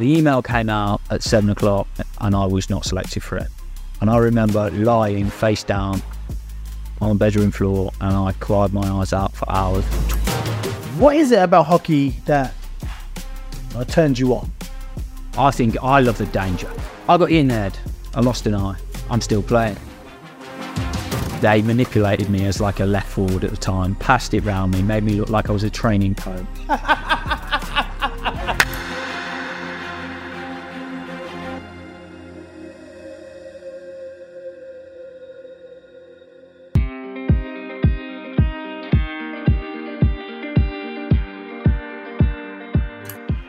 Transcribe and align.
the 0.00 0.18
email 0.18 0.40
came 0.42 0.70
out 0.70 1.00
at 1.10 1.22
seven 1.22 1.50
o'clock 1.50 1.86
and 2.20 2.34
I 2.34 2.46
was 2.46 2.70
not 2.70 2.84
selected 2.86 3.22
for 3.22 3.36
it. 3.36 3.48
And 4.00 4.08
I 4.08 4.16
remember 4.16 4.70
lying 4.70 5.28
face 5.28 5.62
down 5.62 6.02
on 7.02 7.10
the 7.10 7.14
bedroom 7.14 7.50
floor 7.50 7.92
and 8.00 8.16
I 8.16 8.32
cried 8.40 8.72
my 8.72 8.88
eyes 8.88 9.12
out 9.12 9.34
for 9.34 9.50
hours. 9.50 9.84
What 10.98 11.16
is 11.16 11.32
it 11.32 11.38
about 11.38 11.66
hockey 11.66 12.16
that 12.24 12.54
uh, 13.76 13.84
turns 13.84 14.18
you 14.18 14.34
on? 14.34 14.50
I 15.36 15.50
think 15.50 15.76
I 15.82 16.00
love 16.00 16.16
the 16.16 16.26
danger. 16.26 16.70
I 17.06 17.18
got 17.18 17.30
in 17.30 17.50
head, 17.50 17.78
I 18.14 18.20
lost 18.20 18.46
an 18.46 18.54
eye, 18.54 18.76
I'm 19.10 19.20
still 19.20 19.42
playing. 19.42 19.76
They 21.40 21.60
manipulated 21.62 22.30
me 22.30 22.46
as 22.46 22.58
like 22.60 22.80
a 22.80 22.84
left 22.84 23.08
forward 23.08 23.44
at 23.44 23.50
the 23.50 23.56
time, 23.56 23.96
passed 23.96 24.32
it 24.32 24.44
round 24.44 24.72
me, 24.72 24.82
made 24.82 25.04
me 25.04 25.14
look 25.14 25.28
like 25.28 25.50
I 25.50 25.52
was 25.52 25.62
a 25.62 25.70
training 25.70 26.14
coach. 26.14 26.46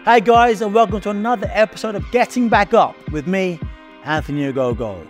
Hey 0.04 0.20
guys, 0.20 0.64
and 0.64 0.73
welcome 0.73 1.00
to 1.02 1.12
another 1.12 1.48
episode 1.54 1.94
of 1.94 2.09
Getting 2.09 2.50
Back 2.50 2.73
Up 2.73 2.96
with 3.12 3.28
me, 3.28 3.59
Anthony 4.04 4.52
Ogogo. 4.52 5.08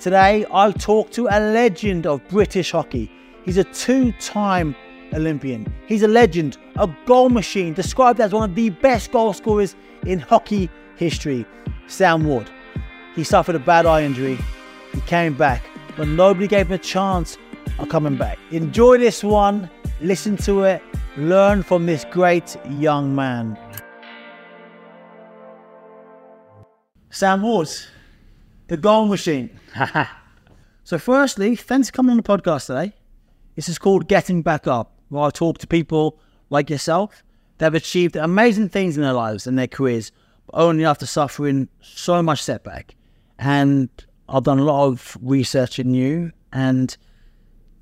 Today, 0.00 0.44
I'll 0.50 0.72
talk 0.72 1.12
to 1.12 1.28
a 1.28 1.38
legend 1.38 2.08
of 2.08 2.26
British 2.26 2.72
hockey. 2.72 3.08
He's 3.44 3.56
a 3.56 3.62
two 3.62 4.10
time 4.14 4.74
Olympian. 5.12 5.72
He's 5.86 6.02
a 6.02 6.08
legend, 6.08 6.58
a 6.74 6.92
goal 7.06 7.28
machine, 7.28 7.72
described 7.72 8.18
as 8.18 8.32
one 8.32 8.50
of 8.50 8.56
the 8.56 8.70
best 8.70 9.12
goal 9.12 9.32
scorers 9.32 9.76
in 10.06 10.18
hockey 10.18 10.68
history. 10.96 11.46
Sam 11.86 12.24
Ward. 12.24 12.50
He 13.14 13.22
suffered 13.22 13.54
a 13.54 13.60
bad 13.60 13.86
eye 13.86 14.02
injury. 14.02 14.38
He 14.92 15.00
came 15.02 15.34
back, 15.34 15.62
but 15.96 16.08
nobody 16.08 16.48
gave 16.48 16.66
him 16.66 16.72
a 16.72 16.78
chance 16.78 17.38
of 17.78 17.88
coming 17.90 18.16
back. 18.16 18.40
Enjoy 18.50 18.98
this 18.98 19.22
one, 19.22 19.70
listen 20.00 20.36
to 20.38 20.64
it, 20.64 20.82
learn 21.16 21.62
from 21.62 21.86
this 21.86 22.04
great 22.10 22.56
young 22.70 23.14
man. 23.14 23.56
Sam 27.14 27.42
Ward, 27.42 27.68
the 28.68 28.78
goal 28.78 29.06
machine. 29.06 29.50
so, 30.84 30.98
firstly, 30.98 31.54
thanks 31.56 31.90
for 31.90 31.96
coming 31.96 32.12
on 32.12 32.16
the 32.16 32.22
podcast 32.22 32.68
today. 32.68 32.94
This 33.54 33.68
is 33.68 33.78
called 33.78 34.08
Getting 34.08 34.40
Back 34.40 34.66
Up, 34.66 34.94
where 35.10 35.24
I 35.24 35.28
talk 35.28 35.58
to 35.58 35.66
people 35.66 36.18
like 36.48 36.70
yourself 36.70 37.22
that 37.58 37.66
have 37.66 37.74
achieved 37.74 38.16
amazing 38.16 38.70
things 38.70 38.96
in 38.96 39.02
their 39.02 39.12
lives 39.12 39.46
and 39.46 39.58
their 39.58 39.66
careers, 39.66 40.10
but 40.46 40.56
only 40.58 40.86
after 40.86 41.04
suffering 41.04 41.68
so 41.82 42.22
much 42.22 42.42
setback. 42.42 42.94
And 43.38 43.90
I've 44.26 44.44
done 44.44 44.58
a 44.58 44.64
lot 44.64 44.86
of 44.86 45.18
research 45.20 45.78
in 45.78 45.92
you, 45.92 46.32
and 46.50 46.96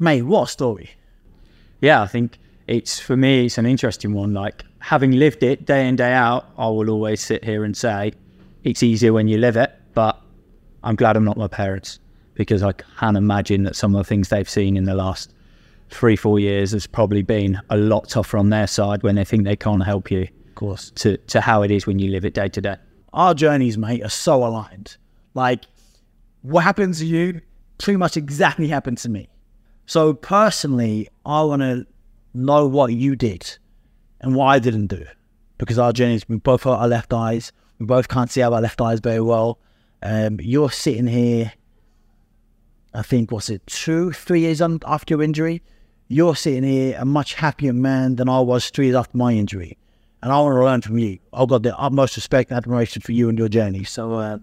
mate, 0.00 0.22
what 0.22 0.48
a 0.48 0.50
story! 0.50 0.90
Yeah, 1.80 2.02
I 2.02 2.08
think 2.08 2.36
it's 2.66 2.98
for 2.98 3.16
me, 3.16 3.46
it's 3.46 3.58
an 3.58 3.66
interesting 3.66 4.12
one. 4.12 4.34
Like 4.34 4.64
having 4.80 5.12
lived 5.12 5.44
it 5.44 5.66
day 5.66 5.86
in, 5.86 5.94
day 5.94 6.14
out, 6.14 6.46
I 6.58 6.66
will 6.66 6.90
always 6.90 7.20
sit 7.20 7.44
here 7.44 7.62
and 7.62 7.76
say, 7.76 8.12
it's 8.64 8.82
easier 8.82 9.12
when 9.12 9.28
you 9.28 9.38
live 9.38 9.56
it, 9.56 9.72
but 9.94 10.20
I'm 10.82 10.96
glad 10.96 11.16
I'm 11.16 11.24
not 11.24 11.36
my 11.36 11.48
parents 11.48 11.98
because 12.34 12.62
I 12.62 12.72
can 12.72 13.16
imagine 13.16 13.64
that 13.64 13.76
some 13.76 13.94
of 13.94 13.98
the 13.98 14.08
things 14.08 14.28
they've 14.28 14.48
seen 14.48 14.76
in 14.76 14.84
the 14.84 14.94
last 14.94 15.34
three, 15.90 16.16
four 16.16 16.38
years 16.38 16.72
has 16.72 16.86
probably 16.86 17.22
been 17.22 17.60
a 17.70 17.76
lot 17.76 18.08
tougher 18.08 18.38
on 18.38 18.50
their 18.50 18.66
side 18.66 19.02
when 19.02 19.16
they 19.16 19.24
think 19.24 19.44
they 19.44 19.56
can't 19.56 19.84
help 19.84 20.10
you. 20.10 20.22
Of 20.48 20.54
course. 20.54 20.90
To, 20.96 21.16
to 21.16 21.40
how 21.40 21.62
it 21.62 21.70
is 21.70 21.86
when 21.86 21.98
you 21.98 22.10
live 22.10 22.24
it 22.24 22.34
day 22.34 22.48
to 22.48 22.60
day. 22.60 22.76
Our 23.12 23.34
journeys, 23.34 23.76
mate, 23.76 24.04
are 24.04 24.10
so 24.10 24.44
aligned. 24.44 24.96
Like, 25.34 25.64
what 26.42 26.62
happened 26.62 26.94
to 26.94 27.06
you 27.06 27.40
pretty 27.78 27.96
much 27.96 28.16
exactly 28.16 28.68
happened 28.68 28.98
to 28.98 29.08
me. 29.08 29.28
So, 29.86 30.14
personally, 30.14 31.08
I 31.26 31.42
want 31.42 31.62
to 31.62 31.86
know 32.32 32.66
what 32.66 32.92
you 32.92 33.16
did 33.16 33.58
and 34.20 34.34
what 34.34 34.46
I 34.46 34.58
didn't 34.58 34.86
do 34.86 35.04
because 35.58 35.78
our 35.78 35.92
journeys, 35.92 36.28
we 36.28 36.36
both 36.36 36.64
got 36.64 36.80
our 36.80 36.88
left 36.88 37.12
eyes. 37.12 37.52
We 37.80 37.86
both 37.86 38.08
can't 38.08 38.30
see 38.30 38.42
our 38.42 38.60
left 38.60 38.80
eyes 38.80 39.00
very 39.00 39.22
well. 39.22 39.58
Um, 40.02 40.38
you're 40.40 40.70
sitting 40.70 41.06
here, 41.06 41.54
I 42.92 43.00
think, 43.00 43.32
was 43.32 43.48
it 43.48 43.66
two, 43.66 44.12
three 44.12 44.40
years 44.40 44.60
on, 44.60 44.80
after 44.84 45.14
your 45.14 45.22
injury? 45.22 45.62
You're 46.06 46.36
sitting 46.36 46.62
here 46.62 46.96
a 46.98 47.06
much 47.06 47.34
happier 47.34 47.72
man 47.72 48.16
than 48.16 48.28
I 48.28 48.40
was 48.40 48.68
three 48.68 48.86
years 48.86 48.96
after 48.96 49.16
my 49.16 49.32
injury. 49.32 49.78
And 50.22 50.30
I 50.30 50.38
want 50.40 50.56
to 50.56 50.62
learn 50.62 50.82
from 50.82 50.98
you. 50.98 51.18
I've 51.32 51.48
got 51.48 51.62
the 51.62 51.76
utmost 51.78 52.16
respect 52.16 52.50
and 52.50 52.58
admiration 52.58 53.00
for 53.00 53.12
you 53.12 53.30
and 53.30 53.38
your 53.38 53.48
journey. 53.48 53.84
So, 53.84 54.12
uh, 54.12 54.38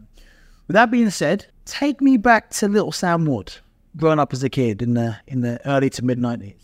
with 0.65 0.73
that 0.73 0.89
being 0.89 1.11
said, 1.11 1.45
take 1.65 2.01
me 2.01 2.17
back 2.17 2.49
to 2.51 2.67
little 2.67 2.91
Sam 2.91 3.25
Ward, 3.25 3.53
growing 3.95 4.17
up 4.17 4.33
as 4.33 4.41
a 4.41 4.49
kid 4.49 4.81
in 4.81 4.95
the 4.95 5.17
in 5.27 5.41
the 5.41 5.61
early 5.67 5.91
to 5.91 6.03
mid 6.03 6.17
90s. 6.17 6.55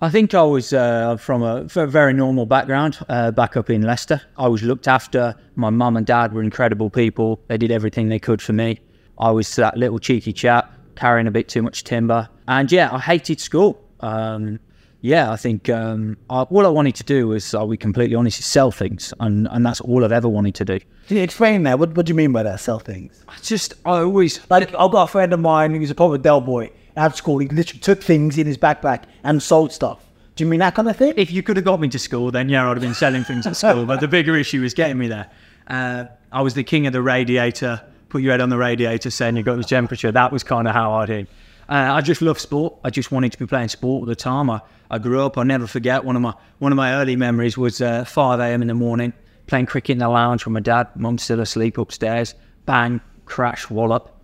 I 0.00 0.10
think 0.10 0.32
I 0.32 0.44
was 0.44 0.72
uh, 0.72 1.16
from 1.16 1.42
a 1.42 1.64
very 1.64 2.12
normal 2.12 2.46
background, 2.46 2.98
uh, 3.08 3.32
back 3.32 3.56
up 3.56 3.68
in 3.68 3.82
Leicester. 3.82 4.22
I 4.36 4.46
was 4.46 4.62
looked 4.62 4.86
after. 4.86 5.34
My 5.56 5.70
mum 5.70 5.96
and 5.96 6.06
dad 6.06 6.32
were 6.32 6.40
incredible 6.40 6.88
people. 6.88 7.40
They 7.48 7.58
did 7.58 7.72
everything 7.72 8.08
they 8.08 8.20
could 8.20 8.40
for 8.40 8.52
me. 8.52 8.78
I 9.18 9.32
was 9.32 9.52
that 9.56 9.76
little 9.76 9.98
cheeky 9.98 10.32
chap 10.32 10.72
carrying 10.94 11.26
a 11.26 11.32
bit 11.32 11.48
too 11.48 11.62
much 11.62 11.82
timber. 11.82 12.28
And 12.46 12.70
yeah, 12.70 12.90
I 12.92 13.00
hated 13.00 13.40
school. 13.40 13.82
Um, 13.98 14.60
yeah, 15.00 15.32
I 15.32 15.36
think 15.36 15.68
um, 15.68 16.16
I, 16.30 16.42
all 16.42 16.64
I 16.64 16.68
wanted 16.68 16.94
to 16.94 17.04
do 17.04 17.26
was, 17.26 17.52
I'll 17.52 17.66
be 17.66 17.76
completely 17.76 18.14
honest, 18.14 18.38
is 18.38 18.46
sell 18.46 18.70
things. 18.70 19.12
And, 19.18 19.48
and 19.50 19.66
that's 19.66 19.80
all 19.80 20.04
I've 20.04 20.12
ever 20.12 20.28
wanted 20.28 20.54
to 20.56 20.64
do. 20.64 20.78
Can 21.08 21.16
you 21.16 21.24
explain 21.24 21.64
that? 21.64 21.80
What, 21.80 21.96
what 21.96 22.06
do 22.06 22.10
you 22.10 22.16
mean 22.16 22.30
by 22.30 22.44
that, 22.44 22.60
sell 22.60 22.78
things? 22.78 23.24
I 23.26 23.34
just, 23.42 23.74
I 23.84 23.98
always. 23.98 24.48
Like, 24.48 24.72
I've 24.76 24.92
got 24.92 25.02
a 25.02 25.08
friend 25.08 25.32
of 25.32 25.40
mine 25.40 25.74
who's 25.74 25.90
a 25.90 25.94
proper 25.96 26.18
Del 26.18 26.40
boy 26.40 26.70
at 26.98 27.16
school. 27.16 27.38
He 27.38 27.48
literally 27.48 27.80
took 27.80 28.02
things 28.02 28.36
in 28.38 28.46
his 28.46 28.58
backpack 28.58 29.04
and 29.24 29.42
sold 29.42 29.72
stuff. 29.72 30.04
Do 30.36 30.44
you 30.44 30.50
mean 30.50 30.60
that 30.60 30.74
kind 30.74 30.88
of 30.88 30.96
thing? 30.96 31.14
If 31.16 31.32
you 31.32 31.42
could 31.42 31.56
have 31.56 31.64
got 31.64 31.80
me 31.80 31.88
to 31.88 31.98
school, 31.98 32.30
then 32.30 32.48
yeah, 32.48 32.68
I'd 32.68 32.76
have 32.76 32.80
been 32.80 32.94
selling 32.94 33.24
things 33.24 33.46
at 33.46 33.56
school. 33.56 33.86
but 33.86 34.00
the 34.00 34.08
bigger 34.08 34.36
issue 34.36 34.60
was 34.60 34.74
getting 34.74 34.98
me 34.98 35.08
there. 35.08 35.30
Uh, 35.66 36.04
I 36.30 36.42
was 36.42 36.54
the 36.54 36.64
king 36.64 36.86
of 36.86 36.92
the 36.92 37.02
radiator. 37.02 37.82
Put 38.08 38.22
your 38.22 38.32
head 38.32 38.40
on 38.40 38.48
the 38.48 38.56
radiator, 38.56 39.10
saying 39.10 39.36
you 39.36 39.42
got 39.42 39.56
the 39.56 39.64
temperature. 39.64 40.12
That 40.12 40.32
was 40.32 40.42
kind 40.42 40.68
of 40.68 40.74
how 40.74 40.92
I 40.92 41.06
did. 41.06 41.26
Uh, 41.68 41.92
I 41.92 42.00
just 42.00 42.22
love 42.22 42.38
sport. 42.38 42.74
I 42.84 42.90
just 42.90 43.12
wanted 43.12 43.32
to 43.32 43.38
be 43.38 43.46
playing 43.46 43.68
sport 43.68 44.00
all 44.00 44.06
the 44.06 44.16
time. 44.16 44.48
I, 44.48 44.60
I 44.90 44.98
grew 44.98 45.20
up. 45.22 45.36
I'll 45.36 45.44
never 45.44 45.66
forget 45.66 46.04
one 46.04 46.16
of 46.16 46.22
my 46.22 46.34
one 46.58 46.72
of 46.72 46.76
my 46.76 46.94
early 46.94 47.16
memories 47.16 47.58
was 47.58 47.82
uh, 47.82 48.04
5 48.04 48.40
a.m. 48.40 48.62
in 48.62 48.68
the 48.68 48.74
morning 48.74 49.12
playing 49.48 49.66
cricket 49.66 49.94
in 49.94 49.98
the 49.98 50.08
lounge 50.08 50.44
with 50.44 50.52
my 50.52 50.60
dad. 50.60 50.88
Mum's 50.94 51.24
still 51.24 51.40
asleep 51.40 51.78
upstairs. 51.78 52.34
Bang, 52.66 53.00
crash, 53.24 53.68
wallop. 53.68 54.14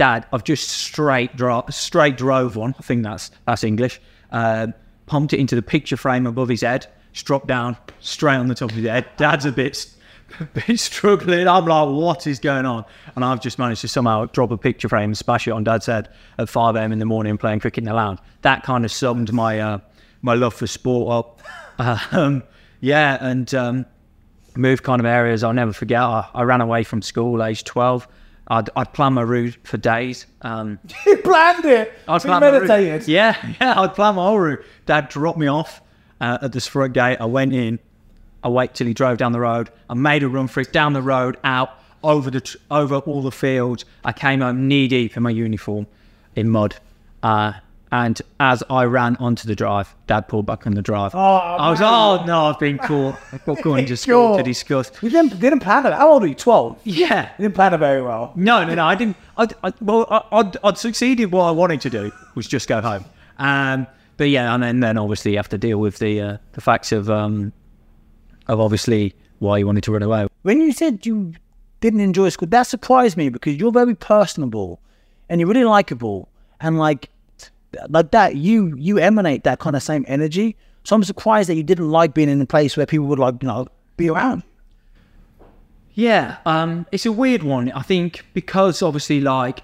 Dad, 0.00 0.24
I've 0.32 0.44
just 0.44 0.70
straight 0.70 1.36
drop, 1.36 1.70
straight 1.74 2.16
drove 2.16 2.56
one. 2.56 2.74
I 2.78 2.82
think 2.82 3.02
that's 3.02 3.30
that's 3.44 3.62
English. 3.62 4.00
Uh, 4.32 4.68
pumped 5.04 5.34
it 5.34 5.38
into 5.38 5.54
the 5.54 5.60
picture 5.60 5.98
frame 5.98 6.26
above 6.26 6.48
his 6.48 6.62
head, 6.62 6.86
dropped 7.12 7.48
down 7.48 7.76
straight 8.00 8.36
on 8.36 8.48
the 8.48 8.54
top 8.54 8.70
of 8.70 8.76
his 8.76 8.86
head. 8.86 9.04
Dad's 9.18 9.44
a 9.44 9.52
bit, 9.52 9.92
bit 10.54 10.80
struggling. 10.80 11.46
I'm 11.46 11.66
like, 11.66 11.88
what 11.90 12.26
is 12.26 12.38
going 12.38 12.64
on? 12.64 12.86
And 13.14 13.22
I've 13.22 13.42
just 13.42 13.58
managed 13.58 13.82
to 13.82 13.88
somehow 13.88 14.24
drop 14.24 14.50
a 14.52 14.56
picture 14.56 14.88
frame 14.88 15.10
and 15.10 15.18
smash 15.18 15.46
it 15.46 15.50
on 15.50 15.64
Dad's 15.64 15.84
head 15.84 16.08
at 16.38 16.48
5 16.48 16.76
a.m. 16.76 16.92
in 16.92 16.98
the 16.98 17.04
morning 17.04 17.36
playing 17.36 17.60
cricket 17.60 17.82
in 17.82 17.84
the 17.84 17.92
lounge. 17.92 18.20
That 18.40 18.62
kind 18.62 18.86
of 18.86 18.90
summed 18.90 19.34
my 19.34 19.60
uh, 19.60 19.78
my 20.22 20.32
love 20.32 20.54
for 20.54 20.66
sport 20.66 21.12
up. 21.12 21.42
Um, 22.12 22.42
yeah, 22.80 23.18
and 23.20 23.54
um, 23.54 23.86
moved 24.56 24.82
kind 24.82 25.00
of 25.00 25.04
areas 25.04 25.44
I'll 25.44 25.52
never 25.52 25.74
forget. 25.74 26.00
I, 26.00 26.26
I 26.34 26.42
ran 26.44 26.62
away 26.62 26.84
from 26.84 27.02
school 27.02 27.42
age 27.42 27.64
12. 27.64 28.08
I'd, 28.50 28.68
I'd 28.74 28.92
plan 28.92 29.14
my 29.14 29.22
route 29.22 29.56
for 29.62 29.76
days. 29.76 30.26
Um, 30.42 30.78
you 31.06 31.16
planned 31.18 31.64
it. 31.64 31.92
I'd 32.08 32.20
plan 32.20 32.40
my 32.40 32.50
route. 32.50 32.66
meditated. 32.66 33.08
Yeah, 33.08 33.54
yeah, 33.60 33.80
I'd 33.80 33.94
plan 33.94 34.16
my 34.16 34.24
whole 34.24 34.40
route. 34.40 34.64
Dad 34.86 35.08
dropped 35.08 35.38
me 35.38 35.46
off 35.46 35.80
uh, 36.20 36.38
at 36.42 36.52
this 36.52 36.66
front 36.66 36.92
gate. 36.92 37.18
I 37.20 37.26
went 37.26 37.54
in. 37.54 37.78
I 38.42 38.48
wait 38.48 38.74
till 38.74 38.86
he 38.86 38.94
drove 38.94 39.18
down 39.18 39.32
the 39.32 39.40
road. 39.40 39.70
I 39.88 39.94
made 39.94 40.22
a 40.22 40.28
run 40.28 40.48
for 40.48 40.60
it 40.60 40.72
down 40.72 40.94
the 40.94 41.02
road, 41.02 41.36
out 41.44 41.70
over 42.02 42.30
the 42.30 42.56
over 42.70 42.96
all 42.96 43.22
the 43.22 43.30
fields. 43.30 43.84
I 44.04 44.12
came 44.12 44.40
home 44.40 44.66
knee 44.66 44.88
deep 44.88 45.16
in 45.16 45.22
my 45.22 45.30
uniform, 45.30 45.86
in 46.34 46.48
mud. 46.50 46.76
Uh, 47.22 47.52
and 47.92 48.20
as 48.38 48.62
I 48.70 48.84
ran 48.84 49.16
onto 49.16 49.48
the 49.48 49.56
drive, 49.56 49.94
Dad 50.06 50.28
pulled 50.28 50.46
back 50.46 50.66
on 50.66 50.74
the 50.74 50.82
drive. 50.82 51.14
Oh, 51.14 51.18
I 51.18 51.70
was, 51.70 51.80
man. 51.80 51.88
oh 51.92 52.24
no, 52.24 52.44
I've 52.46 52.58
been 52.58 52.78
caught. 52.78 53.16
I've 53.32 53.44
got 53.44 53.62
going 53.62 53.86
to 53.86 53.96
school 53.96 54.36
to 54.36 54.42
discuss. 54.42 54.92
You 55.02 55.10
didn't, 55.10 55.40
didn't 55.40 55.60
plan 55.60 55.86
it. 55.86 55.92
How 55.92 56.10
old 56.12 56.22
are 56.22 56.26
you? 56.28 56.34
12? 56.34 56.80
Yeah, 56.84 57.30
You 57.38 57.42
didn't 57.44 57.54
plan 57.56 57.74
it 57.74 57.78
very 57.78 58.00
well. 58.02 58.32
no, 58.36 58.64
no, 58.64 58.74
no. 58.74 58.84
I 58.84 58.94
didn't. 58.94 59.16
I'd, 59.36 59.54
I, 59.64 59.72
well, 59.80 60.06
I, 60.08 60.22
I'd, 60.38 60.56
I'd 60.62 60.78
succeeded. 60.78 61.32
What 61.32 61.44
I 61.44 61.50
wanted 61.50 61.80
to 61.82 61.90
do 61.90 62.12
was 62.34 62.46
just 62.46 62.68
go 62.68 62.80
home. 62.80 63.04
Um, 63.38 63.86
but 64.16 64.28
yeah, 64.28 64.54
and 64.54 64.62
then, 64.62 64.80
then 64.80 64.96
obviously 64.98 65.32
you 65.32 65.38
have 65.38 65.48
to 65.48 65.58
deal 65.58 65.78
with 65.78 65.98
the 65.98 66.20
uh, 66.20 66.36
the 66.52 66.60
facts 66.60 66.92
of 66.92 67.08
um, 67.10 67.52
of 68.48 68.60
obviously 68.60 69.14
why 69.38 69.58
you 69.58 69.66
wanted 69.66 69.82
to 69.84 69.92
run 69.92 70.02
away. 70.02 70.26
When 70.42 70.60
you 70.60 70.72
said 70.72 71.06
you 71.06 71.32
didn't 71.80 72.00
enjoy 72.00 72.28
school, 72.28 72.46
that 72.48 72.64
surprised 72.64 73.16
me 73.16 73.30
because 73.30 73.56
you're 73.56 73.72
very 73.72 73.94
personable 73.94 74.80
and 75.28 75.40
you're 75.40 75.48
really 75.48 75.64
likable. 75.64 76.28
And 76.60 76.78
like, 76.78 77.08
like 77.88 78.10
that, 78.10 78.36
you 78.36 78.74
you 78.76 78.98
emanate 78.98 79.44
that 79.44 79.58
kind 79.58 79.76
of 79.76 79.82
same 79.82 80.04
energy. 80.08 80.56
So 80.84 80.96
I'm 80.96 81.04
surprised 81.04 81.48
that 81.48 81.56
you 81.56 81.62
didn't 81.62 81.90
like 81.90 82.14
being 82.14 82.28
in 82.28 82.40
a 82.40 82.46
place 82.46 82.76
where 82.76 82.86
people 82.86 83.06
would 83.06 83.18
like, 83.18 83.42
you 83.42 83.48
know, 83.48 83.68
be 83.96 84.08
around. 84.08 84.42
Yeah, 85.92 86.38
um, 86.46 86.86
it's 86.92 87.04
a 87.04 87.12
weird 87.12 87.42
one. 87.42 87.70
I 87.72 87.82
think 87.82 88.24
because 88.32 88.80
obviously, 88.80 89.20
like, 89.20 89.62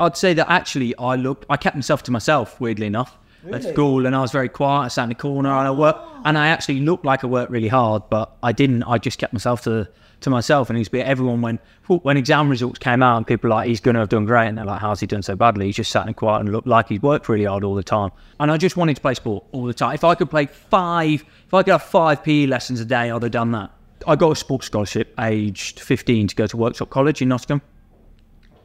I'd 0.00 0.16
say 0.16 0.34
that 0.34 0.50
actually 0.50 0.96
I 0.98 1.14
looked, 1.14 1.46
I 1.48 1.56
kept 1.56 1.76
myself 1.76 2.02
to 2.04 2.10
myself. 2.10 2.60
Weirdly 2.60 2.86
enough, 2.86 3.16
at 3.52 3.64
school, 3.64 4.06
and 4.06 4.14
I 4.14 4.20
was 4.20 4.32
very 4.32 4.48
quiet. 4.48 4.84
I 4.86 4.88
sat 4.88 5.04
in 5.04 5.08
the 5.10 5.14
corner, 5.14 5.50
and 5.50 5.68
I 5.68 5.70
worked, 5.70 6.00
and 6.24 6.36
I 6.36 6.48
actually 6.48 6.80
looked 6.80 7.04
like 7.04 7.24
I 7.24 7.26
worked 7.26 7.50
really 7.50 7.68
hard, 7.68 8.02
but 8.10 8.36
I 8.42 8.52
didn't. 8.52 8.82
I 8.84 8.98
just 8.98 9.18
kept 9.18 9.32
myself 9.32 9.62
to 9.62 9.88
to 10.20 10.30
myself. 10.30 10.70
And 10.70 10.76
it 10.76 10.80
was 10.80 10.88
be 10.88 11.00
everyone 11.00 11.42
when 11.42 11.58
when 11.86 12.16
exam 12.16 12.48
results 12.48 12.78
came 12.78 13.02
out, 13.02 13.16
and 13.16 13.26
people 13.26 13.48
were 13.48 13.56
like, 13.56 13.68
he's 13.68 13.80
going 13.80 13.94
to 13.94 14.00
have 14.00 14.08
done 14.08 14.24
great, 14.24 14.48
and 14.48 14.58
they're 14.58 14.64
like, 14.64 14.80
how's 14.80 15.00
he 15.00 15.06
done 15.06 15.22
so 15.22 15.36
badly? 15.36 15.66
He's 15.66 15.76
just 15.76 15.90
sat 15.90 16.06
in 16.06 16.14
quiet 16.14 16.40
and 16.40 16.52
looked 16.52 16.66
like 16.66 16.88
he's 16.88 17.02
worked 17.02 17.28
really 17.28 17.44
hard 17.44 17.64
all 17.64 17.74
the 17.74 17.82
time. 17.82 18.10
And 18.40 18.50
I 18.50 18.56
just 18.56 18.76
wanted 18.76 18.96
to 18.96 19.02
play 19.02 19.14
sport 19.14 19.44
all 19.52 19.64
the 19.64 19.74
time. 19.74 19.94
If 19.94 20.04
I 20.04 20.14
could 20.14 20.30
play 20.30 20.46
five, 20.46 21.24
if 21.46 21.54
I 21.54 21.62
could 21.62 21.72
have 21.72 21.82
five 21.82 22.22
PE 22.22 22.46
lessons 22.46 22.80
a 22.80 22.84
day, 22.84 23.10
I'd 23.10 23.22
have 23.22 23.32
done 23.32 23.52
that. 23.52 23.70
I 24.06 24.16
got 24.16 24.32
a 24.32 24.36
sports 24.36 24.66
scholarship 24.66 25.14
aged 25.18 25.80
15 25.80 26.28
to 26.28 26.34
go 26.34 26.46
to 26.46 26.56
Worksop 26.56 26.90
College 26.90 27.22
in 27.22 27.28
Nottingham. 27.28 27.62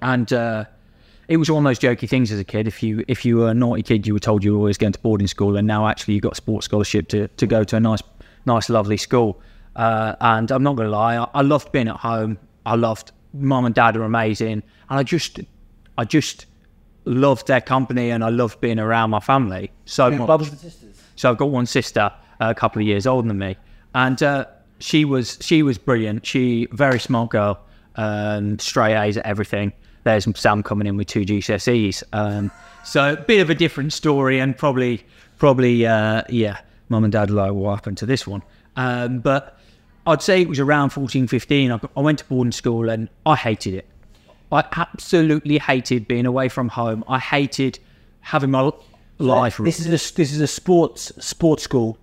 And 0.02 0.32
uh, 0.34 0.66
it 1.32 1.38
was 1.38 1.50
one 1.50 1.66
of 1.66 1.70
those 1.70 1.80
jokey 1.80 2.10
things 2.10 2.30
as 2.30 2.42
a 2.42 2.44
kid. 2.44 2.68
If 2.68 2.84
you 2.84 3.06
if 3.08 3.24
you 3.24 3.38
were 3.38 3.52
a 3.52 3.54
naughty 3.54 3.84
kid, 3.84 4.06
you 4.06 4.14
were 4.14 4.20
told 4.20 4.44
you 4.44 4.52
were 4.52 4.58
always 4.58 4.78
going 4.78 4.92
to 4.92 5.00
boarding 5.00 5.28
school, 5.28 5.56
and 5.56 5.66
now 5.66 5.88
actually 5.88 6.16
you 6.16 6.20
got 6.20 6.34
a 6.34 6.36
sports 6.36 6.66
scholarship 6.66 7.08
to, 7.08 7.30
to 7.30 7.48
go 7.48 7.64
to 7.64 7.78
a 7.78 7.80
nice, 7.80 8.02
nice, 8.46 8.70
lovely 8.70 8.98
school. 8.98 9.42
Uh, 9.78 10.14
and 10.20 10.52
I'm 10.52 10.62
not 10.62 10.76
going 10.76 10.88
to 10.88 10.92
lie, 10.92 11.16
I, 11.16 11.30
I 11.34 11.42
loved 11.42 11.72
being 11.72 11.88
at 11.88 11.96
home. 11.96 12.38
I 12.66 12.76
loved 12.76 13.14
mum 13.34 13.64
and 13.64 13.74
dad 13.74 13.96
are 13.96 14.04
amazing, 14.04 14.62
and 14.90 15.00
I 15.00 15.04
just, 15.04 15.40
I 15.98 16.04
just 16.04 16.48
loved 17.06 17.48
their 17.48 17.62
company, 17.62 18.10
and 18.10 18.26
I 18.26 18.30
loved 18.30 18.60
being 18.60 18.78
around 18.78 19.12
my 19.12 19.22
family 19.22 19.72
so 19.86 20.10
much. 20.18 20.28
And. 20.50 20.60
So 21.16 21.30
I've 21.30 21.38
got 21.38 21.50
one 21.50 21.66
sister, 21.66 22.12
uh, 22.42 22.50
a 22.50 22.56
couple 22.56 22.82
of 22.82 22.88
years 22.90 23.08
older 23.08 23.30
than 23.30 23.38
me, 23.38 23.56
and 23.96 24.22
uh, 24.22 24.48
she 24.80 25.06
was 25.06 25.38
she 25.40 25.64
was 25.64 25.78
brilliant. 25.78 26.26
She 26.26 26.68
very 26.74 27.00
smart 27.00 27.30
girl, 27.30 27.58
um, 27.96 28.60
straight 28.60 29.02
A's 29.02 29.16
at 29.16 29.26
everything. 29.26 29.72
There's 30.04 30.28
Sam 30.36 30.64
coming 30.64 30.88
in 30.88 30.98
with 30.98 31.08
two 31.08 31.22
GCSEs, 31.22 32.04
um, 32.14 32.52
so 32.84 33.14
a 33.14 33.18
bit 33.18 33.42
of 33.42 33.50
a 33.50 33.56
different 33.56 33.94
story, 33.94 34.40
and 34.40 34.58
probably 34.58 35.06
probably 35.38 35.86
uh, 35.86 36.24
yeah, 36.30 36.62
mum 36.90 37.04
and 37.04 37.14
dad 37.14 37.30
are 37.30 37.34
like 37.34 37.54
what 37.54 37.76
happened 37.76 37.98
to 38.00 38.06
this 38.06 38.26
one, 38.28 38.44
um, 38.76 39.20
but. 39.20 39.58
I'd 40.08 40.24
say 40.24 40.42
it 40.42 40.50
was 40.50 40.60
around 40.60 40.90
14, 40.90 41.28
15. 41.28 41.72
I, 41.72 41.80
I 41.96 42.00
went 42.00 42.18
to 42.18 42.26
boarding 42.26 42.52
school 42.52 42.90
and 42.90 43.08
I 43.24 43.36
hated 43.36 43.76
it. 43.76 43.88
I 44.52 44.66
absolutely 44.76 45.60
hated 45.60 46.08
being 46.08 46.26
away 46.26 46.50
from 46.50 46.70
home. 46.70 47.04
I 47.08 47.20
hated 47.20 47.78
having 48.22 48.52
my 48.52 48.72
life. 49.18 49.58
This 49.58 49.80
is 49.80 49.88
a 49.88 50.14
this 50.16 50.34
is 50.34 50.42
a 50.42 50.48
sports 50.48 51.12
sports 51.26 51.64
school 51.64 51.98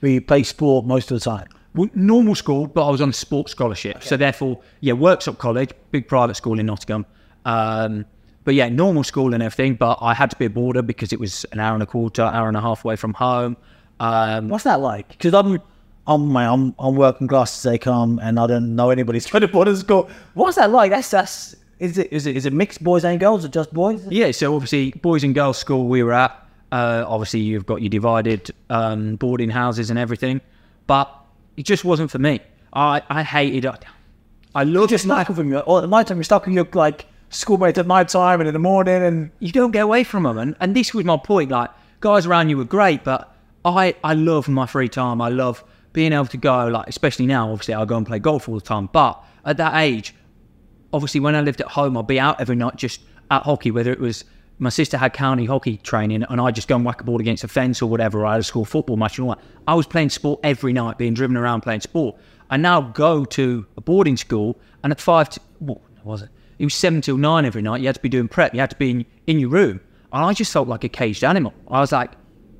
where 0.00 0.12
you 0.12 0.20
play 0.20 0.42
sport 0.42 0.84
most 0.84 1.10
of 1.10 1.18
the 1.18 1.24
time. 1.24 1.48
Well, 1.74 1.88
normal 1.94 2.34
school, 2.34 2.66
but 2.66 2.86
I 2.86 2.90
was 2.90 3.00
on 3.00 3.08
a 3.08 3.14
sports 3.14 3.52
scholarship. 3.52 4.02
So 4.04 4.16
therefore, 4.16 4.60
yeah, 4.80 4.92
Worksop 4.92 5.38
College, 5.38 5.70
big 5.90 6.06
private 6.06 6.34
school 6.36 6.60
in 6.60 6.66
Nottingham. 6.66 7.06
Um, 7.44 8.06
but 8.44 8.54
yeah, 8.54 8.68
normal 8.68 9.04
school 9.04 9.34
and 9.34 9.42
everything. 9.42 9.74
But 9.74 9.98
I 10.00 10.14
had 10.14 10.30
to 10.30 10.36
be 10.36 10.44
a 10.44 10.50
boarder 10.50 10.82
because 10.82 11.12
it 11.12 11.20
was 11.20 11.44
an 11.52 11.60
hour 11.60 11.74
and 11.74 11.82
a 11.82 11.86
quarter, 11.86 12.22
hour 12.22 12.48
and 12.48 12.56
a 12.56 12.60
half 12.60 12.84
away 12.84 12.96
from 12.96 13.14
home. 13.14 13.56
Um, 14.00 14.48
What's 14.48 14.64
that 14.64 14.80
like? 14.80 15.08
Because 15.08 15.34
I'm 15.34 15.60
I'm 16.06 16.28
my 16.28 16.46
I'm, 16.46 16.74
I'm 16.78 16.96
working 16.96 17.26
class 17.26 17.56
as 17.56 17.70
they 17.70 17.78
come, 17.78 18.18
and 18.22 18.38
I 18.38 18.46
don't 18.46 18.74
know 18.76 18.90
anybody's 18.90 19.26
trying 19.30 19.42
to 19.42 19.48
boarding 19.48 19.76
school. 19.76 20.10
What's 20.34 20.56
that 20.56 20.70
like? 20.70 20.90
That's 20.90 21.10
that's 21.10 21.56
is 21.78 21.98
it 21.98 22.12
is 22.12 22.26
it 22.26 22.36
is 22.36 22.46
it 22.46 22.52
mixed 22.52 22.82
boys 22.84 23.04
and 23.04 23.18
girls 23.18 23.44
or 23.44 23.48
just 23.48 23.72
boys? 23.72 24.06
yeah, 24.08 24.30
so 24.30 24.54
obviously, 24.54 24.92
boys 24.92 25.24
and 25.24 25.34
girls 25.34 25.58
school 25.58 25.86
we 25.86 26.02
were 26.02 26.12
at. 26.12 26.40
Uh, 26.72 27.04
obviously, 27.06 27.40
you've 27.40 27.66
got 27.66 27.82
your 27.82 27.88
divided 27.88 28.50
um, 28.68 29.16
boarding 29.16 29.50
houses 29.50 29.90
and 29.90 29.98
everything, 29.98 30.40
but 30.86 31.10
it 31.56 31.64
just 31.64 31.84
wasn't 31.84 32.10
for 32.10 32.18
me. 32.18 32.40
I 32.72 33.02
I 33.08 33.22
hated 33.22 33.64
it. 33.64 33.84
I 34.54 34.64
loved 34.64 34.90
Just 34.90 35.04
stuck 35.04 35.28
with 35.28 35.36
them. 35.36 35.62
Or 35.66 35.82
at 35.82 35.88
night 35.88 36.06
time, 36.06 36.18
you're 36.18 36.24
stuck 36.24 36.46
with 36.46 36.54
your 36.54 36.68
like 36.74 37.06
schoolmates 37.30 37.78
at 37.78 37.86
night 37.86 38.08
time 38.08 38.40
and 38.40 38.48
in 38.48 38.52
the 38.52 38.58
morning, 38.58 39.02
and 39.02 39.30
you 39.40 39.52
don't 39.52 39.70
get 39.70 39.80
away 39.80 40.04
from 40.04 40.24
them. 40.24 40.38
And, 40.38 40.56
and 40.60 40.74
this 40.74 40.94
was 40.94 41.04
my 41.04 41.16
point. 41.16 41.50
Like, 41.50 41.70
guys 42.00 42.26
around 42.26 42.48
you 42.48 42.56
were 42.56 42.64
great, 42.64 43.04
but 43.04 43.34
I, 43.64 43.94
I 44.04 44.14
love 44.14 44.48
my 44.48 44.66
free 44.66 44.88
time. 44.88 45.20
I 45.20 45.28
love 45.28 45.64
being 45.92 46.12
able 46.12 46.26
to 46.26 46.36
go, 46.36 46.66
like, 46.68 46.88
especially 46.88 47.26
now, 47.26 47.50
obviously, 47.50 47.74
I 47.74 47.84
go 47.84 47.96
and 47.96 48.06
play 48.06 48.18
golf 48.18 48.48
all 48.48 48.54
the 48.54 48.60
time. 48.60 48.88
But 48.92 49.22
at 49.44 49.56
that 49.58 49.76
age, 49.76 50.14
obviously, 50.92 51.20
when 51.20 51.34
I 51.34 51.40
lived 51.40 51.60
at 51.60 51.68
home, 51.68 51.96
I'd 51.96 52.06
be 52.06 52.20
out 52.20 52.40
every 52.40 52.56
night 52.56 52.76
just 52.76 53.00
at 53.30 53.42
hockey, 53.42 53.70
whether 53.70 53.92
it 53.92 54.00
was 54.00 54.24
my 54.58 54.70
sister 54.70 54.96
had 54.96 55.12
county 55.12 55.44
hockey 55.44 55.78
training 55.78 56.22
and 56.22 56.40
I'd 56.40 56.54
just 56.54 56.68
go 56.68 56.76
and 56.76 56.84
whack 56.84 57.00
a 57.00 57.04
ball 57.04 57.20
against 57.20 57.42
a 57.44 57.48
fence 57.48 57.82
or 57.82 57.90
whatever, 57.90 58.24
I 58.24 58.32
had 58.32 58.40
a 58.40 58.44
school 58.44 58.64
football 58.64 58.96
match 58.96 59.18
and 59.18 59.28
all 59.28 59.34
that. 59.34 59.44
I 59.66 59.74
was 59.74 59.86
playing 59.86 60.10
sport 60.10 60.40
every 60.44 60.72
night, 60.72 60.98
being 60.98 61.14
driven 61.14 61.36
around 61.36 61.62
playing 61.62 61.80
sport. 61.80 62.16
I 62.50 62.56
now 62.56 62.80
go 62.80 63.24
to 63.24 63.66
a 63.76 63.80
boarding 63.80 64.16
school 64.16 64.58
and 64.82 64.92
at 64.92 65.00
five, 65.00 65.30
to, 65.30 65.40
what 65.58 65.80
was 66.04 66.22
it? 66.22 66.28
It 66.58 66.64
was 66.64 66.74
seven 66.74 67.00
till 67.00 67.16
nine 67.16 67.44
every 67.44 67.62
night. 67.62 67.80
You 67.80 67.86
had 67.86 67.96
to 67.96 68.02
be 68.02 68.08
doing 68.08 68.28
prep. 68.28 68.54
You 68.54 68.60
had 68.60 68.70
to 68.70 68.76
be 68.76 68.90
in, 68.90 69.06
in 69.26 69.38
your 69.38 69.50
room. 69.50 69.80
And 70.12 70.24
I 70.24 70.32
just 70.32 70.52
felt 70.52 70.68
like 70.68 70.84
a 70.84 70.88
caged 70.88 71.24
animal. 71.24 71.52
I 71.68 71.80
was 71.80 71.92
like, 71.92 72.12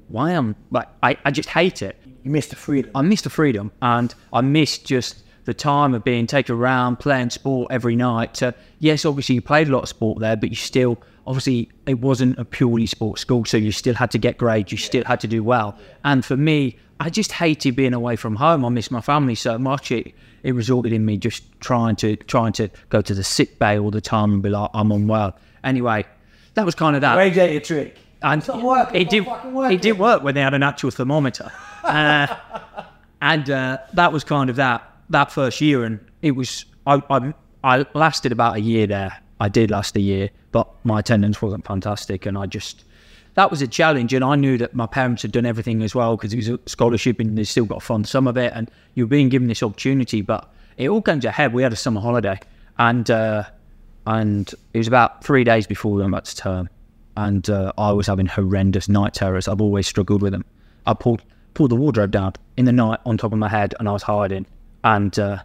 why 0.08 0.32
am 0.32 0.56
like 0.70 0.88
I, 1.02 1.16
I 1.24 1.30
just 1.30 1.48
hate 1.48 1.82
it. 1.82 1.98
you 2.22 2.30
miss 2.30 2.48
the 2.48 2.56
freedom. 2.56 2.90
I 2.94 3.02
missed 3.02 3.24
the 3.24 3.30
freedom 3.30 3.72
and 3.80 4.14
I 4.32 4.40
missed 4.40 4.86
just 4.86 5.22
the 5.44 5.54
time 5.54 5.94
of 5.94 6.04
being 6.04 6.26
taken 6.26 6.54
around 6.54 6.96
playing 6.96 7.30
sport 7.30 7.70
every 7.70 7.96
night. 7.96 8.34
To, 8.34 8.54
yes, 8.78 9.04
obviously 9.04 9.36
you 9.36 9.42
played 9.42 9.68
a 9.68 9.72
lot 9.72 9.82
of 9.82 9.88
sport 9.88 10.20
there, 10.20 10.36
but 10.36 10.50
you 10.50 10.56
still 10.56 10.98
obviously 11.26 11.70
it 11.86 12.00
wasn't 12.00 12.38
a 12.38 12.44
purely 12.44 12.86
sports 12.86 13.22
school, 13.22 13.44
so 13.44 13.56
you 13.56 13.72
still 13.72 13.94
had 13.94 14.10
to 14.12 14.18
get 14.18 14.38
grades, 14.38 14.72
you 14.72 14.78
still 14.78 15.04
had 15.04 15.20
to 15.20 15.26
do 15.26 15.42
well. 15.42 15.76
And 16.04 16.24
for 16.24 16.36
me, 16.36 16.76
I 17.00 17.10
just 17.10 17.32
hated 17.32 17.76
being 17.76 17.94
away 17.94 18.16
from 18.16 18.36
home. 18.36 18.64
I 18.64 18.68
missed 18.68 18.90
my 18.90 19.00
family 19.00 19.34
so 19.34 19.58
much. 19.58 19.90
It 19.90 20.14
it 20.42 20.54
resulted 20.54 20.92
in 20.92 21.04
me 21.04 21.16
just 21.16 21.42
trying 21.60 21.96
to 21.96 22.16
trying 22.16 22.52
to 22.54 22.68
go 22.90 23.00
to 23.00 23.14
the 23.14 23.24
sick 23.24 23.58
bay 23.58 23.78
all 23.78 23.90
the 23.90 24.00
time 24.00 24.32
and 24.32 24.42
be 24.42 24.50
like, 24.50 24.70
I'm 24.74 24.92
unwell. 24.92 25.36
Anyway, 25.62 26.04
that 26.54 26.64
was 26.64 26.74
kind 26.74 26.94
of 26.94 27.02
that. 27.02 27.16
Radiator 27.16 27.64
trick. 27.64 27.96
And 28.22 28.46
working, 28.62 29.00
it 29.00 29.10
did. 29.10 29.26
working. 29.26 29.76
It 29.76 29.82
did 29.82 29.98
work 29.98 30.22
when 30.22 30.34
they 30.34 30.40
had 30.40 30.54
an 30.54 30.62
actual 30.62 30.90
thermometer, 30.90 31.52
uh, 31.82 32.34
and 33.20 33.50
uh, 33.50 33.78
that 33.92 34.12
was 34.12 34.24
kind 34.24 34.48
of 34.48 34.56
that 34.56 34.93
that 35.14 35.32
first 35.32 35.60
year. 35.60 35.84
And 35.84 35.98
it 36.22 36.32
was 36.32 36.66
I, 36.86 37.02
I 37.10 37.34
I 37.64 37.86
lasted 37.94 38.32
about 38.32 38.56
a 38.56 38.60
year 38.60 38.86
there. 38.86 39.20
I 39.40 39.48
did 39.48 39.70
last 39.70 39.96
a 39.96 40.00
year, 40.00 40.30
but 40.52 40.68
my 40.84 41.00
attendance 41.00 41.42
wasn't 41.42 41.64
fantastic, 41.64 42.26
and 42.26 42.38
I 42.38 42.46
just 42.46 42.84
that 43.34 43.50
was 43.50 43.62
a 43.62 43.66
challenge. 43.66 44.12
And 44.12 44.24
I 44.24 44.36
knew 44.36 44.58
that 44.58 44.74
my 44.74 44.86
parents 44.86 45.22
had 45.22 45.32
done 45.32 45.46
everything 45.46 45.82
as 45.82 45.94
well 45.94 46.16
because 46.16 46.32
it 46.32 46.36
was 46.36 46.48
a 46.48 46.58
scholarship, 46.66 47.18
and 47.20 47.36
they 47.36 47.44
still 47.44 47.64
got 47.64 47.80
to 47.80 47.86
fund 47.86 48.06
some 48.06 48.26
of 48.26 48.36
it. 48.36 48.52
And 48.54 48.70
you 48.94 49.04
were 49.04 49.08
being 49.08 49.28
given 49.28 49.48
this 49.48 49.62
opportunity, 49.62 50.20
but 50.20 50.52
it 50.76 50.88
all 50.88 51.02
came 51.02 51.20
to 51.20 51.28
a 51.28 51.32
head. 51.32 51.52
We 51.52 51.62
had 51.62 51.72
a 51.72 51.76
summer 51.76 52.00
holiday, 52.00 52.38
and 52.78 53.10
uh, 53.10 53.44
and 54.06 54.52
it 54.72 54.78
was 54.78 54.88
about 54.88 55.24
three 55.24 55.44
days 55.44 55.66
before 55.66 55.92
we 55.92 56.02
went 56.02 56.24
to 56.26 56.36
term, 56.36 56.68
and 57.16 57.48
uh, 57.48 57.72
I 57.78 57.92
was 57.92 58.06
having 58.06 58.26
horrendous 58.26 58.88
night 58.88 59.14
terrors. 59.14 59.48
I've 59.48 59.60
always 59.60 59.86
struggled 59.86 60.22
with 60.22 60.32
them. 60.32 60.44
I 60.86 60.94
pulled 60.94 61.22
pulled 61.54 61.70
the 61.70 61.76
wardrobe 61.76 62.10
down 62.10 62.32
in 62.56 62.64
the 62.64 62.72
night 62.72 62.98
on 63.06 63.16
top 63.16 63.32
of 63.32 63.38
my 63.38 63.48
head, 63.48 63.74
and 63.78 63.88
I 63.88 63.92
was 63.92 64.02
hiding, 64.02 64.46
and 64.84 65.18
uh, 65.18 65.38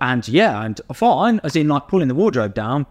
and 0.00 0.26
yeah, 0.28 0.64
and 0.64 0.80
fine, 0.94 1.40
as 1.44 1.56
in 1.56 1.68
like 1.68 1.88
pulling 1.88 2.08
the 2.08 2.14
wardrobe 2.14 2.54
down, 2.54 2.86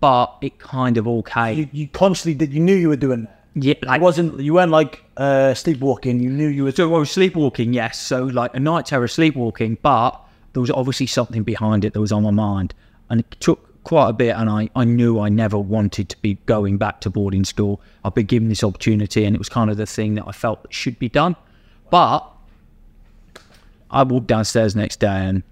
but 0.00 0.36
it 0.42 0.58
kind 0.58 0.98
of 0.98 1.06
all 1.06 1.22
came. 1.22 1.58
You, 1.58 1.68
you 1.72 1.88
constantly 1.88 2.34
did. 2.34 2.52
You 2.52 2.60
knew 2.60 2.74
you 2.74 2.88
were 2.88 2.96
doing 2.96 3.22
that. 3.22 3.44
yeah, 3.54 3.94
It 3.94 4.00
wasn't. 4.00 4.38
You 4.40 4.54
weren't 4.54 4.70
like 4.70 5.02
uh, 5.16 5.54
sleepwalking. 5.54 6.20
You 6.20 6.28
knew 6.28 6.48
you 6.48 6.64
were. 6.64 6.72
So 6.72 6.94
I 6.94 6.98
was 6.98 7.10
sleepwalking, 7.10 7.72
yes. 7.72 7.98
So 8.00 8.24
like 8.24 8.54
a 8.54 8.60
night 8.60 8.86
terror 8.86 9.08
sleepwalking, 9.08 9.78
but 9.80 10.20
there 10.52 10.60
was 10.60 10.70
obviously 10.70 11.06
something 11.06 11.42
behind 11.42 11.84
it 11.84 11.94
that 11.94 12.00
was 12.00 12.12
on 12.12 12.22
my 12.24 12.30
mind. 12.30 12.74
And 13.08 13.20
it 13.20 13.30
took 13.40 13.68
quite 13.84 14.10
a 14.10 14.12
bit 14.12 14.36
and 14.36 14.48
I, 14.48 14.68
I 14.76 14.84
knew 14.84 15.18
I 15.18 15.28
never 15.28 15.58
wanted 15.58 16.08
to 16.10 16.16
be 16.22 16.34
going 16.46 16.78
back 16.78 17.00
to 17.02 17.10
boarding 17.10 17.44
school. 17.44 17.80
I've 18.04 18.14
been 18.14 18.26
given 18.26 18.48
this 18.48 18.62
opportunity 18.62 19.24
and 19.24 19.34
it 19.34 19.38
was 19.38 19.48
kind 19.48 19.70
of 19.70 19.76
the 19.76 19.86
thing 19.86 20.14
that 20.14 20.24
I 20.26 20.32
felt 20.32 20.66
should 20.70 20.98
be 20.98 21.08
done. 21.08 21.36
But 21.90 22.31
I 23.92 24.02
walked 24.02 24.26
downstairs 24.26 24.74
next 24.74 25.00
day 25.00 25.26
and 25.26 25.42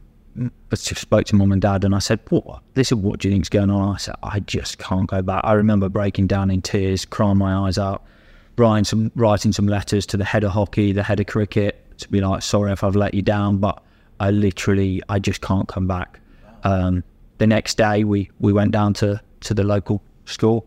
I 0.72 0.74
spoke 0.74 1.26
to 1.26 1.36
mum 1.36 1.52
and 1.52 1.60
dad 1.60 1.84
and 1.84 1.94
I 1.94 1.98
said, 1.98 2.20
What? 2.30 2.62
This 2.74 2.88
is 2.88 2.94
what 2.94 3.20
do 3.20 3.28
you 3.28 3.34
think's 3.34 3.48
going 3.48 3.70
on? 3.70 3.94
I 3.94 3.98
said, 3.98 4.14
I 4.22 4.40
just 4.40 4.78
can't 4.78 5.06
go 5.08 5.20
back. 5.22 5.42
I 5.44 5.52
remember 5.52 5.88
breaking 5.88 6.26
down 6.26 6.50
in 6.50 6.62
tears, 6.62 7.04
crying 7.04 7.38
my 7.38 7.54
eyes 7.54 7.78
out, 7.78 8.04
writing 8.56 8.84
some 8.84 9.12
writing 9.14 9.52
some 9.52 9.66
letters 9.66 10.06
to 10.06 10.16
the 10.16 10.24
head 10.24 10.44
of 10.44 10.52
hockey, 10.52 10.92
the 10.92 11.02
head 11.02 11.20
of 11.20 11.26
cricket, 11.26 11.84
to 11.98 12.08
be 12.08 12.20
like, 12.20 12.42
sorry 12.42 12.72
if 12.72 12.82
I've 12.82 12.96
let 12.96 13.14
you 13.14 13.22
down, 13.22 13.58
but 13.58 13.82
I 14.20 14.30
literally 14.30 15.02
I 15.08 15.18
just 15.18 15.40
can't 15.40 15.68
come 15.68 15.86
back. 15.86 16.20
Um, 16.64 17.04
the 17.38 17.46
next 17.46 17.76
day 17.76 18.04
we, 18.04 18.30
we 18.38 18.52
went 18.52 18.70
down 18.70 18.92
to, 18.94 19.20
to 19.40 19.54
the 19.54 19.64
local 19.64 20.02
school, 20.24 20.66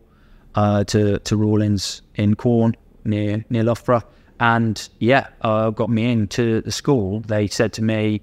uh, 0.54 0.84
to 0.84 1.18
to 1.18 1.36
Rawlins 1.36 2.02
in 2.14 2.34
Quorn 2.34 2.76
near 3.04 3.44
near 3.48 3.64
Loughborough. 3.64 4.02
And 4.44 4.90
yeah, 4.98 5.28
uh, 5.40 5.70
got 5.70 5.88
me 5.88 6.12
into 6.12 6.60
the 6.60 6.70
school. 6.70 7.20
They 7.20 7.46
said 7.46 7.72
to 7.74 7.82
me, 7.82 8.20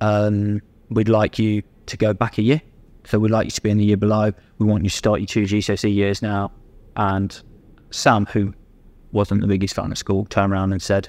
um, 0.00 0.62
"We'd 0.88 1.08
like 1.08 1.36
you 1.36 1.64
to 1.86 1.96
go 1.96 2.14
back 2.14 2.38
a 2.38 2.42
year, 2.42 2.62
so 3.06 3.18
we'd 3.18 3.32
like 3.32 3.46
you 3.46 3.50
to 3.50 3.60
be 3.60 3.70
in 3.70 3.78
the 3.78 3.84
year 3.84 3.96
below. 3.96 4.32
We 4.58 4.66
want 4.66 4.84
you 4.84 4.90
to 4.90 4.96
start 4.96 5.18
your 5.18 5.26
two 5.26 5.42
GCSE 5.42 5.92
years 5.92 6.22
now." 6.22 6.52
And 6.94 7.36
Sam, 7.90 8.26
who 8.26 8.54
wasn't 9.10 9.40
the 9.40 9.48
biggest 9.48 9.74
fan 9.74 9.90
of 9.90 9.98
school, 9.98 10.26
turned 10.26 10.52
around 10.52 10.70
and 10.70 10.80
said, 10.80 11.08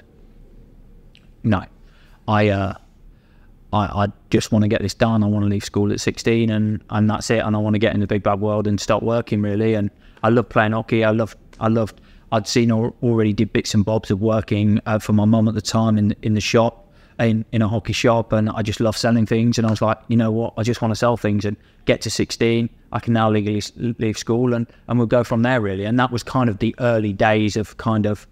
"No, 1.44 1.62
I 2.26 2.48
uh, 2.48 2.74
I, 3.72 4.04
I 4.04 4.06
just 4.30 4.50
want 4.50 4.64
to 4.64 4.68
get 4.68 4.82
this 4.82 4.94
done. 4.94 5.22
I 5.22 5.28
want 5.28 5.44
to 5.44 5.48
leave 5.48 5.64
school 5.64 5.92
at 5.92 6.00
16 6.00 6.50
and, 6.50 6.82
and 6.90 7.08
that's 7.08 7.30
it. 7.30 7.38
And 7.38 7.54
I 7.54 7.60
want 7.60 7.74
to 7.74 7.78
get 7.78 7.94
in 7.94 8.00
the 8.00 8.06
big 8.08 8.24
bad 8.24 8.40
world 8.40 8.66
and 8.66 8.80
start 8.80 9.04
working 9.04 9.42
really. 9.42 9.74
And 9.74 9.90
I 10.24 10.30
love 10.30 10.48
playing 10.48 10.72
hockey. 10.72 11.04
I 11.04 11.10
love, 11.10 11.36
I 11.60 11.68
loved, 11.68 12.00
I'd 12.32 12.48
seen 12.48 12.70
or 12.70 12.92
already 13.02 13.32
did 13.32 13.52
bits 13.52 13.74
and 13.74 13.84
bobs 13.84 14.10
of 14.10 14.20
working 14.20 14.80
uh, 14.86 14.98
for 14.98 15.12
my 15.12 15.24
mum 15.24 15.48
at 15.48 15.54
the 15.54 15.62
time 15.62 15.98
in, 15.98 16.14
in 16.22 16.34
the 16.34 16.40
shop 16.40 16.86
in, 17.20 17.44
in 17.52 17.62
a 17.62 17.68
hockey 17.68 17.92
shop 17.92 18.32
and 18.32 18.50
I 18.50 18.62
just 18.62 18.80
love 18.80 18.96
selling 18.96 19.26
things. 19.26 19.58
And 19.58 19.66
I 19.66 19.70
was 19.70 19.82
like, 19.82 19.98
you 20.08 20.16
know 20.16 20.30
what, 20.30 20.54
I 20.56 20.62
just 20.62 20.82
want 20.82 20.92
to 20.92 20.96
sell 20.96 21.16
things 21.16 21.44
and 21.44 21.56
get 21.84 22.00
to 22.02 22.10
16. 22.10 22.68
I 22.92 22.98
can 22.98 23.12
now 23.12 23.30
legally 23.30 23.62
leave 23.98 24.18
school 24.18 24.54
and, 24.54 24.66
and 24.88 24.98
we'll 24.98 25.06
go 25.06 25.24
from 25.24 25.42
there 25.42 25.60
really. 25.60 25.84
And 25.84 25.98
that 25.98 26.10
was 26.10 26.22
kind 26.22 26.48
of 26.48 26.58
the 26.58 26.74
early 26.78 27.12
days 27.12 27.56
of 27.56 27.76
kind 27.76 28.06
of, 28.06 28.26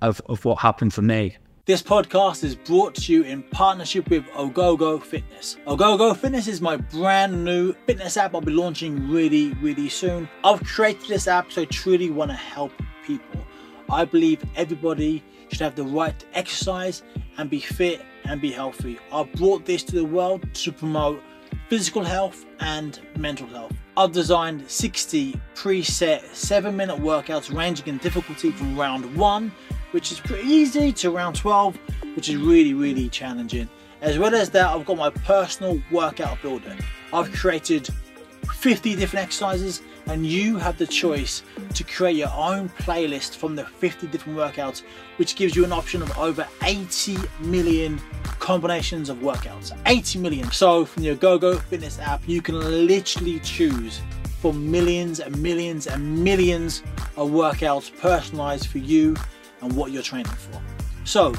of, 0.00 0.20
of 0.26 0.44
what 0.44 0.58
happened 0.58 0.94
for 0.94 1.02
me. 1.02 1.36
This 1.64 1.80
podcast 1.80 2.42
is 2.42 2.56
brought 2.56 2.96
to 2.96 3.12
you 3.12 3.22
in 3.22 3.44
partnership 3.44 4.10
with 4.10 4.24
Ogogo 4.30 5.00
Fitness. 5.00 5.58
Ogogo 5.64 6.16
Fitness 6.16 6.48
is 6.48 6.60
my 6.60 6.76
brand 6.76 7.44
new 7.44 7.72
fitness 7.86 8.16
app 8.16 8.34
I'll 8.34 8.40
be 8.40 8.50
launching 8.50 9.08
really, 9.08 9.52
really 9.54 9.88
soon. 9.88 10.28
I've 10.42 10.64
created 10.64 11.06
this 11.06 11.28
app 11.28 11.52
so 11.52 11.62
I 11.62 11.66
truly 11.66 12.10
want 12.10 12.32
to 12.32 12.36
help 12.36 12.72
people. 13.06 13.44
I 13.90 14.04
believe 14.04 14.42
everybody 14.56 15.22
should 15.48 15.60
have 15.60 15.74
the 15.74 15.84
right 15.84 16.18
to 16.18 16.26
exercise 16.34 17.02
and 17.36 17.50
be 17.50 17.60
fit 17.60 18.02
and 18.24 18.40
be 18.40 18.50
healthy. 18.50 18.98
I 19.12 19.24
brought 19.24 19.66
this 19.66 19.82
to 19.84 19.96
the 19.96 20.04
world 20.04 20.42
to 20.54 20.72
promote 20.72 21.22
physical 21.68 22.02
health 22.04 22.44
and 22.60 23.00
mental 23.16 23.46
health. 23.46 23.72
I've 23.96 24.12
designed 24.12 24.70
60 24.70 25.38
preset 25.54 26.24
7 26.34 26.74
minute 26.76 26.98
workouts 26.98 27.54
ranging 27.54 27.88
in 27.88 27.98
difficulty 27.98 28.50
from 28.50 28.78
round 28.78 29.14
1, 29.16 29.52
which 29.90 30.12
is 30.12 30.20
pretty 30.20 30.48
easy, 30.48 30.92
to 30.94 31.10
round 31.10 31.36
12, 31.36 31.78
which 32.16 32.28
is 32.28 32.36
really, 32.36 32.72
really 32.72 33.08
challenging. 33.08 33.68
As 34.00 34.18
well 34.18 34.34
as 34.34 34.50
that, 34.50 34.66
I've 34.66 34.86
got 34.86 34.96
my 34.96 35.10
personal 35.10 35.80
workout 35.90 36.40
builder. 36.40 36.76
I've 37.12 37.30
created 37.32 37.88
50 38.54 38.96
different 38.96 39.24
exercises 39.26 39.82
and 40.06 40.26
you 40.26 40.56
have 40.56 40.78
the 40.78 40.86
choice 40.86 41.42
to 41.74 41.84
create 41.84 42.16
your 42.16 42.32
own 42.34 42.68
playlist 42.68 43.36
from 43.36 43.56
the 43.56 43.64
50 43.64 44.06
different 44.08 44.38
workouts 44.38 44.82
which 45.16 45.36
gives 45.36 45.54
you 45.54 45.64
an 45.64 45.72
option 45.72 46.02
of 46.02 46.16
over 46.18 46.46
80 46.62 47.16
million 47.40 48.00
combinations 48.38 49.08
of 49.08 49.18
workouts. 49.18 49.78
80 49.86 50.18
million. 50.18 50.50
So 50.50 50.84
from 50.84 51.02
your 51.04 51.16
Ogogo 51.16 51.60
fitness 51.60 51.98
app 51.98 52.26
you 52.28 52.42
can 52.42 52.58
literally 52.86 53.38
choose 53.40 54.00
for 54.40 54.52
millions 54.52 55.20
and 55.20 55.40
millions 55.40 55.86
and 55.86 56.24
millions 56.24 56.82
of 57.16 57.30
workouts 57.30 57.96
personalized 58.00 58.66
for 58.66 58.78
you 58.78 59.16
and 59.60 59.72
what 59.74 59.92
you're 59.92 60.02
training 60.02 60.26
for. 60.26 60.60
So 61.04 61.34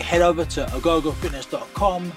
head 0.00 0.22
over 0.22 0.44
to 0.44 0.66
ogogofitness.com 0.66 2.12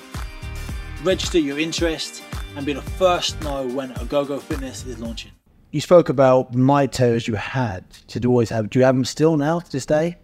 register 1.04 1.38
your 1.40 1.60
interest 1.60 2.24
and 2.56 2.66
be 2.66 2.74
the 2.74 2.82
first 2.82 3.40
to 3.40 3.44
know 3.44 3.68
when 3.68 3.94
Ogogo 3.96 4.42
Fitness 4.42 4.86
is 4.86 5.00
launching 5.00 5.32
you 5.76 5.82
spoke 5.82 6.08
about 6.08 6.56
night 6.56 6.94
terrors 6.94 7.28
you 7.28 7.36
had 7.36 7.84
to 8.08 8.26
always 8.30 8.50
have. 8.50 8.70
Do 8.70 8.80
you 8.80 8.86
have 8.86 8.96
them 8.96 9.04
still 9.04 9.36
now 9.36 9.60
to 9.60 9.70
this 9.70 9.86
day? 9.86 10.16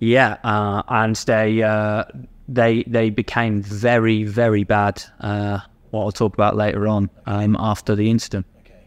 Yeah, 0.00 0.36
uh, 0.44 0.82
and 0.86 1.16
they 1.16 1.62
uh, 1.62 2.04
they 2.46 2.82
they 2.82 3.08
became 3.08 3.62
very 3.62 4.24
very 4.24 4.64
bad. 4.64 5.02
Uh, 5.18 5.60
what 5.92 6.04
I'll 6.04 6.12
talk 6.12 6.34
about 6.34 6.56
later 6.56 6.86
on 6.86 7.08
um, 7.24 7.56
after 7.58 7.96
the 7.96 8.10
incident. 8.10 8.44
Okay. 8.60 8.84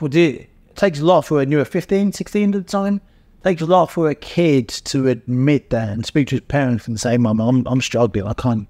Well, 0.00 0.16
it 0.16 0.48
takes 0.76 1.00
a 1.00 1.04
lot 1.04 1.26
for 1.26 1.42
a 1.42 1.46
you 1.46 1.58
were 1.58 1.66
15, 1.66 2.12
16 2.12 2.54
at 2.54 2.66
the 2.66 2.70
time. 2.70 3.02
It 3.40 3.44
takes 3.44 3.60
a 3.60 3.66
lot 3.66 3.90
for 3.90 4.08
a 4.08 4.14
kid 4.14 4.68
to 4.68 5.08
admit 5.08 5.68
that 5.70 5.90
and 5.90 6.06
speak 6.06 6.28
to 6.28 6.36
his 6.36 6.44
parents 6.48 6.88
and 6.88 6.98
say, 6.98 7.18
"Mum, 7.18 7.38
I'm 7.38 7.66
I'm 7.66 7.82
struggling. 7.82 8.26
I 8.26 8.32
can't 8.32 8.66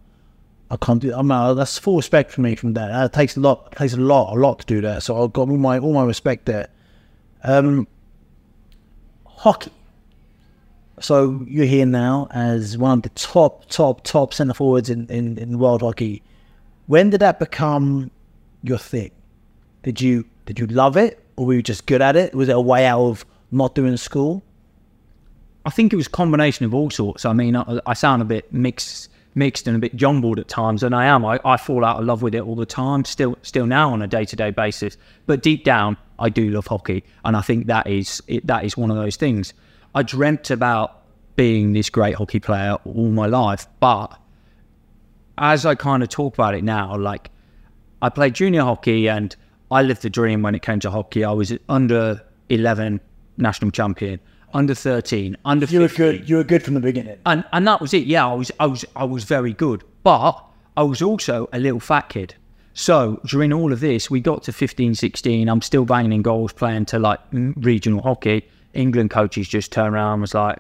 I 0.71 0.77
can't 0.77 1.01
do. 1.01 1.13
I'm 1.15 1.31
uh, 1.31 1.55
that's 1.55 1.79
full 1.79 1.97
respect 1.97 2.33
for 2.33 2.41
me 2.41 2.57
from 2.57 2.75
that. 2.75 3.05
It 3.05 3.13
takes 3.13 3.37
a 3.37 3.41
lot. 3.41 3.73
Takes 3.73 3.95
a 3.95 4.01
lot, 4.01 4.37
a 4.37 4.41
lot 4.41 4.59
to 4.61 4.67
do 4.67 4.81
that. 4.81 5.03
So 5.03 5.23
I've 5.23 5.33
got 5.33 5.49
all 5.49 5.57
my 5.57 5.79
all 5.79 5.93
my 5.93 6.05
respect 6.05 6.47
there. 6.47 6.69
Um, 7.45 7.87
hockey. 9.25 9.71
So 10.99 11.45
you're 11.47 11.67
here 11.67 11.87
now 11.87 12.27
as 12.31 12.79
one 12.79 12.99
of 12.99 13.03
the 13.03 13.11
top, 13.11 13.69
top, 13.69 14.03
top 14.03 14.33
centre 14.33 14.55
forwards 14.55 14.89
in, 14.89 15.07
in, 15.09 15.37
in 15.37 15.59
world 15.59 15.83
hockey. 15.83 16.23
When 16.87 17.11
did 17.11 17.21
that 17.21 17.39
become 17.39 18.11
your 18.63 18.79
thing? 18.79 19.11
Did 19.83 20.01
you 20.01 20.25
did 20.47 20.59
you 20.59 20.67
love 20.67 20.97
it, 20.97 21.23
or 21.37 21.47
were 21.47 21.55
you 21.55 21.63
just 21.63 21.87
good 21.87 22.01
at 22.01 22.17
it? 22.17 22.35
Was 22.35 22.49
it 22.49 22.57
a 22.57 22.61
way 22.61 22.87
out 22.87 23.01
of 23.01 23.27
not 23.51 23.75
doing 23.75 23.97
school? 23.97 24.43
I 25.65 25.71
think 25.71 25.93
it 25.93 25.97
was 25.97 26.07
a 26.07 26.11
combination 26.11 26.65
of 26.65 26.75
all 26.75 26.91
sorts. 26.91 27.25
I 27.25 27.33
mean, 27.33 27.57
I, 27.57 27.81
I 27.87 27.95
sound 27.95 28.23
a 28.23 28.25
bit 28.25 28.53
mixed 28.53 29.11
mixed 29.37 29.69
and 29.69 29.77
a 29.77 29.79
bit 29.79 29.95
jumbled 29.95 30.41
at 30.41 30.49
times, 30.49 30.83
and 30.83 30.95
I 30.95 31.05
am. 31.05 31.25
I, 31.25 31.39
I 31.45 31.57
fall 31.57 31.85
out 31.85 32.01
of 32.01 32.07
love 32.07 32.23
with 32.23 32.35
it 32.35 32.41
all 32.41 32.57
the 32.57 32.67
time, 32.67 33.05
still 33.05 33.39
still 33.43 33.67
now 33.67 33.93
on 33.93 34.03
a 34.03 34.09
day 34.09 34.25
to 34.25 34.35
day 34.35 34.51
basis. 34.51 34.97
But 35.27 35.43
deep 35.43 35.63
down, 35.63 35.97
I 36.19 36.31
do 36.31 36.51
love 36.51 36.67
hockey, 36.67 37.05
and 37.25 37.37
I 37.37 37.43
think 37.43 37.67
that 37.67 37.87
is 37.87 38.21
it, 38.27 38.47
that 38.47 38.65
is 38.65 38.77
one 38.77 38.91
of 38.91 38.97
those 38.97 39.17
things. 39.17 39.55
I 39.95 40.03
dreamt 40.03 40.51
about 40.51 41.03
being 41.37 41.75
this 41.75 41.91
great 41.91 42.17
hockey 42.17 42.41
player 42.41 42.77
all 42.85 43.11
my 43.11 43.27
life, 43.27 43.69
but 43.79 44.19
as 45.39 45.67
I 45.67 45.75
kind 45.75 46.03
of 46.03 46.09
talk 46.09 46.35
about 46.35 46.55
it 46.55 46.65
now, 46.65 46.97
like 46.97 47.31
I 48.01 48.09
played 48.09 48.35
junior 48.35 48.63
hockey 48.63 49.09
and 49.09 49.37
I 49.71 49.83
lived 49.83 50.03
the 50.03 50.11
dream 50.11 50.43
when 50.43 50.55
it 50.55 50.63
came 50.63 50.81
to 50.81 50.91
hockey. 50.91 51.25
I 51.25 51.33
was 51.33 51.53
under 51.69 52.23
11 52.49 53.01
national 53.37 53.71
champion 53.71 54.19
under 54.57 54.75
13, 54.75 55.37
under 55.45 55.67
you 55.67 55.81
15. 55.81 55.81
were 55.81 56.13
good. 56.13 56.29
You 56.29 56.37
were 56.37 56.45
good 56.45 56.63
from 56.63 56.75
the 56.75 56.81
beginning. 56.81 57.19
And 57.27 57.45
and 57.53 57.69
that 57.69 57.81
was 57.81 57.93
it. 57.93 58.07
Yeah, 58.07 58.27
I 58.27 58.35
was 58.35 58.51
I 58.59 58.67
was 58.67 58.85
I 58.97 59.05
was 59.05 59.25
very 59.25 59.53
good. 59.53 59.85
But 60.03 60.43
I 60.77 60.83
was 60.83 61.03
also 61.03 61.49
a 61.53 61.59
little 61.59 61.81
fat 61.81 62.09
kid. 62.09 62.35
So 62.73 63.21
during 63.27 63.53
all 63.53 63.73
of 63.73 63.81
this, 63.81 64.11
we 64.11 64.21
got 64.21 64.43
to 64.45 64.53
15, 64.53 64.95
16. 64.95 65.49
I'm 65.49 65.63
still 65.63 65.85
banging 65.85 66.13
in 66.13 66.23
goals, 66.23 66.53
playing 66.53 66.87
to 66.87 66.99
like 66.99 67.21
regional 67.33 68.03
hockey. 68.03 68.49
England 68.73 69.11
coaches 69.11 69.47
just 69.49 69.73
turned 69.73 69.95
around 69.95 70.15
and 70.15 70.21
was 70.23 70.35
like, 70.35 70.59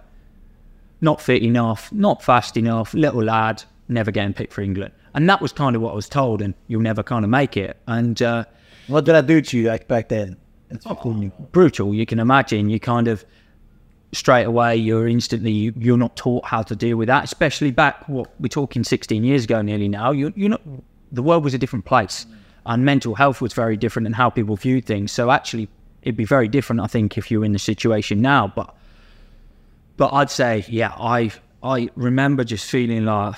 not 1.01 1.21
fit 1.21 1.43
enough, 1.43 1.93
not 1.93 2.23
fast 2.23 2.57
enough, 2.57 2.95
little 2.95 3.23
lad, 3.23 3.63
never 3.89 4.11
getting 4.11 4.33
picked 4.33 4.53
for 4.53 4.63
England. 4.63 4.93
And 5.15 5.29
that 5.29 5.43
was 5.43 5.53
kind 5.53 5.77
of 5.77 5.83
what 5.83 5.93
I 5.93 5.95
was 5.95 6.09
told, 6.09 6.41
and 6.41 6.55
you'll 6.69 6.81
never 6.81 7.03
kind 7.03 7.25
of 7.25 7.31
make 7.31 7.57
it. 7.57 7.77
And 7.87 8.21
uh, 8.23 8.45
what 8.87 9.05
did 9.05 9.15
I 9.15 9.21
do 9.21 9.43
to 9.43 9.59
you 9.59 9.69
like 9.69 9.89
back 9.89 10.09
then? 10.09 10.37
It's 10.71 10.87
oh, 10.87 11.31
brutal. 11.53 11.95
You 11.95 12.07
can 12.07 12.19
imagine. 12.19 12.71
You 12.71 12.81
kind 12.81 13.09
of 13.09 13.25
straight 14.17 14.45
away 14.45 14.75
you're 14.75 15.07
instantly 15.07 15.73
you're 15.77 15.97
not 15.97 16.17
taught 16.17 16.45
how 16.45 16.63
to 16.63 16.75
deal 16.75 16.97
with 16.97 17.07
that 17.07 17.25
especially 17.25 17.71
back 17.71 18.09
what 18.09 18.29
we're 18.41 18.49
talking 18.49 18.83
16 18.83 19.23
years 19.23 19.45
ago 19.45 19.63
nearly 19.63 19.89
now 19.89 20.11
you 20.11 20.33
you 20.37 20.49
know 20.49 20.59
the 21.13 21.23
world 21.23 21.45
was 21.45 21.55
a 21.55 21.59
different 21.59 21.85
place 21.85 22.27
and 22.65 22.85
mental 22.85 23.15
health 23.15 23.41
was 23.41 23.53
very 23.53 23.77
different 23.77 24.07
and 24.07 24.15
how 24.15 24.31
people 24.31 24.57
viewed 24.57 24.85
things 24.85 25.13
so 25.13 25.31
actually 25.31 25.69
it'd 26.03 26.17
be 26.17 26.25
very 26.25 26.49
different 26.49 26.81
i 26.81 26.87
think 26.87 27.19
if 27.19 27.31
you're 27.31 27.45
in 27.45 27.53
the 27.53 27.59
situation 27.59 28.21
now 28.21 28.53
but 28.57 28.75
but 29.97 30.13
i'd 30.15 30.31
say 30.31 30.65
yeah 30.69 30.93
i 30.99 31.31
i 31.63 31.89
remember 31.95 32.43
just 32.43 32.69
feeling 32.71 33.05
like 33.05 33.35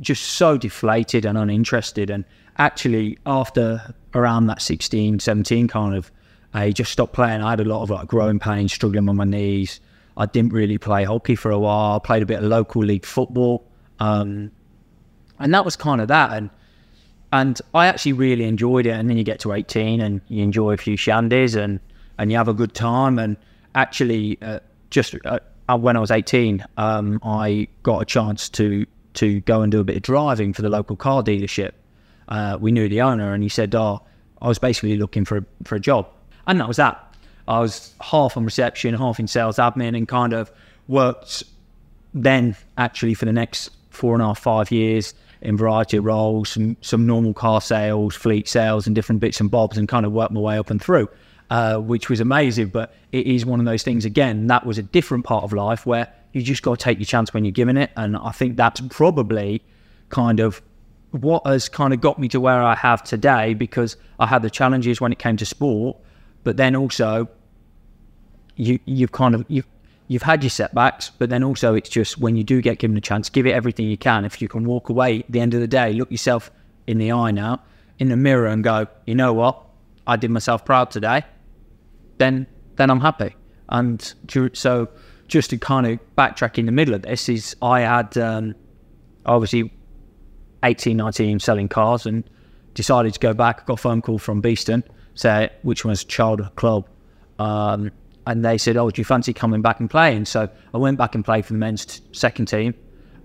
just 0.00 0.24
so 0.24 0.56
deflated 0.56 1.24
and 1.24 1.38
uninterested 1.38 2.10
and 2.10 2.24
actually 2.58 3.18
after 3.26 3.94
around 4.14 4.46
that 4.46 4.60
16 4.60 5.20
17 5.20 5.68
kind 5.68 5.94
of 5.94 6.10
I 6.52 6.72
just 6.72 6.90
stopped 6.90 7.12
playing. 7.12 7.42
I 7.42 7.50
had 7.50 7.60
a 7.60 7.64
lot 7.64 7.82
of 7.82 7.90
like 7.90 8.08
growing 8.08 8.38
pains, 8.38 8.72
struggling 8.72 9.08
on 9.08 9.16
my 9.16 9.24
knees, 9.24 9.80
I 10.16 10.26
didn't 10.26 10.52
really 10.52 10.78
play 10.78 11.04
hockey 11.04 11.34
for 11.34 11.50
a 11.50 11.58
while. 11.58 11.96
I 11.96 11.98
played 11.98 12.22
a 12.22 12.26
bit 12.26 12.38
of 12.38 12.44
local 12.44 12.82
league 12.82 13.06
football, 13.06 13.64
um, 13.98 14.50
and 15.38 15.54
that 15.54 15.64
was 15.64 15.76
kind 15.76 16.00
of 16.00 16.08
that. 16.08 16.32
And 16.32 16.50
and 17.32 17.60
I 17.74 17.86
actually 17.86 18.14
really 18.14 18.44
enjoyed 18.44 18.86
it. 18.86 18.90
And 18.90 19.08
then 19.08 19.16
you 19.16 19.24
get 19.24 19.40
to 19.40 19.52
18 19.52 20.00
and 20.00 20.20
you 20.28 20.42
enjoy 20.42 20.72
a 20.72 20.76
few 20.76 20.96
shandies 20.96 21.56
and 21.56 21.80
and 22.18 22.30
you 22.30 22.36
have 22.36 22.48
a 22.48 22.54
good 22.54 22.74
time. 22.74 23.18
And 23.18 23.36
actually, 23.74 24.38
uh, 24.42 24.60
just 24.90 25.14
uh, 25.24 25.38
uh 25.68 25.76
when 25.76 25.96
I 25.96 26.00
was 26.00 26.10
18, 26.10 26.64
um, 26.76 27.20
I 27.22 27.68
got 27.82 28.02
a 28.02 28.04
chance 28.04 28.48
to 28.50 28.86
to 29.14 29.40
go 29.40 29.62
and 29.62 29.72
do 29.72 29.80
a 29.80 29.84
bit 29.84 29.96
of 29.96 30.02
driving 30.02 30.52
for 30.52 30.62
the 30.62 30.68
local 30.68 30.96
car 30.96 31.22
dealership. 31.22 31.72
Uh, 32.28 32.56
we 32.60 32.70
knew 32.70 32.88
the 32.88 33.00
owner, 33.00 33.32
and 33.32 33.42
he 33.42 33.48
said, 33.48 33.74
"Oh, 33.74 34.02
I 34.40 34.48
was 34.48 34.58
basically 34.58 34.96
looking 34.96 35.24
for 35.24 35.38
a, 35.38 35.44
for 35.64 35.74
a 35.74 35.80
job," 35.80 36.08
and 36.46 36.60
that 36.60 36.68
was 36.68 36.76
that. 36.76 37.09
I 37.50 37.58
was 37.58 37.92
half 38.00 38.36
on 38.36 38.44
reception, 38.44 38.94
half 38.94 39.18
in 39.18 39.26
sales 39.26 39.56
admin, 39.56 39.96
and 39.96 40.06
kind 40.06 40.32
of 40.32 40.52
worked 40.86 41.42
then 42.14 42.56
actually 42.78 43.14
for 43.14 43.24
the 43.24 43.32
next 43.32 43.70
four 43.90 44.14
and 44.14 44.22
a 44.22 44.26
half, 44.26 44.38
five 44.38 44.70
years 44.70 45.14
in 45.42 45.56
variety 45.56 45.96
of 45.96 46.04
roles, 46.04 46.50
some, 46.50 46.76
some 46.80 47.06
normal 47.06 47.34
car 47.34 47.60
sales, 47.60 48.14
fleet 48.14 48.46
sales, 48.46 48.86
and 48.86 48.94
different 48.94 49.20
bits 49.20 49.40
and 49.40 49.50
bobs, 49.50 49.76
and 49.76 49.88
kind 49.88 50.06
of 50.06 50.12
worked 50.12 50.30
my 50.30 50.40
way 50.40 50.58
up 50.58 50.70
and 50.70 50.80
through, 50.80 51.08
uh, 51.50 51.76
which 51.78 52.08
was 52.08 52.20
amazing. 52.20 52.68
But 52.68 52.94
it 53.10 53.26
is 53.26 53.44
one 53.44 53.58
of 53.58 53.66
those 53.66 53.82
things, 53.82 54.04
again, 54.04 54.46
that 54.46 54.64
was 54.64 54.78
a 54.78 54.82
different 54.84 55.24
part 55.24 55.42
of 55.42 55.52
life 55.52 55.84
where 55.84 56.06
you 56.32 56.42
just 56.42 56.62
got 56.62 56.78
to 56.78 56.84
take 56.84 56.98
your 56.98 57.06
chance 57.06 57.34
when 57.34 57.44
you're 57.44 57.50
given 57.50 57.76
it. 57.76 57.90
And 57.96 58.16
I 58.16 58.30
think 58.30 58.56
that's 58.56 58.80
probably 58.90 59.60
kind 60.08 60.38
of 60.38 60.62
what 61.10 61.44
has 61.46 61.68
kind 61.68 61.92
of 61.92 62.00
got 62.00 62.16
me 62.16 62.28
to 62.28 62.38
where 62.38 62.62
I 62.62 62.76
have 62.76 63.02
today 63.02 63.54
because 63.54 63.96
I 64.20 64.28
had 64.28 64.42
the 64.42 64.50
challenges 64.50 65.00
when 65.00 65.10
it 65.10 65.18
came 65.18 65.36
to 65.38 65.46
sport, 65.46 65.96
but 66.44 66.56
then 66.56 66.76
also 66.76 67.28
you 68.60 68.78
you've 68.84 69.12
kind 69.12 69.34
of 69.34 69.44
you 69.48 69.62
you've 70.08 70.22
had 70.22 70.42
your 70.42 70.50
setbacks, 70.50 71.10
but 71.18 71.30
then 71.30 71.42
also 71.42 71.74
it's 71.74 71.88
just 71.88 72.18
when 72.18 72.36
you 72.36 72.44
do 72.44 72.60
get 72.60 72.78
given 72.78 72.96
a 72.96 73.00
chance, 73.00 73.28
give 73.28 73.46
it 73.46 73.52
everything 73.52 73.86
you 73.86 73.96
can. 73.96 74.24
If 74.24 74.42
you 74.42 74.48
can 74.48 74.64
walk 74.64 74.88
away 74.88 75.20
at 75.20 75.30
the 75.30 75.40
end 75.40 75.54
of 75.54 75.60
the 75.60 75.68
day, 75.68 75.92
look 75.92 76.10
yourself 76.10 76.50
in 76.86 76.98
the 76.98 77.12
eye 77.12 77.30
now, 77.30 77.62
in 78.00 78.08
the 78.08 78.16
mirror, 78.16 78.48
and 78.48 78.64
go, 78.64 78.88
you 79.06 79.14
know 79.14 79.32
what, 79.32 79.64
I 80.08 80.16
did 80.16 80.32
myself 80.32 80.64
proud 80.64 80.90
today. 80.90 81.22
Then, 82.18 82.48
then 82.74 82.90
I'm 82.90 83.00
happy. 83.00 83.36
And 83.68 84.02
so, 84.52 84.88
just 85.28 85.50
to 85.50 85.58
kind 85.58 85.86
of 85.86 86.00
backtrack 86.18 86.58
in 86.58 86.66
the 86.66 86.72
middle 86.72 86.94
of 86.94 87.02
this, 87.02 87.28
is 87.28 87.54
I 87.62 87.82
had 87.82 88.18
um, 88.18 88.56
obviously 89.26 89.72
18, 90.64 90.96
19 90.96 91.38
selling 91.38 91.68
cars 91.68 92.04
and 92.04 92.28
decided 92.74 93.14
to 93.14 93.20
go 93.20 93.32
back. 93.32 93.60
I 93.62 93.64
got 93.64 93.74
a 93.74 93.76
phone 93.76 94.02
call 94.02 94.18
from 94.18 94.40
Beeston, 94.40 94.82
say, 95.14 95.50
which 95.62 95.84
was 95.84 96.02
a 96.02 96.06
childhood 96.06 96.56
club. 96.56 96.88
Um, 97.38 97.92
and 98.26 98.44
they 98.44 98.58
said, 98.58 98.76
"Oh, 98.76 98.90
do 98.90 99.00
you 99.00 99.04
fancy 99.04 99.32
coming 99.32 99.62
back 99.62 99.80
and 99.80 99.88
playing?" 99.90 100.24
So 100.26 100.48
I 100.74 100.78
went 100.78 100.98
back 100.98 101.14
and 101.14 101.24
played 101.24 101.46
for 101.46 101.52
the 101.54 101.58
men's 101.58 101.84
t- 101.86 102.00
second 102.12 102.46
team, 102.46 102.74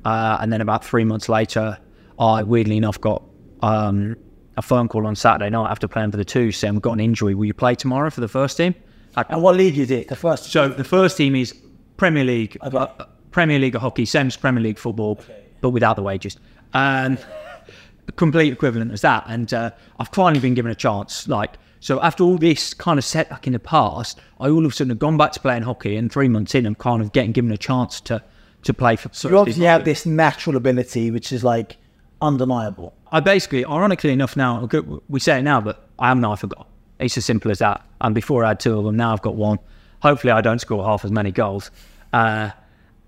uh, 0.05 0.37
and 0.39 0.51
then 0.51 0.61
about 0.61 0.83
three 0.85 1.03
months 1.03 1.27
later, 1.29 1.77
I 2.19 2.43
weirdly 2.43 2.77
enough 2.77 2.99
got 3.01 3.23
um, 3.61 4.15
a 4.57 4.61
phone 4.61 4.87
call 4.87 5.05
on 5.07 5.15
Saturday 5.15 5.49
night 5.49 5.69
after 5.69 5.87
playing 5.87 6.11
for 6.11 6.17
the 6.17 6.25
two, 6.25 6.51
saying, 6.51 6.73
"We've 6.75 6.81
got 6.81 6.93
an 6.93 6.99
injury. 6.99 7.35
Will 7.35 7.45
you 7.45 7.53
play 7.53 7.75
tomorrow 7.75 8.09
for 8.09 8.21
the 8.21 8.27
first 8.27 8.57
team?" 8.57 8.73
I- 9.17 9.25
And 9.29 9.41
what 9.41 9.55
league 9.55 9.77
is 9.77 9.91
it? 9.91 10.07
The 10.09 10.15
first. 10.15 10.45
so 10.51 10.67
the 10.67 10.83
first 10.83 11.17
team 11.17 11.35
is 11.35 11.53
Premier 11.97 12.23
League, 12.23 12.57
Okay. 12.63 12.77
uh, 12.77 12.87
Premier 13.31 13.59
League 13.59 13.75
of 13.75 13.81
hockey, 13.81 14.05
same 14.05 14.27
as 14.27 14.35
Premier 14.37 14.61
League 14.63 14.77
football, 14.77 15.19
but 15.61 15.69
without 15.71 15.95
the 15.95 16.01
wages. 16.03 16.37
Um, 16.73 17.17
complete 18.15 18.51
equivalent 18.53 18.91
as 18.91 19.01
that. 19.01 19.23
And 19.27 19.53
uh, 19.53 19.71
I've 19.99 20.09
finally 20.09 20.39
been 20.39 20.53
given 20.53 20.71
a 20.71 20.75
chance. 20.75 21.27
Like 21.27 21.53
so, 21.85 22.01
after 22.01 22.23
all 22.23 22.39
this 22.39 22.73
kind 22.73 22.97
of 22.97 23.05
setback 23.05 23.45
in 23.45 23.53
the 23.53 23.59
past, 23.59 24.19
I 24.39 24.49
all 24.49 24.65
of 24.65 24.71
a 24.71 24.75
sudden 24.75 24.89
have 24.89 24.97
gone 24.97 25.17
back 25.17 25.33
to 25.33 25.39
playing 25.39 25.61
hockey, 25.61 25.97
and 25.97 26.11
three 26.11 26.27
months 26.27 26.55
in, 26.55 26.65
I'm 26.65 26.73
kind 26.73 26.99
of 26.99 27.11
getting 27.11 27.31
given 27.31 27.51
a 27.51 27.59
chance 27.59 28.01
to 28.01 28.23
to 28.63 28.73
play 28.73 28.95
for. 28.95 29.09
So 29.11 29.29
you 29.29 29.37
obviously 29.37 29.65
have 29.67 29.85
this 29.85 30.03
natural 30.03 30.55
ability, 30.55 31.11
which 31.11 31.31
is 31.31 31.43
like 31.43 31.77
undeniable. 32.23 32.95
I 33.11 33.19
basically, 33.19 33.65
ironically 33.65 34.09
enough, 34.09 34.35
now 34.35 34.67
we 35.07 35.19
say 35.19 35.37
it 35.37 35.43
now, 35.43 35.61
but 35.61 35.87
I 35.99 36.09
am 36.09 36.21
now 36.21 36.31
I 36.31 36.37
forgot. 36.37 36.67
It's 36.97 37.19
as 37.19 37.25
simple 37.25 37.51
as 37.51 37.59
that. 37.59 37.85
And 38.01 38.15
before 38.15 38.43
I 38.43 38.47
had 38.47 38.59
two 38.59 38.79
of 38.79 38.83
them, 38.83 38.97
now 38.97 39.13
I've 39.13 39.21
got 39.21 39.35
one. 39.35 39.59
Hopefully, 40.01 40.31
I 40.31 40.41
don't 40.41 40.57
score 40.57 40.83
half 40.83 41.05
as 41.05 41.11
many 41.11 41.31
goals. 41.31 41.69
Uh, 42.11 42.49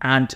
and 0.04 0.36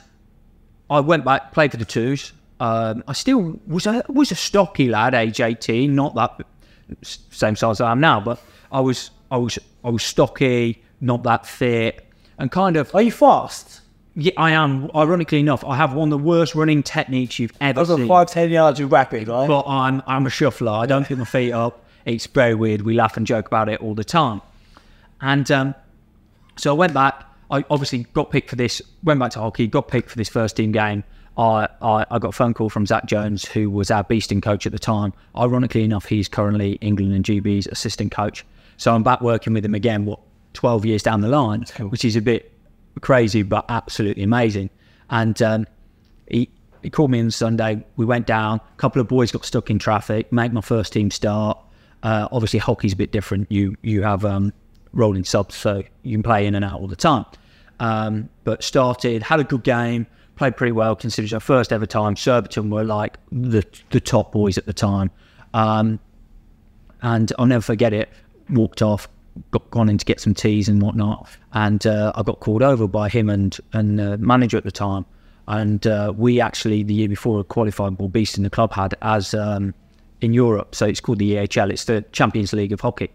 I 0.90 1.00
went 1.02 1.26
back, 1.26 1.52
played 1.52 1.70
for 1.70 1.78
the 1.78 1.86
twos. 1.86 2.34
Um, 2.60 3.04
I 3.08 3.14
still 3.14 3.60
was 3.68 3.86
a 3.86 4.04
was 4.10 4.32
a 4.32 4.36
stocky 4.36 4.88
lad, 4.88 5.14
age 5.14 5.42
eighteen, 5.42 5.94
not 5.94 6.16
that 6.16 6.44
same 7.02 7.56
size 7.56 7.80
I 7.82 7.92
am 7.92 8.00
now, 8.00 8.20
but 8.20 8.42
I 8.72 8.80
was 8.80 9.12
I 9.30 9.38
was 9.38 9.58
I 9.84 9.90
was 9.90 10.04
stocky, 10.04 10.84
not 11.00 11.24
that 11.24 11.46
fit, 11.46 12.08
and 12.38 12.52
kind 12.52 12.76
of 12.78 12.94
Are 12.96 13.02
you 13.02 13.12
fast? 13.12 13.82
yeah, 14.16 14.34
I 14.38 14.52
am. 14.52 14.90
Ironically 14.96 15.40
enough, 15.40 15.64
I 15.64 15.76
have 15.78 15.94
one 15.94 16.12
of 16.12 16.20
the 16.20 16.26
worst 16.26 16.54
running 16.56 16.84
techniques 16.84 17.40
you've 17.40 17.54
ever 17.62 17.80
Those 17.80 17.92
are 17.92 17.98
seen. 17.98 18.08
five, 18.08 18.28
ten 18.28 18.50
yards 18.50 18.80
of 18.80 18.92
rapid, 18.92 19.28
right? 19.28 19.48
But 19.48 19.64
I'm 19.68 20.02
I'm 20.06 20.26
a 20.26 20.30
shuffler. 20.30 20.72
I 20.72 20.86
don't 20.86 21.06
pick 21.06 21.18
my 21.18 21.26
feet 21.26 21.52
up. 21.54 21.86
It's 22.06 22.26
very 22.28 22.56
weird. 22.56 22.82
We 22.82 22.94
laugh 22.94 23.16
and 23.18 23.26
joke 23.28 23.48
about 23.48 23.70
it 23.70 23.80
all 23.82 23.94
the 23.96 24.04
time. 24.04 24.42
And 25.22 25.50
um, 25.52 25.76
so 26.58 26.72
I 26.72 26.78
went 26.78 26.94
back. 26.94 27.24
I 27.50 27.64
obviously 27.70 28.04
got 28.14 28.32
picked 28.32 28.50
for 28.50 28.56
this. 28.56 28.82
Went 29.04 29.20
back 29.20 29.32
to 29.32 29.40
hockey. 29.40 29.68
Got 29.68 29.88
picked 29.88 30.10
for 30.10 30.18
this 30.18 30.30
first 30.30 30.56
team 30.58 30.72
game. 30.72 31.04
I, 31.38 31.68
I, 31.82 32.06
I 32.12 32.20
got 32.20 32.30
a 32.30 32.34
phone 32.34 32.54
call 32.54 32.70
from 32.70 32.86
Zak 32.86 33.06
Jones, 33.06 33.46
who 33.46 33.70
was 33.70 33.90
our 33.90 34.04
Beeston 34.04 34.42
coach 34.42 34.66
at 34.66 34.72
the 34.72 34.80
time. 34.80 35.14
Ironically 35.36 35.84
enough, 35.84 36.06
he's 36.06 36.28
currently 36.28 36.74
England 36.82 37.14
and 37.14 37.24
GB's 37.24 37.68
assistant 37.68 38.12
coach. 38.12 38.46
So 38.78 38.94
I'm 38.94 39.04
back 39.04 39.22
working 39.22 39.54
with 39.54 39.64
him 39.64 39.76
again. 39.76 40.06
What 40.06 40.20
12 40.54 40.86
years 40.86 41.04
down 41.04 41.22
the 41.22 41.30
line, 41.30 41.66
which 41.80 42.04
is 42.04 42.16
a 42.16 42.22
bit 42.22 42.52
crazy, 43.00 43.44
but 43.44 43.66
absolutely 43.70 44.24
amazing. 44.24 44.70
And 45.10 45.42
um, 45.42 45.68
he 46.28 46.50
he 46.82 46.90
called 46.90 47.12
me 47.12 47.20
on 47.20 47.32
Sunday. 47.32 47.86
We 47.96 48.06
went 48.06 48.26
down. 48.26 48.60
A 48.60 48.78
couple 48.78 49.02
of 49.02 49.08
boys 49.08 49.32
got 49.32 49.46
stuck 49.46 49.70
in 49.70 49.78
traffic. 49.78 50.32
Make 50.32 50.52
my 50.52 50.62
first 50.62 50.94
team 50.94 51.12
start. 51.12 51.58
Uh, 52.04 52.28
obviously, 52.32 52.60
hockey's 52.60 52.94
a 52.94 52.96
bit 52.96 53.12
different. 53.12 53.52
You 53.52 53.76
you 53.82 54.02
have 54.02 54.26
um, 54.26 54.52
rolling 54.94 55.24
subs, 55.24 55.56
so 55.56 55.84
you 56.04 56.14
can 56.14 56.24
play 56.24 56.46
in 56.46 56.56
and 56.56 56.66
out 56.66 56.80
all 56.80 56.88
the 56.88 56.96
time. 56.96 57.26
Um, 57.80 58.30
but 58.44 58.64
started, 58.64 59.24
had 59.24 59.40
a 59.40 59.44
good 59.44 59.64
game, 59.64 60.06
played 60.42 60.58
pretty 60.58 60.72
well. 60.72 60.96
considering 60.96 61.32
our 61.36 61.40
first 61.40 61.72
ever 61.72 61.86
time. 61.86 62.16
Surbiton 62.16 62.72
were 62.72 62.84
like 62.84 63.20
the 63.32 63.64
the 63.92 64.00
top 64.00 64.32
boys 64.32 64.58
at 64.58 64.66
the 64.66 64.74
time. 64.74 65.12
Um, 65.54 66.00
and 67.04 67.32
I'll 67.38 67.46
never 67.46 67.62
forget 67.62 67.94
it. 67.94 68.10
Walked 68.50 68.82
off, 68.82 69.08
got 69.52 69.70
gone 69.70 69.88
in 69.88 70.00
to 70.00 70.06
get 70.06 70.20
some 70.20 70.34
teas 70.34 70.68
and 70.68 70.82
whatnot, 70.82 71.30
and 71.54 71.86
uh, 71.86 72.12
I 72.16 72.24
got 72.24 72.40
called 72.40 72.64
over 72.64 72.88
by 72.88 73.08
him 73.08 73.30
and 73.30 73.56
and 73.74 74.02
uh, 74.02 74.18
manager 74.20 74.58
at 74.58 74.64
the 74.64 74.72
time, 74.72 75.06
and 75.48 75.86
uh, 75.86 76.12
we 76.18 76.42
actually 76.42 76.82
the 76.82 76.96
year 76.96 77.08
before 77.08 77.40
a 77.40 77.44
qualified 77.44 77.96
ball 77.96 78.10
Beeston 78.10 78.42
the 78.42 78.50
club 78.50 78.74
had 78.74 78.96
as 79.04 79.36
um, 79.36 79.76
in 80.22 80.34
Europe, 80.34 80.74
so 80.74 80.88
it's 80.88 81.00
called 81.00 81.20
the 81.20 81.34
EHL. 81.34 81.70
It's 81.70 81.86
the 81.86 82.04
Champions 82.14 82.52
League 82.52 82.74
of 82.74 82.82
hockey, 82.82 83.12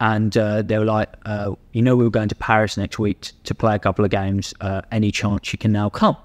and 0.00 0.36
uh, 0.36 0.62
they 0.62 0.76
were 0.76 0.84
like, 0.84 1.08
uh, 1.24 1.52
you 1.72 1.82
know, 1.82 1.94
we 1.94 2.02
were 2.02 2.10
going 2.10 2.30
to 2.30 2.34
Paris 2.34 2.76
next 2.76 2.98
week 2.98 3.20
t- 3.20 3.32
to 3.44 3.54
play 3.54 3.76
a 3.76 3.78
couple 3.78 4.04
of 4.04 4.10
games. 4.10 4.52
Uh, 4.60 4.82
any 4.90 5.12
chance 5.12 5.52
you 5.52 5.58
can 5.58 5.70
now 5.70 5.88
come? 5.88 6.16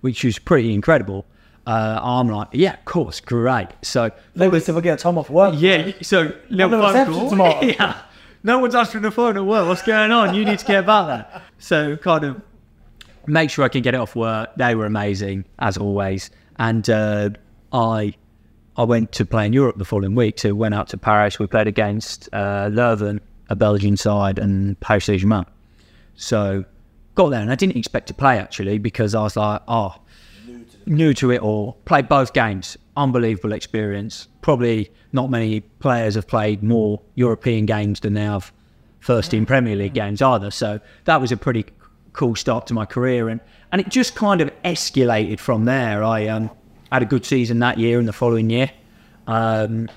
Which 0.00 0.24
was 0.24 0.38
pretty 0.38 0.72
incredible. 0.72 1.26
Uh, 1.66 2.00
I'm 2.02 2.28
like, 2.28 2.48
yeah, 2.52 2.74
of 2.74 2.84
course, 2.84 3.20
great. 3.20 3.68
So 3.82 4.10
Maybe 4.34 4.56
if 4.56 4.68
I 4.68 4.80
get 4.80 4.98
time 4.98 5.18
off 5.18 5.28
work. 5.30 5.54
yeah, 5.58 5.92
so 6.02 6.32
little 6.48 6.80
phone 6.80 7.06
call. 7.06 7.30
tomorrow. 7.30 7.60
yeah. 7.62 8.00
No 8.42 8.58
one's 8.58 8.74
answering 8.74 9.02
the 9.02 9.10
phone 9.10 9.36
at 9.36 9.44
work. 9.44 9.68
What's 9.68 9.82
going 9.82 10.10
on? 10.10 10.34
You 10.34 10.44
need 10.44 10.58
to 10.58 10.64
care 10.64 10.78
about 10.80 11.06
that. 11.08 11.42
So 11.58 11.96
kind 11.98 12.24
of 12.24 12.40
make 13.26 13.50
sure 13.50 13.64
I 13.64 13.68
can 13.68 13.82
get 13.82 13.94
it 13.94 13.98
off 14.00 14.16
work. 14.16 14.50
They 14.56 14.74
were 14.74 14.86
amazing 14.86 15.44
as 15.58 15.76
always, 15.76 16.30
and 16.58 16.88
uh, 16.88 17.30
I 17.72 18.14
I 18.76 18.84
went 18.84 19.12
to 19.12 19.26
play 19.26 19.44
in 19.44 19.52
Europe 19.52 19.76
the 19.76 19.84
following 19.84 20.14
week. 20.14 20.38
So 20.38 20.54
went 20.54 20.74
out 20.74 20.88
to 20.88 20.96
Paris. 20.96 21.38
We 21.38 21.46
played 21.46 21.66
against 21.66 22.30
uh, 22.32 22.70
Leuven, 22.70 23.20
a 23.50 23.56
Belgian 23.56 23.98
side, 23.98 24.38
and 24.38 24.80
Paris 24.80 25.04
Saint 25.04 25.20
Germain. 25.20 25.44
So 26.14 26.64
got 27.14 27.30
there, 27.30 27.40
and 27.40 27.50
I 27.50 27.54
didn't 27.54 27.76
expect 27.76 28.08
to 28.08 28.14
play 28.14 28.38
actually 28.38 28.78
because 28.78 29.14
I 29.14 29.22
was 29.22 29.36
like, 29.36 29.62
oh, 29.68 29.96
new 30.86 31.14
to 31.14 31.30
it 31.30 31.40
all. 31.40 31.74
Played 31.84 32.08
both 32.08 32.32
games. 32.32 32.76
Unbelievable 32.96 33.52
experience. 33.52 34.28
Probably 34.42 34.90
not 35.12 35.30
many 35.30 35.60
players 35.60 36.14
have 36.14 36.26
played 36.26 36.62
more 36.62 37.00
European 37.14 37.66
games 37.66 38.00
than 38.00 38.14
they 38.14 38.22
have 38.22 38.52
first 39.00 39.30
team 39.30 39.46
Premier 39.46 39.76
League 39.76 39.94
games 39.94 40.22
either. 40.22 40.50
So 40.50 40.80
that 41.04 41.20
was 41.20 41.32
a 41.32 41.36
pretty 41.36 41.66
cool 42.12 42.34
start 42.34 42.66
to 42.68 42.74
my 42.74 42.84
career, 42.84 43.28
and 43.28 43.40
and 43.72 43.80
it 43.80 43.88
just 43.88 44.14
kind 44.14 44.40
of 44.40 44.50
escalated 44.64 45.38
from 45.38 45.64
there. 45.64 46.02
I 46.02 46.26
um, 46.26 46.50
had 46.90 47.02
a 47.02 47.06
good 47.06 47.24
season 47.24 47.60
that 47.60 47.78
year 47.78 47.98
and 47.98 48.08
the 48.08 48.12
following 48.12 48.50
year. 48.50 48.70
Um, 49.26 49.88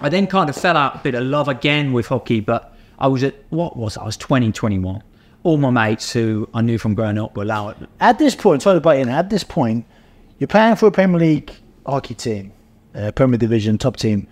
I 0.00 0.08
then 0.08 0.26
kind 0.26 0.48
of 0.48 0.56
fell 0.56 0.76
out 0.76 0.96
a 0.96 0.98
bit 0.98 1.14
of 1.14 1.24
love 1.24 1.48
again 1.48 1.92
with 1.92 2.06
hockey, 2.06 2.40
but 2.40 2.74
I 2.98 3.08
was 3.08 3.22
at 3.22 3.34
what 3.50 3.76
was 3.76 3.96
it? 3.96 4.00
I 4.00 4.04
was 4.04 4.16
20, 4.16 4.52
21. 4.52 5.02
All 5.44 5.56
my 5.56 5.70
mates 5.70 6.12
who 6.12 6.48
I 6.52 6.62
knew 6.62 6.78
from 6.78 6.94
growing 6.94 7.18
up 7.18 7.36
were 7.36 7.50
out 7.52 7.76
At 8.00 8.18
this 8.18 8.34
point, 8.34 8.62
sorry 8.62 8.76
to 8.76 8.80
butt 8.80 8.98
in. 8.98 9.08
At 9.08 9.30
this 9.30 9.44
point, 9.44 9.86
you're 10.38 10.48
playing 10.48 10.76
for 10.76 10.86
a 10.86 10.90
Premier 10.90 11.20
League 11.20 11.52
hockey 11.86 12.14
team, 12.14 12.52
uh, 12.94 13.12
Premier 13.12 13.38
Division 13.38 13.78
top 13.78 13.96
team. 13.96 14.26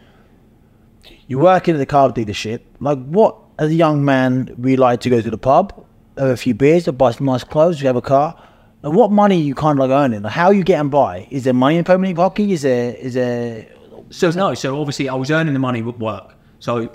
You're 1.28 1.40
working 1.40 1.74
at 1.74 1.78
the 1.78 1.86
car 1.86 2.10
dealership. 2.10 2.60
Like, 2.80 2.98
what 3.04 3.36
as 3.58 3.70
a 3.70 3.74
young 3.74 4.04
man, 4.04 4.54
we 4.58 4.76
like 4.76 5.00
to 5.02 5.10
go 5.10 5.20
to 5.20 5.30
the 5.30 5.38
pub, 5.38 5.86
have 6.18 6.28
a 6.28 6.36
few 6.36 6.54
beers, 6.54 6.88
buy 6.88 7.10
some 7.12 7.26
nice 7.26 7.44
clothes. 7.44 7.80
You 7.80 7.86
have 7.86 7.96
a 7.96 8.02
car. 8.02 8.36
Like, 8.82 8.92
what 8.92 9.12
money 9.12 9.36
are 9.36 9.44
you 9.44 9.54
kind 9.54 9.78
of 9.78 9.88
like 9.88 9.94
earning? 9.94 10.22
Like, 10.22 10.32
how 10.32 10.46
are 10.46 10.54
you 10.54 10.64
getting 10.64 10.88
by? 10.90 11.28
Is 11.30 11.44
there 11.44 11.54
money 11.54 11.76
in 11.76 11.84
Premier 11.84 12.08
League 12.08 12.16
hockey? 12.16 12.52
Is 12.52 12.62
there 12.62 12.94
is 12.94 13.14
there 13.14 13.66
So 14.10 14.30
no, 14.30 14.54
so 14.54 14.78
obviously 14.80 15.08
I 15.08 15.14
was 15.14 15.30
earning 15.30 15.52
the 15.52 15.60
money 15.60 15.82
with 15.82 15.96
work. 15.96 16.34
So 16.58 16.90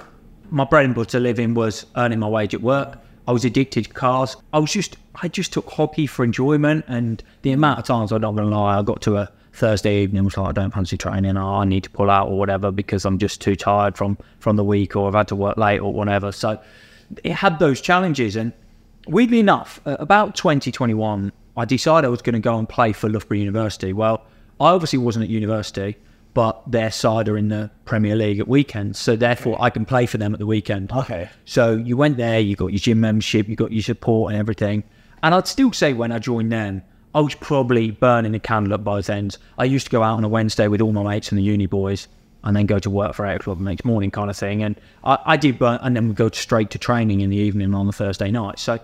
my 0.49 0.65
bread 0.65 0.85
and 0.85 0.95
butter 0.95 1.19
living 1.19 1.53
was 1.53 1.85
earning 1.95 2.19
my 2.19 2.27
wage 2.27 2.53
at 2.53 2.61
work. 2.61 2.99
I 3.27 3.31
was 3.31 3.45
addicted 3.45 3.85
to 3.85 3.89
cars. 3.91 4.37
I 4.53 4.59
was 4.59 4.71
just 4.71 4.97
I 5.21 5.27
just 5.27 5.53
took 5.53 5.69
hockey 5.69 6.07
for 6.07 6.23
enjoyment 6.23 6.85
and 6.87 7.23
the 7.41 7.51
amount 7.51 7.79
of 7.79 7.85
times 7.85 8.11
I'm 8.11 8.21
not 8.21 8.35
gonna 8.35 8.55
lie, 8.55 8.79
I 8.79 8.81
got 8.83 9.01
to 9.03 9.17
a 9.17 9.31
Thursday 9.53 10.03
evening 10.03 10.23
was 10.23 10.37
like 10.37 10.49
I 10.49 10.51
don't 10.51 10.71
fancy 10.71 10.97
training 10.97 11.35
or 11.35 11.55
I 11.55 11.65
need 11.65 11.83
to 11.83 11.89
pull 11.89 12.09
out 12.09 12.29
or 12.29 12.37
whatever 12.37 12.71
because 12.71 13.05
I'm 13.05 13.17
just 13.17 13.41
too 13.41 13.55
tired 13.55 13.97
from 13.97 14.17
from 14.39 14.55
the 14.55 14.63
week 14.63 14.95
or 14.95 15.07
I've 15.07 15.15
had 15.15 15.27
to 15.29 15.35
work 15.35 15.57
late 15.57 15.79
or 15.79 15.91
whatever. 15.91 16.31
So 16.31 16.59
it 17.23 17.33
had 17.33 17.59
those 17.59 17.81
challenges 17.81 18.35
and 18.35 18.53
weirdly 19.07 19.39
enough, 19.39 19.81
about 19.85 20.35
2021, 20.35 21.31
I 21.55 21.65
decided 21.65 22.05
I 22.05 22.09
was 22.09 22.21
going 22.21 22.33
to 22.33 22.39
go 22.39 22.57
and 22.57 22.67
play 22.67 22.91
for 22.93 23.09
Loughborough 23.09 23.37
University. 23.37 23.93
Well, 23.93 24.25
I 24.59 24.69
obviously 24.69 24.99
wasn't 24.99 25.23
at 25.23 25.29
university, 25.29 25.97
but 26.33 26.61
their 26.69 26.91
side 26.91 27.27
are 27.29 27.37
in 27.37 27.47
the 27.47 27.71
Premier 27.85 28.15
League 28.15 28.39
at 28.39 28.47
weekends, 28.47 28.99
so 28.99 29.15
therefore 29.15 29.57
I 29.59 29.69
can 29.69 29.85
play 29.85 30.05
for 30.05 30.17
them 30.17 30.33
at 30.33 30.39
the 30.39 30.45
weekend. 30.45 30.91
okay? 30.91 31.29
So 31.45 31.75
you 31.75 31.97
went 31.97 32.17
there, 32.17 32.39
you 32.39 32.55
got 32.55 32.67
your 32.67 32.79
gym 32.79 32.99
membership, 32.99 33.47
you 33.47 33.55
got 33.55 33.71
your 33.71 33.83
support 33.83 34.31
and 34.31 34.39
everything. 34.39 34.83
And 35.23 35.33
I'd 35.33 35.47
still 35.47 35.73
say 35.73 35.93
when 35.93 36.11
I 36.11 36.19
joined 36.19 36.51
them, 36.51 36.83
I 37.15 37.21
was 37.21 37.33
probably 37.33 37.89
burning 37.91 38.33
the 38.33 38.39
candle 38.39 38.73
at 38.75 38.83
both 38.83 39.09
ends. 39.09 39.39
I 39.57 39.65
used 39.65 39.87
to 39.87 39.91
go 39.91 40.03
out 40.03 40.17
on 40.17 40.23
a 40.23 40.29
Wednesday 40.29 40.67
with 40.67 40.81
all 40.81 40.91
my 40.91 41.01
mates 41.01 41.29
and 41.29 41.39
the 41.39 41.43
uni 41.43 41.65
boys 41.65 42.07
and 42.43 42.55
then 42.55 42.67
go 42.67 42.77
to 42.77 42.89
work 42.89 43.15
for 43.15 43.25
eight 43.25 43.37
o'clock 43.37 43.57
the 43.57 43.63
next 43.63 43.83
morning 43.83 44.11
kind 44.11 44.29
of 44.29 44.37
thing. 44.37 44.61
And 44.61 44.79
I, 45.03 45.17
I 45.25 45.37
did 45.37 45.57
burn, 45.57 45.79
and 45.81 45.95
then 45.95 46.07
we'd 46.07 46.17
go 46.17 46.29
straight 46.29 46.69
to 46.71 46.77
training 46.77 47.21
in 47.21 47.31
the 47.31 47.37
evening 47.37 47.73
on 47.73 47.87
the 47.87 47.93
Thursday 47.93 48.29
night. 48.29 48.59
So 48.59 48.79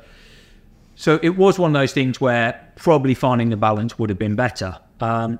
So 0.96 1.20
it 1.22 1.38
was 1.38 1.60
one 1.60 1.76
of 1.76 1.80
those 1.80 1.94
things 1.94 2.20
where 2.20 2.60
probably 2.76 3.14
finding 3.14 3.50
the 3.50 3.58
balance 3.58 4.00
would 4.00 4.10
have 4.10 4.20
been 4.20 4.36
better. 4.36 4.80
Um, 5.00 5.40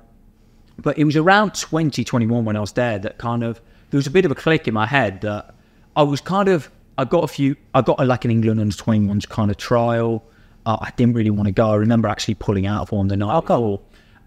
but 0.78 0.98
it 0.98 1.04
was 1.04 1.16
around 1.16 1.54
2021 1.54 2.44
when 2.44 2.56
I 2.56 2.60
was 2.60 2.72
there 2.72 2.98
that 2.98 3.18
kind 3.18 3.42
of 3.42 3.60
there 3.90 3.98
was 3.98 4.06
a 4.06 4.10
bit 4.10 4.24
of 4.24 4.30
a 4.30 4.34
click 4.34 4.66
in 4.66 4.74
my 4.74 4.86
head 4.86 5.20
that 5.20 5.54
I 5.96 6.02
was 6.02 6.20
kind 6.20 6.48
of 6.48 6.70
I 6.98 7.04
got 7.04 7.24
a 7.24 7.28
few 7.28 7.56
I 7.74 7.82
got 7.82 8.00
a, 8.00 8.04
like 8.04 8.24
an 8.24 8.30
England 8.30 8.60
under 8.60 8.74
21s 8.74 9.28
kind 9.28 9.50
of 9.50 9.56
trial. 9.56 10.24
Uh, 10.66 10.78
I 10.80 10.90
didn't 10.96 11.14
really 11.14 11.30
want 11.30 11.46
to 11.46 11.52
go. 11.52 11.70
I 11.70 11.74
remember 11.76 12.08
actually 12.08 12.34
pulling 12.34 12.66
out 12.66 12.82
of 12.82 12.92
one 12.92 13.08
the 13.08 13.16
night 13.16 13.40
before. 13.40 13.80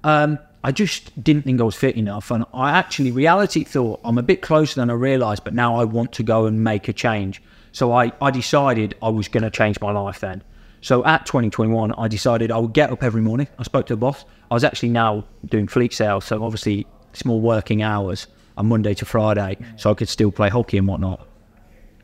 Um, 0.03 0.37
I 0.63 0.71
just 0.71 1.23
didn't 1.23 1.43
think 1.43 1.61
I 1.61 1.63
was 1.63 1.75
fit 1.75 1.95
enough, 1.95 2.29
and 2.29 2.43
I 2.53 2.71
actually 2.71 3.11
reality 3.11 3.63
thought 3.63 3.99
I'm 4.03 4.17
a 4.17 4.23
bit 4.23 4.41
closer 4.41 4.75
than 4.79 4.89
I 4.89 4.93
realised, 4.93 5.43
but 5.43 5.53
now 5.53 5.75
I 5.77 5.85
want 5.85 6.11
to 6.13 6.23
go 6.23 6.45
and 6.45 6.63
make 6.63 6.87
a 6.87 6.93
change. 6.93 7.41
So 7.71 7.91
I, 7.91 8.11
I 8.21 8.31
decided 8.31 8.95
I 9.01 9.09
was 9.09 9.27
going 9.27 9.43
to 9.43 9.49
change 9.49 9.79
my 9.79 9.91
life 9.91 10.19
then. 10.19 10.43
So 10.81 11.05
at 11.05 11.25
2021, 11.25 11.93
I 11.93 12.07
decided 12.07 12.51
I 12.51 12.57
would 12.57 12.73
get 12.73 12.91
up 12.91 13.03
every 13.03 13.21
morning. 13.21 13.47
I 13.57 13.63
spoke 13.63 13.87
to 13.87 13.93
the 13.93 13.97
boss. 13.97 14.25
I 14.49 14.53
was 14.53 14.63
actually 14.63 14.89
now 14.89 15.25
doing 15.45 15.67
fleet 15.67 15.93
sales, 15.93 16.25
so 16.25 16.43
obviously 16.43 16.87
small 17.13 17.41
working 17.41 17.81
hours 17.81 18.27
on 18.57 18.67
Monday 18.67 18.93
to 18.95 19.05
Friday, 19.05 19.57
so 19.75 19.91
I 19.91 19.93
could 19.93 20.09
still 20.09 20.31
play 20.31 20.49
hockey 20.49 20.77
and 20.77 20.87
whatnot. 20.87 21.27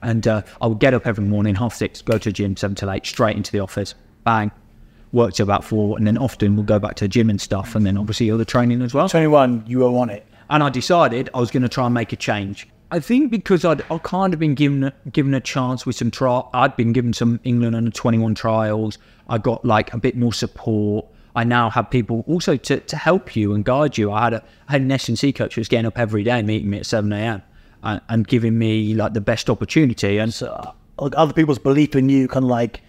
And 0.01 0.27
uh, 0.27 0.41
I 0.61 0.67
would 0.67 0.79
get 0.79 0.93
up 0.93 1.07
every 1.07 1.23
morning, 1.23 1.55
half 1.55 1.73
six, 1.73 2.01
go 2.01 2.17
to 2.17 2.29
the 2.29 2.33
gym, 2.33 2.57
seven 2.57 2.75
till 2.75 2.91
eight, 2.91 3.05
straight 3.05 3.37
into 3.37 3.51
the 3.51 3.59
office, 3.59 3.95
bang, 4.23 4.51
work 5.13 5.33
till 5.33 5.45
about 5.45 5.63
four, 5.63 5.97
and 5.97 6.05
then 6.05 6.17
often 6.17 6.55
we'll 6.55 6.65
go 6.65 6.79
back 6.79 6.95
to 6.95 7.05
the 7.05 7.07
gym 7.07 7.29
and 7.29 7.39
stuff, 7.39 7.75
and 7.75 7.85
then 7.85 7.97
obviously 7.97 8.29
other 8.29 8.45
training 8.45 8.81
as 8.81 8.93
well. 8.93 9.07
21, 9.07 9.63
you 9.65 9.79
were 9.79 9.97
on 9.97 10.09
it. 10.09 10.25
And 10.49 10.61
I 10.61 10.69
decided 10.69 11.29
I 11.33 11.39
was 11.39 11.51
going 11.51 11.63
to 11.63 11.69
try 11.69 11.85
and 11.85 11.93
make 11.93 12.11
a 12.11 12.17
change. 12.17 12.67
I 12.91 12.99
think 12.99 13.31
because 13.31 13.65
I'd, 13.65 13.81
I'd 13.89 14.03
kind 14.03 14.33
of 14.33 14.39
been 14.39 14.53
given 14.53 14.83
a, 14.83 14.93
given 15.11 15.33
a 15.33 15.39
chance 15.39 15.85
with 15.85 15.95
some 15.95 16.11
trial, 16.11 16.49
I'd 16.53 16.75
been 16.75 16.93
given 16.93 17.13
some 17.13 17.39
England 17.43 17.75
under 17.75 17.89
21 17.89 18.35
trials. 18.35 18.99
I 19.29 19.39
got 19.39 19.65
like 19.65 19.93
a 19.93 19.97
bit 19.97 20.15
more 20.15 20.33
support. 20.33 21.07
I 21.35 21.43
now 21.43 21.69
have 21.69 21.89
people 21.89 22.23
also 22.27 22.57
to, 22.57 22.79
to 22.79 22.95
help 22.95 23.35
you 23.35 23.53
and 23.53 23.65
guide 23.65 23.97
you. 23.97 24.11
I 24.11 24.23
had 24.25 24.33
a 24.33 24.43
I 24.67 24.73
had 24.73 24.81
an 24.81 24.91
S 24.91 25.09
and 25.09 25.17
C 25.17 25.33
coach 25.33 25.55
who 25.55 25.61
was 25.61 25.67
getting 25.67 25.85
up 25.85 25.97
every 25.97 26.23
day, 26.23 26.41
meeting 26.41 26.69
me 26.69 26.79
at 26.79 26.85
7 26.85 27.11
a.m. 27.11 27.41
And, 27.81 28.01
and 28.07 28.27
giving 28.27 28.57
me 28.57 28.93
like 28.93 29.13
the 29.13 29.21
best 29.21 29.49
opportunity. 29.49 30.17
And 30.17 30.33
So, 30.33 30.47
uh, 30.47 30.71
like 30.99 31.13
other 31.17 31.33
people's 31.33 31.59
belief 31.59 31.95
in 31.95 32.07
you 32.07 32.27
kind 32.27 32.45
of 32.45 32.49
like 32.49 32.81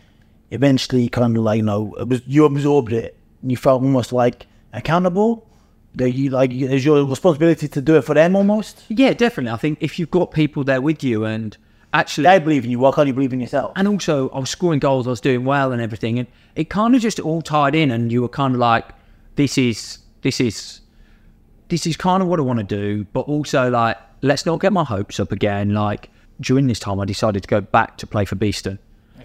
eventually 0.51 1.09
kind 1.09 1.37
of 1.37 1.43
like, 1.43 1.57
you 1.57 1.63
know, 1.65 1.95
it 1.95 2.09
was, 2.09 2.23
you 2.27 2.45
absorbed 2.45 2.93
it. 2.93 3.17
And 3.43 3.51
you 3.51 3.57
felt 3.57 3.83
almost 3.83 4.13
like 4.13 4.47
accountable. 4.73 5.49
That 5.97 6.11
you 6.11 6.31
like, 6.31 6.53
it's 6.53 6.85
your 6.85 7.05
responsibility 7.05 7.69
to 7.69 7.81
do 7.81 7.97
it 7.97 8.03
for 8.03 8.15
them 8.15 8.35
almost. 8.35 8.83
yeah, 8.89 9.13
definitely. 9.13 9.53
I 9.53 9.57
think 9.57 9.79
if 9.81 9.99
you've 9.99 10.11
got 10.11 10.33
people 10.33 10.65
there 10.65 10.81
with 10.81 11.05
you 11.05 11.25
and 11.25 11.57
actually 11.95 12.25
They 12.25 12.39
believe 12.41 12.65
in 12.65 12.71
you. 12.71 12.79
Why 12.81 12.93
can't 12.93 13.07
you 13.07 13.15
believe 13.15 13.33
in 13.33 13.41
yourself? 13.41 13.73
and 13.77 13.89
also 13.89 14.29
I 14.31 14.39
was 14.41 14.51
scoring 14.51 14.81
goals, 14.81 15.07
I 15.07 15.11
was 15.11 15.21
doing 15.21 15.45
well 15.45 15.73
and 15.73 15.81
everything, 15.81 16.19
and 16.19 16.29
it 16.57 16.69
kind 16.69 16.95
of 16.95 17.01
just 17.01 17.19
all 17.21 17.41
tied 17.41 17.75
in, 17.75 17.91
and 17.91 18.13
you 18.13 18.21
were 18.21 18.29
kind 18.29 18.55
of 18.55 18.61
like, 18.61 18.85
this 19.37 19.57
is 19.57 19.99
this 20.23 20.41
is 20.41 20.81
this 21.69 21.87
is 21.87 21.97
kind 21.97 22.23
of 22.23 22.29
what 22.29 22.39
I 22.39 22.43
want 22.43 22.59
to 22.59 22.65
do, 22.65 23.05
but 23.13 23.21
also 23.21 23.71
like, 23.71 23.97
let's 24.23 24.45
not 24.45 24.61
get 24.61 24.73
my 24.73 24.85
hopes 24.85 25.19
up 25.19 25.33
again. 25.33 25.73
Like 25.73 26.11
during 26.41 26.67
this 26.67 26.79
time, 26.79 27.01
I 27.01 27.05
decided 27.05 27.43
to 27.43 27.49
go 27.49 27.61
back 27.61 27.97
to 27.99 28.07
play 28.07 28.25
for 28.25 28.35
Beeston, 28.35 28.79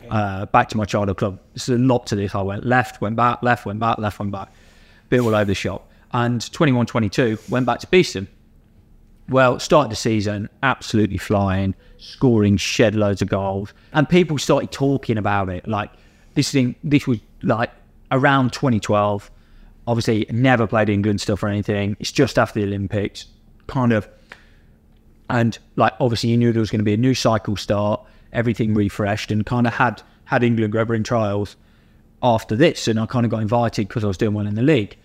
uh, 0.10 0.45
back 0.47 0.69
to 0.69 0.77
my 0.77 0.86
childhood 0.86 1.17
club. 1.17 1.39
There's 1.53 1.69
a 1.69 1.77
lot 1.77 2.08
to 2.08 2.15
this. 2.15 2.34
I 2.36 2.41
went 2.41 2.65
left, 2.65 3.01
went 3.01 3.15
back, 3.15 3.43
left, 3.43 3.65
went 3.65 3.79
back, 3.79 3.97
left, 3.97 4.19
went 4.19 4.32
back, 4.32 4.51
bit 5.10 5.19
all 5.19 5.36
over 5.36 5.45
the 5.45 5.55
shop. 5.55 5.89
And 6.12 6.51
21 6.51 6.86
22 6.88 7.38
went 7.49 7.65
back 7.65 7.79
to 7.79 7.88
Beeston. 7.88 8.27
Well, 9.30 9.60
started 9.60 9.92
the 9.92 9.96
season 9.96 10.50
absolutely 10.63 11.18
flying, 11.18 11.76
scoring 11.98 12.58
shed 12.58 12.96
loads 12.96 13.22
of 13.22 13.30
goals, 13.30 13.74
and 13.94 14.10
people 14.10 14.38
started 14.38 14.72
talking 14.72 15.18
about 15.18 15.50
it. 15.50 15.68
Like 15.68 15.92
this 16.34 16.52
thing, 16.52 16.76
this 16.84 17.06
was 17.06 17.20
like 17.44 17.72
around 18.12 18.54
2012. 18.54 19.30
Obviously, 19.88 20.26
never 20.32 20.68
played 20.68 20.89
England 20.89 21.22
stuff 21.22 21.44
or 21.44 21.48
anything. 21.48 21.96
It's 22.00 22.12
just 22.12 22.38
after 22.38 22.60
the 22.60 22.65
Olympics, 22.65 23.26
kind 23.68 23.92
of. 23.92 24.08
And 25.30 25.58
like, 25.76 25.94
obviously, 26.00 26.30
you 26.32 26.38
knew 26.38 26.52
there 26.52 26.60
was 26.60 26.72
going 26.72 26.80
to 26.80 26.86
be 26.86 26.94
a 26.94 26.98
new 26.98 27.13
cycle 27.13 27.56
start, 27.56 28.02
everything 28.34 28.74
refreshed, 28.74 29.32
and 29.32 29.46
kind 29.46 29.68
of 29.68 29.74
had 29.74 30.02
had 30.26 30.44
England 30.44 30.72
Grabber 30.72 30.96
in 30.96 31.04
trials 31.04 31.56
after 32.22 32.56
this, 32.56 32.88
and 32.88 33.00
I 33.00 33.06
kind 33.06 33.26
of 33.26 33.32
got 33.32 33.42
invited 33.42 33.88
because 33.88 34.04
I 34.04 34.08
was 34.08 34.18
doing 34.18 34.34
well 34.34 34.48
in 34.48 34.56
the 34.56 34.62
league. 34.62 34.98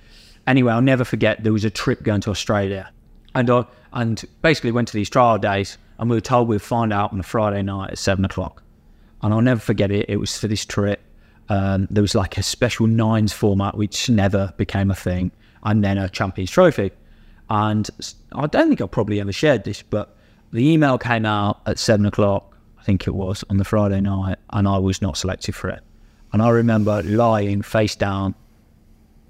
Anyway, 0.46 0.72
I'll 0.72 0.82
never 0.82 1.04
forget 1.04 1.42
there 1.42 1.52
was 1.52 1.64
a 1.64 1.70
trip 1.70 2.02
going 2.02 2.20
to 2.22 2.30
Australia, 2.30 2.90
and 3.34 3.48
I 3.50 3.64
and 3.94 4.24
basically 4.42 4.72
went 4.72 4.88
to 4.88 4.94
these 4.94 5.08
trial 5.08 5.38
days, 5.38 5.78
and 5.98 6.10
we 6.10 6.16
were 6.16 6.20
told 6.20 6.48
we'd 6.48 6.60
find 6.60 6.92
out 6.92 7.12
on 7.12 7.20
a 7.20 7.22
Friday 7.22 7.62
night 7.62 7.92
at 7.92 7.98
seven 7.98 8.24
o'clock, 8.24 8.62
and 9.22 9.32
I'll 9.32 9.40
never 9.40 9.60
forget 9.60 9.90
it. 9.90 10.06
It 10.08 10.16
was 10.16 10.36
for 10.36 10.48
this 10.48 10.66
trip. 10.66 11.00
Um, 11.48 11.86
there 11.90 12.02
was 12.02 12.14
like 12.14 12.36
a 12.36 12.42
special 12.42 12.86
nines 12.86 13.32
format 13.32 13.76
which 13.76 14.10
never 14.10 14.52
became 14.56 14.90
a 14.90 14.94
thing, 14.94 15.30
and 15.62 15.82
then 15.82 15.96
a 15.96 16.08
Champions 16.08 16.50
Trophy. 16.50 16.90
And 17.48 17.88
I 18.32 18.46
don't 18.46 18.68
think 18.68 18.80
I 18.80 18.86
probably 18.86 19.20
ever 19.20 19.32
shared 19.32 19.64
this, 19.64 19.82
but 19.82 20.16
the 20.52 20.66
email 20.66 20.98
came 20.98 21.24
out 21.24 21.60
at 21.66 21.78
seven 21.78 22.06
o'clock, 22.06 22.56
I 22.78 22.82
think 22.82 23.06
it 23.06 23.14
was, 23.14 23.44
on 23.48 23.58
the 23.58 23.64
Friday 23.64 24.00
night, 24.00 24.38
and 24.50 24.66
I 24.66 24.78
was 24.78 25.00
not 25.00 25.16
selected 25.16 25.54
for 25.54 25.68
it. 25.68 25.82
And 26.32 26.42
I 26.42 26.48
remember 26.48 27.00
lying 27.04 27.62
face 27.62 27.94
down 27.94 28.34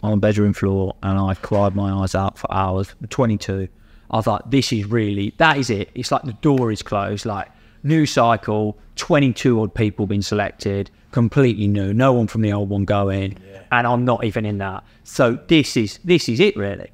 on 0.03 0.13
the 0.13 0.17
bedroom 0.17 0.53
floor 0.53 0.95
and 1.03 1.19
I 1.19 1.35
cried 1.35 1.75
my 1.75 1.91
eyes 1.93 2.15
out 2.15 2.39
for 2.39 2.51
hours. 2.53 2.95
22. 3.11 3.69
I 4.15 4.21
thought, 4.21 4.49
this 4.49 4.73
is 4.73 4.87
really, 4.87 5.35
that 5.39 5.59
is 5.59 5.71
it. 5.71 5.91
It's 5.97 6.13
like 6.13 6.23
the 6.23 6.35
door 6.35 6.71
is 6.71 6.83
closed. 6.83 7.27
Like, 7.27 7.49
new 7.83 8.07
cycle, 8.07 8.79
22 8.95 9.61
odd 9.61 9.75
people 9.75 10.07
been 10.07 10.23
selected, 10.23 10.89
completely 11.11 11.67
new, 11.67 11.93
no 11.93 12.13
one 12.13 12.29
from 12.29 12.43
the 12.43 12.53
old 12.53 12.69
one 12.69 12.85
going, 12.85 13.37
and 13.73 13.87
I'm 13.87 14.05
not 14.05 14.25
even 14.25 14.47
in 14.47 14.59
that. 14.59 14.85
So 15.03 15.39
this 15.49 15.77
is 15.77 15.99
this 16.05 16.29
is 16.29 16.39
it 16.39 16.57
really. 16.57 16.91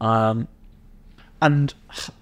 Um, 0.00 0.46
and 1.42 1.74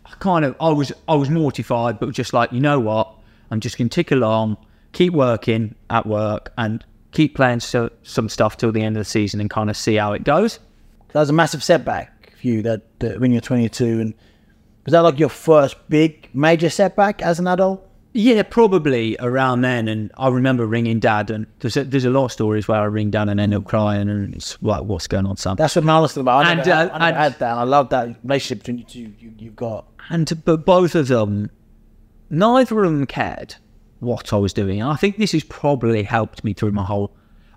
I 0.06 0.12
kind 0.18 0.46
of 0.46 0.56
I 0.60 0.70
was 0.70 0.92
I 1.06 1.14
was 1.14 1.28
mortified, 1.28 2.00
but 2.00 2.10
just 2.12 2.32
like 2.32 2.50
you 2.50 2.60
know 2.60 2.80
what, 2.80 3.12
I'm 3.50 3.60
just 3.60 3.76
gonna 3.76 3.90
tick 3.90 4.10
along, 4.10 4.56
keep 4.92 5.12
working 5.12 5.74
at 5.90 6.06
work, 6.06 6.54
and 6.56 6.82
keep 7.12 7.36
playing 7.36 7.60
so, 7.60 7.90
some 8.02 8.30
stuff 8.30 8.56
till 8.56 8.72
the 8.72 8.82
end 8.82 8.96
of 8.96 9.00
the 9.02 9.10
season, 9.10 9.40
and 9.40 9.50
kind 9.50 9.68
of 9.68 9.76
see 9.76 9.96
how 9.96 10.14
it 10.14 10.24
goes. 10.24 10.58
That 11.12 11.20
was 11.20 11.28
a 11.28 11.34
massive 11.34 11.62
setback 11.62 12.32
for 12.40 12.46
you 12.46 12.62
that, 12.62 12.82
that 13.00 13.20
when 13.20 13.32
you're 13.32 13.40
22. 13.40 14.00
And 14.00 14.14
was 14.88 14.92
that 14.92 15.00
like 15.00 15.18
your 15.18 15.28
first 15.28 15.76
big 15.88 16.28
major 16.34 16.70
setback 16.70 17.20
as 17.22 17.38
an 17.38 17.46
adult? 17.46 17.84
Yeah, 18.14 18.42
probably 18.42 19.16
around 19.20 19.60
then. 19.60 19.86
And 19.86 20.10
I 20.16 20.28
remember 20.28 20.66
ringing 20.66 20.98
dad, 20.98 21.30
and 21.30 21.46
there's 21.60 21.76
a, 21.76 21.84
there's 21.84 22.06
a 22.06 22.10
lot 22.10 22.24
of 22.24 22.32
stories 22.32 22.66
where 22.66 22.80
I 22.80 22.84
ring 22.84 23.10
dad 23.10 23.28
and 23.28 23.38
end 23.38 23.54
up 23.54 23.64
crying, 23.66 24.08
and 24.08 24.34
it's 24.34 24.56
like, 24.62 24.82
what's 24.84 25.06
going 25.06 25.26
on, 25.26 25.36
son? 25.36 25.56
That's 25.56 25.76
what 25.76 25.82
I'm 25.84 25.90
honest 25.90 26.16
about. 26.16 26.46
I 26.46 26.52
And, 26.52 26.58
never, 26.58 26.70
uh, 26.70 26.74
I 26.74 26.84
never 26.86 27.04
and- 27.04 27.16
had 27.16 27.38
that. 27.38 27.56
I 27.58 27.62
love 27.64 27.90
that 27.90 28.16
relationship 28.24 28.60
between 28.60 28.78
you 28.78 28.84
two 28.84 29.12
you, 29.18 29.32
you've 29.38 29.56
got. 29.56 29.84
And 30.10 30.42
but 30.44 30.64
both 30.64 30.94
of 30.94 31.08
them, 31.08 31.50
neither 32.30 32.82
of 32.82 32.90
them 32.90 33.06
cared 33.06 33.54
what 34.00 34.32
I 34.32 34.36
was 34.36 34.52
doing. 34.52 34.80
And 34.80 34.90
I 34.90 34.96
think 34.96 35.18
this 35.18 35.32
has 35.32 35.44
probably 35.44 36.02
helped 36.02 36.44
me 36.44 36.54
through 36.54 36.72
my 36.72 36.84
whole. 36.84 37.12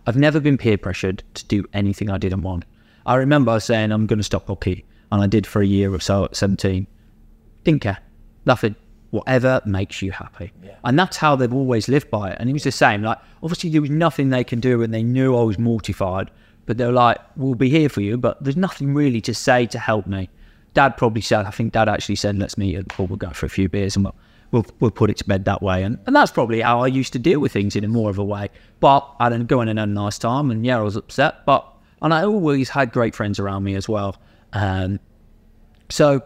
I've 0.06 0.18
never 0.18 0.40
been 0.40 0.58
peer 0.58 0.78
pressured 0.78 1.24
to 1.36 1.46
do 1.46 1.64
anything 1.74 2.10
I 2.10 2.18
didn't 2.18 2.42
want. 2.42 2.66
I 3.06 3.16
remember 3.16 3.60
saying 3.60 3.92
I'm 3.92 4.06
going 4.08 4.20
to 4.20 4.24
stop 4.24 4.48
hockey, 4.48 4.86
and 5.12 5.22
I 5.22 5.28
did 5.28 5.48
for 5.48 5.62
a 5.62 5.66
year 5.66 5.94
or 5.94 6.00
so 6.00 6.26
at 6.26 6.36
17. 6.36 6.88
Didn't 7.64 7.82
care, 7.82 8.00
nothing. 8.46 8.76
Whatever 9.12 9.62
makes 9.66 10.02
you 10.02 10.12
happy, 10.12 10.54
and 10.86 10.98
that's 10.98 11.18
how 11.18 11.36
they've 11.36 11.54
always 11.54 11.90
lived 11.90 12.10
by 12.10 12.32
it. 12.32 12.38
And 12.40 12.50
it 12.50 12.54
was 12.54 12.64
the 12.64 12.72
same. 12.72 13.02
Like 13.02 13.18
obviously 13.44 13.70
there 13.70 13.82
was 13.82 13.90
nothing 13.90 14.30
they 14.30 14.46
can 14.46 14.62
do, 14.62 14.82
and 14.82 14.94
they 14.94 15.04
knew 15.04 15.36
I 15.38 15.44
was 15.44 15.60
mortified. 15.60 16.32
But 16.66 16.78
they're 16.78 16.94
like, 16.94 17.18
"We'll 17.36 17.56
be 17.56 17.70
here 17.70 17.90
for 17.90 18.00
you," 18.00 18.18
but 18.18 18.42
there's 18.42 18.56
nothing 18.56 18.94
really 18.94 19.20
to 19.22 19.34
say 19.34 19.66
to 19.66 19.80
help 19.80 20.08
me. 20.08 20.30
Dad 20.74 20.96
probably 20.96 21.22
said, 21.22 21.46
I 21.46 21.52
think 21.52 21.74
Dad 21.74 21.90
actually 21.90 22.16
said, 22.16 22.38
"Let's 22.38 22.58
meet 22.58 22.76
at 22.76 22.88
the 22.88 22.94
pub. 22.94 23.10
We'll 23.10 23.18
go 23.18 23.32
for 23.32 23.46
a 23.46 23.50
few 23.50 23.68
beers 23.68 23.98
and 23.98 24.06
we'll 24.06 24.16
we'll, 24.52 24.66
we'll 24.80 24.92
put 24.92 25.10
it 25.10 25.18
to 25.18 25.26
bed 25.26 25.44
that 25.44 25.62
way." 25.62 25.84
And 25.84 26.00
and 26.08 26.16
that's 26.16 26.32
probably 26.32 26.62
how 26.62 26.82
I 26.82 26.88
used 26.88 27.12
to 27.14 27.20
deal 27.20 27.42
with 27.42 27.52
things 27.52 27.76
in 27.76 27.84
a 27.84 27.90
more 27.90 28.10
of 28.10 28.18
a 28.18 28.24
way. 28.24 28.50
But 28.80 29.06
I 29.20 29.30
didn't 29.30 29.48
go 29.48 29.60
in 29.60 29.68
and 29.68 29.78
had 29.78 29.90
a 29.90 29.92
nice 29.92 30.18
time, 30.18 30.52
and 30.52 30.66
yeah, 30.66 30.78
I 30.78 30.82
was 30.82 30.96
upset. 30.96 31.46
But 31.46 31.68
and 32.02 32.14
I 32.14 32.24
always 32.24 32.70
had 32.70 32.94
great 32.94 33.14
friends 33.14 33.40
around 33.40 33.64
me 33.64 33.76
as 33.76 33.90
well. 33.90 34.16
Um, 34.54 35.00
so 35.90 36.22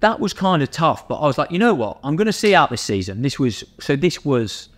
that 0.00 0.20
was 0.20 0.32
kind 0.32 0.62
of 0.62 0.70
tough. 0.70 1.06
But 1.08 1.16
I 1.16 1.26
was 1.26 1.36
like, 1.38 1.50
you 1.50 1.58
know 1.58 1.74
what? 1.74 1.98
I'm 2.02 2.16
going 2.16 2.26
to 2.26 2.32
see 2.32 2.54
out 2.54 2.70
this 2.70 2.80
season. 2.82 3.22
This 3.22 3.38
was 3.38 3.64
so. 3.80 3.96
This 3.96 4.24
was, 4.24 4.68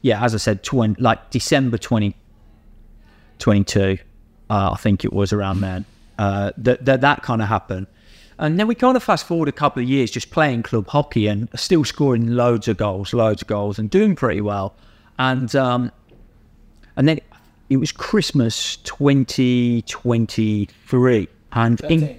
yeah, 0.00 0.24
as 0.24 0.34
I 0.34 0.38
said, 0.38 0.62
20, 0.62 1.00
like 1.00 1.30
December 1.30 1.78
2022. 1.78 3.98
uh, 4.50 4.70
I 4.72 4.76
think 4.76 5.04
it 5.04 5.12
was 5.12 5.32
around 5.32 5.60
then. 5.60 5.84
Uh, 6.18 6.52
that 6.58 6.84
that 6.84 7.00
that 7.00 7.22
kind 7.22 7.40
of 7.42 7.48
happened. 7.48 7.86
And 8.38 8.58
then 8.58 8.66
we 8.66 8.74
kind 8.74 8.96
of 8.96 9.02
fast 9.02 9.26
forward 9.26 9.48
a 9.48 9.52
couple 9.52 9.82
of 9.82 9.88
years, 9.88 10.10
just 10.10 10.30
playing 10.30 10.62
club 10.64 10.88
hockey 10.88 11.28
and 11.28 11.48
still 11.54 11.84
scoring 11.84 12.28
loads 12.28 12.66
of 12.66 12.76
goals, 12.76 13.12
loads 13.12 13.42
of 13.42 13.48
goals, 13.48 13.78
and 13.78 13.88
doing 13.88 14.16
pretty 14.16 14.40
well. 14.40 14.74
And 15.18 15.54
um, 15.54 15.92
and 16.96 17.06
then 17.06 17.20
it 17.70 17.76
was 17.76 17.92
Christmas 17.92 18.78
2023, 18.78 21.28
and 21.52 21.80
in 21.82 22.18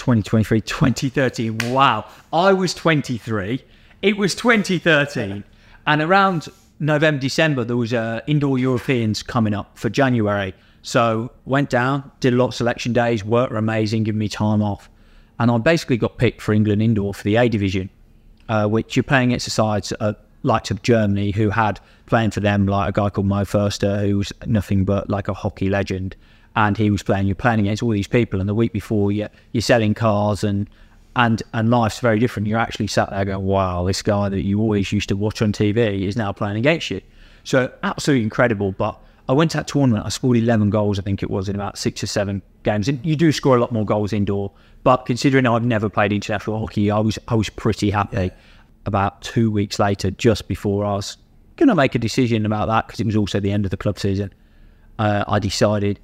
2023, 0.00 0.62
2013. 0.62 1.58
Wow. 1.72 2.06
I 2.32 2.54
was 2.54 2.72
23. 2.72 3.62
It 4.00 4.16
was 4.16 4.34
2013. 4.34 5.44
And 5.86 6.02
around 6.02 6.48
November, 6.78 7.20
December, 7.20 7.64
there 7.64 7.76
was 7.76 7.92
uh, 7.92 8.22
indoor 8.26 8.58
Europeans 8.58 9.22
coming 9.22 9.52
up 9.52 9.78
for 9.78 9.90
January. 9.90 10.54
So 10.80 11.30
went 11.44 11.68
down, 11.68 12.10
did 12.20 12.32
a 12.32 12.36
lot 12.36 12.46
of 12.48 12.54
selection 12.54 12.94
days, 12.94 13.22
worked 13.22 13.52
were 13.52 13.58
amazing, 13.58 14.04
giving 14.04 14.18
me 14.18 14.30
time 14.30 14.62
off. 14.62 14.88
And 15.38 15.50
I 15.50 15.58
basically 15.58 15.98
got 15.98 16.16
picked 16.16 16.40
for 16.40 16.54
England 16.54 16.80
indoor 16.80 17.12
for 17.12 17.22
the 17.22 17.36
A 17.36 17.50
division, 17.50 17.90
uh, 18.48 18.66
which 18.66 18.96
you're 18.96 19.02
playing 19.02 19.30
against 19.30 19.50
sides 19.50 19.92
uh, 20.00 20.14
likes 20.42 20.70
of 20.70 20.80
Germany 20.80 21.32
who 21.32 21.50
had 21.50 21.78
playing 22.06 22.30
for 22.30 22.40
them 22.40 22.66
like 22.66 22.88
a 22.88 22.92
guy 22.92 23.10
called 23.10 23.26
Mo 23.26 23.42
Fürste, 23.42 24.00
who 24.00 24.16
was 24.16 24.32
nothing 24.46 24.86
but 24.86 25.10
like 25.10 25.28
a 25.28 25.34
hockey 25.34 25.68
legend. 25.68 26.16
And 26.56 26.76
he 26.76 26.90
was 26.90 27.02
playing, 27.02 27.26
you're 27.26 27.36
playing 27.36 27.60
against 27.60 27.82
all 27.82 27.90
these 27.90 28.08
people. 28.08 28.40
And 28.40 28.48
the 28.48 28.54
week 28.54 28.72
before, 28.72 29.12
you're, 29.12 29.30
you're 29.52 29.62
selling 29.62 29.94
cars 29.94 30.42
and 30.44 30.68
and 31.16 31.42
and 31.52 31.70
life's 31.70 32.00
very 32.00 32.18
different. 32.18 32.46
You're 32.48 32.58
actually 32.58 32.86
sat 32.86 33.10
there 33.10 33.24
going, 33.24 33.44
"Wow, 33.44 33.84
this 33.84 34.02
guy 34.02 34.28
that 34.28 34.42
you 34.42 34.60
always 34.60 34.92
used 34.92 35.08
to 35.08 35.16
watch 35.16 35.42
on 35.42 35.52
TV 35.52 36.02
is 36.02 36.16
now 36.16 36.32
playing 36.32 36.56
against 36.56 36.90
you." 36.90 37.00
So 37.44 37.72
absolutely 37.82 38.24
incredible. 38.24 38.72
But 38.72 38.98
I 39.28 39.32
went 39.32 39.52
to 39.52 39.58
that 39.58 39.68
tournament. 39.68 40.06
I 40.06 40.08
scored 40.08 40.36
11 40.36 40.70
goals, 40.70 40.98
I 40.98 41.02
think 41.02 41.22
it 41.22 41.30
was, 41.30 41.48
in 41.48 41.54
about 41.54 41.78
six 41.78 42.02
or 42.02 42.06
seven 42.06 42.42
games. 42.62 42.88
And 42.88 43.04
you 43.04 43.16
do 43.16 43.32
score 43.32 43.56
a 43.56 43.60
lot 43.60 43.72
more 43.72 43.84
goals 43.84 44.12
indoor. 44.12 44.50
But 44.82 45.06
considering 45.06 45.46
I've 45.46 45.64
never 45.64 45.88
played 45.88 46.12
international 46.12 46.58
hockey, 46.58 46.90
I 46.90 46.98
was 46.98 47.18
I 47.28 47.34
was 47.34 47.48
pretty 47.48 47.90
happy. 47.90 48.30
About 48.86 49.20
two 49.20 49.50
weeks 49.50 49.78
later, 49.78 50.10
just 50.10 50.48
before 50.48 50.86
I 50.86 50.94
was 50.94 51.18
going 51.56 51.68
to 51.68 51.74
make 51.74 51.94
a 51.94 51.98
decision 51.98 52.46
about 52.46 52.66
that, 52.68 52.86
because 52.86 52.98
it 52.98 53.04
was 53.04 53.14
also 53.14 53.38
the 53.38 53.52
end 53.52 53.66
of 53.66 53.70
the 53.70 53.76
club 53.76 53.98
season, 53.98 54.32
uh, 54.98 55.24
I 55.28 55.38
decided 55.38 56.00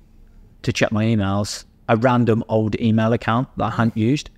to 0.63 0.73
check 0.73 0.93
my 0.93 1.05
emails. 1.05 1.65
A 1.89 1.97
random 1.97 2.43
old 2.49 2.81
email 2.81 3.13
account 3.13 3.49
that 3.59 3.65
I 3.65 3.71
hadn't 3.71 3.97
used 3.97 4.31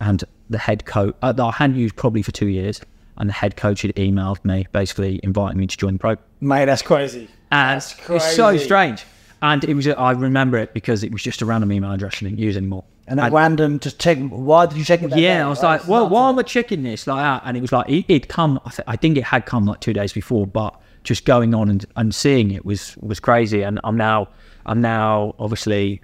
and 0.00 0.22
the 0.50 0.58
head 0.58 0.84
coach 0.84 1.14
uh, 1.22 1.32
that 1.32 1.42
I 1.42 1.50
hadn't 1.50 1.76
used 1.76 1.96
probably 1.96 2.22
for 2.22 2.32
two 2.32 2.48
years, 2.48 2.80
and 3.16 3.28
the 3.28 3.32
head 3.32 3.56
coach 3.56 3.82
had 3.82 3.94
emailed 3.96 4.44
me 4.44 4.66
basically 4.72 5.20
inviting 5.22 5.58
me 5.58 5.66
to 5.66 5.76
join 5.76 5.94
the 5.94 5.98
program. 5.98 6.24
Mate, 6.40 6.66
that's 6.66 6.82
crazy. 6.82 7.28
And 7.50 7.80
That's 7.80 7.96
it's 8.08 8.36
so 8.36 8.56
strange. 8.56 9.04
And 9.42 9.62
it 9.64 9.74
was 9.74 9.86
I 9.86 10.12
remember 10.12 10.56
it 10.58 10.72
because 10.72 11.04
it 11.04 11.12
was 11.12 11.22
just 11.22 11.42
a 11.42 11.46
random 11.46 11.70
email 11.72 11.92
address 11.92 12.16
I 12.16 12.26
didn't 12.26 12.38
use 12.38 12.56
anymore. 12.56 12.84
And 13.06 13.18
that 13.18 13.32
random, 13.32 13.78
just 13.78 14.00
check. 14.00 14.16
Why 14.18 14.64
did 14.64 14.78
you 14.78 14.84
check 14.84 15.02
it? 15.02 15.10
Yeah, 15.10 15.36
day? 15.36 15.40
I 15.40 15.48
was 15.48 15.62
like, 15.62 15.86
well, 15.86 16.08
why 16.08 16.30
am 16.30 16.38
I 16.38 16.42
checking 16.42 16.82
this 16.82 17.06
like 17.06 17.22
that? 17.22 17.42
And 17.44 17.56
it 17.56 17.60
was 17.60 17.70
like 17.70 17.88
it, 17.88 18.06
it'd 18.08 18.28
come. 18.28 18.58
I, 18.64 18.70
th- 18.70 18.88
I 18.88 18.96
think 18.96 19.18
it 19.18 19.24
had 19.24 19.44
come 19.44 19.66
like 19.66 19.80
two 19.80 19.92
days 19.92 20.14
before, 20.14 20.46
but 20.46 20.80
just 21.02 21.26
going 21.26 21.54
on 21.54 21.68
and, 21.68 21.84
and 21.96 22.14
seeing 22.14 22.50
it 22.50 22.64
was 22.64 22.96
was 22.98 23.20
crazy. 23.20 23.62
And 23.62 23.78
I'm 23.84 23.98
now 23.98 24.28
I'm 24.66 24.80
now 24.80 25.34
obviously 25.38 26.00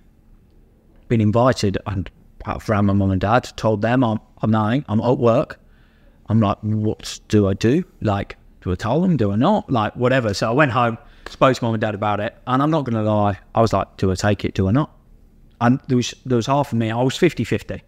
been 1.09 1.21
invited 1.21 1.79
and 1.87 2.11
I've 2.45 2.69
rang 2.69 2.87
my 2.87 2.93
mum 2.93 3.11
and 3.11 3.21
dad, 3.21 3.51
told 3.57 3.83
them 3.83 4.03
I'm 4.05 4.21
I'm 4.43 4.51
knowing 4.51 4.85
I'm 4.89 5.01
at 5.01 5.19
work. 5.19 5.61
I'm 6.29 6.41
like, 6.41 6.59
what 6.63 7.21
do 7.29 7.49
I 7.49 7.55
do? 7.55 7.85
Like, 8.01 8.37
do 8.61 8.73
I 8.73 8.75
tell 8.75 9.01
them? 9.01 9.17
Do 9.17 9.33
I 9.33 9.37
not? 9.37 9.71
Like, 9.71 9.95
whatever. 9.97 10.33
So 10.33 10.49
I 10.49 10.53
went 10.53 10.71
home, 10.71 10.97
spoke 11.29 11.57
to 11.57 11.65
mum 11.65 11.75
and 11.75 11.81
dad 11.81 11.95
about 11.95 12.21
it, 12.21 12.37
and 12.47 12.63
I'm 12.63 12.71
not 12.71 12.85
going 12.85 13.03
to 13.03 13.11
lie. 13.11 13.39
I 13.55 13.61
was 13.61 13.73
like, 13.73 13.97
do 13.97 14.11
I 14.11 14.15
take 14.15 14.45
it? 14.45 14.55
Do 14.55 14.69
I 14.69 14.71
not? 14.71 14.97
And 15.61 15.81
there 15.89 15.97
was 15.97 16.15
there 16.25 16.37
was 16.37 16.47
half 16.47 16.73
of 16.73 16.79
me. 16.79 16.91
I 16.91 17.03
was 17.03 17.19
50-50. 17.19 17.81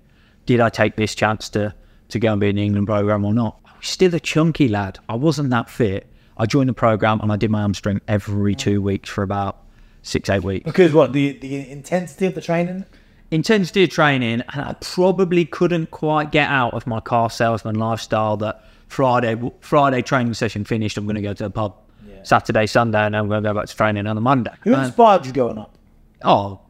Did 0.45 0.61
I 0.61 0.69
take 0.69 0.97
this 0.97 1.15
chance 1.15 1.49
to 1.51 1.75
to 2.09 2.19
go 2.19 2.33
and 2.33 2.41
be 2.41 2.49
in 2.49 2.57
the 2.57 2.65
England 2.65 2.87
program 2.87 3.25
or 3.25 3.33
not? 3.33 3.59
I 3.65 3.77
was 3.79 3.89
still 3.89 4.15
a 4.15 4.21
chunky 4.21 4.69
lad. 4.69 4.99
I 5.09 5.15
wasn't 5.15 5.51
that 5.51 5.71
fit. 5.71 6.07
I 6.37 6.47
joined 6.47 6.69
the 6.69 6.75
program 6.75 7.21
and 7.21 7.33
I 7.33 7.37
did 7.37 7.51
my 7.51 7.61
hamstring 7.61 8.01
every 8.09 8.55
two 8.55 8.83
weeks 8.83 9.09
for 9.09 9.23
about 9.23 9.65
six 10.03 10.29
eight 10.29 10.43
weeks 10.43 10.65
Because 10.65 10.93
what 10.93 11.13
the 11.13 11.33
the 11.39 11.71
intensity 11.71 12.27
of 12.27 12.35
the 12.35 12.41
training? 12.41 12.85
intensity 13.31 13.85
of 13.85 13.89
training, 13.91 14.43
and 14.53 14.61
I 14.61 14.75
probably 14.81 15.47
couldn't 15.47 15.91
quite 15.91 16.31
get 16.33 16.51
out 16.51 16.75
of 16.75 16.87
my 16.87 17.01
car 17.01 17.31
salesman 17.31 17.77
lifestyle. 17.77 18.37
That 18.37 18.63
Friday 18.89 19.41
Friday 19.61 20.03
training 20.03 20.35
session 20.35 20.65
finished, 20.65 20.99
I'm 20.99 21.05
going 21.07 21.17
to 21.17 21.23
go 21.23 21.33
to 21.33 21.45
the 21.45 21.51
pub. 21.51 21.77
Saturday, 22.25 22.67
Sunday, 22.67 23.01
and 23.01 23.17
I'm 23.17 23.27
going 23.29 23.43
to 23.43 23.49
go 23.49 23.55
back 23.55 23.67
to 23.67 23.77
training 23.77 24.07
on 24.07 24.15
the 24.15 24.21
Monday. 24.23 24.53
Who 24.63 24.75
inspired 24.75 25.27
you 25.27 25.33
going 25.33 25.59
up? 25.59 25.77
oh, 26.25 26.61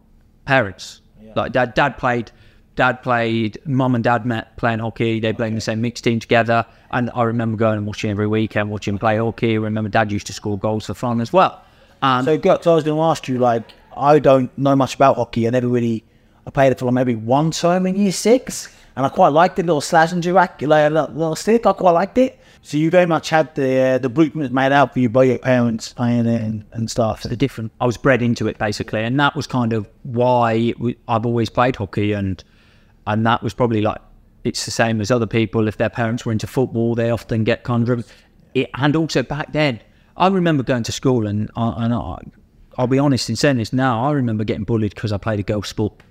parents. 0.47 1.01
Like 1.35 1.53
dad, 1.53 1.75
dad 1.75 1.99
played. 1.99 2.31
Dad 2.75 3.03
played. 3.03 3.59
Mum 3.67 3.95
and 3.95 4.03
dad 4.05 4.25
met 4.25 4.57
playing 4.57 4.79
hockey. 4.79 5.21
They 5.21 5.33
played 5.33 5.49
in 5.49 5.55
the 5.55 5.61
same 5.61 5.81
mixed 5.83 6.05
team 6.05 6.21
together. 6.21 6.65
And 6.91 7.11
I 7.15 7.25
remember 7.25 7.57
going 7.59 7.77
and 7.79 7.87
watching 7.87 8.11
every 8.11 8.27
weekend, 8.27 8.71
watching 8.71 8.99
play 8.99 9.19
hockey. 9.19 9.53
I 9.55 9.57
remember 9.57 9.91
dad 9.91 10.11
used 10.13 10.27
to 10.29 10.33
score 10.33 10.59
goals 10.59 10.87
for 10.87 10.95
fun 10.95 11.21
as 11.21 11.33
well. 11.33 11.63
And 12.03 12.25
So, 12.25 12.37
Gert, 12.37 12.67
I 12.67 12.75
was 12.75 12.85
going 12.85 12.97
to 12.97 13.03
ask 13.03 13.29
you, 13.29 13.39
like, 13.39 13.63
I 13.97 14.19
don't 14.19 14.57
know 14.59 14.75
much 14.75 14.95
about 14.97 15.17
hockey. 15.17 15.47
I 15.47 15.51
never 15.51 15.69
really, 15.69 16.05
I 16.47 16.51
played 16.51 16.73
it 16.73 16.79
for 16.79 16.87
like 16.87 16.95
maybe 16.95 17.15
one 17.15 17.51
time 17.51 17.87
in 17.87 17.95
year 17.95 18.13
six, 18.13 18.75
and 18.97 19.07
I 19.07 19.09
quite 19.09 19.29
liked 19.29 19.59
it. 19.59 19.67
Little 19.67 19.81
slash 19.81 20.13
and 20.13 20.25
rack, 20.27 20.61
like 20.63 20.91
a 20.91 20.91
little, 20.91 21.37
stick. 21.37 21.65
I 21.67 21.73
quite 21.73 21.93
liked 21.93 22.19
it. 22.19 22.39
So 22.63 22.77
you 22.77 22.91
very 22.91 23.07
much 23.07 23.31
had 23.31 23.55
the 23.57 23.81
uh, 23.81 23.99
the 23.99 24.09
blueprint 24.09 24.53
made 24.53 24.71
out 24.71 24.93
for 24.93 25.01
you 25.01 25.09
by 25.09 25.25
your 25.25 25.39
parents 25.39 25.93
playing 25.93 26.27
it 26.27 26.43
and, 26.43 26.65
and 26.73 26.91
stuff. 26.91 27.23
the 27.23 27.37
different. 27.37 27.73
I 27.81 27.87
was 27.87 27.97
bred 27.97 28.23
into 28.23 28.47
it 28.47 28.57
basically, 28.57 29.03
and 29.03 29.19
that 29.19 29.35
was 29.35 29.49
kind 29.49 29.73
of 29.73 29.89
why 30.05 30.73
I've 31.09 31.27
always 31.27 31.51
played 31.51 31.75
hockey, 31.75 32.13
and 32.13 32.43
and 33.07 33.27
that 33.27 33.43
was 33.43 33.53
probably 33.53 33.81
like 33.81 34.01
it's 34.45 34.65
the 34.65 34.71
same 34.71 35.01
as 35.01 35.11
other 35.11 35.27
people. 35.27 35.67
If 35.67 35.77
their 35.77 35.91
parents 35.91 36.25
were 36.25 36.33
into 36.33 36.47
football, 36.47 36.95
they 36.95 37.11
often 37.11 37.43
get 37.43 37.65
kind 37.65 37.89
of 37.89 38.13
it. 38.55 38.71
And 38.75 38.95
also 38.95 39.25
back 39.25 39.53
then, 39.53 39.81
I 40.17 40.29
remember 40.29 40.63
going 40.63 40.83
to 40.85 40.93
school, 40.93 41.27
and 41.27 41.51
I, 41.57 41.85
and 41.85 41.95
I, 41.95 42.19
I'll 42.77 42.87
be 42.87 42.99
honest 42.99 43.29
in 43.31 43.37
saying 43.37 43.57
this 43.57 43.73
now. 43.73 44.05
I 44.05 44.13
remember 44.13 44.45
getting 44.45 44.65
bullied 44.65 44.95
because 44.95 45.13
I 45.13 45.19
played 45.19 45.41
a 45.41 45.43
girl 45.43 45.63
sport. 45.63 46.03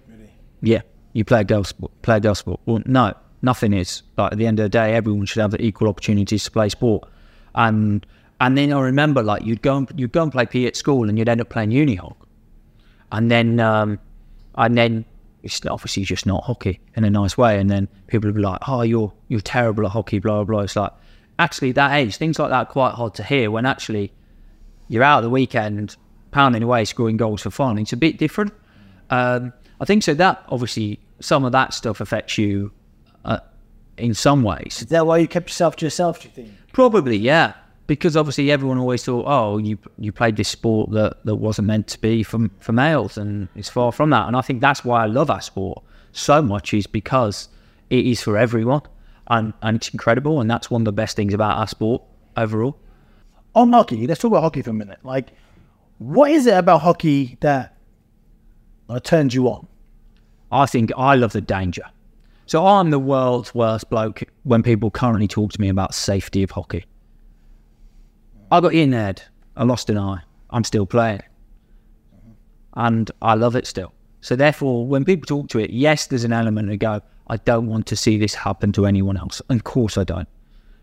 Yeah, 0.62 0.82
you 1.14 1.26
play 1.26 1.42
a 1.42 1.44
girl 1.44 1.64
sport, 1.64 1.92
play 2.02 2.18
a 2.18 2.20
girl 2.20 2.36
sport. 2.36 2.60
Well, 2.66 2.82
no, 2.86 3.14
nothing 3.42 3.74
is. 3.74 4.04
Like 4.18 4.32
at 4.34 4.38
the 4.38 4.48
end 4.48 4.60
of 4.60 4.64
the 4.64 4.70
day, 4.70 4.94
everyone 4.94 5.26
should 5.26 5.42
have 5.42 5.56
equal 5.60 5.88
opportunities 5.88 6.44
to 6.46 6.52
play 6.52 6.70
sport. 6.70 7.08
And 7.56 8.06
and 8.40 8.58
then 8.58 8.74
I 8.74 8.82
remember 8.82 9.22
like 9.24 9.44
you'd 9.44 9.62
go 9.62 9.78
and 9.78 9.92
you'd 9.96 10.12
go 10.12 10.24
and 10.24 10.32
play 10.32 10.46
PE 10.46 10.66
at 10.66 10.76
school, 10.76 11.10
and 11.10 11.18
you'd 11.18 11.30
end 11.30 11.42
up 11.42 11.50
playing 11.50 11.72
uni 11.72 11.96
hockey. 11.96 12.16
And 13.12 13.30
then 13.30 13.60
um, 13.60 14.00
and 14.56 14.78
then 14.78 15.06
it's 15.44 15.66
obviously 15.66 16.04
just 16.04 16.26
not 16.26 16.44
hockey 16.44 16.80
in 16.96 17.04
a 17.04 17.10
nice 17.10 17.38
way. 17.38 17.60
And 17.60 17.70
then 17.70 17.88
people 18.08 18.28
would 18.28 18.36
be 18.36 18.42
like, 18.42 18.60
"Oh, 18.68 18.82
you're 18.82 19.14
you're 19.28 19.42
terrible 19.42 19.86
at 19.86 19.92
hockey," 19.92 20.20
blah 20.20 20.44
blah 20.44 20.56
blah. 20.56 20.64
It's 20.64 20.76
like 20.76 20.92
actually 21.42 21.72
that 21.74 21.92
age, 21.94 22.16
things 22.18 22.40
like 22.40 22.50
that 22.50 22.68
are 22.68 22.72
quite 22.72 22.94
hard 22.94 23.14
to 23.16 23.24
hear 23.24 23.52
when 23.52 23.66
actually 23.66 24.14
you're 24.88 25.04
out 25.04 25.18
at 25.18 25.22
the 25.22 25.30
weekend 25.30 25.96
pounding 26.32 26.64
away, 26.64 26.86
scoring 26.86 27.18
goals 27.18 27.42
for 27.42 27.52
fun. 27.52 27.78
It's 27.78 27.94
a 27.94 27.98
bit 27.98 28.18
different. 28.18 28.54
Um, 29.10 29.52
I 29.80 29.86
think 29.86 30.04
so. 30.04 30.14
That 30.14 30.44
obviously 30.50 31.00
some 31.20 31.44
of 31.44 31.52
that 31.52 31.74
stuff 31.74 32.00
affects 32.00 32.38
you 32.38 32.72
uh, 33.26 33.40
in 33.98 34.14
some 34.14 34.44
ways. 34.44 34.82
Is 34.82 34.88
that 34.88 35.06
why 35.06 35.18
you 35.18 35.28
kept 35.28 35.50
yourself 35.50 35.76
to 35.78 35.86
yourself? 35.86 36.22
Do 36.22 36.28
you 36.28 36.34
think? 36.34 36.50
Probably, 36.72 37.18
yeah. 37.18 37.54
Because 37.88 38.16
obviously 38.16 38.52
everyone 38.52 38.78
always 38.78 39.04
thought, 39.04 39.26
oh, 39.28 39.58
you 39.58 39.78
you 39.98 40.12
played 40.14 40.38
this 40.38 40.48
sport 40.48 40.92
that, 40.92 41.18
that 41.26 41.36
wasn't 41.36 41.68
meant 41.68 41.88
to 41.88 42.00
be 42.00 42.24
for, 42.24 42.48
for 42.60 42.72
males, 42.72 43.18
and 43.18 43.50
it's 43.56 43.68
far 43.70 43.92
from 43.92 44.12
that. 44.12 44.28
And 44.28 44.36
I 44.38 44.42
think 44.42 44.62
that's 44.62 44.86
why 44.86 45.04
I 45.04 45.08
love 45.08 45.30
our 45.30 45.42
sport 45.42 45.84
so 46.14 46.42
much 46.42 46.74
is 46.74 46.88
because 46.88 47.50
it 47.90 48.06
is 48.06 48.22
for 48.22 48.38
everyone, 48.38 48.84
and 49.32 49.54
and 49.64 49.78
it's 49.78 49.90
incredible, 49.90 50.42
and 50.42 50.52
that's 50.52 50.70
one 50.70 50.82
of 50.82 50.86
the 50.86 50.92
best 50.92 51.16
things 51.16 51.34
about 51.34 51.58
our 51.58 51.68
sport 51.68 52.04
overall. 52.38 52.78
On 53.56 53.72
hockey, 53.72 54.06
let's 54.06 54.22
talk 54.22 54.32
about 54.32 54.44
hockey 54.44 54.62
for 54.62 54.70
a 54.70 54.74
minute. 54.74 55.00
Like, 55.04 55.30
what 55.98 56.32
is 56.32 56.46
it 56.46 56.54
about 56.54 56.82
hockey 56.82 57.38
that 57.40 57.78
uh, 58.90 59.00
turns 59.00 59.34
you 59.34 59.48
on? 59.48 59.68
I 60.52 60.66
think 60.66 60.92
I 60.98 61.16
love 61.16 61.32
the 61.32 61.42
danger. 61.42 61.86
So 62.46 62.66
I'm 62.66 62.90
the 62.90 63.00
world's 63.00 63.56
worst 63.56 63.90
bloke 63.90 64.24
when 64.44 64.64
people 64.64 64.92
currently 64.92 65.28
talk 65.28 65.54
to 65.54 65.62
me 65.62 65.70
about 65.70 65.94
safety 65.96 66.44
of 66.44 66.52
hockey. 66.52 66.86
I 68.52 68.60
got 68.60 68.74
in 68.74 68.92
head. 68.92 69.24
I 69.56 69.64
lost 69.64 69.90
an 69.90 69.98
eye. 69.98 70.22
I'm 70.50 70.66
still 70.66 70.86
playing. 70.86 71.22
And 72.74 73.10
I 73.22 73.36
love 73.36 73.56
it 73.56 73.66
still. 73.66 73.94
So 74.20 74.36
therefore, 74.36 74.86
when 74.86 75.06
people 75.06 75.26
talk 75.26 75.48
to 75.50 75.60
it, 75.60 75.70
yes, 75.70 76.08
there's 76.08 76.26
an 76.26 76.34
element 76.34 76.70
to 76.70 76.76
go, 76.78 77.02
I 77.28 77.38
don't 77.38 77.68
want 77.68 77.88
to 77.88 77.96
see 77.96 78.18
this 78.18 78.34
happen 78.34 78.72
to 78.74 78.86
anyone 78.86 79.18
else. 79.18 79.42
And 79.50 79.60
of 79.60 79.64
course 79.64 79.98
I 79.98 80.04
don't. 80.04 80.28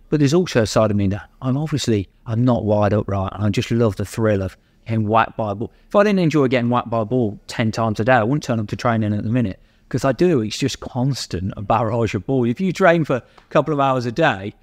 But 0.09 0.21
there's 0.21 0.35
also 0.35 0.63
a 0.63 0.67
side 0.67 0.91
of 0.91 0.97
me 0.97 1.09
that 1.09 1.29
I'm 1.43 1.57
obviously 1.57 2.09
I'm 2.27 2.45
not 2.45 2.65
wired 2.65 2.95
up 2.95 3.09
right, 3.09 3.31
and 3.33 3.45
I 3.45 3.51
just 3.51 3.71
love 3.71 3.97
the 3.97 4.07
thrill 4.07 4.43
of 4.43 4.57
getting 4.87 5.07
whacked 5.07 5.37
by 5.37 5.53
a 5.53 5.55
ball. 5.55 5.71
If 5.87 5.95
I 5.95 6.03
didn't 6.03 6.21
enjoy 6.21 6.49
getting 6.49 6.71
whacked 6.71 6.91
by 6.91 7.03
a 7.03 7.05
ball 7.05 7.39
ten 7.47 7.71
times 7.71 8.01
a 8.01 8.05
day, 8.05 8.15
I 8.15 8.23
wouldn't 8.23 8.43
turn 8.43 8.59
up 8.59 8.69
to 8.69 8.77
training 8.77 9.13
at 9.13 9.23
the 9.23 9.31
minute 9.31 9.61
because 9.89 10.05
I 10.05 10.13
do. 10.13 10.41
It's 10.41 10.59
just 10.59 10.81
constant 10.81 11.53
a 11.57 11.63
barrage 11.63 12.15
of 12.15 12.27
ball. 12.27 12.45
If 12.45 12.61
you 12.61 12.73
train 12.73 13.05
for 13.05 13.17
a 13.17 13.25
couple 13.51 13.75
of 13.75 13.81
hours 13.81 14.07
a 14.07 14.13
day 14.13 14.55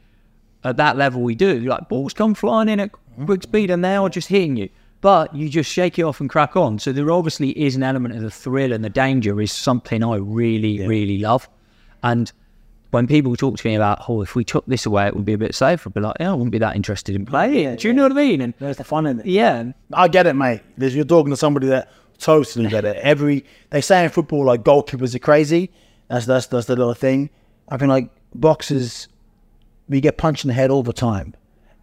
at 0.63 0.77
that 0.77 0.97
level, 0.97 1.21
we 1.21 1.35
do 1.35 1.59
like 1.59 1.89
balls 1.89 2.13
come 2.13 2.33
flying 2.33 2.69
in 2.69 2.79
at 2.79 2.91
quick 3.25 3.43
speed 3.43 3.69
and 3.69 3.83
they 3.83 3.95
are 3.95 4.09
just 4.09 4.29
hitting 4.29 4.57
you. 4.57 4.69
But 5.01 5.35
you 5.35 5.49
just 5.49 5.71
shake 5.71 5.99
it 5.99 6.03
off 6.03 6.19
and 6.19 6.29
crack 6.29 6.55
on. 6.55 6.79
So 6.79 6.91
there 6.91 7.11
obviously 7.11 7.51
is 7.51 7.75
an 7.75 7.83
element 7.83 8.15
of 8.15 8.21
the 8.21 8.31
thrill 8.31 8.73
and 8.73 8.83
the 8.83 8.89
danger 8.89 9.39
is 9.39 9.51
something 9.51 10.03
I 10.03 10.15
really, 10.15 10.87
really 10.87 11.19
love. 11.19 11.47
And 12.05 12.31
when 12.91 13.07
people 13.07 13.35
talk 13.35 13.57
to 13.57 13.67
me 13.67 13.75
about, 13.75 14.07
oh, 14.07 14.21
if 14.21 14.35
we 14.35 14.43
took 14.45 14.65
this 14.67 14.85
away, 14.85 15.07
it 15.07 15.15
would 15.15 15.25
be 15.25 15.33
a 15.33 15.37
bit 15.37 15.53
safer, 15.53 15.89
I'd 15.89 15.93
be 15.93 15.99
like, 15.99 16.15
yeah, 16.19 16.31
I 16.31 16.33
wouldn't 16.33 16.51
be 16.51 16.59
that 16.59 16.75
interested 16.75 17.15
in 17.15 17.25
playing. 17.25 17.59
Yeah, 17.63 17.75
Do 17.75 17.87
you 17.87 17.93
know 17.93 18.03
what 18.03 18.13
I 18.13 18.15
mean? 18.15 18.39
And 18.41 18.53
There's 18.59 18.77
the 18.77 18.83
fun 18.83 19.05
in 19.05 19.19
it. 19.19 19.25
yeah, 19.25 19.71
I 19.91 20.07
get 20.07 20.27
it, 20.27 20.35
mate. 20.35 20.61
There's, 20.77 20.95
you're 20.95 21.03
talking 21.03 21.31
to 21.31 21.37
somebody 21.37 21.67
that 21.67 21.91
totally 22.19 22.69
get 22.69 22.85
it. 22.85 22.95
Every 22.97 23.43
they 23.71 23.81
say 23.81 24.03
in 24.05 24.09
football 24.09 24.45
like 24.45 24.63
goalkeepers 24.63 25.13
are 25.15 25.19
crazy. 25.19 25.71
That's 26.07 26.25
that's 26.25 26.45
that's 26.47 26.67
the 26.67 26.75
little 26.77 26.93
thing. 26.93 27.29
I 27.67 27.77
think 27.77 27.89
like 27.89 28.09
boxers, 28.33 29.07
we 29.89 29.99
get 29.99 30.17
punched 30.17 30.45
in 30.45 30.49
the 30.49 30.53
head 30.53 30.69
all 30.71 30.83
the 30.83 30.93
time, 30.93 31.33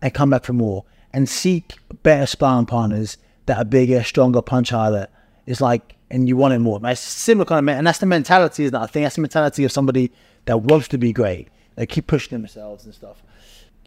and 0.01 0.15
come 0.15 0.31
back 0.31 0.45
for 0.45 0.53
more. 0.55 0.85
and 1.13 1.29
seek 1.29 1.75
better 2.03 2.25
sparring 2.27 2.65
partners 2.65 3.19
that 3.47 3.59
are 3.59 3.65
bigger, 3.67 4.03
stronger, 4.03 4.41
punch 4.41 4.71
harder. 4.71 5.09
It's 5.45 5.61
like, 5.61 5.97
and 6.13 6.29
you 6.29 6.37
want 6.37 6.55
it 6.55 6.59
more. 6.61 6.79
It's 6.85 7.05
a 7.05 7.11
similar 7.11 7.45
kind 7.47 7.59
of, 7.59 7.65
men- 7.65 7.79
and 7.79 7.87
that's 7.87 7.99
the 7.99 8.07
mentality, 8.07 8.65
isn't 8.65 8.75
it? 8.75 8.79
I 8.79 8.87
think 8.87 9.05
that's 9.05 9.17
the 9.17 9.23
mentality 9.23 9.65
of 9.65 9.73
somebody 9.73 10.13
that 10.45 10.59
wants 10.59 10.89
to 10.89 10.99
be 10.99 11.13
great. 11.13 11.49
They 11.75 11.87
keep 11.87 12.07
pushing 12.07 12.39
themselves 12.39 12.85
and 12.85 12.95
stuff. 12.95 13.23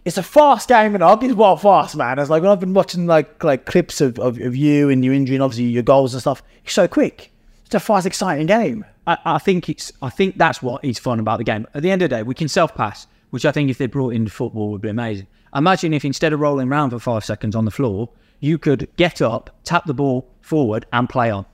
It's 0.03 0.17
a 0.17 0.23
fast 0.23 0.67
game, 0.67 0.95
and 0.95 1.03
hockey's 1.03 1.33
wild 1.33 1.61
fast, 1.61 1.95
man. 1.95 2.19
It's 2.19 2.29
like 2.29 2.41
when 2.41 2.51
I've 2.51 2.59
been 2.59 2.73
watching 2.73 3.07
like 3.07 3.43
like 3.43 3.65
clips 3.65 4.01
of, 4.01 4.19
of, 4.19 4.39
of 4.39 4.55
you 4.55 4.89
and 4.89 5.03
your 5.05 5.13
injury 5.13 5.35
and 5.35 5.43
obviously 5.43 5.65
your 5.65 5.83
goals 5.83 6.13
and 6.13 6.21
stuff. 6.21 6.43
It's 6.63 6.73
so 6.73 6.87
quick. 6.87 7.31
It's 7.65 7.73
a 7.73 7.79
fast, 7.79 8.05
exciting 8.05 8.45
game. 8.45 8.85
I, 9.07 9.17
I 9.25 9.37
think 9.39 9.69
it's. 9.69 9.91
I 10.01 10.09
think 10.09 10.37
that's 10.37 10.61
what 10.61 10.83
is 10.83 10.99
fun 10.99 11.19
about 11.19 11.37
the 11.37 11.43
game. 11.43 11.65
At 11.73 11.81
the 11.83 11.89
end 11.89 12.01
of 12.01 12.09
the 12.09 12.17
day, 12.17 12.23
we 12.23 12.35
can 12.35 12.47
self 12.47 12.75
pass, 12.75 13.07
which 13.31 13.45
I 13.45 13.51
think 13.51 13.69
if 13.69 13.77
they 13.77 13.87
brought 13.87 14.13
into 14.13 14.31
football 14.31 14.69
would 14.71 14.81
be 14.81 14.89
amazing. 14.89 15.27
Imagine 15.55 15.93
if 15.93 16.05
instead 16.05 16.33
of 16.33 16.39
rolling 16.39 16.69
around 16.69 16.91
for 16.91 16.99
five 16.99 17.25
seconds 17.25 17.55
on 17.55 17.65
the 17.65 17.71
floor, 17.71 18.09
you 18.39 18.57
could 18.57 18.87
get 18.97 19.21
up, 19.21 19.49
tap 19.63 19.85
the 19.85 19.93
ball 19.93 20.27
forward, 20.41 20.85
and 20.93 21.09
play 21.09 21.31
on. 21.31 21.45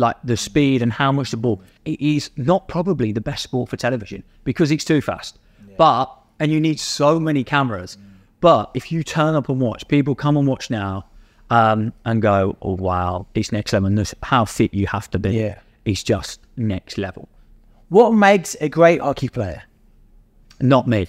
Like 0.00 0.16
the 0.24 0.36
speed 0.36 0.80
and 0.80 0.90
how 0.92 1.12
much 1.12 1.30
the 1.30 1.36
ball. 1.36 1.62
It 1.84 2.00
is 2.00 2.30
not 2.36 2.68
probably 2.68 3.12
the 3.12 3.20
best 3.20 3.42
sport 3.42 3.68
for 3.68 3.76
television 3.76 4.24
because 4.44 4.70
it's 4.70 4.84
too 4.84 5.00
fast. 5.00 5.38
But 5.76 6.06
and 6.40 6.50
you 6.50 6.58
need 6.58 6.80
so 6.80 7.20
many 7.20 7.44
cameras. 7.44 7.98
But 8.40 8.70
if 8.74 8.90
you 8.90 9.04
turn 9.04 9.34
up 9.34 9.50
and 9.50 9.60
watch, 9.60 9.86
people 9.88 10.14
come 10.14 10.38
and 10.38 10.46
watch 10.48 10.70
now 10.70 11.04
um, 11.50 11.92
and 12.06 12.22
go, 12.22 12.56
"Oh 12.62 12.76
wow, 12.76 13.26
it's 13.34 13.52
next 13.52 13.72
level." 13.74 13.88
And 13.88 13.98
this, 13.98 14.14
how 14.22 14.46
fit 14.46 14.72
you 14.72 14.86
have 14.86 15.10
to 15.10 15.18
be. 15.18 15.30
Yeah. 15.30 15.58
It's 15.84 16.02
just 16.02 16.40
next 16.56 16.98
level. 16.98 17.28
What 17.88 18.12
makes 18.12 18.56
a 18.60 18.68
great 18.68 19.00
hockey 19.00 19.28
player? 19.28 19.62
Not 20.60 20.86
me. 20.86 21.08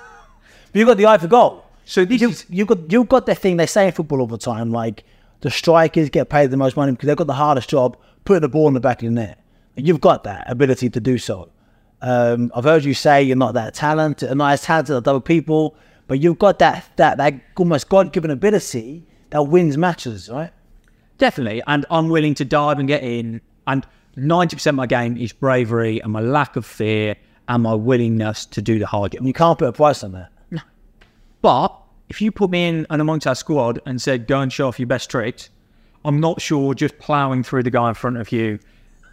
You've 0.72 0.88
got 0.88 0.96
the 0.96 1.06
eye 1.06 1.18
for 1.18 1.28
goal. 1.28 1.64
So 1.84 2.04
this 2.04 2.20
you, 2.20 2.30
is 2.30 2.46
you 2.48 2.64
got 2.64 2.90
you've 2.90 3.08
got 3.08 3.26
the 3.26 3.34
thing 3.34 3.58
they 3.58 3.66
say 3.66 3.86
in 3.86 3.92
football 3.92 4.20
all 4.20 4.26
the 4.26 4.38
time, 4.38 4.70
like 4.70 5.04
the 5.44 5.50
strikers 5.50 6.10
get 6.10 6.28
paid 6.28 6.50
the 6.50 6.56
most 6.56 6.76
money 6.76 6.92
because 6.92 7.06
they've 7.06 7.16
got 7.16 7.26
the 7.26 7.34
hardest 7.34 7.68
job, 7.68 7.96
putting 8.24 8.40
the 8.40 8.48
ball 8.48 8.66
in 8.66 8.74
the 8.74 8.80
back 8.80 9.02
of 9.02 9.08
the 9.08 9.14
net. 9.14 9.44
You've 9.76 10.00
got 10.00 10.24
that 10.24 10.50
ability 10.50 10.90
to 10.90 11.00
do 11.00 11.18
so. 11.18 11.50
Um, 12.00 12.50
I've 12.54 12.64
heard 12.64 12.84
you 12.84 12.94
say 12.94 13.22
you're 13.22 13.36
not 13.36 13.54
that 13.54 13.74
talented, 13.74 14.34
not 14.36 14.52
as 14.52 14.62
talented 14.62 14.96
as 14.96 15.06
other 15.06 15.20
people, 15.20 15.76
but 16.06 16.20
you've 16.20 16.38
got 16.38 16.58
that 16.60 16.90
that 16.96 17.18
that 17.18 17.34
almost 17.56 17.88
God 17.88 18.12
given 18.12 18.30
ability 18.30 19.06
that 19.30 19.42
wins 19.42 19.76
matches, 19.76 20.28
right? 20.28 20.50
definitely, 21.18 21.62
and 21.66 21.86
I'm 21.90 22.08
willing 22.08 22.34
to 22.34 22.44
dive 22.44 22.78
and 22.78 22.88
get 22.88 23.02
in. 23.02 23.40
And 23.66 23.86
90% 24.16 24.66
of 24.66 24.74
my 24.74 24.86
game 24.86 25.16
is 25.16 25.32
bravery 25.32 26.00
and 26.00 26.12
my 26.12 26.20
lack 26.20 26.56
of 26.56 26.66
fear 26.66 27.16
and 27.48 27.62
my 27.62 27.74
willingness 27.74 28.46
to 28.46 28.62
do 28.62 28.78
the 28.78 28.86
hard 28.86 29.12
job. 29.12 29.18
And 29.18 29.26
you 29.26 29.32
can't 29.32 29.58
put 29.58 29.68
a 29.68 29.72
price 29.72 30.02
on 30.02 30.12
that. 30.12 30.30
No. 30.50 30.60
But 31.42 31.76
if 32.08 32.20
you 32.20 32.30
put 32.30 32.50
me 32.50 32.68
in 32.68 32.86
and 32.90 33.00
amongst 33.00 33.26
our 33.26 33.34
squad 33.34 33.80
and 33.86 34.00
said, 34.00 34.26
go 34.26 34.40
and 34.40 34.52
show 34.52 34.68
off 34.68 34.78
your 34.78 34.86
best 34.86 35.10
tricks, 35.10 35.50
I'm 36.04 36.20
not 36.20 36.40
sure 36.40 36.74
just 36.74 36.98
ploughing 36.98 37.42
through 37.42 37.62
the 37.62 37.70
guy 37.70 37.88
in 37.88 37.94
front 37.94 38.18
of 38.18 38.30
you 38.30 38.58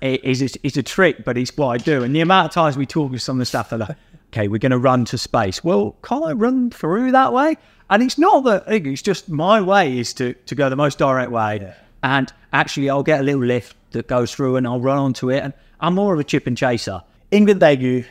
is, 0.02 0.42
is, 0.42 0.60
is 0.64 0.78
a 0.78 0.84
trick, 0.84 1.24
but 1.24 1.38
it's 1.38 1.56
what 1.56 1.68
I 1.68 1.78
do. 1.78 2.04
And 2.04 2.16
the 2.16 2.22
amount 2.22 2.48
of 2.48 2.54
times 2.54 2.76
we 2.76 2.86
talk 2.86 3.12
with 3.12 3.22
some 3.22 3.38
of 3.38 3.40
the 3.40 3.46
staff, 3.46 3.70
they're 3.70 3.80
like, 3.80 3.98
okay, 4.30 4.48
we're 4.48 4.60
going 4.60 4.72
to 4.72 4.78
run 4.78 5.06
to 5.06 5.18
space. 5.18 5.64
Well, 5.64 5.96
can't 6.04 6.26
I 6.26 6.34
run 6.34 6.70
through 6.70 7.12
that 7.12 7.34
way? 7.34 7.58
And 7.90 8.02
it's 8.02 8.18
not 8.18 8.44
that, 8.46 8.64
it's 8.68 9.02
just 9.02 9.30
my 9.30 9.62
way 9.62 10.00
is 10.00 10.14
to, 10.16 10.34
to 10.34 10.56
go 10.56 10.70
the 10.70 10.76
most 10.76 10.98
direct 10.98 11.32
way. 11.32 11.74
And 12.04 12.32
actually, 12.52 12.90
I'll 12.90 13.04
get 13.04 13.20
a 13.20 13.24
little 13.24 13.44
lift 13.44 13.76
that 13.92 14.08
goes 14.08 14.34
through 14.34 14.56
and 14.56 14.66
I'll 14.66 14.82
run 14.82 14.98
onto 14.98 15.30
it. 15.30 15.44
And 15.44 15.54
I'm 15.80 15.96
more 15.96 16.14
of 16.14 16.20
a 16.20 16.24
chip 16.24 16.48
and 16.48 16.58
chaser. 16.58 17.02
England 17.30 17.60
debut, 17.60 18.06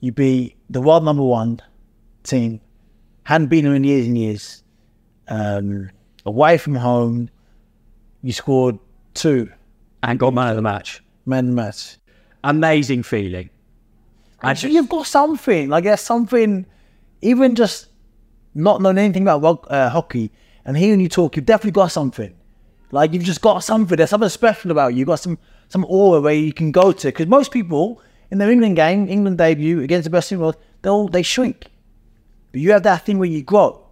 you 0.00 0.12
beat 0.12 0.56
the 0.68 0.80
world 0.80 1.04
number 1.04 1.22
one 1.22 1.60
team, 2.22 2.60
hadn't 3.24 3.48
been 3.48 3.64
there 3.64 3.74
in 3.74 3.84
years 3.84 4.06
and 4.06 4.16
years. 4.16 4.62
Um, 5.28 5.90
away 6.24 6.58
from 6.58 6.74
home, 6.74 7.30
you 8.22 8.32
scored 8.32 8.78
two 9.14 9.50
and 10.02 10.18
got 10.18 10.34
man 10.34 10.48
of 10.48 10.56
the 10.56 10.62
match. 10.62 11.02
men 11.26 11.54
match. 11.54 11.96
Amazing 12.42 13.02
feeling. 13.02 13.50
And 14.42 14.58
so 14.58 14.66
you've 14.66 14.90
got 14.90 15.06
something 15.06 15.70
like 15.70 15.84
there's 15.84 16.00
something, 16.00 16.66
even 17.22 17.54
just 17.54 17.88
not 18.54 18.82
knowing 18.82 18.98
anything 18.98 19.22
about 19.22 19.66
uh, 19.70 19.88
hockey 19.88 20.30
and 20.66 20.76
hearing 20.76 21.00
you 21.00 21.08
talk, 21.08 21.36
you've 21.36 21.46
definitely 21.46 21.72
got 21.72 21.90
something. 21.90 22.34
Like 22.90 23.12
you've 23.12 23.24
just 23.24 23.40
got 23.40 23.64
something. 23.64 23.96
There's 23.96 24.10
something 24.10 24.28
special 24.28 24.70
about 24.70 24.92
you. 24.92 25.00
You've 25.00 25.08
got 25.08 25.20
some 25.20 25.38
some 25.68 25.84
aura 25.88 26.20
where 26.20 26.34
you 26.34 26.52
can 26.52 26.70
go 26.70 26.92
to. 26.92 27.08
Because 27.08 27.26
most 27.26 27.50
people 27.50 28.00
in 28.30 28.38
their 28.38 28.50
England 28.50 28.76
game, 28.76 29.08
England 29.08 29.38
debut 29.38 29.80
against 29.80 30.04
the 30.04 30.10
best 30.10 30.30
in 30.30 30.38
the 30.38 30.42
world, 30.42 30.56
they 30.82 30.90
all 30.90 31.08
they 31.08 31.22
shrink. 31.22 31.66
But 32.54 32.60
you 32.60 32.70
have 32.70 32.84
that 32.84 33.04
thing 33.04 33.18
where 33.18 33.28
you 33.28 33.42
grow. 33.42 33.84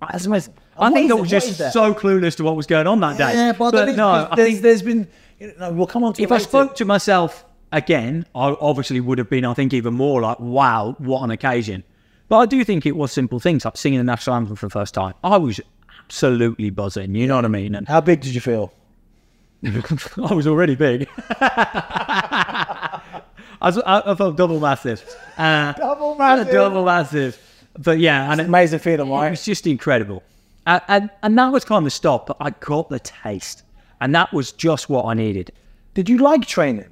That's 0.00 0.24
amazing. 0.24 0.54
I 0.78 0.92
think 0.92 1.10
I 1.10 1.14
was 1.14 1.32
is 1.32 1.32
it? 1.32 1.36
What 1.36 1.50
is 1.50 1.58
just 1.58 1.72
so 1.72 1.92
clueless 1.92 2.36
to 2.36 2.44
what 2.44 2.54
was 2.54 2.64
going 2.64 2.86
on 2.86 3.00
that 3.00 3.18
day. 3.18 3.34
Yeah, 3.34 3.50
but, 3.50 3.72
think 3.72 3.96
no, 3.96 4.12
there's, 4.12 4.28
I 4.30 4.36
think 4.36 4.60
there's 4.60 4.82
been. 4.82 5.08
You 5.40 5.52
know, 5.58 5.72
we'll 5.72 5.88
come 5.88 6.04
on 6.04 6.12
to 6.12 6.22
if 6.22 6.30
I 6.30 6.38
spoke 6.38 6.76
to 6.76 6.84
myself 6.84 7.44
again, 7.72 8.24
I 8.32 8.56
obviously 8.60 9.00
would 9.00 9.18
have 9.18 9.28
been, 9.28 9.44
I 9.44 9.52
think, 9.52 9.74
even 9.74 9.94
more 9.94 10.20
like, 10.20 10.38
wow, 10.38 10.94
what 10.98 11.24
an 11.24 11.32
occasion. 11.32 11.82
But 12.28 12.38
I 12.38 12.46
do 12.46 12.62
think 12.62 12.86
it 12.86 12.94
was 12.94 13.10
simple 13.10 13.40
things 13.40 13.64
like 13.64 13.76
singing 13.76 13.98
the 13.98 14.04
national 14.04 14.36
anthem 14.36 14.54
for 14.54 14.66
the 14.66 14.70
first 14.70 14.94
time. 14.94 15.14
I 15.24 15.36
was 15.36 15.60
absolutely 15.98 16.70
buzzing, 16.70 17.16
you 17.16 17.26
know 17.26 17.34
what 17.34 17.44
I 17.44 17.48
mean? 17.48 17.74
And 17.74 17.88
How 17.88 18.00
big 18.00 18.20
did 18.20 18.32
you 18.32 18.40
feel? 18.40 18.72
I 19.64 20.34
was 20.34 20.46
already 20.46 20.76
big. 20.76 21.08
I, 21.40 23.00
was, 23.60 23.78
I, 23.78 24.02
I 24.06 24.14
felt 24.14 24.36
double 24.36 24.60
massive. 24.60 25.04
Uh, 25.36 25.72
Double 25.72 26.16
double 26.16 26.84
massive. 26.84 27.40
But 27.78 27.98
yeah, 27.98 28.30
and 28.30 28.40
it, 28.40 28.46
Amazing 28.46 28.78
feeling, 28.80 29.08
It 29.08 29.12
right? 29.12 29.30
was 29.30 29.44
just 29.44 29.66
incredible. 29.66 30.22
And, 30.66 30.82
and, 30.88 31.10
and 31.22 31.38
that 31.38 31.52
was 31.52 31.64
kind 31.64 31.78
of 31.78 31.84
the 31.84 31.90
stop, 31.90 32.26
but 32.26 32.36
I 32.40 32.50
got 32.50 32.88
the 32.88 33.00
taste. 33.00 33.62
And 34.00 34.14
that 34.14 34.32
was 34.32 34.52
just 34.52 34.88
what 34.88 35.06
I 35.06 35.14
needed. 35.14 35.52
Did 35.94 36.08
you 36.08 36.18
like 36.18 36.46
training? 36.46 36.90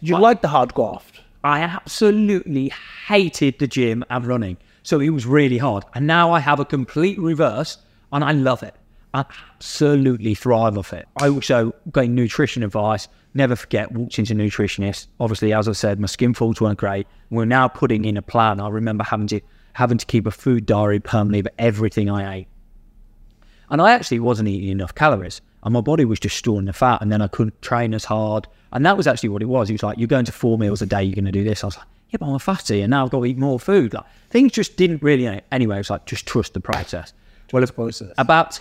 Did 0.00 0.08
you 0.08 0.18
like 0.18 0.42
the 0.42 0.48
hard 0.48 0.74
graft? 0.74 1.20
I 1.42 1.60
absolutely 1.60 2.72
hated 3.06 3.58
the 3.58 3.66
gym 3.66 4.04
and 4.10 4.26
running. 4.26 4.56
So 4.82 5.00
it 5.00 5.10
was 5.10 5.26
really 5.26 5.58
hard. 5.58 5.84
And 5.94 6.06
now 6.06 6.32
I 6.32 6.40
have 6.40 6.60
a 6.60 6.64
complete 6.64 7.18
reverse 7.18 7.78
and 8.12 8.22
I 8.24 8.32
love 8.32 8.62
it. 8.62 8.74
I 9.12 9.24
absolutely 9.54 10.34
thrive 10.34 10.76
off 10.76 10.92
it. 10.92 11.06
I 11.20 11.28
also 11.28 11.74
got 11.90 12.08
nutrition 12.08 12.62
advice. 12.62 13.08
Never 13.34 13.56
forget, 13.56 13.90
walked 13.90 14.18
into 14.18 14.32
a 14.32 14.36
nutritionist. 14.36 15.08
Obviously, 15.18 15.52
as 15.52 15.68
I 15.68 15.72
said, 15.72 15.98
my 15.98 16.06
skin 16.06 16.34
folds 16.34 16.60
weren't 16.60 16.78
great. 16.78 17.06
We're 17.30 17.44
now 17.44 17.66
putting 17.66 18.04
in 18.04 18.16
a 18.16 18.22
plan. 18.22 18.60
I 18.60 18.68
remember 18.68 19.02
having 19.02 19.26
to 19.28 19.40
having 19.74 19.98
to 19.98 20.06
keep 20.06 20.24
a 20.24 20.30
food 20.30 20.66
diary 20.66 21.00
permanently 21.00 21.40
of 21.40 21.48
everything 21.58 22.08
I 22.08 22.36
ate. 22.36 22.48
And 23.70 23.82
I 23.82 23.92
actually 23.92 24.20
wasn't 24.20 24.48
eating 24.48 24.68
enough 24.68 24.94
calories. 24.94 25.40
And 25.64 25.74
my 25.74 25.80
body 25.80 26.04
was 26.04 26.20
just 26.20 26.36
storing 26.36 26.66
the 26.66 26.72
fat. 26.72 27.02
And 27.02 27.10
then 27.10 27.20
I 27.20 27.26
couldn't 27.26 27.60
train 27.60 27.92
as 27.92 28.04
hard. 28.04 28.46
And 28.72 28.86
that 28.86 28.96
was 28.96 29.08
actually 29.08 29.30
what 29.30 29.42
it 29.42 29.46
was. 29.46 29.68
He 29.68 29.74
was 29.74 29.82
like, 29.82 29.98
You're 29.98 30.06
going 30.06 30.26
to 30.26 30.32
four 30.32 30.58
meals 30.58 30.80
a 30.80 30.86
day, 30.86 31.02
you're 31.02 31.14
going 31.14 31.24
to 31.24 31.32
do 31.32 31.42
this. 31.42 31.64
I 31.64 31.66
was 31.66 31.76
like, 31.76 31.86
Yeah, 32.10 32.18
but 32.20 32.26
I'm 32.26 32.34
a 32.34 32.38
fatty. 32.38 32.82
And 32.82 32.90
now 32.90 33.04
I've 33.04 33.10
got 33.10 33.20
to 33.20 33.26
eat 33.26 33.38
more 33.38 33.58
food. 33.58 33.94
Like, 33.94 34.04
things 34.30 34.52
just 34.52 34.76
didn't 34.76 35.02
really. 35.02 35.40
Anyway, 35.50 35.74
it 35.74 35.78
was 35.78 35.90
like, 35.90 36.06
Just 36.06 36.26
trust 36.26 36.54
the 36.54 36.60
process. 36.60 37.12
well, 37.52 37.66
process. 37.66 38.12
about, 38.16 38.60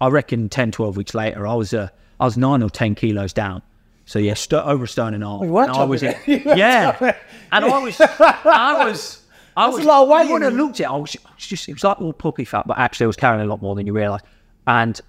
I 0.00 0.08
reckon, 0.08 0.48
10, 0.48 0.70
12 0.70 0.96
weeks 0.96 1.14
later, 1.14 1.46
I 1.46 1.54
was, 1.54 1.74
uh, 1.74 1.88
I 2.20 2.24
was 2.24 2.36
nine 2.36 2.62
or 2.62 2.70
10 2.70 2.94
kilos 2.94 3.32
down. 3.32 3.62
So 4.04 4.18
yeah, 4.18 4.34
st- 4.34 4.64
over 4.64 4.84
a 4.84 4.88
stone 4.88 5.14
and 5.14 5.22
a 5.22 5.26
half. 5.28 5.42
you 5.42 5.52
were 5.52 5.62
And 5.62 5.72
I 5.72 5.84
was, 5.84 6.02
in, 6.02 6.14
it. 6.26 6.56
Yeah, 6.58 7.14
and 7.52 7.64
I 7.64 7.78
was, 7.78 8.00
I 8.00 8.84
was, 8.84 9.22
I 9.56 9.66
That's 9.66 9.76
was. 9.76 9.84
a 9.84 9.88
lot 9.88 10.02
of 10.02 10.08
weight, 10.08 10.30
When 10.32 10.42
I 10.44 10.48
looked 10.48 10.80
at 10.80 10.84
it, 10.84 10.90
I 10.90 10.96
was, 10.96 11.16
I 11.24 11.34
was 11.34 11.46
just, 11.46 11.68
it 11.68 11.74
was 11.74 11.84
like 11.84 12.00
all 12.00 12.12
puppy 12.12 12.44
fat, 12.44 12.66
but 12.66 12.78
actually 12.78 13.04
I 13.04 13.06
was 13.08 13.16
carrying 13.16 13.42
a 13.42 13.46
lot 13.46 13.62
more 13.62 13.74
than 13.74 13.86
you 13.86 13.92
realise. 13.92 14.22
And 14.66 15.00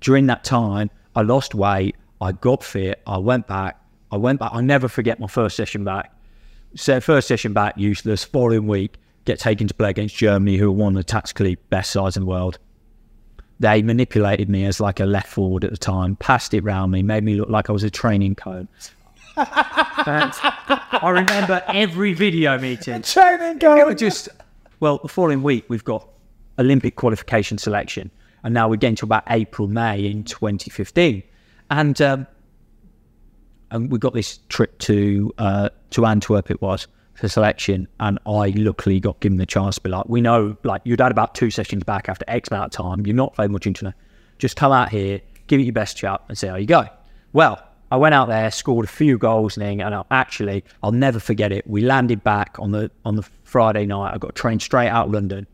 during 0.00 0.26
that 0.26 0.44
time, 0.44 0.90
I 1.14 1.22
lost 1.22 1.54
weight. 1.54 1.96
I 2.20 2.32
got 2.32 2.62
fit. 2.62 3.00
I 3.06 3.18
went 3.18 3.46
back. 3.46 3.80
I 4.12 4.16
went 4.16 4.40
back. 4.40 4.50
I'll 4.52 4.62
never 4.62 4.88
forget 4.88 5.18
my 5.18 5.26
first 5.26 5.56
session 5.56 5.84
back. 5.84 6.12
So 6.74 7.00
first 7.00 7.28
session 7.28 7.52
back, 7.52 7.74
useless. 7.76 8.22
Following 8.24 8.66
week, 8.66 8.96
get 9.24 9.38
taken 9.38 9.66
to 9.68 9.74
play 9.74 9.90
against 9.90 10.16
Germany, 10.16 10.56
who 10.56 10.66
were 10.70 10.76
one 10.78 10.92
of 10.92 10.96
the 10.98 11.04
tactically 11.04 11.54
best 11.70 11.90
sides 11.90 12.16
in 12.16 12.22
the 12.24 12.26
world. 12.26 12.58
They 13.58 13.82
manipulated 13.82 14.48
me 14.50 14.64
as 14.66 14.80
like 14.80 15.00
a 15.00 15.06
left 15.06 15.28
forward 15.28 15.64
at 15.64 15.70
the 15.70 15.78
time, 15.78 16.16
passed 16.16 16.52
it 16.52 16.62
round 16.62 16.92
me, 16.92 17.02
made 17.02 17.24
me 17.24 17.36
look 17.36 17.48
like 17.48 17.70
I 17.70 17.72
was 17.72 17.84
a 17.84 17.90
training 17.90 18.34
cone. 18.34 18.68
I 19.36 21.10
remember 21.10 21.62
every 21.68 22.12
video 22.14 22.58
meeting. 22.58 23.02
Training 23.02 23.58
It 23.60 23.86
was 23.86 23.94
go. 23.94 23.94
just 23.94 24.28
well, 24.80 24.98
the 24.98 25.08
following 25.08 25.42
week 25.42 25.64
we've 25.68 25.84
got 25.84 26.08
Olympic 26.58 26.96
qualification 26.96 27.58
selection, 27.58 28.10
and 28.44 28.54
now 28.54 28.68
we're 28.68 28.76
getting 28.76 28.96
to 28.96 29.04
about 29.04 29.24
April, 29.28 29.68
May 29.68 30.06
in 30.06 30.24
2015, 30.24 31.22
and 31.70 32.00
um, 32.02 32.26
and 33.70 33.90
we 33.90 33.98
got 33.98 34.14
this 34.14 34.38
trip 34.48 34.78
to 34.80 35.32
uh, 35.38 35.68
to 35.90 36.06
Antwerp. 36.06 36.50
It 36.50 36.60
was 36.62 36.86
for 37.16 37.28
selection, 37.28 37.88
and 38.00 38.18
I 38.26 38.52
luckily 38.56 39.00
got 39.00 39.20
given 39.20 39.38
the 39.38 39.46
chance 39.46 39.76
to 39.76 39.80
be 39.80 39.90
like, 39.90 40.08
we 40.08 40.20
know, 40.20 40.56
like 40.62 40.82
you'd 40.84 41.00
had 41.00 41.12
about 41.12 41.34
two 41.34 41.50
sessions 41.50 41.84
back 41.84 42.08
after 42.08 42.24
X 42.28 42.50
amount 42.50 42.74
of 42.74 42.84
time. 42.84 43.06
You're 43.06 43.16
not 43.16 43.34
very 43.36 43.48
much 43.48 43.66
into 43.66 43.88
it. 43.88 43.94
Just 44.38 44.56
come 44.56 44.72
out 44.72 44.90
here, 44.90 45.20
give 45.46 45.60
it 45.60 45.64
your 45.64 45.72
best 45.72 45.96
shot, 45.96 46.24
and 46.28 46.36
see 46.36 46.46
how 46.46 46.56
you 46.56 46.66
go. 46.66 46.86
Well, 47.32 47.62
I 47.90 47.96
went 47.96 48.14
out 48.14 48.28
there, 48.28 48.50
scored 48.50 48.84
a 48.84 48.88
few 48.88 49.16
goals, 49.16 49.56
and 49.56 50.04
actually, 50.10 50.64
I'll 50.82 50.92
never 50.92 51.20
forget 51.20 51.52
it. 51.52 51.66
We 51.66 51.82
landed 51.82 52.22
back 52.22 52.58
on 52.58 52.72
the 52.72 52.90
on 53.04 53.16
the 53.16 53.22
Friday 53.44 53.86
night. 53.86 54.12
I 54.14 54.18
got 54.18 54.30
a 54.30 54.34
train 54.34 54.60
straight 54.60 54.88
out 54.88 55.06
of 55.06 55.12
London 55.12 55.46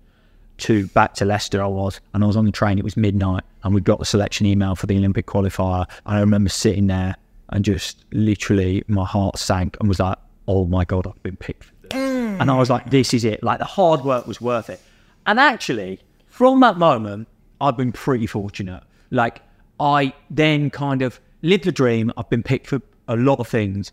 to 0.58 0.86
back 0.88 1.14
to 1.14 1.24
Leicester. 1.24 1.62
I 1.62 1.66
was, 1.66 2.00
and 2.14 2.24
I 2.24 2.26
was 2.26 2.36
on 2.36 2.46
the 2.46 2.52
train. 2.52 2.78
It 2.78 2.84
was 2.84 2.96
midnight, 2.96 3.44
and 3.62 3.74
we 3.74 3.80
got 3.80 3.98
the 3.98 4.06
selection 4.06 4.46
email 4.46 4.74
for 4.74 4.86
the 4.86 4.96
Olympic 4.96 5.26
qualifier. 5.26 5.86
And 6.06 6.16
I 6.16 6.20
remember 6.20 6.48
sitting 6.48 6.86
there 6.86 7.16
and 7.50 7.64
just 7.64 8.04
literally 8.12 8.82
my 8.88 9.04
heart 9.04 9.38
sank 9.38 9.76
and 9.78 9.88
was 9.88 10.00
like, 10.00 10.16
"Oh 10.46 10.66
my 10.66 10.84
god, 10.84 11.06
I've 11.06 11.22
been 11.22 11.36
picked." 11.36 11.64
For 11.64 11.72
this. 11.82 11.92
Mm. 11.92 12.40
And 12.40 12.50
I 12.50 12.58
was 12.58 12.70
like, 12.70 12.90
"This 12.90 13.14
is 13.14 13.24
it." 13.24 13.42
Like 13.42 13.58
the 13.58 13.64
hard 13.64 14.02
work 14.04 14.26
was 14.26 14.40
worth 14.40 14.70
it. 14.70 14.80
And 15.26 15.38
actually, 15.38 16.00
from 16.26 16.60
that 16.60 16.78
moment, 16.78 17.28
I've 17.60 17.76
been 17.76 17.92
pretty 17.92 18.26
fortunate. 18.26 18.82
Like 19.10 19.40
I 19.78 20.14
then 20.30 20.70
kind 20.70 21.02
of 21.02 21.20
lived 21.42 21.64
the 21.64 21.72
dream. 21.72 22.12
I've 22.16 22.30
been 22.30 22.42
picked 22.42 22.66
for 22.66 22.80
a 23.08 23.16
lot 23.16 23.38
of 23.38 23.48
things, 23.48 23.92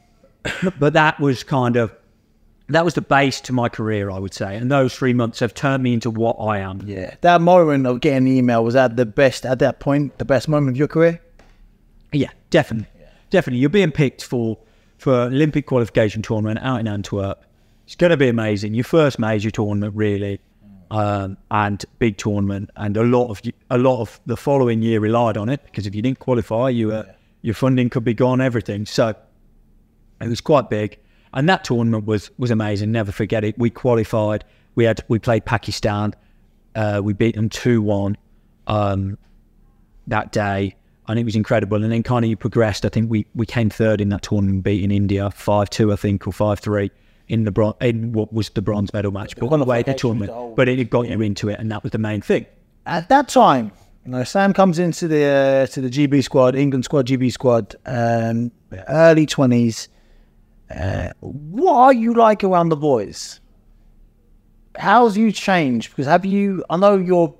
but 0.78 0.92
that 0.94 1.20
was 1.20 1.44
kind 1.44 1.76
of 1.76 1.94
that 2.68 2.84
was 2.84 2.94
the 2.94 3.02
base 3.02 3.40
to 3.42 3.52
my 3.52 3.68
career, 3.68 4.10
I 4.10 4.18
would 4.18 4.32
say. 4.32 4.56
And 4.56 4.70
those 4.70 4.94
three 4.94 5.12
months 5.12 5.40
have 5.40 5.54
turned 5.54 5.82
me 5.82 5.92
into 5.92 6.10
what 6.10 6.36
I 6.36 6.58
am. 6.58 6.82
Yeah, 6.86 7.14
that 7.20 7.40
moment 7.40 7.86
of 7.86 8.00
getting 8.00 8.24
the 8.24 8.32
email 8.32 8.64
was 8.64 8.74
that 8.74 8.96
the 8.96 9.06
best 9.06 9.44
at 9.44 9.58
that 9.58 9.80
point, 9.80 10.18
the 10.18 10.24
best 10.24 10.48
moment 10.48 10.74
of 10.74 10.78
your 10.78 10.88
career. 10.88 11.20
Yeah, 12.12 12.30
definitely, 12.50 12.88
definitely. 13.30 13.60
You're 13.60 13.70
being 13.70 13.92
picked 13.92 14.24
for 14.24 14.58
for 15.00 15.14
Olympic 15.22 15.66
qualification 15.66 16.20
tournament 16.20 16.58
out 16.62 16.78
in 16.78 16.86
Antwerp. 16.86 17.42
It's 17.86 17.96
going 17.96 18.10
to 18.10 18.16
be 18.16 18.28
amazing. 18.28 18.74
Your 18.74 18.84
first 18.84 19.18
major 19.18 19.50
tournament, 19.50 19.96
really, 19.96 20.40
um, 20.90 21.38
and 21.50 21.84
big 21.98 22.18
tournament, 22.18 22.70
and 22.76 22.96
a 22.96 23.02
lot 23.02 23.30
of 23.30 23.40
a 23.70 23.78
lot 23.78 24.00
of 24.00 24.20
the 24.26 24.36
following 24.36 24.82
year 24.82 25.00
relied 25.00 25.36
on 25.36 25.48
it 25.48 25.64
because 25.64 25.86
if 25.86 25.94
you 25.94 26.02
didn't 26.02 26.18
qualify, 26.18 26.68
you 26.68 26.92
uh, 26.92 27.04
your 27.42 27.54
funding 27.54 27.88
could 27.88 28.04
be 28.04 28.14
gone, 28.14 28.40
everything. 28.40 28.84
So 28.86 29.14
it 30.20 30.28
was 30.28 30.40
quite 30.40 30.68
big, 30.68 30.98
and 31.32 31.48
that 31.48 31.64
tournament 31.64 32.04
was 32.04 32.30
was 32.38 32.50
amazing. 32.50 32.92
Never 32.92 33.10
forget 33.10 33.42
it. 33.42 33.58
We 33.58 33.70
qualified. 33.70 34.44
We 34.74 34.84
had 34.84 35.02
we 35.08 35.18
played 35.18 35.46
Pakistan. 35.46 36.14
Uh, 36.74 37.00
we 37.02 37.14
beat 37.14 37.34
them 37.34 37.48
two 37.48 37.80
one 37.82 38.16
um, 38.66 39.18
that 40.06 40.30
day, 40.30 40.76
and 41.10 41.18
it 41.18 41.24
was 41.24 41.36
incredible. 41.36 41.82
And 41.82 41.92
then 41.92 42.02
kind 42.02 42.24
of 42.24 42.28
you 42.28 42.36
progressed. 42.36 42.84
I 42.84 42.88
think 42.88 43.10
we 43.10 43.26
we 43.34 43.46
came 43.46 43.68
third 43.68 44.00
in 44.00 44.08
that 44.10 44.22
tournament, 44.22 44.64
beating 44.64 44.90
India 44.90 45.30
five 45.30 45.68
two, 45.70 45.92
I 45.92 45.96
think, 45.96 46.26
or 46.26 46.32
five 46.32 46.60
three 46.60 46.90
in 47.28 47.44
the 47.44 47.50
bron- 47.50 47.74
in 47.80 48.12
what 48.12 48.32
was 48.32 48.50
the 48.50 48.62
bronze 48.62 48.92
medal 48.92 49.12
match, 49.12 49.36
but 49.36 49.52
on 49.52 49.60
the 49.60 49.64
way 49.64 49.82
to 49.82 49.92
the 49.92 49.98
tournament. 49.98 50.56
But 50.56 50.68
it 50.68 50.90
got 50.90 51.08
you 51.08 51.20
into 51.20 51.48
it, 51.48 51.60
and 51.60 51.70
that 51.70 51.82
was 51.82 51.92
the 51.92 51.98
main 51.98 52.20
thing. 52.20 52.46
At 52.86 53.08
that 53.08 53.28
time, 53.28 53.72
you 54.04 54.12
know, 54.12 54.24
Sam 54.24 54.52
comes 54.52 54.78
into 54.78 55.06
the 55.06 55.24
uh, 55.24 55.66
to 55.66 55.80
the 55.80 55.90
GB 55.90 56.24
squad, 56.24 56.54
England 56.54 56.84
squad, 56.84 57.06
GB 57.06 57.30
squad, 57.32 57.76
um, 57.86 58.50
early 58.88 59.26
twenties. 59.26 59.88
Uh, 60.70 61.10
what 61.20 61.74
are 61.74 61.92
you 61.92 62.14
like 62.14 62.44
around 62.44 62.68
the 62.68 62.76
boys? 62.76 63.40
How's 64.78 65.16
you 65.16 65.32
changed? 65.32 65.90
Because 65.90 66.06
have 66.06 66.24
you? 66.24 66.64
I 66.70 66.76
know 66.76 66.96
you're. 66.96 67.34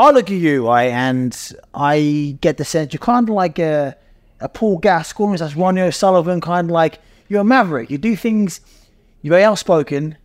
I 0.00 0.12
look 0.12 0.30
at 0.30 0.36
you, 0.36 0.66
right, 0.66 0.90
and 0.90 1.36
I 1.74 2.38
get 2.40 2.56
the 2.56 2.64
sense 2.64 2.94
you're 2.94 3.00
kind 3.00 3.28
of 3.28 3.34
like 3.34 3.58
a 3.58 3.96
a 4.40 4.48
Paul 4.48 4.78
Gascoigne, 4.78 5.36
that's 5.36 5.54
Ronnie 5.54 5.82
O'Sullivan, 5.82 6.40
kind 6.40 6.70
of 6.70 6.72
like 6.72 7.00
you're 7.28 7.42
a 7.42 7.44
maverick. 7.44 7.90
You 7.90 7.98
do 7.98 8.16
things. 8.16 8.62
You're 9.20 9.32
very 9.32 9.44
outspoken. 9.44 10.16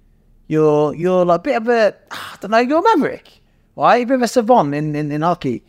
You're 0.48 0.96
you're 0.96 1.26
like 1.26 1.42
a 1.42 1.44
bit 1.44 1.58
of 1.58 1.68
a 1.68 1.94
I 2.10 2.38
don't 2.40 2.52
know. 2.52 2.60
You're 2.60 2.80
a 2.80 2.96
maverick, 2.96 3.42
right? 3.76 3.98
A 3.98 4.06
bit 4.06 4.16
of 4.16 4.22
a 4.22 4.30
savant 4.30 4.74
in 4.74 4.96
in, 4.96 5.12
in 5.12 5.22
hockey. 5.22 5.62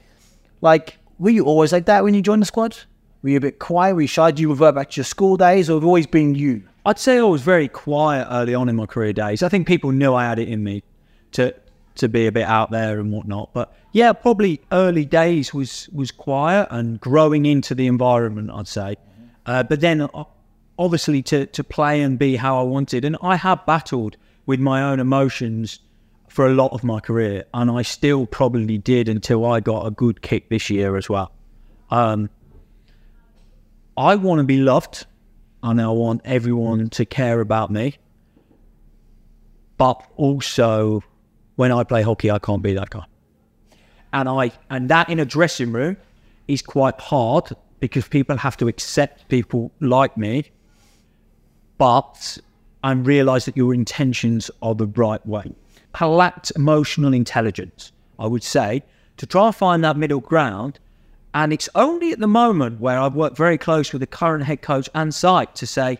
Like, 0.61 0.99
were 1.19 1.31
you 1.31 1.45
always 1.45 1.73
like 1.73 1.87
that 1.87 2.05
when 2.05 2.15
you 2.15 2.23
joined 2.23 2.43
the 2.43 2.47
squad? 2.47 2.77
Were 3.23 3.31
you 3.31 3.39
a 3.39 3.41
bit 3.41 3.59
quiet? 3.59 3.97
Were 3.97 4.03
you 4.03 4.07
shy? 4.07 4.31
Did 4.31 4.39
you 4.39 4.51
revert 4.51 4.77
back 4.77 4.91
to 4.91 4.99
your 4.99 5.05
school 5.05 5.37
days, 5.37 5.69
or 5.69 5.75
have 5.75 5.85
always 5.85 6.07
been 6.07 6.37
you? 6.37 6.63
I'd 6.85 7.01
say 7.01 7.19
I 7.19 7.23
was 7.23 7.43
very 7.43 7.67
quiet 7.67 8.29
early 8.31 8.55
on 8.55 8.69
in 8.69 8.77
my 8.77 8.87
career 8.87 9.13
days. 9.13 9.43
I 9.43 9.49
think 9.49 9.67
people 9.67 9.91
knew 9.91 10.15
I 10.15 10.23
had 10.23 10.39
it 10.39 10.49
in 10.49 10.63
me 10.63 10.85
to 11.33 11.53
to 11.97 12.09
be 12.09 12.26
a 12.26 12.32
bit 12.32 12.44
out 12.44 12.70
there 12.70 12.99
and 13.01 13.12
whatnot. 13.12 13.53
But 13.53 13.74
yeah, 13.92 14.12
probably 14.12 14.61
early 14.72 15.05
days 15.05 15.53
was 15.53 15.88
was 15.92 16.11
quiet 16.11 16.68
and 16.70 17.01
growing 17.01 17.47
into 17.47 17.74
the 17.74 17.86
environment. 17.86 18.51
I'd 18.53 18.68
say, 18.68 18.97
uh, 19.47 19.62
but 19.62 19.80
then 19.80 20.03
uh, 20.03 20.24
obviously 20.78 21.22
to 21.22 21.47
to 21.47 21.64
play 21.64 22.03
and 22.03 22.18
be 22.18 22.36
how 22.36 22.61
I 22.61 22.62
wanted, 22.62 23.05
and 23.05 23.16
I 23.22 23.36
have 23.36 23.64
battled 23.66 24.16
with 24.47 24.61
my 24.61 24.82
own 24.82 25.01
emotions 25.01 25.80
for 26.28 26.47
a 26.47 26.55
lot 26.55 26.72
of 26.72 26.84
my 26.84 27.01
career, 27.01 27.44
and 27.55 27.70
I 27.70 27.82
still 27.82 28.26
probably 28.26 28.78
did 28.78 29.09
until 29.09 29.47
I 29.47 29.61
got 29.61 29.86
a 29.86 29.90
good 29.90 30.22
kick 30.22 30.49
this 30.51 30.70
year 30.70 30.97
as 30.97 31.09
well. 31.09 31.32
Um, 31.90 32.30
I 33.97 34.16
want 34.16 34.40
to 34.40 34.44
be 34.44 34.59
loved 34.59 35.07
and 35.62 35.80
I 35.80 35.88
want 35.88 36.20
everyone 36.24 36.90
to 36.90 37.05
care 37.05 37.40
about 37.40 37.70
me. 37.70 37.97
But 39.78 40.03
also, 40.16 41.03
when 41.57 41.73
I 41.73 41.85
play 41.85 42.03
hockey, 42.03 42.31
I 42.31 42.39
can't 42.39 42.63
be 42.63 42.75
that 42.75 42.91
guy. 42.91 43.05
And 44.13 44.29
I 44.29 44.53
and 44.71 44.89
that 44.89 45.09
in 45.09 45.19
a 45.19 45.25
dressing 45.25 45.73
room 45.73 45.97
is 46.49 46.63
quite 46.63 46.99
hard 47.01 47.45
because 47.81 48.09
people 48.09 48.37
have 48.37 48.57
to 48.59 48.69
accept 48.69 49.29
people 49.29 49.73
like 49.81 50.17
me, 50.17 50.51
but 51.77 52.39
and 52.85 53.07
realize 53.07 53.45
that 53.47 53.57
your 53.57 53.75
intentions 53.75 54.51
are 54.63 54.75
the 54.75 54.87
right 54.87 55.25
way. 55.27 55.53
I 55.95 56.07
lacked 56.07 56.53
emotional 56.55 57.13
intelligence, 57.15 57.91
I 58.19 58.27
would 58.27 58.45
say, 58.45 58.83
to 59.17 59.27
try 59.27 59.47
and 59.47 59.57
find 59.57 59.83
that 59.83 59.97
middle 59.97 60.21
ground 60.21 60.79
and 61.37 61.53
it's 61.53 61.69
only 61.75 62.13
at 62.13 62.19
the 62.19 62.27
moment 62.27 62.81
where 62.81 62.99
I've 62.99 63.15
worked 63.15 63.37
very 63.37 63.59
close 63.59 63.93
with 63.93 64.01
the 64.01 64.07
current 64.07 64.45
head 64.45 64.63
coach 64.63 64.89
and 64.95 65.15
site 65.15 65.55
to 65.57 65.67
say, 65.67 65.99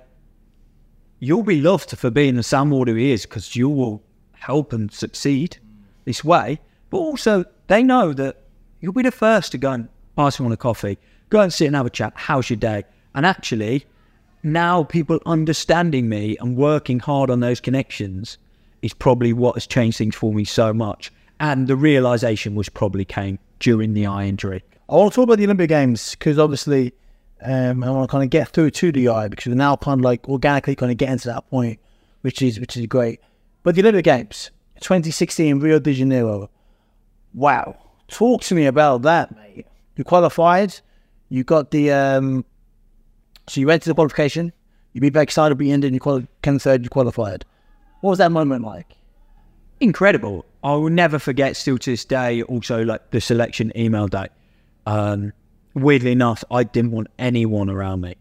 you'll 1.19 1.43
be 1.43 1.61
loved 1.61 1.91
for 1.91 2.11
being 2.11 2.37
the 2.37 2.43
Sam 2.43 2.71
Ward 2.71 2.89
who 2.89 2.95
he 2.95 3.13
is 3.13 3.27
because 3.27 3.55
you 3.55 3.69
will 3.69 4.03
help 4.47 4.73
and 4.73 4.93
succeed 4.93 5.59
this 6.05 6.25
way. 6.25 6.61
But 6.91 6.99
also, 6.99 7.45
they 7.67 7.83
know 7.83 8.13
that 8.13 8.43
you'll 8.81 8.93
be 8.93 9.03
the 9.03 9.11
first 9.11 9.53
to 9.53 9.59
go 9.59 9.73
and 9.73 9.89
pass 10.17 10.39
him 10.39 10.47
on 10.47 10.53
a 10.53 10.57
coffee, 10.57 10.99
go 11.31 11.41
and 11.41 11.53
sit 11.53 11.67
and 11.67 11.77
have 11.77 11.87
a 11.87 11.91
chat. 11.91 12.13
How's 12.15 12.49
your 12.49 12.57
day? 12.57 12.85
And 13.15 13.27
actually, 13.27 13.85
now 14.43 14.85
people 14.85 15.19
understanding 15.27 16.09
me 16.09 16.37
and 16.41 16.57
working 16.57 17.01
hard 17.01 17.29
on 17.31 17.41
those 17.41 17.61
connections 17.61 18.39
is 18.83 18.95
probably 18.95 19.33
what 19.33 19.57
has 19.57 19.67
changed 19.67 19.99
things 19.99 20.15
for 20.15 20.33
me 20.33 20.45
so 20.45 20.73
much. 20.73 21.13
And 21.41 21.67
the 21.67 21.77
realization 21.77 22.55
was 22.55 22.69
probably 22.69 23.05
came 23.05 23.39
during 23.59 23.95
the 23.95 24.07
eye 24.07 24.27
injury. 24.27 24.63
I 24.89 24.95
want 24.95 25.13
to 25.13 25.17
talk 25.17 25.25
about 25.25 25.39
the 25.39 25.45
Olympic 25.45 25.69
Games 25.69 26.13
because 26.13 26.39
obviously 26.39 26.95
um, 27.43 27.83
I 27.83 27.91
want 27.91 28.09
to 28.09 28.13
kind 28.13 28.23
of 28.23 28.31
get 28.31 28.49
through 28.51 28.71
to 28.71 28.93
the 28.93 29.09
eye 29.09 29.29
because 29.29 29.47
we're 29.47 29.55
now 29.57 29.77
kind 29.77 30.01
of 30.01 30.05
like 30.05 30.29
organically 30.29 30.77
kind 30.77 30.93
of 30.93 30.99
getting 30.99 31.19
to 31.19 31.29
that 31.29 31.51
point, 31.51 31.81
which 32.21 32.41
is 32.41 32.61
which 32.61 32.77
is 32.77 32.87
great. 32.87 33.21
But 33.67 33.75
the 33.75 33.81
Olympic 33.81 34.05
Games, 34.05 34.53
2016 34.79 35.59
Rio 35.59 35.81
de 35.81 35.93
Janeiro. 35.93 36.49
Wow, 37.35 37.77
talk 38.07 38.43
to 38.43 38.55
me 38.55 38.67
about 38.67 39.03
that, 39.03 39.35
mate. 39.35 39.67
You 39.97 40.05
qualified, 40.05 40.79
you 41.31 41.43
got 41.43 41.73
the 41.73 41.91
um, 41.91 42.45
so 43.49 43.61
you 43.61 43.67
went 43.67 43.83
to 43.83 43.91
the 43.91 43.95
qualification, 43.97 44.53
you 44.93 45.01
beat 45.01 45.15
back 45.15 45.25
excited, 45.25 45.59
beat 45.59 45.73
India, 45.73 45.89
and 45.89 45.97
you 45.97 45.99
quali- 45.99 46.29
came 46.43 46.61
third, 46.61 46.85
you 46.85 46.91
qualified. 46.91 47.45
What 48.03 48.11
was 48.11 48.19
that 48.21 48.31
moment 48.31 48.65
like? 48.65 48.95
incredible. 49.81 50.47
I 50.63 50.75
will 50.75 50.89
never 50.89 51.19
forget 51.19 51.57
still 51.57 51.77
to 51.77 51.91
this 51.91 52.05
day 52.05 52.43
also 52.43 52.85
like 52.85 53.11
the 53.11 53.21
selection 53.21 53.73
email 53.77 54.07
day. 54.07 54.29
Um, 54.87 55.33
weirdly 55.75 56.13
enough, 56.13 56.45
I 56.53 56.63
didn't 56.63 56.93
want 56.93 57.09
anyone 57.19 57.69
around 57.69 58.03
me. 58.03 58.15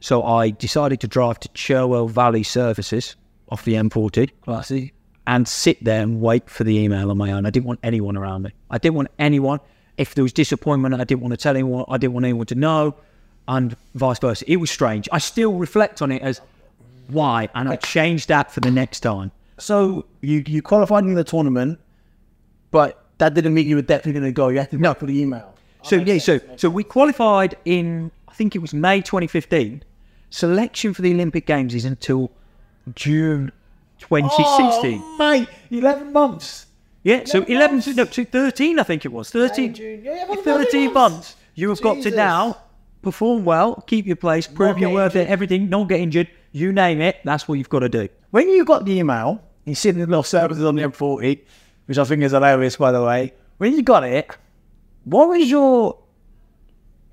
So 0.00 0.22
I 0.22 0.50
decided 0.50 1.00
to 1.00 1.08
drive 1.08 1.40
to 1.40 1.48
Cherwell 1.54 2.08
Valley 2.08 2.42
Services 2.42 3.16
off 3.52 3.64
the 3.64 3.74
M40 3.74 4.30
Classy. 4.40 4.94
and 5.26 5.46
sit 5.46 5.84
there 5.84 6.02
and 6.02 6.22
wait 6.22 6.48
for 6.48 6.64
the 6.64 6.78
email 6.78 7.10
on 7.10 7.18
my 7.18 7.32
own. 7.32 7.44
I 7.44 7.50
didn't 7.50 7.66
want 7.66 7.80
anyone 7.82 8.16
around 8.16 8.42
me. 8.42 8.52
I 8.70 8.78
didn't 8.78 8.94
want 8.94 9.08
anyone. 9.18 9.60
If 9.98 10.14
there 10.14 10.24
was 10.24 10.32
disappointment, 10.32 10.94
I 10.94 11.04
didn't 11.04 11.20
want 11.20 11.32
to 11.32 11.36
tell 11.36 11.54
anyone. 11.54 11.84
I 11.86 11.98
didn't 11.98 12.14
want 12.14 12.24
anyone 12.24 12.46
to 12.46 12.54
know, 12.54 12.96
and 13.46 13.76
vice 13.94 14.18
versa. 14.18 14.44
It 14.48 14.56
was 14.56 14.70
strange. 14.70 15.06
I 15.12 15.18
still 15.18 15.52
reflect 15.52 16.00
on 16.00 16.10
it 16.10 16.22
as 16.22 16.40
why, 17.08 17.50
and 17.54 17.68
I 17.68 17.76
changed 17.76 18.28
that 18.28 18.50
for 18.50 18.60
the 18.60 18.70
next 18.70 19.00
time. 19.00 19.30
So 19.58 20.06
you 20.22 20.42
you 20.46 20.62
qualified 20.62 21.04
in 21.04 21.14
the 21.14 21.22
tournament, 21.24 21.78
but 22.70 23.04
that 23.18 23.34
didn't 23.34 23.52
mean 23.52 23.68
you 23.68 23.76
were 23.76 23.82
definitely 23.82 24.18
going 24.18 24.32
to 24.32 24.32
go. 24.32 24.48
You 24.48 24.60
had 24.60 24.70
to 24.70 24.78
no. 24.78 24.94
for 24.94 25.04
the 25.04 25.20
email. 25.20 25.54
So 25.82 25.96
yeah, 25.96 26.18
so 26.18 26.40
so 26.56 26.70
we 26.70 26.84
qualified 26.84 27.58
in 27.66 28.10
I 28.28 28.32
think 28.32 28.56
it 28.56 28.60
was 28.60 28.72
May 28.72 29.02
2015. 29.02 29.84
Selection 30.30 30.94
for 30.94 31.02
the 31.02 31.12
Olympic 31.12 31.44
Games 31.44 31.74
is 31.74 31.84
until 31.84 32.30
June 32.94 33.52
2016. 33.98 35.00
Oh, 35.02 35.16
mate, 35.18 35.48
eleven 35.70 36.12
months. 36.12 36.66
yeah, 37.02 37.24
so 37.24 37.42
11 37.42 37.82
no, 37.96 38.04
so 38.06 38.24
13 38.24 38.78
I 38.78 38.82
think 38.82 39.04
it 39.04 39.12
was. 39.12 39.30
13 39.30 39.74
June. 39.74 40.04
Yeah, 40.04 40.26
yeah, 40.28 40.36
13 40.36 40.92
months. 40.92 41.36
You 41.54 41.68
have 41.68 41.80
got 41.80 42.02
to 42.02 42.10
now 42.10 42.58
perform 43.02 43.44
well, 43.44 43.82
keep 43.86 44.06
your 44.06 44.16
place, 44.16 44.46
prove 44.46 44.78
you're 44.78 44.90
worth 44.90 45.16
it, 45.16 45.20
injured. 45.20 45.32
everything, 45.32 45.68
not 45.68 45.88
get 45.88 46.00
injured. 46.00 46.28
You 46.52 46.72
name 46.72 47.00
it, 47.00 47.16
that's 47.24 47.46
what 47.48 47.54
you've 47.58 47.68
got 47.68 47.80
to 47.80 47.88
do. 47.88 48.08
When 48.30 48.48
you 48.48 48.64
got 48.64 48.84
the 48.84 48.98
email, 48.98 49.42
you 49.64 49.74
see 49.74 49.88
in 49.90 49.98
the 49.98 50.06
little 50.06 50.22
services 50.22 50.64
on 50.64 50.76
the 50.76 50.82
M40, 50.82 51.40
which 51.86 51.98
I 51.98 52.04
think 52.04 52.22
is 52.22 52.32
hilarious, 52.32 52.76
by 52.76 52.92
the 52.92 53.02
way. 53.02 53.32
When 53.58 53.74
you 53.74 53.82
got 53.82 54.04
it, 54.04 54.36
what 55.04 55.28
was 55.28 55.48
your 55.48 55.98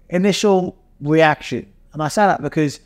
initial 0.09 0.77
reaction? 1.01 1.71
And 1.93 2.03
I 2.03 2.07
say 2.07 2.25
that 2.25 2.41
because 2.41 2.79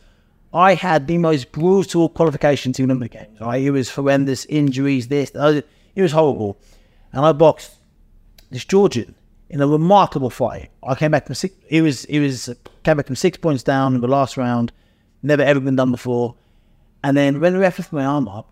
I 0.53 0.75
had 0.75 1.07
the 1.07 1.17
most 1.17 1.51
brutal 1.51 2.09
qualification 2.09 2.73
to 2.73 2.83
Olympic 2.83 3.13
Games. 3.13 3.41
Right, 3.41 3.63
it 3.63 3.71
was 3.71 3.89
horrendous 3.89 4.45
injuries. 4.45 5.07
This. 5.07 5.31
It 5.31 6.01
was 6.01 6.11
horrible. 6.11 6.57
And 7.11 7.25
I 7.25 7.31
boxed 7.31 7.71
this 8.51 8.65
Georgian 8.65 9.15
in 9.49 9.61
a 9.61 9.67
remarkable 9.67 10.29
fight. 10.29 10.69
I 10.83 10.95
came 10.95 11.11
back 11.11 11.25
from 11.25 11.35
six. 11.35 11.55
It 11.69 11.81
was 11.81 12.05
it 12.05 12.19
was 12.19 12.53
came 12.83 12.97
back 12.97 13.07
from 13.07 13.15
six 13.15 13.37
points 13.37 13.63
down 13.63 13.95
in 13.95 14.01
the 14.01 14.07
last 14.07 14.37
round. 14.37 14.71
Never 15.23 15.41
ever 15.41 15.59
been 15.59 15.75
done 15.75 15.91
before. 15.91 16.35
And 17.03 17.17
then 17.17 17.39
when 17.39 17.53
the 17.53 17.59
ref 17.59 17.79
lifted 17.79 17.95
my 17.95 18.05
arm 18.05 18.27
up, 18.27 18.49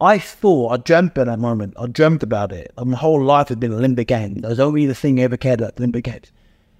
I 0.00 0.18
thought 0.18 0.72
I 0.72 0.76
dreamt 0.76 1.18
at 1.18 1.26
that 1.26 1.38
moment. 1.38 1.74
I 1.78 1.86
dreamt 1.86 2.22
about 2.22 2.52
it. 2.52 2.72
My 2.82 2.96
whole 2.96 3.22
life 3.22 3.48
had 3.48 3.58
been 3.60 3.72
Olympic 3.72 4.08
Games. 4.08 4.42
That 4.42 4.48
was 4.48 4.60
only 4.60 4.86
the 4.86 4.94
thing 4.94 5.18
I 5.18 5.24
ever 5.24 5.36
cared 5.36 5.60
about, 5.60 5.76
the 5.76 5.82
Olympic 5.82 6.04
Games. 6.04 6.30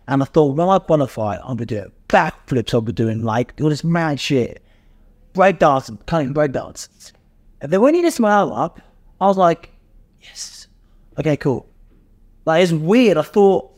And 0.08 0.22
I 0.22 0.24
thought 0.24 0.56
when 0.56 1.02
I 1.02 1.06
fight, 1.06 1.38
I'm 1.42 1.58
gonna 1.58 1.66
do 1.66 1.92
backflips. 2.08 2.72
I'll 2.72 2.80
be 2.80 2.92
doing 2.92 3.22
like 3.22 3.52
all 3.60 3.68
this 3.68 3.84
mad 3.84 4.18
shit, 4.18 4.64
break 5.34 5.58
dancing, 5.58 5.98
cutting 6.06 6.32
break 6.32 6.52
dance. 6.52 7.12
And 7.60 7.70
then 7.70 7.82
when 7.82 7.94
he 7.94 8.10
my 8.18 8.32
arm 8.32 8.50
up, 8.50 8.80
I 9.20 9.26
was 9.26 9.36
like, 9.36 9.70
yes, 10.22 10.66
okay, 11.18 11.36
cool. 11.36 11.68
Like 12.46 12.62
it's 12.62 12.72
weird. 12.72 13.18
I 13.18 13.22
thought 13.22 13.70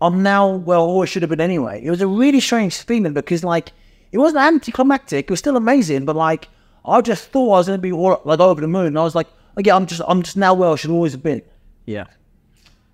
I'm 0.00 0.22
now 0.22 0.54
where 0.54 0.78
I 0.78 0.80
always 0.80 1.10
should 1.10 1.22
have 1.22 1.30
been 1.30 1.40
anyway. 1.40 1.82
It 1.84 1.90
was 1.90 2.00
a 2.00 2.06
really 2.06 2.38
strange 2.38 2.80
feeling 2.80 3.12
because 3.12 3.42
like 3.42 3.72
it 4.12 4.18
wasn't 4.18 4.44
anticlimactic. 4.44 5.24
It 5.24 5.30
was 5.30 5.40
still 5.40 5.56
amazing, 5.56 6.04
but 6.04 6.14
like 6.14 6.48
I 6.84 7.00
just 7.00 7.30
thought 7.30 7.54
I 7.54 7.58
was 7.58 7.66
gonna 7.66 7.78
be 7.78 7.90
all, 7.90 8.20
like 8.24 8.38
over 8.38 8.60
the 8.60 8.68
moon. 8.68 8.86
And 8.86 8.98
I 9.00 9.02
was 9.02 9.16
like, 9.16 9.26
okay, 9.58 9.72
I'm 9.72 9.86
just 9.86 10.00
I'm 10.06 10.22
just 10.22 10.36
now 10.36 10.54
where 10.54 10.70
I 10.70 10.76
should 10.76 10.92
always 10.92 11.10
have 11.10 11.24
been. 11.24 11.42
Yeah. 11.86 12.06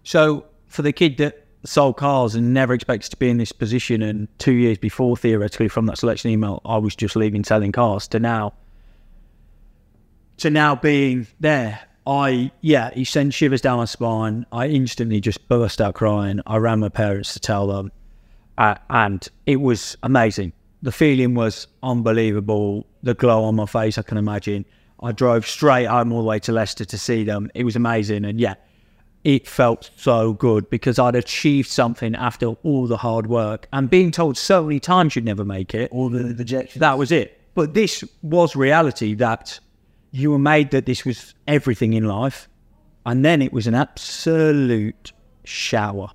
So 0.05 0.47
for 0.69 0.81
the 0.81 0.93
kid 0.93 1.19
that 1.19 1.48
sold 1.69 1.97
cars 1.97 2.35
and 2.35 2.55
never 2.55 2.73
expected 2.73 3.11
to 3.11 3.17
be 3.17 3.29
in 3.29 3.37
this 3.37 3.53
position, 3.53 4.03
and 4.03 4.27
two 4.39 4.55
years 4.55 4.79
before, 4.79 5.17
theoretically, 5.17 5.69
from 5.69 5.87
that 5.87 5.99
selection 5.99 6.31
email, 6.31 6.61
I 6.65 6.79
was 6.79 6.97
just 6.97 7.15
leaving 7.15 7.45
selling 7.45 7.73
cars 7.73 8.09
to 8.09 8.19
now, 8.19 8.55
to 10.39 10.51
now 10.51 10.75
being 10.75 11.27
there. 11.41 11.81
I 12.07 12.51
yeah, 12.63 12.91
he 12.95 13.05
sent 13.05 13.35
shivers 13.35 13.61
down 13.61 13.79
my 13.79 13.85
spine. 13.85 14.47
I 14.51 14.69
instantly 14.69 15.21
just 15.21 15.47
burst 15.49 15.81
out 15.81 15.95
crying. 15.95 16.41
I 16.47 16.57
ran 16.57 16.81
my 16.81 16.89
parents 16.89 17.35
to 17.35 17.41
tell 17.41 17.67
them, 17.67 17.93
uh, 18.57 18.77
and 18.89 19.29
it 19.45 19.57
was 19.57 19.97
amazing. 20.03 20.55
The 20.81 20.93
feeling 20.93 21.35
was 21.35 21.67
unbelievable. 21.83 22.87
The 23.03 23.15
glow 23.15 23.45
on 23.45 23.57
my 23.57 23.67
face, 23.67 23.99
I 23.99 24.03
can 24.03 24.17
imagine. 24.17 24.65
I 25.03 25.13
drove 25.13 25.47
straight 25.47 25.85
home 25.85 26.13
all 26.13 26.23
the 26.23 26.29
way 26.29 26.39
to 26.41 26.53
Leicester 26.53 26.85
to 26.87 26.99
see 26.99 27.25
them. 27.25 27.51
It 27.55 27.65
was 27.65 27.77
amazing, 27.77 28.25
and 28.25 28.41
yeah, 28.41 28.55
it 29.25 29.47
felt 29.47 29.91
so 29.97 30.33
good 30.33 30.71
because 30.71 30.99
I'd 30.99 31.17
achieved 31.17 31.69
something 31.69 32.15
after 32.15 32.47
all 32.47 32.87
the 32.87 32.97
hard 32.97 33.27
work 33.27 33.69
and 33.73 33.91
being 33.91 34.11
told 34.11 34.37
so 34.37 34.65
many 34.65 34.81
times 34.81 35.17
you'd 35.17 35.25
never 35.25 35.45
make 35.45 35.75
it. 35.75 35.91
All 35.91 36.09
the 36.09 36.35
rejection. 36.35 36.81
That 36.81 36.99
was 36.99 37.13
it. 37.13 37.41
But 37.55 37.75
this 37.75 38.05
was 38.23 38.55
reality 38.55 39.15
that 39.15 39.59
you 40.13 40.31
were 40.31 40.39
made 40.39 40.71
that 40.71 40.87
this 40.87 41.05
was 41.05 41.35
everything 41.47 41.93
in 41.93 42.05
life. 42.05 42.49
And 43.05 43.25
then 43.25 43.43
it 43.43 43.53
was 43.53 43.67
an 43.67 43.75
absolute 43.75 45.13
shower. 45.45 46.11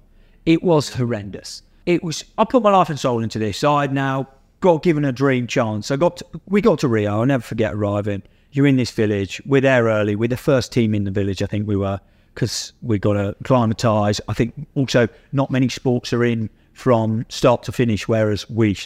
It 0.45 0.63
was 0.63 0.93
horrendous. 0.93 1.63
It 1.85 2.03
was, 2.03 2.23
I 2.37 2.45
put 2.45 2.63
my 2.63 2.71
life 2.71 2.89
and 2.89 2.99
soul 2.99 3.21
into 3.21 3.39
this. 3.39 3.63
I'd 3.63 3.93
now 3.93 4.29
got 4.61 4.83
given 4.83 5.03
a 5.03 5.11
dream 5.11 5.47
chance. 5.47 5.91
I 5.91 5.97
got 5.97 6.17
to, 6.17 6.25
we 6.47 6.61
got 6.61 6.79
to 6.79 6.87
Rio. 6.87 7.19
I'll 7.19 7.25
never 7.25 7.43
forget 7.43 7.73
arriving. 7.73 8.23
You're 8.51 8.67
in 8.67 8.77
this 8.77 8.91
village. 8.91 9.41
We're 9.45 9.61
there 9.61 9.85
early. 9.85 10.15
We're 10.15 10.29
the 10.29 10.37
first 10.37 10.71
team 10.71 10.95
in 10.95 11.03
the 11.03 11.11
village, 11.11 11.41
I 11.41 11.47
think 11.47 11.67
we 11.67 11.75
were, 11.75 11.99
because 12.33 12.73
we've 12.81 13.01
got 13.01 13.13
to 13.13 13.35
acclimatise. 13.39 14.19
I 14.27 14.33
think 14.33 14.67
also 14.75 15.07
not 15.31 15.51
many 15.51 15.69
sports 15.69 16.13
are 16.13 16.23
in 16.23 16.49
from 16.73 17.25
start 17.29 17.63
to 17.63 17.71
finish, 17.71 18.07
whereas 18.07 18.49
we, 18.49 18.77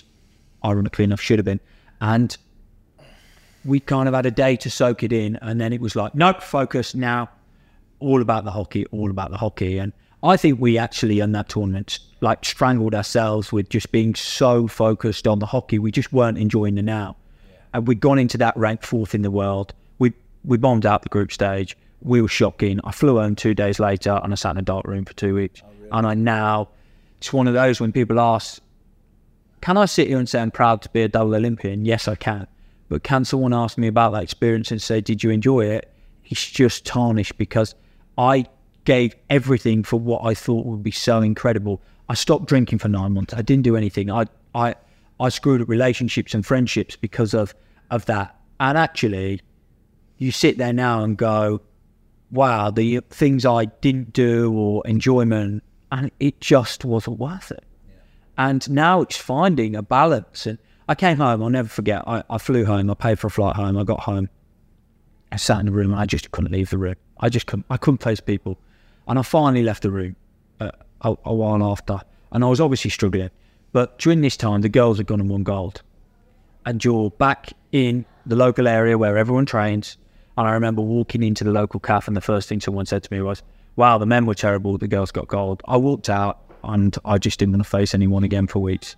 ironically 0.64 1.06
enough, 1.06 1.22
should 1.22 1.40
have 1.40 1.46
been. 1.46 1.60
And 2.02 2.36
we 3.66 3.80
kind 3.80 4.08
of 4.08 4.14
had 4.14 4.26
a 4.26 4.32
day 4.32 4.56
to 4.58 4.70
soak 4.70 5.04
it 5.04 5.12
in, 5.12 5.38
and 5.38 5.60
then 5.60 5.74
it 5.74 5.82
was 5.82 5.96
like, 5.96 6.16
nope, 6.16 6.42
focus 6.42 6.96
now, 6.96 7.30
all 8.00 8.22
about 8.22 8.46
the 8.46 8.52
hockey, 8.52 8.86
all 8.88 9.10
about 9.10 9.32
the 9.32 9.38
hockey. 9.38 9.78
And 9.78 9.94
I 10.24 10.38
think 10.38 10.60
we 10.60 10.78
actually 10.78 11.20
in 11.20 11.32
that 11.34 11.50
tournament 11.50 12.00
like 12.22 12.44
strangled 12.44 12.96
ourselves 12.96 13.52
with 13.52 13.70
just 13.70 13.92
being 13.92 14.16
so 14.16 14.68
focused 14.68 15.28
on 15.28 15.40
the 15.40 15.46
hockey. 15.46 15.80
We 15.80 15.92
just 15.92 16.12
weren't 16.12 16.38
enjoying 16.38 16.76
the 16.76 16.82
now, 16.82 17.16
and 17.74 17.88
we'd 17.88 18.00
gone 18.00 18.20
into 18.20 18.38
that 18.40 18.58
ranked 18.58 18.86
fourth 18.86 19.14
in 19.14 19.22
the 19.22 19.32
world. 19.32 19.74
We 20.00 20.14
we 20.44 20.58
bombed 20.58 20.86
out 20.86 21.04
the 21.04 21.10
group 21.10 21.32
stage. 21.32 21.78
We 22.02 22.22
were 22.22 22.28
shocking. 22.28 22.80
I 22.84 22.92
flew 22.92 23.18
home 23.18 23.36
two 23.36 23.54
days 23.54 23.80
later, 23.80 24.20
and 24.24 24.32
I 24.32 24.36
sat 24.36 24.52
in 24.52 24.58
a 24.58 24.62
dark 24.62 24.86
room 24.86 25.06
for 25.06 25.14
two 25.14 25.36
weeks. 25.36 25.62
Oh, 25.64 25.98
and 25.98 26.08
I 26.08 26.14
now, 26.14 26.70
it's 27.18 27.34
one 27.34 27.48
of 27.48 27.54
those 27.54 27.80
when 27.80 27.92
people 27.92 28.20
ask, 28.20 28.62
"Can 29.62 29.78
I 29.78 29.86
sit 29.86 30.08
here 30.08 30.20
and 30.20 30.30
say 30.30 30.42
I'm 30.42 30.52
proud 30.52 30.82
to 30.84 30.90
be 30.90 31.02
a 31.02 31.08
double 31.08 31.36
Olympian?" 31.36 31.86
Yes, 31.86 32.08
I 32.08 32.16
can. 32.16 32.48
But 32.90 33.04
can 33.04 33.26
someone 33.26 33.54
ask 33.54 33.78
me 33.78 33.88
about 33.88 34.14
that 34.14 34.24
experience 34.24 34.72
and 34.72 34.82
say, 34.82 35.02
Did 35.02 35.24
you 35.24 35.30
enjoy 35.30 35.66
it? 35.66 35.92
It's 36.26 36.50
just 36.50 36.86
tarnished 36.86 37.38
because 37.38 37.76
I 38.18 38.46
gave 38.86 39.16
everything 39.30 39.84
for 39.84 40.00
what 40.00 40.24
I 40.24 40.34
thought 40.34 40.66
would 40.66 40.84
be 40.84 40.92
so 40.92 41.22
incredible. 41.22 41.82
I 42.10 42.14
stopped 42.14 42.46
drinking 42.46 42.80
for 42.80 42.88
nine 42.88 43.14
months. 43.14 43.34
I 43.34 43.42
didn't 43.42 43.64
do 43.64 43.76
anything. 43.76 44.10
I 44.10 44.26
I 44.56 44.76
I 45.20 45.30
screwed 45.30 45.62
up 45.62 45.68
relationships 45.68 46.34
and 46.34 46.46
friendships 46.46 46.96
because 46.96 47.34
of 47.34 47.54
of 47.92 48.06
that. 48.06 48.36
And 48.60 48.78
actually, 48.78 49.42
you 50.18 50.32
sit 50.32 50.58
there 50.58 50.74
now 50.74 51.04
and 51.04 51.18
go, 51.18 51.62
Wow, 52.32 52.72
the 52.72 53.02
things 53.10 53.46
I 53.46 53.66
didn't 53.66 54.14
do 54.14 54.54
or 54.54 54.86
enjoyment, 54.86 55.64
and 55.92 56.12
it 56.20 56.42
just 56.42 56.84
wasn't 56.84 57.20
worth 57.20 57.52
it. 57.52 57.64
And 58.38 58.70
now 58.70 59.02
it's 59.02 59.18
finding 59.18 59.76
a 59.76 59.82
balance 59.82 60.46
and 60.46 60.60
I 60.90 60.96
came 60.96 61.18
home. 61.18 61.44
I'll 61.44 61.50
never 61.50 61.68
forget. 61.68 62.04
I, 62.08 62.24
I 62.30 62.38
flew 62.38 62.66
home. 62.66 62.90
I 62.90 62.94
paid 62.94 63.20
for 63.20 63.28
a 63.28 63.32
flight 63.32 63.56
home. 63.56 63.78
I 63.78 63.84
got 63.84 64.02
home. 64.02 64.30
I 65.32 65.36
sat 65.36 65.60
in 65.60 65.66
the 65.66 65.72
room. 65.72 65.92
and 65.92 66.00
I 66.00 66.06
just 66.06 66.32
couldn't 66.32 66.52
leave 66.52 66.70
the 66.70 66.78
room. 66.78 66.96
I 67.20 67.30
just 67.30 67.46
couldn't. 67.46 67.66
I 67.70 67.78
couldn't 67.78 68.04
face 68.04 68.20
people, 68.20 68.58
and 69.08 69.20
I 69.20 69.22
finally 69.24 69.64
left 69.64 69.84
the 69.84 69.92
room 69.92 70.16
uh, 70.60 70.72
a, 71.02 71.18
a 71.26 71.34
while 71.34 71.64
after. 71.64 72.00
And 72.32 72.44
I 72.44 72.48
was 72.48 72.62
obviously 72.62 72.92
struggling. 72.92 73.32
But 73.74 74.00
during 74.00 74.22
this 74.22 74.38
time, 74.38 74.62
the 74.62 74.70
girls 74.70 74.98
had 74.98 75.08
gone 75.08 75.20
and 75.20 75.30
won 75.30 75.44
gold, 75.44 75.82
and 76.66 76.84
you're 76.84 77.10
back 77.10 77.52
in 77.72 78.06
the 78.26 78.36
local 78.36 78.68
area 78.68 78.98
where 78.98 79.18
everyone 79.18 79.46
trains. 79.46 79.98
And 80.38 80.48
I 80.48 80.52
remember 80.52 80.82
walking 80.82 81.24
into 81.24 81.44
the 81.44 81.52
local 81.52 81.80
cafe, 81.80 82.08
and 82.08 82.16
the 82.16 82.22
first 82.22 82.48
thing 82.48 82.62
someone 82.62 82.86
said 82.86 83.04
to 83.04 83.14
me 83.14 83.22
was, 83.22 83.42
"Wow, 83.76 83.98
the 83.98 84.06
men 84.06 84.26
were 84.26 84.36
terrible. 84.36 84.78
The 84.78 84.88
girls 84.88 85.12
got 85.12 85.28
gold." 85.28 85.64
I 85.68 85.78
walked 85.78 86.10
out, 86.10 86.40
and 86.64 86.96
I 87.04 87.18
just 87.18 87.40
didn't 87.40 87.54
want 87.54 87.64
to 87.64 87.70
face 87.70 87.94
anyone 87.94 88.24
again 88.24 88.48
for 88.48 88.60
weeks. 88.60 88.96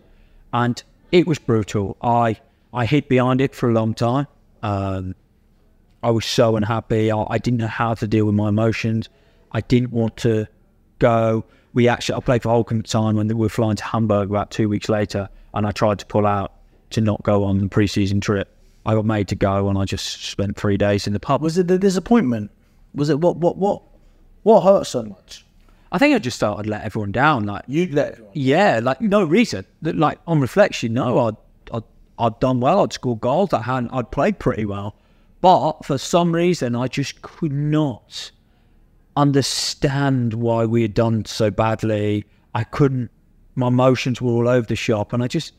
And 0.51 0.81
it 1.11 1.25
was 1.25 1.39
brutal. 1.39 1.97
I 2.01 2.37
I 2.73 2.85
hid 2.85 3.07
behind 3.07 3.41
it 3.41 3.55
for 3.55 3.69
a 3.69 3.73
long 3.73 3.93
time. 3.93 4.27
Um, 4.61 5.15
I 6.03 6.11
was 6.11 6.25
so 6.25 6.55
unhappy. 6.55 7.11
I, 7.11 7.25
I, 7.29 7.37
didn't 7.37 7.59
know 7.59 7.67
how 7.67 7.93
to 7.93 8.07
deal 8.07 8.25
with 8.25 8.35
my 8.35 8.49
emotions. 8.49 9.09
I 9.51 9.61
didn't 9.61 9.91
want 9.91 10.17
to 10.17 10.47
go. 10.99 11.45
We 11.73 11.87
actually, 11.87 12.15
I 12.15 12.19
played 12.19 12.43
for 12.43 12.49
Holcombe 12.49 12.79
at 12.79 12.85
the 12.85 12.89
time 12.89 13.15
when 13.15 13.27
we 13.27 13.33
were 13.33 13.49
flying 13.49 13.75
to 13.77 13.83
Hamburg 13.83 14.29
about 14.29 14.51
two 14.51 14.69
weeks 14.69 14.89
later, 14.89 15.29
and 15.53 15.65
I 15.65 15.71
tried 15.71 15.99
to 15.99 16.05
pull 16.05 16.25
out 16.25 16.53
to 16.91 17.01
not 17.01 17.23
go 17.23 17.43
on 17.43 17.59
the 17.59 17.67
pre-season 17.67 18.21
trip. 18.21 18.55
I 18.89 18.95
got 18.95 19.05
made 19.05 19.27
to 19.27 19.35
go, 19.35 19.69
and 19.69 19.77
I 19.77 19.85
just 19.85 20.23
spent 20.23 20.57
three 20.57 20.75
days 20.75 21.05
in 21.05 21.13
the 21.13 21.19
pub. 21.19 21.43
Was 21.43 21.59
it 21.59 21.67
the 21.67 21.77
disappointment? 21.77 22.49
Was 22.95 23.09
it 23.09 23.19
what 23.19 23.37
what 23.37 23.55
what 23.55 23.83
what 24.41 24.61
hurt 24.61 24.87
so 24.87 25.03
much? 25.03 25.45
I 25.91 25.99
think 25.99 26.15
I 26.15 26.17
just 26.17 26.37
started 26.37 26.63
to 26.63 26.69
let 26.71 26.83
everyone 26.83 27.11
down. 27.11 27.45
Like 27.45 27.65
You 27.67 27.87
let 27.91 28.13
everyone. 28.13 28.31
Yeah, 28.33 28.79
like 28.81 28.99
no 28.99 29.23
reason. 29.23 29.67
Like 29.83 30.17
on 30.25 30.41
reflection, 30.41 30.93
no, 30.93 31.19
I'd, 31.19 31.35
I'd 31.71 31.83
I'd 32.17 32.39
done 32.39 32.61
well. 32.61 32.81
I'd 32.81 32.91
scored 32.91 33.21
goals. 33.21 33.53
I 33.53 33.61
had 33.61 33.89
I'd 33.91 34.09
played 34.09 34.39
pretty 34.39 34.65
well, 34.65 34.95
but 35.39 35.85
for 35.85 35.99
some 35.99 36.33
reason, 36.33 36.75
I 36.75 36.87
just 36.87 37.21
could 37.21 37.53
not 37.53 38.31
understand 39.15 40.33
why 40.33 40.65
we 40.65 40.81
had 40.81 40.95
done 40.95 41.25
so 41.25 41.51
badly. 41.51 42.25
I 42.55 42.63
couldn't. 42.63 43.11
My 43.53 43.67
emotions 43.67 44.19
were 44.19 44.31
all 44.31 44.47
over 44.47 44.65
the 44.65 44.75
shop, 44.75 45.13
and 45.13 45.21
I 45.21 45.27
just, 45.27 45.53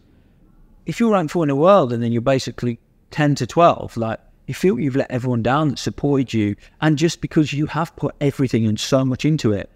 if 0.84 0.98
you're 0.98 1.12
ranked 1.12 1.32
four 1.32 1.44
in 1.44 1.48
the 1.48 1.54
world, 1.54 1.92
and 1.92 2.02
then 2.02 2.10
you're 2.10 2.22
basically 2.22 2.80
ten 3.10 3.34
to 3.36 3.46
twelve, 3.46 3.96
like 3.96 4.20
you 4.46 4.54
feel 4.54 4.80
you've 4.80 4.96
let 4.96 5.10
everyone 5.10 5.42
down 5.42 5.68
that 5.68 5.78
supported 5.78 6.32
you, 6.32 6.56
and 6.80 6.98
just 6.98 7.20
because 7.20 7.52
you 7.52 7.66
have 7.66 7.94
put 7.96 8.14
everything 8.20 8.66
and 8.66 8.80
so 8.80 9.04
much 9.04 9.24
into 9.24 9.52
it, 9.52 9.70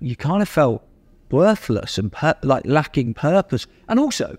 you 0.00 0.14
kind 0.14 0.42
of 0.42 0.48
felt 0.48 0.84
worthless 1.30 1.98
and 1.98 2.12
per- 2.12 2.38
like 2.42 2.64
lacking 2.64 3.14
purpose. 3.14 3.66
And 3.88 3.98
also, 3.98 4.36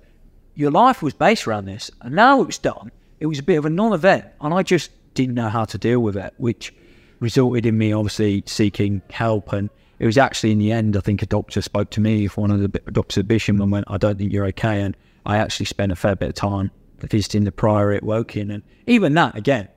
your 0.56 0.72
life 0.72 1.02
was 1.02 1.14
based 1.14 1.47
around 1.47 1.66
this, 1.66 1.91
and 2.02 2.16
now 2.16 2.41
it 2.41 2.45
was 2.45 2.58
done. 2.58 2.91
It 3.20 3.26
was 3.26 3.39
a 3.39 3.43
bit 3.43 3.58
of 3.58 3.66
a 3.66 3.70
non-event, 3.70 4.26
and 4.39 4.54
I 4.54 4.64
just 4.64 4.91
didn't 5.14 5.36
know 5.36 5.49
how 5.49 5.66
to 5.66 5.78
deal 5.78 5.99
with 5.99 6.16
it, 6.16 6.34
which 6.38 6.74
resulted 7.20 7.66
in 7.66 7.78
me 7.78 7.93
obviously 7.93 8.43
seeking 8.45 9.02
help. 9.10 9.52
And 9.54 9.70
it 9.99 10.06
was 10.06 10.18
actually 10.18 10.52
in 10.52 10.60
the 10.60 10.72
end, 10.72 10.97
I 10.97 11.02
think 11.02 11.22
a 11.22 11.26
doctor 11.26 11.62
spoke 11.62 11.89
to 11.91 12.02
me, 12.02 12.28
one 12.28 12.49
of 12.49 12.60
the 12.60 12.68
doctors 12.91 13.20
at 13.20 13.28
Bisham, 13.28 13.62
and 13.62 13.72
went, 13.72 13.86
"I 13.88 13.97
don't 13.97 14.18
think 14.18 14.32
you're 14.32 14.47
okay." 14.47 14.82
And 14.82 14.95
I 15.26 15.38
actually 15.38 15.68
spent 15.68 15.91
a 15.91 15.95
fair 15.95 16.16
bit 16.16 16.30
of 16.30 16.36
time 16.36 16.72
visiting 17.10 17.43
the 17.43 17.52
priory 17.52 17.97
at 17.97 18.04
Woking, 18.04 18.52
and 18.52 18.64
even 18.88 19.14
that 19.16 19.36
again, 19.36 19.68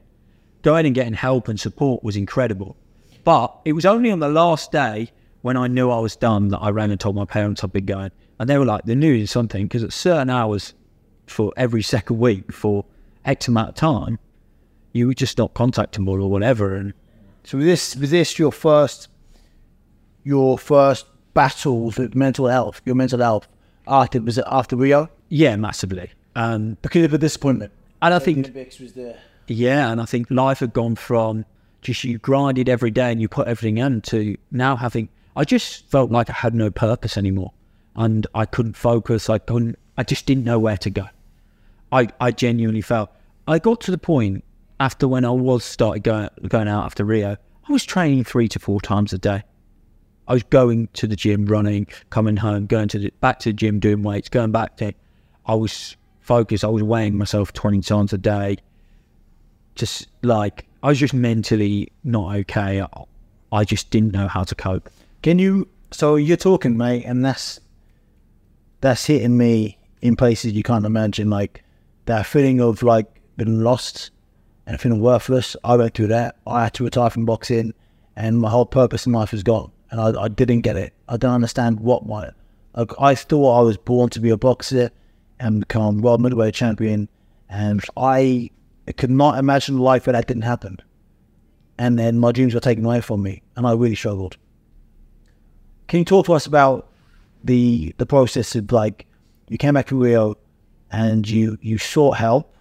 going 0.63 0.87
and 0.87 0.95
getting 0.95 1.15
help 1.15 1.49
and 1.49 1.59
support 1.59 2.03
was 2.03 2.17
incredible. 2.17 2.77
But 3.23 3.57
it 3.65 3.73
was 3.73 3.87
only 3.87 4.11
on 4.11 4.19
the 4.21 4.29
last 4.29 4.73
day 4.73 5.11
when 5.43 5.57
I 5.57 5.67
knew 5.67 5.91
I 5.91 5.99
was 5.99 6.17
done, 6.17 6.49
that 6.49 6.59
I 6.59 6.71
ran 6.71 6.91
and 6.91 6.99
told 6.99 7.17
my 7.17 7.25
parents 7.25 7.63
I'd 7.63 7.73
been 7.73 7.87
going, 7.87 8.11
and 8.39 8.49
they 8.49 8.59
were 8.59 8.65
like, 8.65 8.85
"The 8.85 8.95
news 8.95 9.25
is 9.25 9.31
something," 9.31 9.67
because 9.67 9.83
at 9.83 9.93
certain 9.93 10.31
hours 10.31 10.75
for 11.27 11.53
every 11.57 11.83
second 11.83 12.19
week 12.19 12.53
for 12.53 12.85
X 13.25 13.49
amount 13.49 13.71
of 13.71 13.75
time, 13.75 14.19
you 14.93 15.07
would 15.07 15.17
just 15.17 15.39
not 15.39 15.55
contact 15.55 15.95
them 15.95 16.09
or 16.09 16.19
whatever, 16.31 16.75
and 16.75 16.95
So 17.45 17.59
was 17.59 17.67
this 17.67 17.97
was 17.97 18.11
this 18.11 18.39
your 18.39 18.53
first 18.53 19.09
your 20.23 20.59
first 20.59 21.07
battles 21.35 21.99
with 21.99 22.15
mental 22.15 22.49
health, 22.49 22.81
your 22.87 22.95
mental 22.95 23.19
health 23.19 23.47
after 23.87 24.21
was 24.21 24.39
it 24.39 24.45
after 24.47 24.77
Rio? 24.77 25.11
Yeah, 25.29 25.57
massively. 25.57 26.11
Um, 26.37 26.77
Because 26.83 27.05
of 27.05 27.11
the 27.11 27.19
disappointment. 27.19 27.73
and 28.03 28.13
I 28.15 28.19
think 28.19 28.39
Olympics 28.39 28.79
was 28.81 28.93
there. 28.95 29.19
Yeah, 29.47 29.91
and 29.91 30.01
I 30.01 30.05
think 30.05 30.31
life 30.31 30.61
had 30.61 30.73
gone 30.73 30.97
from 30.97 31.45
just 31.83 32.03
you 32.05 32.19
grinded 32.19 32.69
every 32.69 32.91
day 32.91 33.13
and 33.13 33.21
you 33.21 33.29
put 33.29 33.47
everything 33.47 33.79
in 33.79 34.01
to 34.03 34.37
now 34.51 34.77
having. 34.77 35.09
I 35.37 35.45
just 35.45 35.89
felt 35.91 36.11
like 36.11 36.31
I 36.31 36.33
had 36.33 36.55
no 36.55 36.71
purpose 36.71 37.17
anymore, 37.19 37.53
and 37.95 38.27
I 38.35 38.47
couldn't 38.47 38.77
focus. 38.77 39.29
I 39.29 39.39
couldn't. 39.39 39.79
I 39.99 40.03
just 40.03 40.27
didn't 40.27 40.45
know 40.45 40.59
where 40.59 40.79
to 40.79 40.91
go. 40.91 41.07
I 41.93 42.09
I 42.21 42.31
genuinely 42.31 42.81
felt. 42.81 43.11
I 43.47 43.59
got 43.59 43.81
to 43.83 43.91
the 43.91 43.99
point 43.99 44.45
after 44.81 45.07
when 45.07 45.25
I 45.25 45.31
was 45.31 45.63
started 45.65 46.03
going 46.03 46.31
going 46.49 46.69
out 46.69 46.85
after 46.87 47.05
Rio. 47.05 47.37
I 47.69 47.73
was 47.73 47.85
training 47.85 48.25
three 48.25 48.49
to 48.49 48.59
four 48.59 48.81
times 48.81 49.13
a 49.13 49.19
day. 49.19 49.43
I 50.27 50.33
was 50.33 50.43
going 50.45 50.89
to 50.95 51.07
the 51.07 51.17
gym, 51.17 51.45
running, 51.47 51.87
coming 52.09 52.39
home, 52.39 52.65
going 52.67 52.89
to 52.89 52.99
the, 52.99 53.13
back 53.21 53.41
to 53.41 53.51
the 53.51 53.53
gym, 53.53 53.79
doing 53.79 54.03
weights, 54.03 54.31
going 54.31 54.53
back 54.53 54.79
to. 54.79 54.95
I 55.47 55.55
was 55.55 55.97
focused. 56.25 56.65
I 56.65 56.69
was 56.69 56.83
weighing 56.83 57.17
myself 57.17 57.53
twenty 57.53 57.81
times 57.81 58.13
a 58.13 58.19
day 58.19 58.59
just 59.75 60.09
like 60.23 60.67
I 60.83 60.89
was 60.89 60.99
just 60.99 61.15
mentally 61.15 61.91
not 62.03 62.37
okay. 62.37 62.83
I, 62.83 62.89
I 63.53 63.65
just 63.65 63.91
didn't 63.91 64.13
know 64.13 64.29
how 64.29 64.45
to 64.45 64.55
cope. 64.55 64.91
Can 65.23 65.39
you? 65.39 65.69
So 65.91 66.17
you're 66.17 66.37
talking, 66.37 66.77
mate, 66.77 67.05
and 67.05 67.25
that's 67.25 67.61
that's 68.81 69.07
hitting 69.07 69.37
me 69.37 69.79
in 70.03 70.17
places 70.17 70.53
you 70.53 70.63
can't 70.63 70.85
imagine. 70.85 71.31
Like 71.31 71.65
that 72.07 72.27
feeling 72.27 72.61
of 72.61 72.83
like 72.83 73.07
being 73.37 73.61
lost 73.61 74.11
and 74.67 74.81
feeling 74.81 75.01
worthless. 75.01 75.57
I 75.65 75.77
went 75.77 75.95
through 75.95 76.09
that. 76.09 76.37
I 76.47 76.65
had 76.65 76.75
to 76.75 76.85
retire 76.85 77.11
from 77.11 77.25
boxing, 77.25 77.75
and 78.17 78.39
my 78.39 78.51
whole 78.51 78.67
purpose 78.67 79.07
in 79.07 79.13
life 79.13 79.33
was 79.33 79.43
gone. 79.43 79.71
And 79.91 80.01
I, 80.01 80.23
I 80.23 80.29
didn't 80.29 80.63
get 80.63 80.77
it. 80.77 80.93
I 81.09 81.17
don't 81.17 81.35
understand 81.35 81.81
what 81.81 82.07
my. 82.07 82.31
Like, 82.77 82.91
I 82.99 83.15
thought 83.15 83.61
I 83.61 83.63
was 83.63 83.77
born 83.77 84.11
to 84.11 84.21
be 84.21 84.31
a 84.31 84.37
boxer 84.37 84.91
and 85.41 85.61
become 85.61 86.01
world 86.01 86.21
middleweight 86.21 86.55
champion, 86.55 87.09
and 87.49 87.83
I 87.97 88.51
could 88.97 89.11
not 89.11 89.39
imagine 89.39 89.79
life 89.79 90.07
where 90.07 90.13
that 90.13 90.27
didn't 90.27 90.43
happen. 90.43 90.79
And 91.79 91.99
then 91.99 92.19
my 92.19 92.33
dreams 92.33 92.55
were 92.55 92.61
taken 92.61 92.85
away 92.85 93.01
from 93.01 93.23
me, 93.23 93.43
and 93.57 93.67
I 93.67 93.73
really 93.73 93.97
struggled. 93.97 94.37
Can 95.89 95.99
you 96.01 96.05
talk 96.05 96.27
to 96.27 96.33
us 96.35 96.47
about 96.47 96.89
the 97.45 97.95
the 97.99 98.07
process 98.07 98.55
of 98.57 98.73
like 98.73 99.07
you 99.49 99.59
came 99.59 99.75
back 99.75 99.87
to 99.89 100.01
Rio 100.01 100.37
and 100.91 101.29
you 101.29 101.59
you 101.61 101.79
sought 101.79 102.17
help, 102.17 102.55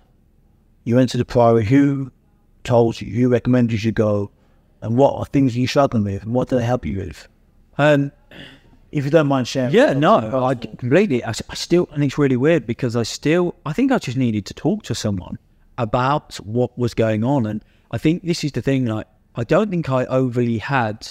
you 0.83 1.03
to 1.05 1.17
the 1.17 1.25
pro. 1.25 1.61
Who 1.61 2.11
told 2.63 2.99
you? 3.01 3.13
Who 3.13 3.29
recommended 3.29 3.71
you 3.71 3.77
should 3.77 3.95
go? 3.95 4.29
And 4.81 4.97
what 4.97 5.15
are 5.15 5.25
things 5.25 5.55
you 5.55 5.65
struggling 5.65 6.03
with? 6.03 6.23
And 6.23 6.33
what 6.33 6.49
did 6.49 6.59
they 6.59 6.65
help 6.65 6.85
you 6.85 6.97
with? 6.97 7.27
Um, 7.77 8.11
If 8.93 9.05
you 9.05 9.09
don't 9.09 9.25
mind 9.25 9.47
sharing. 9.47 9.73
yeah, 9.73 9.93
no, 9.93 10.43
I 10.45 10.53
completely. 10.53 11.23
I 11.23 11.31
still, 11.31 11.89
and 11.93 12.03
it's 12.03 12.19
really 12.19 12.37
weird 12.37 12.67
because 12.67 12.95
I 12.95 13.01
still, 13.01 13.55
I 13.65 13.73
think 13.73 13.91
I 13.91 13.97
just 13.97 14.17
needed 14.17 14.45
to 14.45 14.53
talk 14.53 14.83
to 14.83 14.93
someone 14.93 15.39
about 15.79 16.35
what 16.35 16.77
was 16.77 16.93
going 16.93 17.23
on, 17.23 17.47
and 17.47 17.63
I 17.89 17.97
think 17.97 18.23
this 18.23 18.43
is 18.43 18.51
the 18.51 18.61
thing. 18.61 18.85
Like, 18.85 19.07
I 19.35 19.43
don't 19.45 19.71
think 19.71 19.89
I 19.89 20.05
overly 20.05 20.59
had 20.59 21.07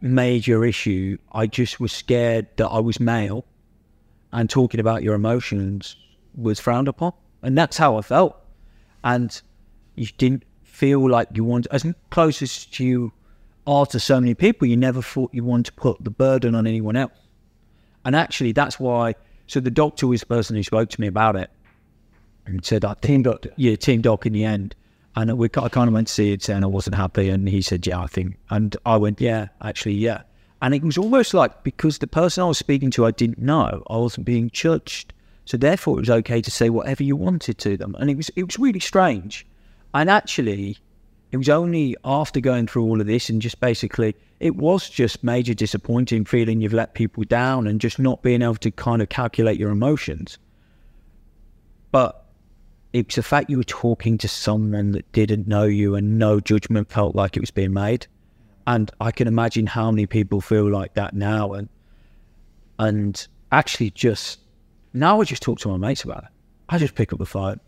major 0.00 0.64
issue. 0.64 1.18
I 1.30 1.46
just 1.46 1.78
was 1.78 1.92
scared 1.92 2.48
that 2.56 2.66
I 2.66 2.80
was 2.80 2.98
male, 2.98 3.44
and 4.32 4.50
talking 4.50 4.80
about 4.80 5.04
your 5.04 5.14
emotions 5.14 5.94
was 6.34 6.58
frowned 6.58 6.88
upon, 6.88 7.12
and 7.42 7.56
that's 7.56 7.76
how 7.76 7.96
I 7.96 8.02
felt. 8.02 8.36
And 9.04 9.40
you 9.94 10.08
didn't 10.18 10.42
feel 10.64 11.08
like 11.08 11.28
you 11.34 11.44
wanted 11.44 11.70
as 11.70 11.86
close 12.10 12.42
as 12.42 12.80
you 12.80 13.12
are 13.66 13.86
to 13.86 14.00
so 14.00 14.20
many 14.20 14.34
people. 14.34 14.66
You 14.66 14.76
never 14.76 15.02
thought 15.02 15.32
you 15.32 15.44
wanted 15.44 15.66
to 15.66 15.72
put 15.72 16.02
the 16.02 16.10
burden 16.10 16.54
on 16.54 16.66
anyone 16.66 16.96
else, 16.96 17.12
and 18.04 18.16
actually, 18.16 18.52
that's 18.52 18.78
why. 18.80 19.14
So 19.46 19.60
the 19.60 19.70
doctor 19.70 20.06
was 20.06 20.20
the 20.20 20.26
person 20.26 20.56
who 20.56 20.62
spoke 20.62 20.88
to 20.90 21.00
me 21.00 21.06
about 21.06 21.36
it, 21.36 21.50
and 22.46 22.64
said, 22.64 22.84
"I 22.84 22.94
Team 22.94 23.22
doctor. 23.22 23.52
yeah, 23.56 23.76
team 23.76 24.00
doc 24.00 24.26
in 24.26 24.32
the 24.32 24.44
end. 24.44 24.74
And 25.14 25.36
we, 25.36 25.48
I 25.56 25.68
kind 25.68 25.88
of 25.88 25.94
went 25.94 26.06
to 26.08 26.12
see 26.12 26.32
it 26.32 26.42
saying 26.42 26.64
I 26.64 26.68
wasn't 26.68 26.96
happy, 26.96 27.28
and 27.28 27.48
he 27.48 27.60
said, 27.60 27.86
"Yeah, 27.86 28.00
I 28.00 28.06
think." 28.06 28.36
And 28.50 28.76
I 28.86 28.96
went, 28.96 29.20
"Yeah, 29.20 29.48
actually, 29.62 29.94
yeah." 29.94 30.22
And 30.62 30.74
it 30.74 30.82
was 30.82 30.96
almost 30.96 31.34
like 31.34 31.64
because 31.64 31.98
the 31.98 32.06
person 32.06 32.44
I 32.44 32.46
was 32.46 32.58
speaking 32.58 32.90
to, 32.92 33.04
I 33.04 33.10
didn't 33.10 33.38
know, 33.38 33.82
I 33.90 33.96
wasn't 33.96 34.26
being 34.26 34.48
judged, 34.50 35.12
so 35.44 35.56
therefore 35.56 35.98
it 35.98 36.02
was 36.02 36.10
okay 36.10 36.40
to 36.40 36.50
say 36.50 36.70
whatever 36.70 37.02
you 37.02 37.16
wanted 37.16 37.58
to 37.58 37.76
them, 37.76 37.94
and 37.98 38.08
it 38.08 38.16
was 38.16 38.30
it 38.36 38.44
was 38.44 38.58
really 38.58 38.80
strange. 38.80 39.46
And 39.92 40.08
actually, 40.08 40.78
it 41.32 41.38
was 41.38 41.48
only 41.48 41.96
after 42.04 42.40
going 42.40 42.66
through 42.66 42.84
all 42.84 43.00
of 43.00 43.06
this 43.06 43.30
and 43.30 43.40
just 43.40 43.58
basically, 43.58 44.14
it 44.38 44.54
was 44.54 44.88
just 44.88 45.24
major 45.24 45.54
disappointing 45.54 46.26
feeling 46.26 46.60
you've 46.60 46.74
let 46.74 46.92
people 46.92 47.24
down 47.24 47.66
and 47.66 47.80
just 47.80 47.98
not 47.98 48.22
being 48.22 48.42
able 48.42 48.56
to 48.56 48.70
kind 48.70 49.00
of 49.00 49.08
calculate 49.08 49.58
your 49.58 49.70
emotions. 49.70 50.36
But 51.90 52.26
it's 52.92 53.14
the 53.16 53.22
fact 53.22 53.48
you 53.48 53.56
were 53.56 53.64
talking 53.64 54.18
to 54.18 54.28
someone 54.28 54.92
that 54.92 55.10
didn't 55.12 55.48
know 55.48 55.64
you 55.64 55.94
and 55.94 56.18
no 56.18 56.38
judgment 56.38 56.90
felt 56.90 57.16
like 57.16 57.34
it 57.34 57.40
was 57.40 57.50
being 57.50 57.72
made. 57.72 58.06
And 58.66 58.90
I 59.00 59.10
can 59.10 59.26
imagine 59.26 59.66
how 59.66 59.90
many 59.90 60.04
people 60.04 60.42
feel 60.42 60.70
like 60.70 60.92
that 60.94 61.14
now. 61.14 61.54
And 61.54 61.68
and 62.78 63.26
actually, 63.50 63.90
just 63.90 64.40
now, 64.92 65.20
I 65.20 65.24
just 65.24 65.42
talk 65.42 65.58
to 65.60 65.68
my 65.68 65.78
mates 65.78 66.04
about 66.04 66.24
it. 66.24 66.30
I 66.68 66.78
just 66.78 66.94
pick 66.94 67.12
up 67.12 67.18
the 67.18 67.26
phone, 67.26 67.58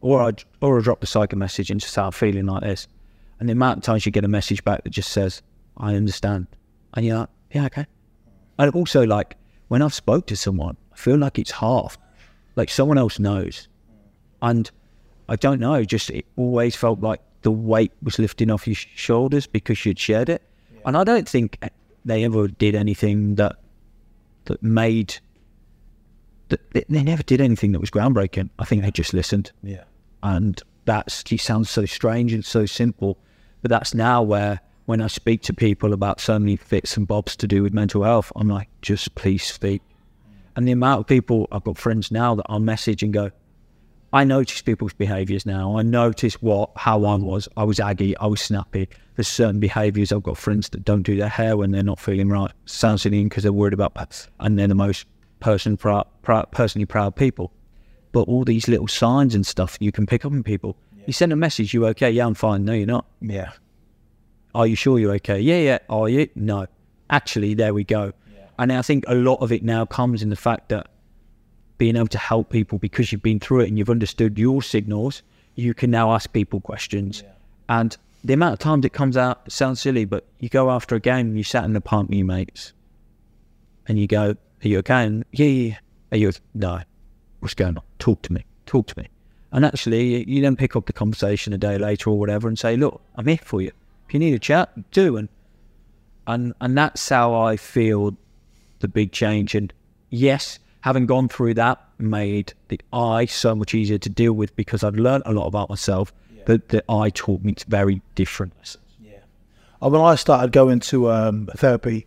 or 0.00 0.22
I 0.22 0.32
or 0.60 0.78
I 0.78 0.82
drop 0.82 1.00
the 1.00 1.06
psycho 1.06 1.36
message 1.36 1.70
and 1.70 1.80
just 1.80 1.98
I'm 1.98 2.12
feeling 2.12 2.46
like 2.46 2.62
this. 2.62 2.86
And 3.40 3.48
the 3.48 3.52
amount 3.54 3.78
of 3.78 3.82
times 3.84 4.04
you 4.06 4.12
get 4.12 4.24
a 4.24 4.28
message 4.28 4.62
back 4.64 4.84
that 4.84 4.90
just 4.90 5.10
says, 5.10 5.42
"I 5.78 5.94
understand," 5.96 6.46
and 6.94 7.04
you're 7.06 7.18
like, 7.18 7.28
"Yeah, 7.52 7.66
okay." 7.66 7.86
And 8.58 8.70
also, 8.74 9.04
like 9.06 9.36
when 9.68 9.80
I've 9.82 9.94
spoke 9.94 10.26
to 10.26 10.36
someone, 10.36 10.76
I 10.92 10.96
feel 10.96 11.16
like 11.16 11.38
it's 11.38 11.50
half, 11.50 11.96
like 12.56 12.68
someone 12.70 12.98
else 12.98 13.18
knows, 13.18 13.66
and 14.42 14.70
I 15.28 15.36
don't 15.36 15.58
know. 15.60 15.82
Just 15.84 16.10
it 16.10 16.26
always 16.36 16.76
felt 16.76 17.00
like 17.00 17.20
the 17.42 17.50
weight 17.50 17.92
was 18.02 18.18
lifting 18.18 18.50
off 18.50 18.66
your 18.66 18.74
sh- 18.74 18.88
shoulders 18.94 19.46
because 19.46 19.84
you'd 19.86 19.98
shared 19.98 20.28
it, 20.28 20.42
and 20.84 20.96
I 20.96 21.04
don't 21.04 21.26
think 21.28 21.58
they 22.04 22.24
ever 22.24 22.46
did 22.48 22.74
anything 22.74 23.36
that 23.36 23.56
that 24.44 24.62
made 24.62 25.16
that 26.48 26.60
they, 26.72 26.84
they 26.88 27.02
never 27.02 27.22
did 27.22 27.40
anything 27.40 27.72
that 27.72 27.80
was 27.80 27.90
groundbreaking. 27.90 28.50
I 28.58 28.64
think 28.64 28.82
they 28.82 28.90
just 28.90 29.14
listened 29.14 29.52
Yeah. 29.62 29.84
and 30.22 30.60
that's 30.84 31.22
it 31.30 31.40
sounds 31.40 31.70
so 31.70 31.86
strange 31.86 32.32
and 32.32 32.44
so 32.44 32.66
simple 32.66 33.16
but 33.62 33.70
that's 33.70 33.94
now 33.94 34.22
where 34.22 34.60
when 34.86 35.00
i 35.00 35.06
speak 35.06 35.42
to 35.42 35.52
people 35.52 35.92
about 35.92 36.20
so 36.20 36.38
many 36.38 36.58
bits 36.68 36.96
and 36.96 37.06
bobs 37.06 37.36
to 37.36 37.46
do 37.46 37.62
with 37.62 37.72
mental 37.72 38.02
health 38.02 38.32
i'm 38.36 38.48
like 38.48 38.68
just 38.82 39.14
please 39.14 39.44
speak. 39.44 39.82
And 40.56 40.66
the 40.66 40.72
amount 40.72 41.00
of 41.00 41.06
people 41.06 41.48
i've 41.52 41.64
got 41.64 41.78
friends 41.78 42.10
now 42.10 42.34
that 42.34 42.46
i'll 42.48 42.60
message 42.60 43.02
and 43.02 43.12
go 43.12 43.30
i 44.12 44.24
notice 44.24 44.60
people's 44.62 44.92
behaviors 44.92 45.46
now. 45.46 45.78
I 45.78 45.82
notice 45.82 46.34
what 46.42 46.70
how 46.76 47.04
i 47.04 47.14
was. 47.14 47.48
I 47.56 47.64
was 47.64 47.78
aggy. 47.78 48.16
I 48.16 48.26
was 48.26 48.40
snappy. 48.40 48.88
There's 49.16 49.28
certain 49.28 49.60
behaviors 49.60 50.12
i've 50.12 50.22
got 50.22 50.36
friends 50.36 50.68
that 50.70 50.84
don't 50.84 51.02
do 51.02 51.16
their 51.16 51.28
hair 51.28 51.56
when 51.56 51.70
they're 51.70 51.82
not 51.82 52.00
feeling 52.00 52.28
right 52.28 52.50
sounds 52.66 53.02
silly 53.02 53.22
because 53.22 53.44
they're 53.44 53.52
worried 53.52 53.74
about 53.74 54.26
and 54.40 54.58
they're 54.58 54.66
the 54.66 54.74
most 54.74 55.06
person 55.40 55.76
proud, 55.76 56.06
proud, 56.22 56.50
personally 56.52 56.86
proud 56.86 57.16
people. 57.16 57.52
But 58.12 58.22
all 58.22 58.44
these 58.44 58.68
little 58.68 58.88
signs 58.88 59.34
and 59.34 59.46
stuff 59.46 59.76
you 59.80 59.92
can 59.92 60.06
pick 60.06 60.24
up 60.24 60.32
in 60.32 60.42
people. 60.42 60.76
You 61.10 61.14
send 61.14 61.32
a 61.32 61.36
message, 61.36 61.74
you 61.74 61.86
okay? 61.86 62.08
Yeah, 62.08 62.24
I'm 62.24 62.34
fine. 62.34 62.64
No, 62.64 62.72
you're 62.72 62.86
not. 62.86 63.04
Yeah. 63.20 63.50
Are 64.54 64.64
you 64.64 64.76
sure 64.76 64.96
you're 64.96 65.14
okay? 65.14 65.40
Yeah, 65.40 65.58
yeah. 65.58 65.78
Are 65.88 66.08
you? 66.08 66.28
No. 66.36 66.68
Actually, 67.10 67.54
there 67.54 67.74
we 67.74 67.82
go. 67.82 68.12
And 68.60 68.72
I 68.72 68.80
think 68.80 69.02
a 69.08 69.16
lot 69.16 69.40
of 69.40 69.50
it 69.50 69.64
now 69.64 69.84
comes 69.84 70.22
in 70.22 70.28
the 70.28 70.36
fact 70.36 70.68
that 70.68 70.86
being 71.78 71.96
able 71.96 72.06
to 72.06 72.18
help 72.18 72.48
people 72.50 72.78
because 72.78 73.10
you've 73.10 73.24
been 73.24 73.40
through 73.40 73.62
it 73.62 73.68
and 73.68 73.76
you've 73.76 73.90
understood 73.90 74.38
your 74.38 74.62
signals, 74.62 75.24
you 75.56 75.74
can 75.74 75.90
now 75.90 76.12
ask 76.12 76.32
people 76.32 76.60
questions. 76.60 77.24
And 77.68 77.96
the 78.22 78.34
amount 78.34 78.52
of 78.52 78.58
times 78.60 78.84
it 78.84 78.92
comes 78.92 79.16
out 79.16 79.40
it 79.46 79.52
sounds 79.52 79.80
silly, 79.80 80.04
but 80.04 80.28
you 80.38 80.48
go 80.48 80.70
after 80.70 80.94
a 80.94 81.00
game 81.00 81.26
and 81.26 81.36
you 81.36 81.42
sat 81.42 81.64
in 81.64 81.72
the 81.72 81.80
park 81.80 82.08
with 82.08 82.18
your 82.18 82.26
mates 82.28 82.72
and 83.88 83.98
you 83.98 84.06
go, 84.06 84.36
Are 84.64 84.68
you 84.68 84.78
okay? 84.78 85.06
And 85.06 85.24
yeah, 85.32 85.46
yeah, 85.46 85.70
yeah. 85.70 85.78
Are 86.12 86.18
you 86.18 86.32
no. 86.54 86.82
What's 87.40 87.54
going 87.54 87.78
on? 87.78 87.82
Talk 87.98 88.22
to 88.22 88.32
me. 88.32 88.44
Talk 88.64 88.86
to 88.86 88.94
me. 88.96 89.08
And 89.52 89.64
actually 89.64 90.28
you 90.28 90.42
then 90.42 90.56
pick 90.56 90.76
up 90.76 90.86
the 90.86 90.92
conversation 90.92 91.52
a 91.52 91.58
day 91.58 91.76
later 91.78 92.10
or 92.10 92.18
whatever 92.18 92.48
and 92.48 92.58
say, 92.58 92.76
Look, 92.76 93.00
I'm 93.16 93.26
here 93.26 93.38
for 93.42 93.60
you. 93.60 93.72
If 94.06 94.14
you 94.14 94.20
need 94.20 94.34
a 94.34 94.38
chat, 94.38 94.90
do 94.90 95.16
and 95.16 95.28
and 96.26 96.54
and 96.60 96.76
that's 96.76 97.08
how 97.08 97.34
I 97.34 97.56
feel 97.56 98.16
the 98.80 98.88
big 98.88 99.12
change. 99.12 99.54
And 99.54 99.72
yes, 100.10 100.58
having 100.82 101.06
gone 101.06 101.28
through 101.28 101.54
that 101.54 101.82
made 101.98 102.54
the 102.68 102.80
I 102.92 103.26
so 103.26 103.54
much 103.54 103.74
easier 103.74 103.98
to 103.98 104.08
deal 104.08 104.32
with 104.32 104.54
because 104.56 104.84
I'd 104.84 104.94
learned 104.94 105.24
a 105.26 105.32
lot 105.32 105.46
about 105.46 105.68
myself. 105.68 106.12
But 106.46 106.68
the 106.68 106.82
I 106.90 107.10
taught 107.10 107.42
me 107.42 107.52
it's 107.52 107.64
very 107.64 108.00
different 108.14 108.56
lessons. 108.58 108.84
Uh, 109.82 109.88
when 109.88 110.00
I 110.00 110.14
started 110.14 110.52
going 110.52 110.80
to 110.80 111.10
um, 111.10 111.48
therapy, 111.56 112.06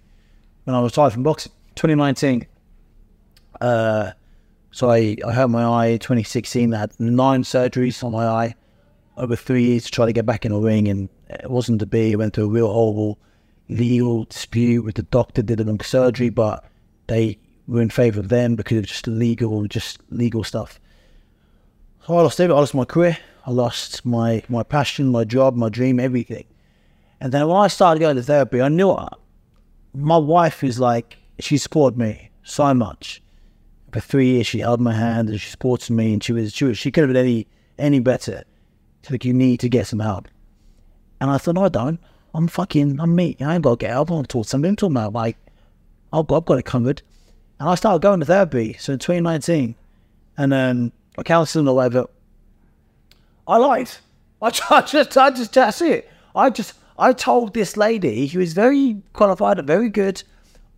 when 0.64 0.76
I 0.76 0.80
was 0.80 0.92
retired 0.92 1.14
from 1.14 1.24
boxing, 1.24 1.52
2019. 1.76 2.48
Uh, 3.62 4.12
so 4.74 4.90
I, 4.90 5.16
I 5.26 5.32
hurt 5.32 5.50
my 5.50 5.64
eye 5.64 5.98
2016. 5.98 6.74
I 6.74 6.80
had 6.80 7.00
nine 7.00 7.44
surgeries 7.44 8.04
on 8.04 8.12
my 8.12 8.26
eye 8.26 8.56
over 9.18 9.36
three 9.36 9.66
years 9.66 9.86
to 9.86 9.92
try 9.92 10.08
to 10.08 10.12
get 10.12 10.26
back 10.26 10.46
in 10.46 10.52
the 10.52 10.60
ring, 10.60 10.88
and 10.88 11.10
it 11.30 11.50
wasn't 11.50 11.80
to 11.82 11.86
be. 11.86 12.12
It 12.12 12.16
went 12.16 12.34
to 12.34 12.44
a 12.44 12.48
real 12.48 12.74
horrible 12.74 13.20
legal 13.70 14.24
dispute 14.24 14.84
with 14.84 14.96
the 14.96 15.04
doctor 15.04 15.44
did 15.44 15.62
a 15.62 15.70
on 15.70 15.80
surgery, 15.82 16.30
but 16.30 16.66
they 17.06 17.38
were 17.68 17.84
in 17.84 17.92
favour 17.92 18.20
of 18.20 18.30
them 18.30 18.56
because 18.56 18.80
of 18.80 18.86
just 18.88 19.06
legal, 19.06 19.64
just 19.68 20.00
legal 20.10 20.44
stuff. 20.44 20.80
So 22.08 22.18
I 22.18 22.24
lost 22.24 22.40
everything. 22.40 22.58
I 22.58 22.60
lost 22.60 22.74
my 22.74 22.86
career. 22.86 23.18
I 23.46 23.52
lost 23.52 24.04
my 24.08 24.42
my 24.50 24.64
passion, 24.64 25.10
my 25.10 25.24
job, 25.24 25.56
my 25.56 25.70
dream, 25.70 26.00
everything. 26.00 26.46
And 27.22 27.32
then 27.32 27.48
when 27.48 27.58
I 27.58 27.68
started 27.68 28.00
going 28.00 28.16
to 28.16 28.24
therapy, 28.24 28.60
I 28.60 28.70
knew 28.70 28.90
uh, 28.90 29.10
my 29.94 30.18
wife 30.18 30.64
is 30.64 30.80
like 30.80 31.18
she 31.40 31.60
supported 31.60 31.96
me 31.96 32.32
so 32.42 32.74
much. 32.74 33.23
For 33.94 34.00
three 34.00 34.28
years, 34.28 34.48
she 34.48 34.60
held 34.60 34.82
my 34.82 34.94
hand 34.94 35.30
and 35.30 35.40
she 35.40 35.50
supported 35.50 35.94
me, 35.94 36.14
and 36.14 36.24
she 36.24 36.34
was 36.34 36.52
she 36.52 36.66
was, 36.66 36.78
she 36.78 36.92
could 36.92 37.04
have 37.04 37.14
been 37.14 37.26
any 37.26 37.48
any 37.78 38.00
better. 38.00 38.44
She's 39.04 39.12
like, 39.12 39.26
you 39.26 39.34
need 39.34 39.60
to 39.60 39.70
get 39.70 39.88
some 39.88 40.00
help. 40.00 40.28
And 41.20 41.30
I 41.30 41.38
thought, 41.38 41.56
no, 41.56 41.66
I 41.66 41.70
don't. 41.70 42.00
I'm 42.34 42.48
fucking, 42.48 43.00
I'm 43.00 43.16
me. 43.16 43.38
I 43.40 43.56
ain't 43.56 43.64
got 43.64 43.72
to 43.72 43.78
get 43.78 43.92
help. 43.92 44.10
I'm 44.10 44.26
talking 44.26 44.44
something 44.46 44.76
to 44.78 44.86
about 44.88 45.14
like, 45.14 45.38
I've 46.12 46.28
got, 46.28 46.38
I've 46.38 46.46
got 46.46 46.60
it 46.60 46.66
covered. 46.66 47.02
And 47.60 47.70
I 47.70 47.76
started 47.76 48.02
going 48.02 48.20
to 48.22 48.26
therapy. 48.26 48.76
So 48.80 48.94
in 48.94 49.00
2019, 49.00 49.76
and 50.38 50.54
um, 50.54 50.92
a 51.18 51.24
counselling 51.24 51.68
or 51.68 51.76
whatever, 51.76 52.08
I 53.48 53.58
lied. 53.58 53.90
I 54.42 54.50
just, 54.82 55.18
I 55.18 55.30
just, 55.30 55.54
that's 55.54 55.82
it. 55.82 56.10
I 56.36 56.50
just, 56.50 56.74
I 56.98 57.14
told 57.14 57.54
this 57.54 57.78
lady 57.78 58.28
who 58.28 58.40
is 58.40 58.54
very 58.54 59.02
qualified 59.14 59.60
and 59.60 59.68
very 59.68 59.90
good. 59.90 60.24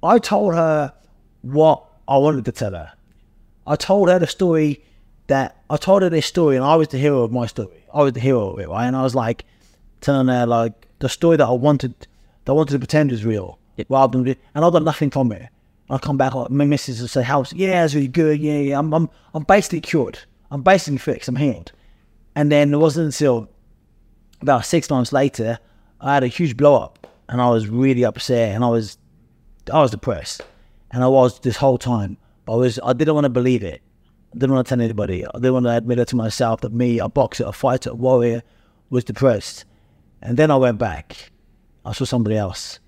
I 0.03 0.20
told 0.20 0.55
her 0.55 0.93
what 1.41 1.86
I 2.07 2.18
wanted 2.18 2.45
to 2.45 2.51
tell 2.51 2.72
her. 2.72 2.91
I 3.68 3.76
told 3.76 4.09
her 4.09 4.20
the 4.20 4.28
story 4.28 4.84
that 5.28 5.63
I 5.70 5.78
told 5.78 6.03
her 6.03 6.09
this 6.09 6.26
story, 6.26 6.55
and 6.55 6.66
I 6.66 6.76
was 6.76 6.89
the 6.89 6.97
hero 6.97 7.24
of 7.24 7.32
my 7.32 7.47
story. 7.47 7.84
I 7.93 8.03
was 8.03 8.13
the 8.13 8.20
hero 8.20 8.51
of 8.51 8.59
it, 8.59 8.70
right? 8.70 8.86
And 8.86 8.95
I 8.95 9.03
was 9.03 9.16
like 9.16 9.45
telling 10.01 10.28
her 10.28 10.45
like 10.45 10.88
the 10.99 11.09
story 11.09 11.38
that 11.38 11.47
I 11.47 11.51
wanted, 11.51 11.95
that 12.45 12.51
I 12.51 12.55
wanted 12.55 12.74
to 12.74 12.80
pretend 12.80 13.11
was 13.11 13.26
real, 13.26 13.57
rather 13.89 14.18
than, 14.18 14.36
and 14.53 14.66
I 14.66 14.70
got 14.70 14.84
nothing 14.84 15.09
from 15.09 15.32
it. 15.32 15.49
I 15.89 15.97
come 15.99 16.18
back, 16.18 16.34
like, 16.34 16.49
my 16.49 16.66
missus 16.66 16.99
will 16.99 17.07
say, 17.07 17.24
"How's 17.24 17.53
yeah, 17.53 17.86
it's 17.86 17.93
really 17.93 18.07
good. 18.07 18.39
Yeah, 18.39 18.57
yeah. 18.57 18.80
I'm, 18.80 18.93
I'm, 18.93 19.09
I'm 19.34 19.43
basically 19.43 19.82
cured. 19.82 20.20
I'm 20.51 20.63
basically 20.63 20.97
fixed. 20.97 21.28
I'm 21.28 21.36
healed." 21.36 21.72
And 22.36 22.51
then 22.51 22.74
it 22.74 22.78
wasn't 22.78 23.07
until 23.07 23.49
about 24.41 24.66
six 24.66 24.89
months 24.89 25.13
later, 25.13 25.59
I 26.01 26.16
had 26.16 26.24
a 26.24 26.28
huge 26.28 26.57
blow 26.57 26.76
up, 26.76 27.07
and 27.30 27.41
I 27.41 27.49
was 27.49 27.68
really 27.68 28.03
upset, 28.03 28.55
and 28.55 28.63
I 28.63 28.68
was, 28.70 28.97
I 29.72 29.80
was 29.80 29.91
depressed, 29.91 30.41
and 30.91 31.03
I 31.03 31.07
was 31.07 31.39
this 31.39 31.57
whole 31.57 31.78
time. 31.78 32.18
I 32.47 32.51
was, 32.51 32.79
I 32.83 32.93
didn't 32.93 33.15
want 33.15 33.25
to 33.25 33.29
believe 33.29 33.63
it. 33.63 33.81
I 34.33 34.37
didn't 34.37 34.53
want 34.53 34.67
to 34.67 34.75
tell 34.75 34.83
anybody. 34.83 35.25
I 35.25 35.31
didn't 35.33 35.53
want 35.53 35.65
to 35.65 35.77
admit 35.77 35.99
it 35.99 36.07
to 36.09 36.15
myself 36.15 36.61
that 36.61 36.73
me, 36.73 36.99
a 36.99 37.09
boxer, 37.09 37.45
a 37.45 37.53
fighter, 37.53 37.91
a 37.91 37.95
warrior, 37.95 38.43
was 38.89 39.03
depressed. 39.03 39.65
And 40.21 40.37
then 40.37 40.51
I 40.51 40.57
went 40.57 40.77
back. 40.77 41.31
I 41.85 41.93
saw 41.93 42.05
somebody 42.05 42.35
else, 42.35 42.79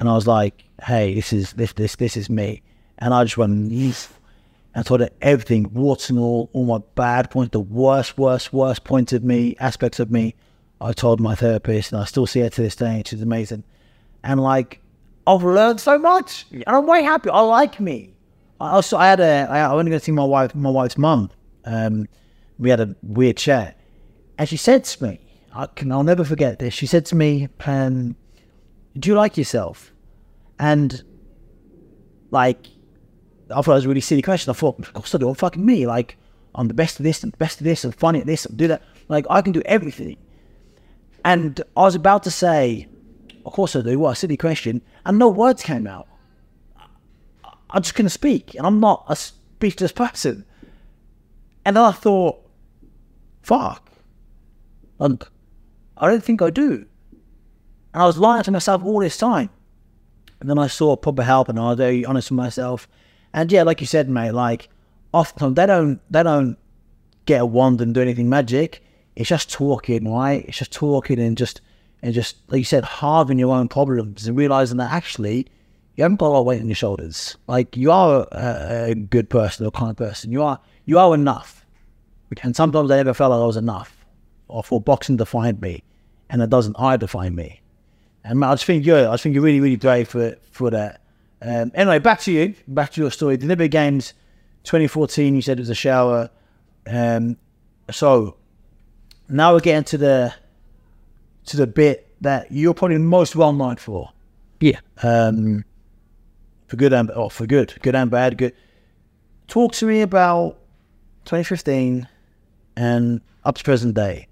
and 0.00 0.08
I 0.08 0.14
was 0.14 0.26
like, 0.26 0.64
"Hey, 0.82 1.14
this 1.14 1.32
is 1.32 1.52
this 1.52 1.74
this 1.74 1.96
this 1.96 2.16
is 2.16 2.30
me." 2.30 2.62
And 2.98 3.12
I 3.12 3.24
just 3.24 3.36
went, 3.36 3.70
"Yes." 3.70 4.08
and 4.74 4.86
told 4.86 5.00
her 5.00 5.10
everything, 5.20 5.68
warts 5.72 6.08
and 6.08 6.20
all, 6.20 6.50
all 6.52 6.64
my 6.64 6.78
bad 6.94 7.30
points, 7.30 7.50
the 7.50 7.58
worst, 7.58 8.16
worst, 8.16 8.52
worst 8.52 8.84
points 8.84 9.12
of 9.12 9.24
me, 9.24 9.56
aspects 9.58 9.98
of 9.98 10.10
me. 10.10 10.36
I 10.80 10.92
told 10.92 11.20
my 11.20 11.34
therapist, 11.34 11.90
and 11.90 12.00
I 12.00 12.04
still 12.04 12.26
see 12.26 12.40
her 12.40 12.48
to 12.50 12.62
this 12.62 12.76
day, 12.76 13.02
she's 13.04 13.20
amazing. 13.20 13.64
And 14.22 14.40
like, 14.40 14.80
I've 15.26 15.42
learned 15.42 15.80
so 15.80 15.98
much, 15.98 16.46
and 16.52 16.62
I'm 16.68 16.86
way 16.86 17.02
happy. 17.02 17.28
I 17.28 17.40
like 17.40 17.80
me. 17.80 18.14
I 18.60 18.70
also, 18.70 18.96
I 18.96 19.06
had 19.06 19.20
a, 19.20 19.46
I, 19.50 19.72
went 19.74 19.88
to 19.88 20.00
see 20.00 20.12
my 20.12 20.24
wife, 20.24 20.54
my 20.54 20.70
wife's 20.70 20.98
mum. 20.98 21.30
Um, 21.64 22.08
we 22.58 22.70
had 22.70 22.80
a 22.80 22.96
weird 23.02 23.36
chat, 23.36 23.78
and 24.36 24.48
she 24.48 24.56
said 24.56 24.84
to 24.84 25.04
me, 25.04 25.20
I 25.54 25.66
can, 25.66 25.92
I'll 25.92 26.02
never 26.02 26.24
forget 26.24 26.58
this. 26.58 26.74
She 26.74 26.86
said 26.86 27.06
to 27.06 27.16
me, 27.16 27.48
um, 27.66 28.16
"Do 28.98 29.08
you 29.08 29.14
like 29.14 29.36
yourself?" 29.36 29.92
And 30.58 31.02
like, 32.30 32.66
I 33.50 33.62
thought 33.62 33.72
it 33.72 33.74
was 33.74 33.84
a 33.84 33.88
really 33.88 34.00
silly 34.00 34.22
question. 34.22 34.50
I 34.50 34.54
thought, 34.54 34.78
of 34.80 34.92
course 34.92 35.14
I 35.14 35.18
do. 35.18 35.28
I'm 35.28 35.34
fucking 35.34 35.64
me. 35.64 35.86
Like, 35.86 36.16
I'm 36.54 36.68
the 36.68 36.74
best 36.74 36.98
of 36.98 37.04
this, 37.04 37.22
and 37.22 37.32
the 37.32 37.36
best 37.36 37.60
of 37.60 37.64
this, 37.64 37.84
and 37.84 37.94
funny 37.94 38.20
at 38.20 38.26
this, 38.26 38.44
and 38.44 38.56
do 38.56 38.66
that. 38.68 38.82
Like, 39.08 39.24
I 39.30 39.40
can 39.40 39.52
do 39.52 39.62
everything. 39.66 40.16
And 41.24 41.60
I 41.76 41.82
was 41.82 41.94
about 41.94 42.24
to 42.24 42.30
say, 42.30 42.88
of 43.46 43.52
course 43.52 43.76
I 43.76 43.82
do. 43.82 43.98
What 43.98 44.12
a 44.12 44.14
silly 44.16 44.36
question. 44.36 44.82
And 45.04 45.18
no 45.18 45.28
words 45.28 45.62
came 45.62 45.86
out. 45.86 46.07
I 47.70 47.80
just 47.80 47.94
couldn't 47.94 48.10
speak, 48.10 48.54
and 48.54 48.66
I'm 48.66 48.80
not 48.80 49.04
a 49.08 49.16
speechless 49.16 49.92
person. 50.04 50.44
And 51.64 51.76
then 51.76 51.84
I 51.84 51.92
thought, 51.92 52.40
fuck. 53.42 53.90
Like, 54.98 55.24
I 55.96 56.08
don't 56.08 56.24
think 56.24 56.40
I 56.42 56.50
do. 56.50 56.86
And 57.92 58.02
I 58.02 58.06
was 58.06 58.18
lying 58.18 58.42
to 58.44 58.50
myself 58.50 58.82
all 58.84 59.00
this 59.00 59.18
time. 59.18 59.50
And 60.40 60.48
then 60.48 60.58
I 60.58 60.66
saw 60.66 60.96
proper 60.96 61.22
help, 61.22 61.48
and 61.48 61.58
I 61.58 61.70
was 61.70 61.78
very 61.78 62.04
honest 62.04 62.30
with 62.30 62.36
myself. 62.36 62.88
And 63.32 63.50
yeah, 63.50 63.62
like 63.62 63.80
you 63.80 63.86
said, 63.86 64.08
mate, 64.08 64.32
like 64.32 64.68
often 65.12 65.54
they 65.54 65.66
don't 65.66 66.00
they 66.10 66.22
don't 66.22 66.56
get 67.26 67.40
a 67.40 67.46
wand 67.46 67.80
and 67.80 67.94
do 67.94 68.00
anything 68.00 68.28
magic. 68.28 68.82
It's 69.16 69.28
just 69.28 69.50
talking, 69.50 70.10
right? 70.10 70.44
It's 70.46 70.58
just 70.58 70.72
talking 70.72 71.18
and 71.18 71.36
just 71.36 71.60
and 72.02 72.14
just 72.14 72.36
like 72.48 72.58
you 72.58 72.64
said, 72.64 72.84
halving 72.84 73.38
your 73.38 73.54
own 73.54 73.68
problems 73.68 74.26
and 74.26 74.36
realizing 74.36 74.78
that 74.78 74.92
actually 74.92 75.48
you 75.98 76.04
haven't 76.04 76.18
got 76.18 76.28
a 76.28 76.28
lot 76.28 76.40
of 76.40 76.46
weight 76.46 76.60
on 76.60 76.68
your 76.68 76.76
shoulders. 76.76 77.36
Like 77.48 77.76
you 77.76 77.90
are 77.90 78.28
a, 78.30 78.90
a 78.90 78.94
good 78.94 79.28
person 79.28 79.66
or 79.66 79.72
kind 79.72 79.96
person. 79.96 80.30
You 80.30 80.44
are 80.44 80.60
you 80.84 80.96
are 80.96 81.12
enough. 81.12 81.66
And 82.40 82.54
sometimes 82.54 82.88
I 82.88 82.96
never 82.98 83.12
felt 83.12 83.32
like 83.32 83.40
I 83.40 83.46
was 83.46 83.56
enough, 83.56 84.06
or 84.46 84.62
for 84.62 84.80
boxing 84.80 85.16
defined 85.16 85.60
me, 85.60 85.82
and 86.30 86.40
it 86.40 86.50
doesn't 86.50 86.76
I 86.78 86.96
define 86.96 87.34
me. 87.34 87.62
And 88.22 88.44
I 88.44 88.52
just 88.52 88.64
think 88.64 88.86
you're 88.86 89.08
I 89.08 89.12
just 89.14 89.24
think 89.24 89.34
you're 89.34 89.42
really 89.42 89.58
really 89.58 89.74
brave 89.74 90.08
for 90.08 90.36
for 90.52 90.70
that. 90.70 91.02
Um, 91.42 91.72
anyway, 91.74 91.98
back 91.98 92.20
to 92.20 92.32
you. 92.32 92.54
Back 92.68 92.92
to 92.92 93.00
your 93.00 93.10
story. 93.10 93.34
The 93.34 93.46
Olympic 93.46 93.72
Games 93.72 94.14
2014, 94.62 95.34
you 95.34 95.42
said 95.42 95.58
it 95.58 95.62
was 95.62 95.70
a 95.70 95.74
shower. 95.74 96.30
Um, 96.86 97.36
so 97.90 98.36
now 99.28 99.52
we're 99.52 99.60
getting 99.60 99.82
to 99.84 99.98
the 99.98 100.34
to 101.46 101.56
the 101.56 101.66
bit 101.66 102.14
that 102.20 102.52
you're 102.52 102.74
probably 102.74 102.98
most 102.98 103.34
well 103.34 103.52
known 103.52 103.76
for. 103.76 104.12
Yeah. 104.60 104.78
Um, 105.02 105.64
for 106.68 106.76
good 106.76 106.92
and 106.92 107.10
oh, 107.10 107.28
for 107.28 107.46
good, 107.46 107.74
good 107.82 107.94
and 107.94 108.10
bad. 108.10 108.38
Good. 108.38 108.54
Talk 109.48 109.72
to 109.72 109.86
me 109.86 110.02
about 110.02 110.58
2015 111.24 112.06
and 112.76 113.20
up 113.44 113.56
to 113.56 113.64
present 113.64 113.94
day. 113.94 114.28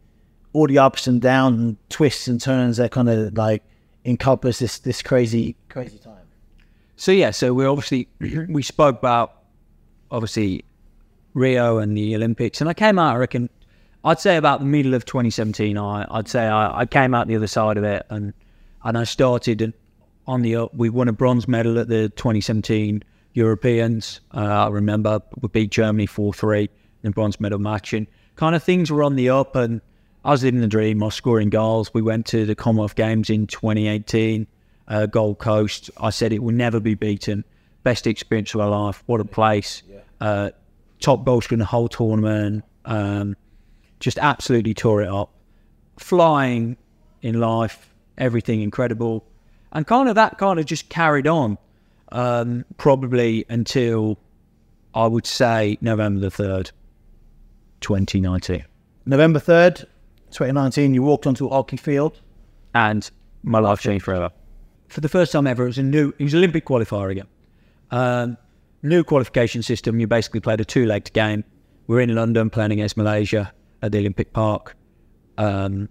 All 0.52 0.66
the 0.66 0.78
ups 0.78 1.06
and 1.06 1.20
downs 1.20 1.60
and 1.60 1.76
twists 1.88 2.28
and 2.28 2.40
turns 2.40 2.76
that 2.76 2.92
kind 2.92 3.08
of 3.08 3.36
like 3.36 3.62
encompass 4.04 4.60
this 4.60 4.78
this 4.78 5.02
crazy 5.02 5.56
crazy 5.68 5.98
time. 5.98 6.26
So 6.96 7.10
yeah, 7.12 7.30
so 7.30 7.52
we 7.52 7.64
obviously 7.66 8.08
we 8.20 8.62
spoke 8.62 8.98
about 8.98 9.42
obviously 10.10 10.64
Rio 11.34 11.78
and 11.78 11.96
the 11.96 12.14
Olympics, 12.14 12.60
and 12.60 12.70
I 12.70 12.74
came 12.74 12.98
out. 12.98 13.14
I 13.14 13.18
reckon 13.18 13.50
I'd 14.04 14.20
say 14.20 14.36
about 14.36 14.60
the 14.60 14.66
middle 14.66 14.94
of 14.94 15.06
2017. 15.06 15.76
I 15.76 16.06
I'd 16.10 16.28
say 16.28 16.46
I, 16.46 16.80
I 16.80 16.86
came 16.86 17.14
out 17.14 17.28
the 17.28 17.36
other 17.36 17.46
side 17.46 17.78
of 17.78 17.84
it, 17.84 18.06
and 18.10 18.34
and 18.84 18.98
I 18.98 19.04
started 19.04 19.72
on 20.26 20.42
the 20.42 20.56
up. 20.56 20.74
We 20.74 20.90
won 20.90 21.08
a 21.08 21.12
bronze 21.12 21.46
medal 21.48 21.78
at 21.78 21.88
the 21.88 22.08
2017 22.10 23.02
Europeans. 23.34 24.20
Uh, 24.34 24.40
I 24.40 24.68
remember 24.68 25.20
we 25.40 25.48
beat 25.48 25.70
Germany 25.70 26.06
4-3 26.06 26.68
in 27.02 27.12
bronze 27.12 27.40
medal 27.40 27.58
match, 27.58 27.92
and 27.92 28.06
kind 28.36 28.54
of 28.54 28.62
things 28.62 28.90
were 28.90 29.02
on 29.02 29.16
the 29.16 29.30
up, 29.30 29.54
and 29.56 29.80
I 30.24 30.30
was 30.30 30.42
living 30.42 30.60
the 30.60 30.66
dream. 30.66 31.02
I 31.02 31.06
was 31.06 31.14
scoring 31.14 31.50
goals. 31.50 31.92
We 31.94 32.02
went 32.02 32.26
to 32.26 32.46
the 32.46 32.54
Commonwealth 32.54 32.96
Games 32.96 33.30
in 33.30 33.46
2018 33.46 34.46
uh, 34.88 35.06
Gold 35.06 35.38
Coast. 35.38 35.90
I 35.98 36.10
said 36.10 36.32
it 36.32 36.42
will 36.42 36.54
never 36.54 36.80
be 36.80 36.94
beaten. 36.94 37.44
Best 37.82 38.06
experience 38.06 38.54
of 38.54 38.58
my 38.58 38.66
life. 38.66 39.02
What 39.06 39.20
a 39.20 39.24
place. 39.24 39.82
Uh, 40.20 40.50
top 41.00 41.24
goal 41.24 41.40
scorer 41.40 41.56
in 41.56 41.58
the 41.60 41.66
whole 41.66 41.88
tournament. 41.88 42.64
Um, 42.84 43.36
just 44.00 44.18
absolutely 44.18 44.74
tore 44.74 45.02
it 45.02 45.08
up. 45.08 45.30
Flying 45.98 46.76
in 47.22 47.40
life, 47.40 47.94
everything 48.18 48.62
incredible. 48.62 49.24
And 49.76 49.86
kind 49.86 50.08
of 50.08 50.16
that 50.16 50.38
kind 50.38 50.58
of 50.58 50.66
just 50.66 50.88
carried 50.88 51.28
on 51.28 51.58
um, 52.10 52.64
probably 52.78 53.44
until 53.48 54.18
I 54.94 55.06
would 55.06 55.26
say 55.26 55.78
November 55.80 56.18
the 56.18 56.28
3rd, 56.28 56.72
2019. 57.80 58.64
November 59.04 59.38
3rd, 59.38 59.84
2019, 60.32 60.94
you 60.94 61.02
walked 61.04 61.28
onto 61.28 61.46
a 61.46 61.50
hockey 61.50 61.76
field. 61.76 62.20
And 62.74 63.08
my 63.44 63.60
life 63.60 63.80
changed 63.80 64.04
forever 64.04 64.32
for 64.88 65.00
the 65.00 65.08
first 65.08 65.32
time 65.32 65.46
ever, 65.46 65.64
it 65.64 65.68
was 65.68 65.78
a 65.78 65.82
new, 65.82 66.12
it 66.18 66.24
was 66.24 66.34
Olympic 66.34 66.64
qualifier 66.64 67.10
again. 67.10 67.26
Um, 67.90 68.36
new 68.82 69.04
qualification 69.04 69.62
system. 69.62 70.00
You 70.00 70.06
basically 70.06 70.40
played 70.40 70.60
a 70.60 70.64
two-legged 70.64 71.12
game. 71.12 71.44
We're 71.86 72.00
in 72.00 72.14
London 72.14 72.50
playing 72.50 72.72
against 72.72 72.96
Malaysia 72.96 73.52
at 73.82 73.92
the 73.92 73.98
Olympic 73.98 74.32
Park, 74.32 74.76
um, 75.38 75.88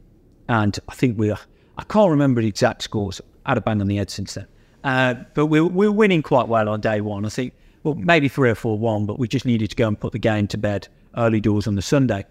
and 0.50 0.78
I 0.90 0.94
think 0.94 1.18
we, 1.18 1.32
I 1.32 1.84
can't 1.88 2.10
remember 2.10 2.42
the 2.42 2.48
exact 2.48 2.82
scores. 2.82 3.22
Had 3.46 3.58
a 3.58 3.62
bang 3.62 3.82
on 3.82 3.88
the 3.88 3.98
head 3.98 4.10
since 4.10 4.34
then, 4.34 4.48
uh, 4.84 5.14
but 5.34 5.46
we're, 5.48 5.64
we 5.64 5.88
were 5.88 5.92
winning 5.94 6.24
quite 6.24 6.48
well 6.48 6.68
on 6.70 6.82
day 6.82 7.02
one. 7.02 7.26
I 7.26 7.30
think, 7.30 7.54
well, 7.84 7.94
maybe 7.96 8.28
three 8.28 8.50
or 8.50 8.56
four 8.56 8.78
one, 8.80 9.06
but 9.06 9.20
we 9.20 9.28
just 9.28 9.46
needed 9.46 9.70
to 9.70 9.76
go 9.76 9.88
and 9.88 10.00
put 10.00 10.12
the 10.14 10.20
game 10.20 10.48
to 10.48 10.58
bed 10.58 10.88
early 11.18 11.40
doors 11.40 11.68
on 11.68 11.76
the 11.76 11.82
Sunday. 11.82 12.26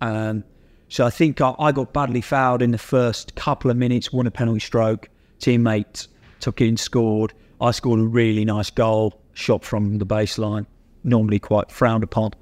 Um, 0.00 0.44
So 0.88 1.06
I 1.06 1.10
think 1.10 1.40
I, 1.40 1.54
I 1.58 1.70
got 1.72 1.92
badly 1.92 2.20
fouled 2.20 2.62
in 2.62 2.72
the 2.72 2.78
first 2.78 3.34
couple 3.36 3.70
of 3.70 3.76
minutes, 3.76 4.12
won 4.12 4.26
a 4.26 4.30
penalty 4.30 4.58
stroke. 4.60 5.08
Teammate 5.38 6.08
took 6.40 6.60
in, 6.60 6.76
scored. 6.76 7.32
I 7.60 7.70
scored 7.70 8.00
a 8.00 8.04
really 8.04 8.44
nice 8.44 8.70
goal, 8.70 9.20
shot 9.34 9.64
from 9.64 9.98
the 9.98 10.06
baseline, 10.06 10.66
normally 11.04 11.38
quite 11.38 11.70
frowned 11.70 12.02
upon, 12.02 12.32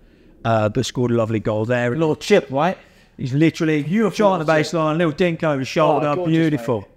uh, 0.44 0.68
but 0.70 0.86
scored 0.86 1.10
a 1.10 1.14
lovely 1.14 1.40
goal 1.40 1.66
there. 1.66 1.92
A 1.92 1.96
little 1.96 2.16
chip, 2.16 2.46
right? 2.50 2.78
He's 3.18 3.34
literally 3.34 3.82
shot 4.12 4.32
on 4.32 4.38
the 4.46 4.50
baseline, 4.50 4.96
little 4.96 5.12
dink 5.12 5.42
over 5.44 5.58
the 5.58 5.64
shoulder, 5.64 6.06
Oh, 6.08 6.14
gorgeous, 6.16 6.32
beautiful. 6.32 6.88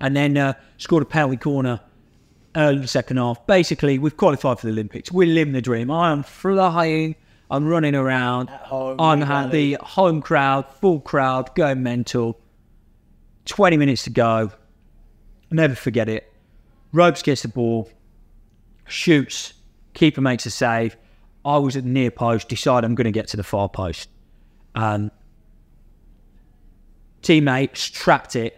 And 0.00 0.16
then 0.16 0.36
uh, 0.36 0.54
scored 0.78 1.02
a 1.02 1.06
penalty 1.06 1.36
corner 1.36 1.80
early 2.56 2.76
in 2.76 2.82
the 2.82 2.88
second 2.88 3.18
half. 3.18 3.46
Basically, 3.46 3.98
we've 3.98 4.16
qualified 4.16 4.58
for 4.58 4.66
the 4.66 4.72
Olympics. 4.72 5.12
We're 5.12 5.32
living 5.32 5.52
the 5.52 5.62
dream. 5.62 5.90
I 5.90 6.10
am 6.10 6.22
flying. 6.22 7.16
I'm 7.50 7.66
running 7.66 7.94
around. 7.94 8.48
home, 8.48 9.00
I'm 9.00 9.20
had 9.20 9.50
the 9.50 9.76
home 9.80 10.22
crowd, 10.22 10.66
full 10.80 11.00
crowd, 11.00 11.54
going 11.54 11.82
mental. 11.82 12.38
20 13.46 13.76
minutes 13.76 14.04
to 14.04 14.10
go. 14.10 14.52
Never 15.50 15.74
forget 15.74 16.08
it. 16.08 16.32
Ropes 16.92 17.22
gets 17.22 17.42
the 17.42 17.48
ball, 17.48 17.90
shoots, 18.86 19.54
keeper 19.94 20.20
makes 20.20 20.46
a 20.46 20.50
save. 20.50 20.96
I 21.44 21.58
was 21.58 21.76
at 21.76 21.84
the 21.84 21.88
near 21.88 22.10
post, 22.10 22.48
decide 22.48 22.84
I'm 22.84 22.94
going 22.94 23.06
to 23.06 23.10
get 23.12 23.28
to 23.28 23.36
the 23.36 23.42
far 23.42 23.68
post. 23.68 24.08
Um, 24.74 25.10
teammate 27.22 27.76
strapped 27.76 28.36
it, 28.36 28.56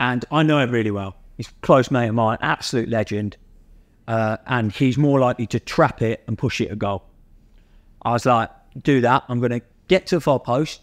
and 0.00 0.24
I 0.32 0.42
know 0.42 0.58
him 0.58 0.70
really 0.70 0.90
well. 0.90 1.14
He's 1.36 1.48
a 1.48 1.52
close 1.60 1.90
mate 1.90 2.08
of 2.08 2.14
mine, 2.14 2.38
absolute 2.40 2.88
legend. 2.88 3.36
Uh, 4.08 4.38
and 4.46 4.72
he's 4.72 4.98
more 4.98 5.20
likely 5.20 5.46
to 5.48 5.60
trap 5.60 6.02
it 6.02 6.24
and 6.26 6.36
push 6.36 6.60
it 6.60 6.72
a 6.72 6.76
goal. 6.76 7.04
I 8.02 8.12
was 8.12 8.26
like, 8.26 8.50
do 8.82 9.02
that. 9.02 9.24
I'm 9.28 9.38
going 9.38 9.52
to 9.52 9.60
get 9.86 10.06
to 10.06 10.16
the 10.16 10.20
far 10.20 10.40
post 10.40 10.80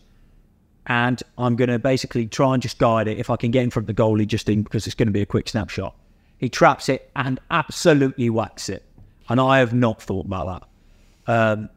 and 0.85 1.21
I'm 1.37 1.55
going 1.55 1.69
to 1.69 1.79
basically 1.79 2.27
try 2.27 2.53
and 2.53 2.61
just 2.61 2.77
guide 2.77 3.07
it 3.07 3.17
if 3.17 3.29
I 3.29 3.35
can 3.35 3.51
get 3.51 3.63
in 3.63 3.71
front 3.71 3.89
of 3.89 3.95
the 3.95 4.01
goalie 4.01 4.27
just 4.27 4.47
in 4.47 4.61
because 4.61 4.85
it's 4.85 4.95
going 4.95 5.07
to 5.07 5.13
be 5.13 5.21
a 5.21 5.25
quick 5.25 5.49
snapshot. 5.49 5.95
He 6.37 6.47
traps 6.47 6.87
it 6.87 7.09
and 7.15 7.39
absolutely 7.51 8.29
whacks 8.29 8.69
it. 8.69 8.85
And 9.27 9.41
I 9.41 9.59
have 9.59 9.73
not 9.73 10.01
thought 10.01 10.27
about 10.27 10.69
that. 11.25 11.33
Um, 11.33 11.69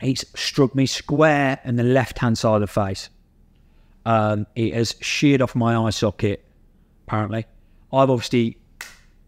he's 0.00 0.24
struck 0.34 0.74
me 0.74 0.86
square 0.86 1.60
in 1.64 1.76
the 1.76 1.82
left 1.82 2.18
hand 2.18 2.38
side 2.38 2.54
of 2.54 2.60
the 2.62 2.66
face. 2.68 3.10
Um, 4.06 4.46
it 4.54 4.74
has 4.74 4.94
sheared 5.00 5.42
off 5.42 5.54
my 5.54 5.76
eye 5.76 5.90
socket, 5.90 6.44
apparently. 7.12 7.44
I've 7.92 8.08
obviously 8.08 8.56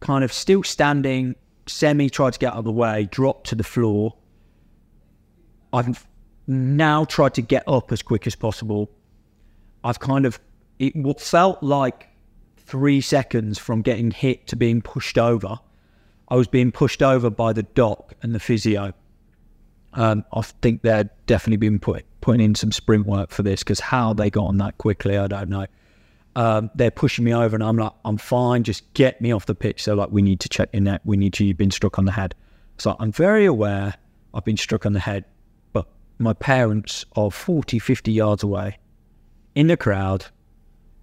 kind 0.00 0.24
of 0.24 0.32
still 0.32 0.62
standing, 0.62 1.36
semi 1.66 2.08
tried 2.08 2.32
to 2.32 2.38
get 2.38 2.54
out 2.54 2.58
of 2.58 2.64
the 2.64 2.72
way, 2.72 3.08
dropped 3.10 3.48
to 3.48 3.54
the 3.54 3.64
floor. 3.64 4.14
I've 5.70 6.06
now 6.46 7.04
tried 7.04 7.34
to 7.34 7.42
get 7.42 7.62
up 7.66 7.92
as 7.92 8.00
quick 8.00 8.26
as 8.26 8.34
possible. 8.34 8.90
I've 9.82 10.00
kind 10.00 10.24
of, 10.24 10.40
it 10.78 10.94
felt 11.20 11.62
like 11.62 12.08
three 12.56 13.02
seconds 13.02 13.58
from 13.58 13.82
getting 13.82 14.10
hit 14.10 14.46
to 14.46 14.56
being 14.56 14.80
pushed 14.80 15.18
over. 15.18 15.58
I 16.28 16.36
was 16.36 16.48
being 16.48 16.72
pushed 16.72 17.02
over 17.02 17.28
by 17.28 17.52
the 17.52 17.64
doc 17.64 18.14
and 18.22 18.34
the 18.34 18.40
physio. 18.40 18.94
Um, 19.92 20.24
I 20.32 20.40
think 20.40 20.80
they're 20.80 21.10
definitely 21.26 21.58
been 21.58 21.78
put, 21.78 22.06
putting 22.22 22.40
in 22.40 22.54
some 22.54 22.72
sprint 22.72 23.04
work 23.04 23.30
for 23.30 23.42
this 23.42 23.60
because 23.62 23.80
how 23.80 24.14
they 24.14 24.30
got 24.30 24.46
on 24.46 24.56
that 24.58 24.78
quickly, 24.78 25.18
I 25.18 25.26
don't 25.26 25.50
know. 25.50 25.66
Um, 26.36 26.70
they're 26.74 26.90
pushing 26.90 27.24
me 27.24 27.32
over, 27.32 27.54
and 27.54 27.62
I'm 27.62 27.76
like, 27.76 27.92
I'm 28.04 28.18
fine. 28.18 28.64
Just 28.64 28.92
get 28.94 29.20
me 29.20 29.32
off 29.32 29.46
the 29.46 29.54
pitch. 29.54 29.82
So 29.82 29.94
like, 29.94 30.10
we 30.10 30.22
need 30.22 30.40
to 30.40 30.48
check 30.48 30.70
your 30.72 30.82
neck. 30.82 31.00
We 31.04 31.16
need 31.16 31.32
to. 31.34 31.44
You've 31.44 31.56
been 31.56 31.70
struck 31.70 31.98
on 31.98 32.04
the 32.04 32.12
head. 32.12 32.34
So 32.78 32.96
I'm 32.98 33.12
very 33.12 33.44
aware 33.44 33.94
I've 34.34 34.44
been 34.44 34.56
struck 34.56 34.84
on 34.84 34.92
the 34.92 35.00
head, 35.00 35.24
but 35.72 35.86
my 36.18 36.32
parents 36.32 37.04
are 37.16 37.30
40, 37.30 37.78
50 37.78 38.12
yards 38.12 38.42
away, 38.42 38.78
in 39.54 39.68
the 39.68 39.76
crowd. 39.76 40.26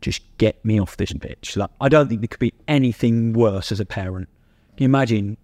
Just 0.02 0.22
get 0.38 0.64
me 0.66 0.80
off 0.80 0.98
this 0.98 1.14
pitch. 1.14 1.56
Like, 1.56 1.70
I 1.80 1.88
don't 1.88 2.10
think 2.10 2.22
there 2.22 2.28
could 2.28 2.40
be 2.40 2.54
anything 2.68 3.34
worse 3.34 3.72
as 3.72 3.80
a 3.80 3.86
parent. 3.86 4.28
Can 4.76 4.84
you 4.84 4.86
imagine? 4.86 5.38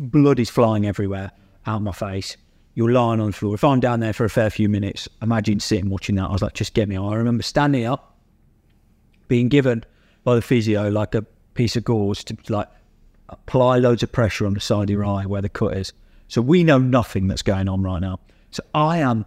Blood 0.00 0.38
is 0.38 0.50
flying 0.50 0.86
everywhere 0.86 1.30
out 1.66 1.82
my 1.82 1.92
face. 1.92 2.36
You're 2.74 2.92
lying 2.92 3.20
on 3.20 3.28
the 3.28 3.32
floor. 3.32 3.54
If 3.54 3.64
I'm 3.64 3.80
down 3.80 4.00
there 4.00 4.12
for 4.12 4.24
a 4.24 4.30
fair 4.30 4.50
few 4.50 4.68
minutes, 4.68 5.08
imagine 5.20 5.60
sitting 5.60 5.90
watching 5.90 6.14
that. 6.16 6.28
I 6.28 6.32
was 6.32 6.42
like, 6.42 6.54
just 6.54 6.74
get 6.74 6.88
me. 6.88 6.96
I 6.96 7.14
remember 7.14 7.42
standing 7.42 7.84
up, 7.84 8.17
being 9.28 9.48
given 9.48 9.84
by 10.24 10.34
the 10.34 10.42
physio 10.42 10.88
like 10.88 11.14
a 11.14 11.22
piece 11.54 11.76
of 11.76 11.84
gauze 11.84 12.24
to 12.24 12.36
like 12.48 12.68
apply 13.28 13.78
loads 13.78 14.02
of 14.02 14.10
pressure 14.10 14.46
on 14.46 14.54
the 14.54 14.60
side 14.60 14.84
of 14.84 14.90
your 14.90 15.04
eye 15.04 15.26
where 15.26 15.42
the 15.42 15.48
cut 15.48 15.76
is. 15.76 15.92
So 16.28 16.42
we 16.42 16.64
know 16.64 16.78
nothing 16.78 17.28
that's 17.28 17.42
going 17.42 17.68
on 17.68 17.82
right 17.82 18.00
now. 18.00 18.20
So 18.50 18.62
I 18.74 18.98
am 18.98 19.26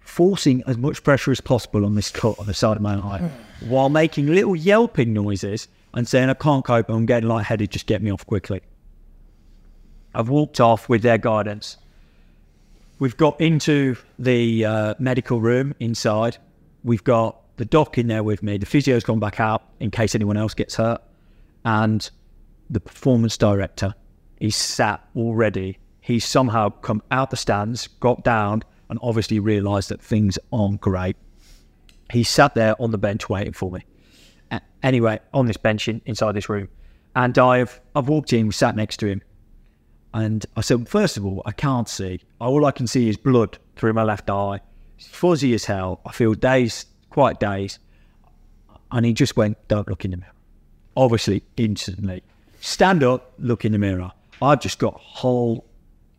forcing 0.00 0.62
as 0.66 0.76
much 0.76 1.02
pressure 1.04 1.30
as 1.30 1.40
possible 1.40 1.84
on 1.84 1.94
this 1.94 2.10
cut 2.10 2.38
on 2.38 2.46
the 2.46 2.54
side 2.54 2.76
of 2.76 2.82
my 2.82 2.94
eye 2.94 3.30
while 3.60 3.88
making 3.88 4.26
little 4.26 4.56
yelping 4.56 5.12
noises 5.12 5.68
and 5.94 6.08
saying, 6.08 6.30
I 6.30 6.34
can't 6.34 6.64
cope, 6.64 6.88
I'm 6.88 7.06
getting 7.06 7.28
lightheaded, 7.28 7.70
just 7.70 7.86
get 7.86 8.02
me 8.02 8.10
off 8.10 8.26
quickly. 8.26 8.62
I've 10.14 10.28
walked 10.28 10.60
off 10.60 10.88
with 10.88 11.02
their 11.02 11.18
guidance. 11.18 11.76
We've 12.98 13.16
got 13.16 13.40
into 13.40 13.96
the 14.18 14.64
uh, 14.64 14.94
medical 14.98 15.40
room 15.40 15.74
inside. 15.80 16.36
We've 16.84 17.04
got 17.04 17.41
the 17.56 17.64
doc 17.64 17.98
in 17.98 18.06
there 18.06 18.22
with 18.22 18.42
me. 18.42 18.58
The 18.58 18.66
physio's 18.66 19.04
gone 19.04 19.20
back 19.20 19.40
out 19.40 19.62
in 19.80 19.90
case 19.90 20.14
anyone 20.14 20.36
else 20.36 20.54
gets 20.54 20.76
hurt. 20.76 21.02
And 21.64 22.08
the 22.70 22.80
performance 22.80 23.36
director, 23.36 23.94
he's 24.40 24.56
sat 24.56 25.06
already. 25.14 25.78
He's 26.00 26.24
somehow 26.24 26.70
come 26.70 27.02
out 27.10 27.30
the 27.30 27.36
stands, 27.36 27.86
got 27.86 28.24
down, 28.24 28.64
and 28.88 28.98
obviously 29.02 29.38
realised 29.38 29.88
that 29.90 30.02
things 30.02 30.38
aren't 30.52 30.80
great. 30.80 31.16
He 32.10 32.24
sat 32.24 32.54
there 32.54 32.80
on 32.80 32.90
the 32.90 32.98
bench 32.98 33.28
waiting 33.28 33.52
for 33.52 33.70
me. 33.70 33.84
Anyway, 34.82 35.20
on 35.32 35.46
this 35.46 35.56
bench 35.56 35.88
in, 35.88 36.02
inside 36.06 36.32
this 36.32 36.48
room, 36.48 36.68
and 37.14 37.38
I've 37.38 37.80
I've 37.94 38.08
walked 38.08 38.32
in, 38.32 38.50
sat 38.50 38.74
next 38.74 38.96
to 38.98 39.06
him, 39.06 39.22
and 40.12 40.44
I 40.56 40.60
said, 40.60 40.88
first 40.88 41.16
of 41.16 41.24
all, 41.24 41.42
I 41.46 41.52
can't 41.52 41.88
see. 41.88 42.20
All 42.40 42.66
I 42.66 42.72
can 42.72 42.86
see 42.86 43.08
is 43.08 43.16
blood 43.16 43.58
through 43.76 43.92
my 43.92 44.02
left 44.02 44.28
eye. 44.28 44.60
It's 44.98 45.06
fuzzy 45.06 45.54
as 45.54 45.64
hell. 45.64 46.00
I 46.04 46.12
feel 46.12 46.34
dazed, 46.34 46.88
quite 47.12 47.38
dazed. 47.38 47.78
And 48.90 49.06
he 49.06 49.12
just 49.12 49.36
went, 49.36 49.56
don't 49.68 49.88
look 49.88 50.04
in 50.04 50.10
the 50.10 50.16
mirror. 50.16 50.32
Obviously, 50.96 51.42
instantly. 51.56 52.22
Stand 52.60 53.02
up, 53.02 53.32
look 53.38 53.64
in 53.64 53.72
the 53.72 53.78
mirror. 53.78 54.12
I've 54.40 54.60
just 54.60 54.78
got 54.78 54.94
a 54.94 54.98
whole 54.98 55.64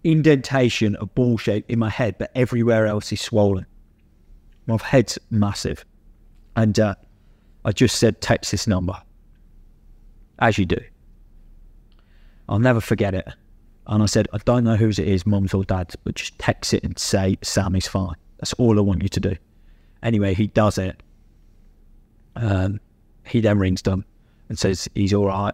indentation 0.03 0.95
of 0.97 1.13
ball 1.15 1.37
shape 1.37 1.65
in 1.69 1.79
my 1.79 1.89
head, 1.89 2.17
but 2.17 2.31
everywhere 2.35 2.87
else 2.87 3.11
is 3.11 3.21
swollen. 3.21 3.65
My 4.65 4.77
head's 4.81 5.19
massive. 5.29 5.85
And 6.55 6.79
uh, 6.79 6.95
I 7.65 7.71
just 7.71 7.97
said, 7.97 8.21
text 8.21 8.51
this 8.51 8.67
number. 8.67 9.01
As 10.39 10.57
you 10.57 10.65
do. 10.65 10.79
I'll 12.49 12.59
never 12.59 12.81
forget 12.81 13.13
it. 13.13 13.27
And 13.87 14.01
I 14.01 14.05
said, 14.05 14.27
I 14.33 14.37
don't 14.45 14.63
know 14.63 14.75
whose 14.75 14.99
it 14.99 15.07
is, 15.07 15.25
mum's 15.25 15.53
or 15.53 15.63
dad's, 15.63 15.95
but 15.95 16.15
just 16.15 16.37
text 16.39 16.73
it 16.73 16.83
and 16.83 16.97
say 16.97 17.37
Sam 17.41 17.75
is 17.75 17.87
fine. 17.87 18.15
That's 18.39 18.53
all 18.53 18.77
I 18.77 18.81
want 18.81 19.03
you 19.03 19.09
to 19.09 19.19
do. 19.19 19.35
Anyway, 20.03 20.33
he 20.33 20.47
does 20.47 20.77
it. 20.77 21.01
Um, 22.35 22.79
he 23.25 23.41
then 23.41 23.57
rings 23.57 23.81
them 23.81 24.05
and 24.49 24.59
says 24.59 24.89
he's 24.93 25.13
all 25.13 25.27
right. 25.27 25.53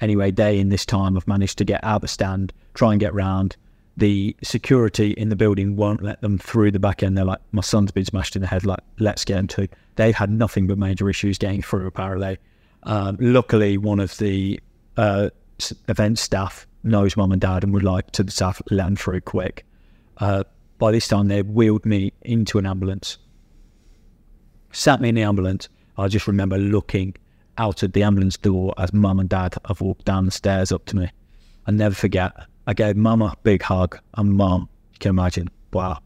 Anyway, 0.00 0.30
they 0.30 0.58
in 0.58 0.68
this 0.68 0.84
time 0.84 1.14
have 1.14 1.26
managed 1.26 1.58
to 1.58 1.64
get 1.64 1.82
out 1.82 2.02
the 2.02 2.08
stand, 2.08 2.52
try 2.74 2.92
and 2.92 3.00
get 3.00 3.14
round. 3.14 3.56
The 3.96 4.36
security 4.42 5.10
in 5.12 5.28
the 5.28 5.36
building 5.36 5.74
won't 5.74 6.02
let 6.02 6.20
them 6.20 6.38
through 6.38 6.70
the 6.70 6.78
back 6.78 7.02
end. 7.02 7.16
They're 7.18 7.24
like, 7.24 7.40
my 7.50 7.62
son's 7.62 7.90
been 7.90 8.04
smashed 8.04 8.36
in 8.36 8.42
the 8.42 8.48
head. 8.48 8.64
Like, 8.64 8.80
let's 8.98 9.24
get 9.24 9.38
him 9.38 9.48
to. 9.48 9.68
They've 9.96 10.14
had 10.14 10.30
nothing 10.30 10.68
but 10.68 10.78
major 10.78 11.10
issues 11.10 11.36
getting 11.38 11.62
through. 11.62 11.86
Apparently, 11.86 12.38
um, 12.84 13.16
luckily, 13.20 13.76
one 13.76 13.98
of 13.98 14.16
the 14.18 14.60
uh, 14.96 15.30
event 15.88 16.18
staff 16.18 16.66
knows 16.84 17.16
mum 17.16 17.32
and 17.32 17.40
dad 17.40 17.64
and 17.64 17.74
would 17.74 17.82
like 17.82 18.10
to 18.12 18.22
the 18.22 18.30
staff 18.30 18.62
let 18.70 18.96
through 18.96 19.20
quick. 19.22 19.64
Uh, 20.18 20.44
by 20.78 20.92
this 20.92 21.08
time, 21.08 21.26
they 21.26 21.42
wheeled 21.42 21.84
me 21.84 22.12
into 22.22 22.58
an 22.58 22.66
ambulance, 22.66 23.18
sat 24.72 25.00
me 25.00 25.08
in 25.08 25.14
the 25.14 25.22
ambulance. 25.22 25.68
I 25.96 26.08
just 26.08 26.26
remember 26.26 26.58
looking 26.58 27.14
out 27.58 27.82
at 27.82 27.92
the 27.92 28.02
ambulance 28.02 28.36
door 28.36 28.72
as 28.78 28.92
mum 28.92 29.18
and 29.18 29.28
dad 29.28 29.54
have 29.66 29.80
walked 29.80 30.04
down 30.04 30.24
the 30.24 30.30
stairs 30.30 30.70
up 30.72 30.84
to 30.86 30.96
me. 30.96 31.10
I 31.66 31.72
never 31.72 31.94
forget. 31.94 32.32
I 32.66 32.74
gave 32.74 32.96
mum 32.96 33.22
a 33.22 33.34
big 33.42 33.62
hug, 33.62 33.98
and 34.14 34.34
mum, 34.34 34.68
you 34.92 34.98
can 35.00 35.10
imagine, 35.10 35.50
wow, 35.72 35.98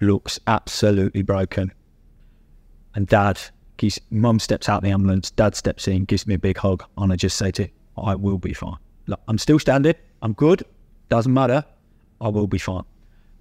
looks 0.00 0.38
absolutely 0.46 1.22
broken. 1.22 1.72
And 2.94 3.06
dad, 3.06 3.40
he's, 3.78 4.00
mum 4.10 4.38
steps 4.38 4.68
out 4.68 4.82
the 4.82 4.90
ambulance, 4.90 5.30
dad 5.30 5.54
steps 5.56 5.88
in, 5.88 6.04
gives 6.04 6.26
me 6.26 6.34
a 6.34 6.38
big 6.38 6.58
hug, 6.58 6.84
and 6.96 7.12
I 7.12 7.16
just 7.16 7.36
say 7.36 7.50
to 7.52 7.64
him, 7.64 7.70
I 7.96 8.14
will 8.14 8.38
be 8.38 8.52
fine. 8.52 8.76
Look, 9.06 9.20
I'm 9.28 9.38
still 9.38 9.58
standing, 9.58 9.94
I'm 10.22 10.32
good, 10.32 10.62
doesn't 11.08 11.32
matter, 11.32 11.64
I 12.20 12.28
will 12.28 12.46
be 12.46 12.58
fine. 12.58 12.84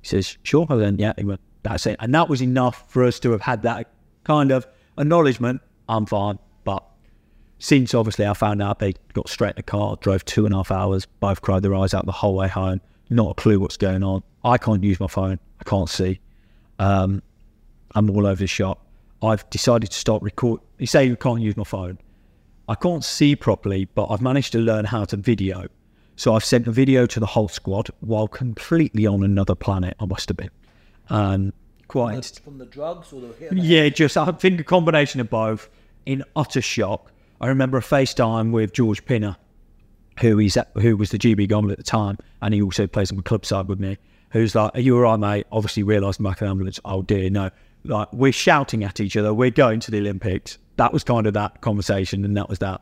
He 0.02 0.08
says, 0.08 0.38
sure, 0.44 0.66
then, 0.66 0.98
yeah, 0.98 1.14
he 1.18 1.24
went, 1.24 1.42
that's 1.64 1.86
it. 1.86 1.98
And 2.00 2.14
that 2.16 2.30
was 2.30 2.42
enough 2.42 2.92
for 2.92 3.04
us 3.04 3.20
to 3.22 3.32
have 3.32 3.42
had 3.42 3.62
that 3.62 3.88
kind 4.24 4.52
of 4.52 4.68
acknowledgement, 4.98 5.62
I'm 5.90 6.06
fine. 6.06 6.40
But 6.64 6.84
since 7.60 7.94
obviously 7.94 8.26
I 8.26 8.34
found 8.34 8.62
out 8.62 8.80
they 8.80 8.94
got 9.14 9.30
straight 9.30 9.52
in 9.52 9.58
the 9.58 9.64
car, 9.64 9.98
drove 9.98 10.26
two 10.26 10.46
and 10.46 10.54
a 10.54 10.58
half 10.58 10.72
hours, 10.72 11.06
both 11.06 11.42
cried 11.42 11.64
their 11.64 11.76
eyes 11.76 11.94
out 11.94 12.06
the 12.06 12.12
whole 12.12 12.36
way 12.36 12.48
home, 12.48 12.82
not 13.10 13.32
a 13.32 13.34
clue 13.36 13.60
what's 13.60 13.78
going 13.78 14.04
on. 14.04 14.24
I 14.44 14.58
can't 14.58 14.84
use 14.84 15.00
my 15.00 15.08
phone, 15.08 15.40
I 15.60 15.64
can't 15.64 15.90
see. 15.90 16.20
Um, 16.80 17.22
I'm 17.96 18.10
all 18.10 18.26
over 18.26 18.40
the 18.40 18.48
shop. 18.48 18.86
I've 19.22 19.50
decided 19.50 19.92
to 19.92 19.98
start 19.98 20.22
record. 20.22 20.60
You 20.80 20.88
say 20.88 21.06
you 21.06 21.16
can't 21.16 21.40
use 21.40 21.56
my 21.56 21.64
phone. 21.64 21.98
I 22.68 22.76
can't 22.76 23.04
see 23.04 23.36
properly, 23.36 23.86
but 23.86 24.08
I've 24.08 24.22
managed 24.22 24.52
to 24.54 24.60
learn 24.60 24.86
how 24.86 25.06
to 25.06 25.18
video. 25.18 25.68
So 26.16 26.36
I've 26.36 26.46
sent 26.46 26.68
a 26.68 26.72
video 26.72 27.06
to 27.06 27.20
the 27.20 27.26
whole 27.26 27.48
squad 27.48 27.90
while 28.02 28.28
completely 28.28 29.08
on 29.08 29.24
another 29.24 29.56
planet. 29.56 29.96
I 30.00 30.06
must 30.06 30.30
have 30.30 30.38
been. 30.38 30.52
Um, 31.10 31.54
quite. 31.94 32.42
From 32.44 32.58
the 32.58 32.66
drugs 32.66 33.14
or 33.14 33.22
the 33.22 33.34
hit? 33.34 33.54
Yeah, 33.54 33.90
just 33.90 34.18
I 34.18 34.32
think 34.32 34.60
a 34.60 34.64
combination 34.64 35.22
of 35.22 35.30
both. 35.30 35.70
In 36.06 36.24
utter 36.36 36.62
shock, 36.62 37.12
I 37.40 37.48
remember 37.48 37.78
a 37.78 37.82
FaceTime 37.82 38.52
with 38.52 38.74
George 38.74 39.06
Pinner, 39.06 39.38
who 40.20 40.38
is 40.40 40.58
who 40.74 40.98
was 40.98 41.12
the 41.12 41.18
GB 41.18 41.48
Gomble 41.48 41.72
at 41.72 41.78
the 41.78 41.84
time, 41.84 42.18
and 42.42 42.54
he 42.54 42.62
also 42.62 42.88
plays 42.88 43.10
on 43.10 43.18
the 43.18 43.24
club 43.24 43.46
side 43.46 43.68
with 43.70 43.80
me. 43.80 43.98
Who's 44.32 44.54
like, 44.54 44.76
"Are 44.76 44.82
you 44.82 44.96
all 44.98 45.04
right, 45.04 45.18
mate?" 45.18 45.48
Obviously, 45.52 45.84
realised 45.84 46.20
the 46.20 46.30
the 46.30 46.46
ambulance. 46.46 46.80
Oh 46.84 47.04
dear, 47.04 47.30
no. 47.30 47.52
Like 47.86 48.12
we're 48.12 48.34
shouting 48.34 48.84
at 48.84 49.00
each 49.00 49.16
other. 49.16 49.34
We're 49.34 49.52
going 49.52 49.80
to 49.82 49.92
the 49.92 50.00
Olympics. 50.00 50.58
That 50.76 50.92
was 50.92 51.04
kind 51.06 51.26
of 51.26 51.36
that 51.36 51.62
conversation, 51.62 52.26
and 52.26 52.36
that 52.36 52.50
was 52.50 52.60
that. 52.60 52.82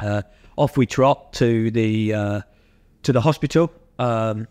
Uh, 0.00 0.22
off 0.56 0.76
we 0.76 0.86
trot 0.86 1.34
to 1.34 1.70
the 1.72 2.14
uh, 2.14 2.40
to 3.02 3.12
the 3.12 3.20
hospital. 3.20 3.70
Um, 3.98 4.46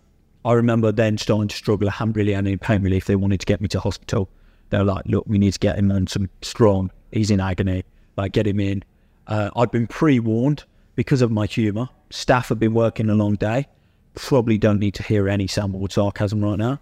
I 0.46 0.54
remember 0.54 0.92
then 0.92 1.18
starting 1.18 1.48
to 1.48 1.56
struggle. 1.56 1.88
I 1.88 1.92
hadn't 1.94 2.16
really 2.16 2.34
had 2.34 2.46
any 2.46 2.58
pain 2.58 2.82
relief. 2.82 3.06
They 3.06 3.16
wanted 3.16 3.40
to 3.40 3.46
get 3.46 3.62
me 3.62 3.68
to 3.70 3.80
hospital. 3.80 4.30
They 4.70 4.78
were 4.78 4.84
like, 4.84 5.06
"Look, 5.06 5.26
we 5.28 5.38
need 5.38 5.54
to 5.54 5.60
get 5.60 5.78
him 5.78 5.92
on 5.92 6.08
some 6.08 6.30
strong. 6.42 6.92
He's 7.12 7.32
in 7.32 7.40
agony. 7.40 7.84
Like, 8.18 8.34
get 8.34 8.48
him 8.48 8.60
in." 8.60 8.84
Uh, 9.28 9.50
I'd 9.56 9.72
been 9.72 9.88
pre-warned 9.88 10.64
because 10.96 11.22
of 11.22 11.32
my 11.32 11.46
humour. 11.46 11.90
Staff 12.10 12.50
had 12.50 12.60
been 12.60 12.74
working 12.74 13.10
a 13.10 13.16
long 13.16 13.36
day. 13.36 13.68
Probably 14.16 14.58
don't 14.58 14.80
need 14.80 14.94
to 14.96 15.04
hear 15.04 15.30
any 15.30 15.48
Sam 15.48 15.74
Ward 15.74 15.92
sarcasm 15.92 16.44
right 16.44 16.58
now. 16.58 16.80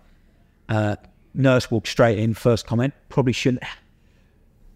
Uh, 0.68 0.95
nurse 1.34 1.70
walked 1.70 1.88
straight 1.88 2.18
in. 2.18 2.34
First 2.34 2.66
comment: 2.66 2.93
Probably 3.09 3.34
shouldn't 3.34 3.64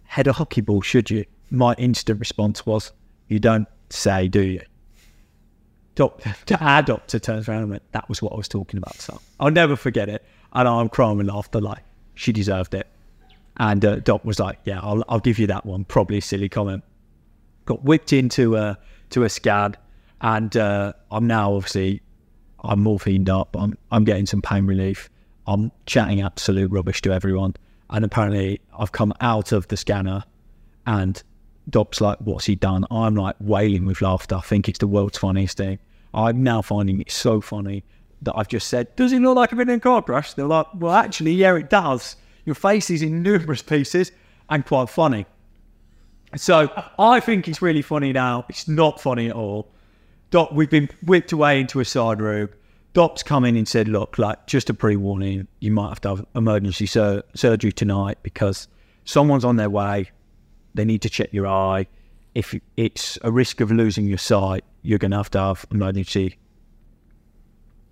head 0.04 0.28
a 0.28 0.34
hockey 0.34 0.62
ball, 0.62 0.82
should 0.82 1.10
you? 1.10 1.26
My 1.50 1.74
instant 1.76 2.20
response 2.20 2.66
was, 2.66 2.92
"You 3.28 3.40
don't 3.40 3.68
say, 3.90 4.28
do 4.28 4.42
you?" 4.42 4.62
Doctor, 5.96 6.36
our 6.60 6.82
doctor 6.82 7.20
turns 7.20 7.48
around 7.50 7.64
and 7.64 7.72
went, 7.72 7.92
"That 7.94 8.08
was 8.10 8.22
what 8.22 8.34
I 8.34 8.36
was 8.36 8.48
talking 8.48 8.78
about." 8.78 8.96
So 8.96 9.20
I'll 9.40 9.52
never 9.52 9.76
forget 9.76 10.10
it, 10.10 10.24
and 10.54 10.68
I'm 10.68 10.90
crying 10.90 11.18
with 11.18 11.28
laughter. 11.28 11.62
Like 11.62 11.84
she 12.14 12.32
deserved 12.32 12.74
it. 12.74 12.88
And 13.58 13.86
uh, 13.86 14.00
Doc 14.00 14.26
was 14.26 14.40
like, 14.40 14.60
"Yeah, 14.66 14.80
I'll, 14.82 15.04
I'll 15.08 15.20
give 15.20 15.40
you 15.40 15.48
that 15.48 15.66
one. 15.66 15.86
Probably 15.86 16.18
a 16.18 16.22
silly 16.22 16.50
comment." 16.50 16.84
Got 17.66 17.84
whipped 17.84 18.14
into 18.14 18.58
a 18.58 18.78
to 19.12 19.24
a 19.24 19.30
scan, 19.30 19.76
and 20.22 20.56
uh, 20.58 20.94
I'm 21.10 21.28
now 21.28 21.54
obviously 21.54 22.02
I'm 22.60 22.84
morphined 22.84 23.30
up. 23.30 23.56
I'm 23.58 23.78
I'm 23.92 24.04
getting 24.04 24.26
some 24.26 24.42
pain 24.42 24.66
relief. 24.66 25.10
I'm 25.48 25.72
chatting 25.86 26.22
absolute 26.22 26.72
rubbish 26.72 27.02
to 27.04 27.14
everyone, 27.14 27.56
and 27.90 28.04
apparently 28.04 28.62
I've 28.78 28.92
come 28.92 29.14
out 29.22 29.52
of 29.52 29.68
the 29.70 29.78
scanner, 29.78 30.24
and 30.86 31.22
Doc's 31.70 32.02
like, 32.02 32.18
"What's 32.20 32.46
he 32.46 32.56
done?" 32.56 32.86
I'm 32.92 33.16
like 33.16 33.36
wailing 33.40 33.86
with 33.86 34.02
laughter. 34.02 34.36
I 34.36 34.42
think 34.42 34.68
it's 34.68 34.80
the 34.80 34.88
world's 34.88 35.18
funniest 35.18 35.58
thing. 35.58 35.80
I'm 36.16 36.42
now 36.42 36.62
finding 36.62 37.02
it 37.02 37.12
so 37.12 37.42
funny 37.42 37.84
that 38.22 38.34
I've 38.36 38.48
just 38.48 38.68
said, 38.68 38.96
"Does 38.96 39.12
it 39.12 39.20
look 39.20 39.36
like 39.36 39.52
I've 39.52 39.60
been 39.60 39.70
in 39.70 39.78
a 39.78 39.80
car 39.80 40.02
crash?" 40.02 40.34
They're 40.34 40.48
like, 40.48 40.68
"Well, 40.74 40.94
actually, 40.94 41.34
yeah, 41.34 41.56
it 41.56 41.70
does. 41.70 42.16
Your 42.46 42.56
face 42.56 42.90
is 42.90 43.02
in 43.02 43.22
numerous 43.22 43.62
pieces 43.62 44.12
and 44.50 44.66
quite 44.66 44.90
funny." 44.90 45.26
So 46.36 46.70
I 46.98 47.20
think 47.20 47.48
it's 47.48 47.62
really 47.62 47.82
funny 47.82 48.14
now. 48.14 48.46
It's 48.50 48.68
not 48.68 49.00
funny 49.00 49.30
at 49.30 49.36
all. 49.36 49.72
Doc, 50.32 50.52
we've 50.52 50.70
been 50.70 50.90
whipped 51.04 51.32
away 51.32 51.60
into 51.60 51.80
a 51.80 51.86
side 51.86 52.20
room. 52.22 52.50
Doc's 52.94 53.24
come 53.24 53.44
in 53.44 53.58
and 53.58 53.68
said, 53.68 53.88
"Look, 53.88 54.18
like 54.18 54.48
just 54.48 54.70
a 54.70 54.74
pre-warning, 54.74 55.48
you 55.60 55.72
might 55.72 55.90
have 55.90 56.02
to 56.02 56.10
have 56.10 56.26
emergency 56.34 56.86
sur- 56.86 57.24
surgery 57.34 57.72
tonight 57.72 58.18
because 58.24 58.68
someone's 59.04 59.46
on 59.46 59.58
their 59.58 59.70
way. 59.70 60.12
They 60.74 60.86
need 60.86 61.02
to 61.04 61.10
check 61.10 61.34
your 61.34 61.48
eye. 61.48 61.88
If 62.36 62.54
it's 62.78 63.18
a 63.24 63.32
risk 63.32 63.62
of 63.62 63.72
losing 63.72 64.06
your 64.06 64.18
sight, 64.18 64.64
you're 64.84 65.00
going 65.00 65.12
to 65.12 65.18
have 65.18 65.32
to 65.32 65.40
have 65.40 65.66
emergency 65.72 66.38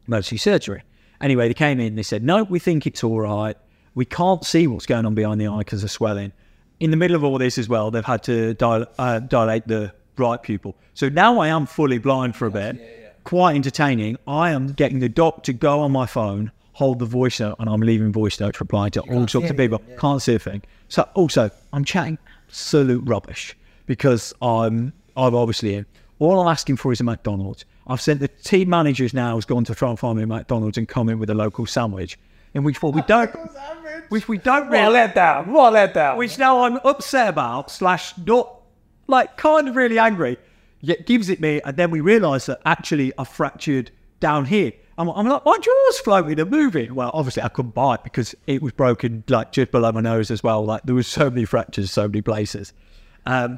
emergency 0.07 0.37
surgery." 0.37 0.83
Anyway, 1.21 1.47
they 1.47 1.53
came 1.53 1.79
in. 1.79 1.95
They 1.95 2.03
said, 2.03 2.23
"No, 2.23 2.43
we 2.43 2.59
think 2.59 2.85
it's 2.85 3.03
all 3.03 3.21
right. 3.21 3.57
We 3.95 4.05
can't 4.05 4.43
see 4.43 4.67
what's 4.67 4.85
going 4.85 5.05
on 5.05 5.15
behind 5.15 5.39
the 5.39 5.47
eye 5.47 5.59
because 5.59 5.83
of 5.83 5.91
swelling." 5.91 6.33
In 6.79 6.91
the 6.91 6.97
middle 6.97 7.15
of 7.15 7.23
all 7.23 7.37
this 7.37 7.57
as 7.57 7.69
well, 7.69 7.89
they've 7.91 8.03
had 8.03 8.23
to 8.23 8.53
dil- 8.55 8.87
uh, 8.97 9.19
dilate 9.19 9.67
the 9.67 9.93
right 10.17 10.41
pupil. 10.41 10.75
So 10.93 11.07
now 11.09 11.39
I 11.39 11.47
am 11.47 11.65
fully 11.65 11.97
blind 11.97 12.35
for 12.35 12.45
a 12.45 12.51
bit. 12.51 12.77
Quite 13.23 13.55
entertaining. 13.55 14.17
I 14.27 14.51
am 14.51 14.67
getting 14.73 14.99
the 14.99 15.07
doc 15.07 15.43
to 15.43 15.53
go 15.53 15.79
on 15.79 15.91
my 15.93 16.05
phone, 16.05 16.51
hold 16.73 16.99
the 16.99 17.05
voice 17.05 17.39
note, 17.39 17.55
and 17.59 17.69
I'm 17.69 17.79
leaving 17.79 18.11
voice 18.11 18.39
notes 18.39 18.59
replying 18.59 18.91
to 18.91 19.01
all 19.01 19.27
sorts 19.27 19.49
of 19.49 19.55
people. 19.55 19.81
Can't 19.97 20.21
see 20.21 20.35
a 20.35 20.39
thing. 20.39 20.61
So 20.89 21.07
also, 21.13 21.49
I'm 21.71 21.85
chatting 21.85 22.17
absolute 22.49 23.01
rubbish 23.07 23.55
because 23.85 24.33
I'm 24.41 24.93
I'm 25.15 25.35
obviously 25.35 25.75
in. 25.75 25.85
All 26.19 26.39
I'm 26.39 26.47
asking 26.47 26.77
for 26.77 26.91
is 26.91 27.01
a 27.01 27.03
McDonald's. 27.03 27.65
I've 27.85 28.01
sent 28.01 28.19
the 28.19 28.27
team 28.27 28.69
managers 28.69 29.13
now 29.13 29.35
has 29.35 29.45
gone 29.45 29.65
to 29.65 29.75
try 29.75 29.89
and 29.89 29.99
find 29.99 30.17
me 30.17 30.23
a 30.23 30.27
McDonald's 30.27 30.77
and 30.77 30.87
come 30.87 31.09
in 31.09 31.19
with 31.19 31.29
a 31.29 31.33
local 31.33 31.65
sandwich. 31.65 32.17
In 32.53 32.63
which 32.63 32.81
what 32.83 32.93
we 32.93 33.01
don't, 33.01 33.33
which 34.09 34.27
we 34.27 34.37
don't 34.37 34.69
What 34.69 34.77
a 34.77 34.83
really, 34.83 34.95
letdown. 34.95 35.47
What 35.47 35.73
a 35.73 35.87
letdown. 35.87 36.17
which 36.17 36.37
now 36.37 36.63
I'm 36.65 36.77
upset 36.85 37.29
about, 37.29 37.71
slash 37.71 38.15
not, 38.19 38.61
like 39.07 39.37
kind 39.37 39.67
of 39.67 39.75
really 39.75 39.97
angry, 39.97 40.37
yet 40.79 41.07
gives 41.07 41.29
it 41.29 41.41
me, 41.41 41.61
and 41.65 41.75
then 41.75 41.89
we 41.89 41.99
realise 41.99 42.45
that 42.45 42.61
actually 42.63 43.11
I 43.17 43.23
fractured 43.23 43.89
down 44.19 44.45
here. 44.45 44.71
I'm, 44.99 45.09
I'm 45.09 45.27
like, 45.27 45.43
my 45.43 45.57
jaw's 45.57 45.99
floating 45.99 46.39
and 46.39 46.51
moving. 46.51 46.93
Well, 46.93 47.09
obviously 47.13 47.41
I 47.41 47.47
couldn't 47.49 47.73
buy 47.73 47.95
it 47.95 48.03
because 48.03 48.35
it 48.45 48.61
was 48.61 48.71
broken 48.73 49.23
like 49.27 49.51
just 49.51 49.71
below 49.71 49.91
my 49.91 50.01
nose 50.01 50.29
as 50.29 50.43
well. 50.43 50.63
Like 50.63 50.83
there 50.83 50.93
was 50.93 51.07
so 51.07 51.31
many 51.31 51.45
fractures, 51.45 51.91
so 51.91 52.07
many 52.07 52.21
places. 52.21 52.71
Um, 53.25 53.57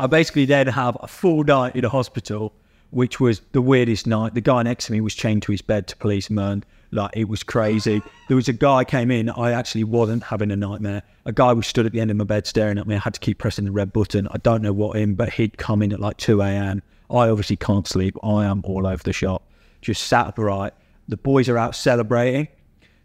I 0.00 0.06
basically 0.06 0.46
then 0.46 0.66
have 0.66 0.96
a 1.02 1.06
full 1.06 1.44
night 1.44 1.76
in 1.76 1.84
a 1.84 1.90
hospital, 1.90 2.54
which 2.88 3.20
was 3.20 3.42
the 3.52 3.60
weirdest 3.60 4.06
night. 4.06 4.32
The 4.32 4.40
guy 4.40 4.62
next 4.62 4.86
to 4.86 4.92
me 4.92 5.02
was 5.02 5.14
chained 5.14 5.42
to 5.42 5.52
his 5.52 5.60
bed 5.60 5.88
to 5.88 5.96
police 5.96 6.28
policemen. 6.28 6.64
Like 6.90 7.10
it 7.14 7.28
was 7.28 7.42
crazy. 7.42 8.00
There 8.26 8.34
was 8.34 8.48
a 8.48 8.54
guy 8.54 8.82
came 8.84 9.10
in. 9.10 9.28
I 9.28 9.52
actually 9.52 9.84
wasn't 9.84 10.22
having 10.22 10.50
a 10.52 10.56
nightmare. 10.56 11.02
A 11.26 11.32
guy 11.32 11.52
was 11.52 11.66
stood 11.66 11.84
at 11.84 11.92
the 11.92 12.00
end 12.00 12.10
of 12.10 12.16
my 12.16 12.24
bed 12.24 12.46
staring 12.46 12.78
at 12.78 12.86
me. 12.86 12.94
I 12.94 12.98
had 12.98 13.12
to 13.12 13.20
keep 13.20 13.36
pressing 13.36 13.66
the 13.66 13.72
red 13.72 13.92
button. 13.92 14.26
I 14.30 14.38
don't 14.38 14.62
know 14.62 14.72
what 14.72 14.96
in, 14.96 15.16
but 15.16 15.34
he'd 15.34 15.58
come 15.58 15.82
in 15.82 15.92
at 15.92 16.00
like 16.00 16.16
2 16.16 16.40
a.m. 16.40 16.82
I 17.10 17.28
obviously 17.28 17.56
can't 17.56 17.86
sleep. 17.86 18.16
I 18.24 18.46
am 18.46 18.62
all 18.64 18.86
over 18.86 19.02
the 19.02 19.12
shop. 19.12 19.42
Just 19.82 20.04
sat 20.04 20.28
upright. 20.28 20.72
The 21.08 21.18
boys 21.18 21.50
are 21.50 21.58
out 21.58 21.76
celebrating. 21.76 22.48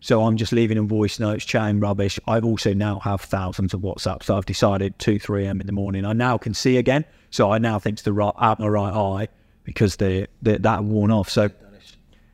So 0.05 0.21
I'm 0.21 0.37
just 0.37 0.51
leaving 0.51 0.77
them 0.77 0.87
voice 0.87 1.19
notes, 1.19 1.43
chatting 1.45 1.79
rubbish. 1.79 2.19
I've 2.27 2.45
also 2.45 2.75
now 2.75 2.99
have 2.99 3.21
thousands 3.21 3.73
of 3.73 3.81
WhatsApp. 3.81 4.21
So 4.21 4.37
I've 4.37 4.45
decided 4.45 4.99
2, 4.99 5.17
3 5.17 5.47
a.m. 5.47 5.59
in 5.59 5.65
the 5.65 5.73
morning. 5.73 6.05
I 6.05 6.13
now 6.13 6.37
can 6.37 6.53
see 6.53 6.77
again. 6.77 7.05
So 7.31 7.51
I 7.51 7.57
now 7.57 7.79
think 7.79 7.97
to 7.97 8.03
the 8.03 8.13
right 8.13 8.35
out 8.39 8.59
my 8.59 8.67
right 8.67 8.93
eye 8.93 9.27
because 9.63 9.95
they, 9.95 10.27
they 10.43 10.59
that 10.59 10.83
worn 10.83 11.09
off. 11.09 11.27
So 11.27 11.49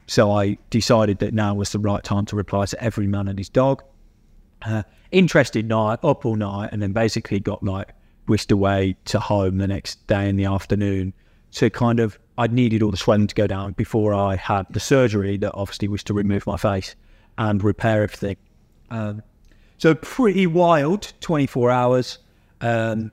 so 0.05 0.33
I 0.33 0.57
decided 0.69 1.19
that 1.19 1.33
now 1.33 1.53
was 1.53 1.71
the 1.71 1.79
right 1.79 2.03
time 2.03 2.25
to 2.25 2.35
reply 2.35 2.65
to 2.65 2.83
every 2.83 3.07
man 3.07 3.29
and 3.29 3.39
his 3.39 3.47
dog. 3.47 3.81
Uh, 4.63 4.83
interesting 5.11 5.67
night, 5.67 5.99
up 6.03 6.25
all 6.25 6.35
night, 6.35 6.71
and 6.73 6.81
then 6.81 6.91
basically 6.91 7.39
got 7.39 7.63
like 7.63 7.93
whisked 8.27 8.51
away 8.51 8.97
to 9.05 9.17
home 9.21 9.59
the 9.59 9.67
next 9.67 10.05
day 10.07 10.27
in 10.27 10.35
the 10.35 10.43
afternoon. 10.43 11.13
So 11.51 11.69
kind 11.69 12.01
of, 12.01 12.19
I 12.37 12.47
needed 12.47 12.83
all 12.83 12.91
the 12.91 12.97
swelling 12.97 13.27
to 13.27 13.35
go 13.35 13.47
down 13.47 13.71
before 13.71 14.13
I 14.13 14.35
had 14.35 14.65
the 14.71 14.81
surgery 14.81 15.37
that 15.37 15.53
obviously 15.53 15.87
was 15.87 16.03
to 16.03 16.13
remove 16.13 16.45
my 16.45 16.57
face 16.57 16.95
and 17.37 17.63
repair 17.63 18.03
everything. 18.03 18.37
Um, 18.89 19.23
so 19.77 19.95
pretty 19.95 20.47
wild, 20.47 21.13
24 21.21 21.71
hours. 21.71 22.19
Um, 22.61 23.11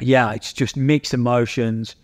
yeah, 0.00 0.32
it's 0.32 0.52
just 0.52 0.76
mixed 0.76 1.14
emotions. 1.14 1.96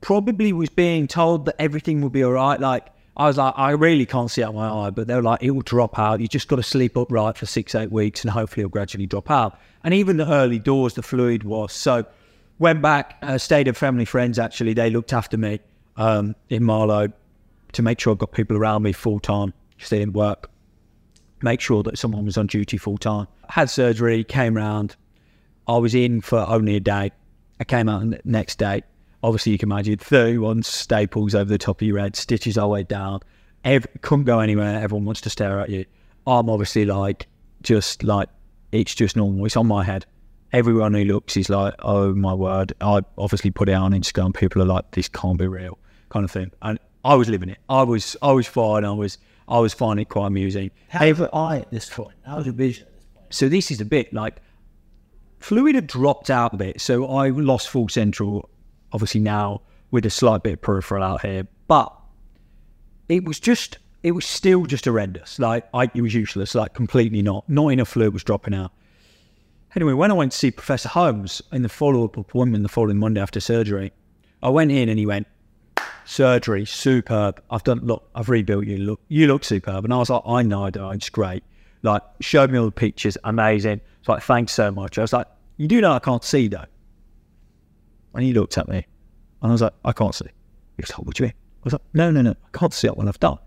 Probably 0.00 0.52
was 0.52 0.68
being 0.68 1.08
told 1.08 1.46
that 1.46 1.56
everything 1.58 2.00
will 2.00 2.10
be 2.10 2.22
all 2.22 2.32
right. 2.32 2.60
Like 2.60 2.88
I 3.16 3.26
was 3.26 3.38
like, 3.38 3.54
I 3.56 3.70
really 3.70 4.04
can't 4.04 4.30
see 4.30 4.42
out 4.42 4.54
my 4.54 4.68
eye, 4.68 4.90
but 4.90 5.06
they 5.06 5.14
were 5.14 5.22
like, 5.22 5.42
it 5.42 5.50
will 5.50 5.62
drop 5.62 5.98
out. 5.98 6.20
You 6.20 6.28
just 6.28 6.48
got 6.48 6.56
to 6.56 6.62
sleep 6.62 6.96
upright 6.96 7.38
for 7.38 7.46
six, 7.46 7.74
eight 7.74 7.90
weeks, 7.90 8.22
and 8.22 8.30
hopefully 8.30 8.62
it'll 8.62 8.70
gradually 8.70 9.06
drop 9.06 9.30
out. 9.30 9.58
And 9.84 9.94
even 9.94 10.18
the 10.18 10.30
early 10.30 10.58
doors, 10.58 10.94
the 10.94 11.02
fluid 11.02 11.42
was 11.44 11.72
so. 11.72 12.04
Went 12.58 12.80
back, 12.80 13.18
uh, 13.20 13.36
stayed 13.36 13.68
at 13.68 13.76
family 13.76 14.06
friends. 14.06 14.38
Actually, 14.38 14.72
they 14.72 14.88
looked 14.88 15.12
after 15.12 15.36
me 15.36 15.60
um, 15.98 16.34
in 16.48 16.64
Marlow 16.64 17.12
to 17.72 17.82
make 17.82 18.00
sure 18.00 18.14
I 18.14 18.16
got 18.16 18.32
people 18.32 18.56
around 18.56 18.82
me 18.82 18.92
full 18.92 19.20
time. 19.20 19.52
They 19.88 19.98
didn't 19.98 20.14
work. 20.14 20.50
Make 21.42 21.60
sure 21.60 21.82
that 21.82 21.98
someone 21.98 22.24
was 22.24 22.36
on 22.36 22.46
duty 22.46 22.76
full 22.76 22.98
time. 22.98 23.28
Had 23.48 23.70
surgery, 23.70 24.24
came 24.24 24.56
round. 24.56 24.96
I 25.68 25.76
was 25.78 25.94
in 25.94 26.20
for 26.20 26.38
only 26.48 26.76
a 26.76 26.80
day. 26.80 27.12
I 27.60 27.64
came 27.64 27.88
out 27.88 28.08
the 28.08 28.20
next 28.24 28.58
day. 28.58 28.82
Obviously, 29.22 29.52
you 29.52 29.58
can 29.58 29.70
imagine 29.70 29.98
31 29.98 30.62
staples 30.62 31.34
over 31.34 31.48
the 31.48 31.58
top 31.58 31.80
of 31.80 31.86
your 31.86 31.98
head, 31.98 32.16
stitches 32.16 32.56
all 32.56 32.68
the 32.68 32.72
way 32.74 32.82
down. 32.84 33.20
Every, 33.64 33.90
couldn't 34.00 34.24
go 34.24 34.40
anywhere. 34.40 34.80
Everyone 34.80 35.04
wants 35.04 35.20
to 35.22 35.30
stare 35.30 35.60
at 35.60 35.68
you. 35.68 35.84
I'm 36.26 36.48
obviously 36.48 36.84
like, 36.84 37.26
just 37.62 38.02
like, 38.02 38.28
it's 38.72 38.94
just 38.94 39.16
normal. 39.16 39.44
It's 39.46 39.56
on 39.56 39.66
my 39.66 39.84
head. 39.84 40.06
Everyone 40.52 40.94
who 40.94 41.04
looks 41.04 41.36
is 41.36 41.48
like, 41.48 41.74
oh 41.80 42.14
my 42.14 42.34
word. 42.34 42.72
I 42.80 43.02
obviously 43.18 43.50
put 43.50 43.68
it 43.68 43.72
on 43.72 43.92
Instagram. 43.92 44.34
People 44.34 44.62
are 44.62 44.66
like, 44.66 44.90
this 44.92 45.08
can't 45.08 45.38
be 45.38 45.46
real, 45.46 45.78
kind 46.10 46.24
of 46.24 46.30
thing. 46.30 46.52
And 46.62 46.78
I 47.04 47.14
was 47.14 47.28
living 47.28 47.48
it. 47.48 47.58
I 47.68 47.82
was, 47.82 48.16
I 48.22 48.32
was 48.32 48.46
fine. 48.46 48.84
I 48.84 48.92
was, 48.92 49.18
I 49.48 49.58
was 49.58 49.72
finding 49.72 50.02
it 50.02 50.08
quite 50.08 50.28
amusing. 50.28 50.70
Your 51.00 51.34
eye 51.34 51.58
at 51.58 51.70
this 51.70 51.88
point? 51.88 52.14
How's 52.24 52.46
your 52.46 52.54
vision 52.54 52.86
at 52.86 52.94
this 53.28 53.36
So 53.36 53.48
this 53.48 53.70
is 53.70 53.80
a 53.80 53.84
bit 53.84 54.12
like 54.12 54.36
fluid 55.38 55.74
had 55.74 55.86
dropped 55.86 56.30
out 56.30 56.54
a 56.54 56.56
bit. 56.56 56.80
So 56.80 57.06
I 57.06 57.28
lost 57.30 57.68
full 57.68 57.88
central, 57.88 58.48
obviously 58.92 59.20
now 59.20 59.62
with 59.90 60.04
a 60.04 60.10
slight 60.10 60.42
bit 60.42 60.54
of 60.54 60.62
peripheral 60.62 61.02
out 61.02 61.22
here, 61.22 61.46
but 61.68 61.92
it 63.08 63.24
was 63.24 63.38
just, 63.38 63.78
it 64.02 64.12
was 64.12 64.24
still 64.24 64.66
just 64.66 64.84
horrendous. 64.84 65.38
Like 65.38 65.68
I, 65.72 65.84
it 65.94 66.02
was 66.02 66.14
useless, 66.14 66.54
like 66.54 66.74
completely 66.74 67.22
not, 67.22 67.48
not 67.48 67.68
enough 67.68 67.88
fluid 67.88 68.12
was 68.12 68.24
dropping 68.24 68.54
out. 68.54 68.72
Anyway, 69.76 69.92
when 69.92 70.10
I 70.10 70.14
went 70.14 70.32
to 70.32 70.38
see 70.38 70.50
Professor 70.50 70.88
Holmes 70.88 71.42
in 71.52 71.62
the 71.62 71.68
follow-up 71.68 72.16
appointment 72.16 72.62
the 72.62 72.68
following 72.68 72.98
Monday 72.98 73.20
after 73.20 73.40
surgery, 73.40 73.92
I 74.42 74.48
went 74.48 74.72
in 74.72 74.88
and 74.88 74.98
he 74.98 75.06
went, 75.06 75.26
surgery, 76.06 76.64
superb. 76.64 77.42
I've 77.50 77.64
done, 77.64 77.80
look, 77.80 78.08
I've 78.14 78.28
rebuilt 78.28 78.66
you. 78.66 78.78
Look, 78.78 79.00
you 79.08 79.26
look 79.26 79.44
superb. 79.44 79.84
And 79.84 79.92
I 79.92 79.98
was 79.98 80.08
like, 80.08 80.22
I 80.26 80.42
know, 80.42 80.64
I 80.64 80.70
know, 80.74 80.90
it's 80.90 81.10
great. 81.10 81.42
Like, 81.82 82.02
showed 82.20 82.50
me 82.50 82.58
all 82.58 82.64
the 82.64 82.72
pictures, 82.72 83.18
amazing. 83.24 83.80
It's 84.00 84.08
like, 84.08 84.22
thanks 84.22 84.52
so 84.52 84.70
much. 84.70 84.98
I 84.98 85.02
was 85.02 85.12
like, 85.12 85.26
you 85.56 85.68
do 85.68 85.80
know 85.80 85.92
I 85.92 85.98
can't 85.98 86.24
see 86.24 86.48
though. 86.48 86.64
And 88.14 88.24
he 88.24 88.32
looked 88.32 88.56
at 88.56 88.68
me 88.68 88.86
and 89.42 89.50
I 89.50 89.52
was 89.52 89.62
like, 89.62 89.74
I 89.84 89.92
can't 89.92 90.14
see. 90.14 90.24
He 90.24 90.82
was 90.82 90.90
like, 90.90 91.00
oh, 91.00 91.02
what 91.02 91.16
do 91.16 91.24
you 91.24 91.26
mean? 91.26 91.34
I 91.34 91.64
was 91.64 91.72
like, 91.74 91.82
no, 91.92 92.10
no, 92.10 92.22
no, 92.22 92.30
I 92.30 92.58
can't 92.58 92.72
see 92.72 92.88
when 92.88 93.08
I've 93.08 93.20
done. 93.20 93.38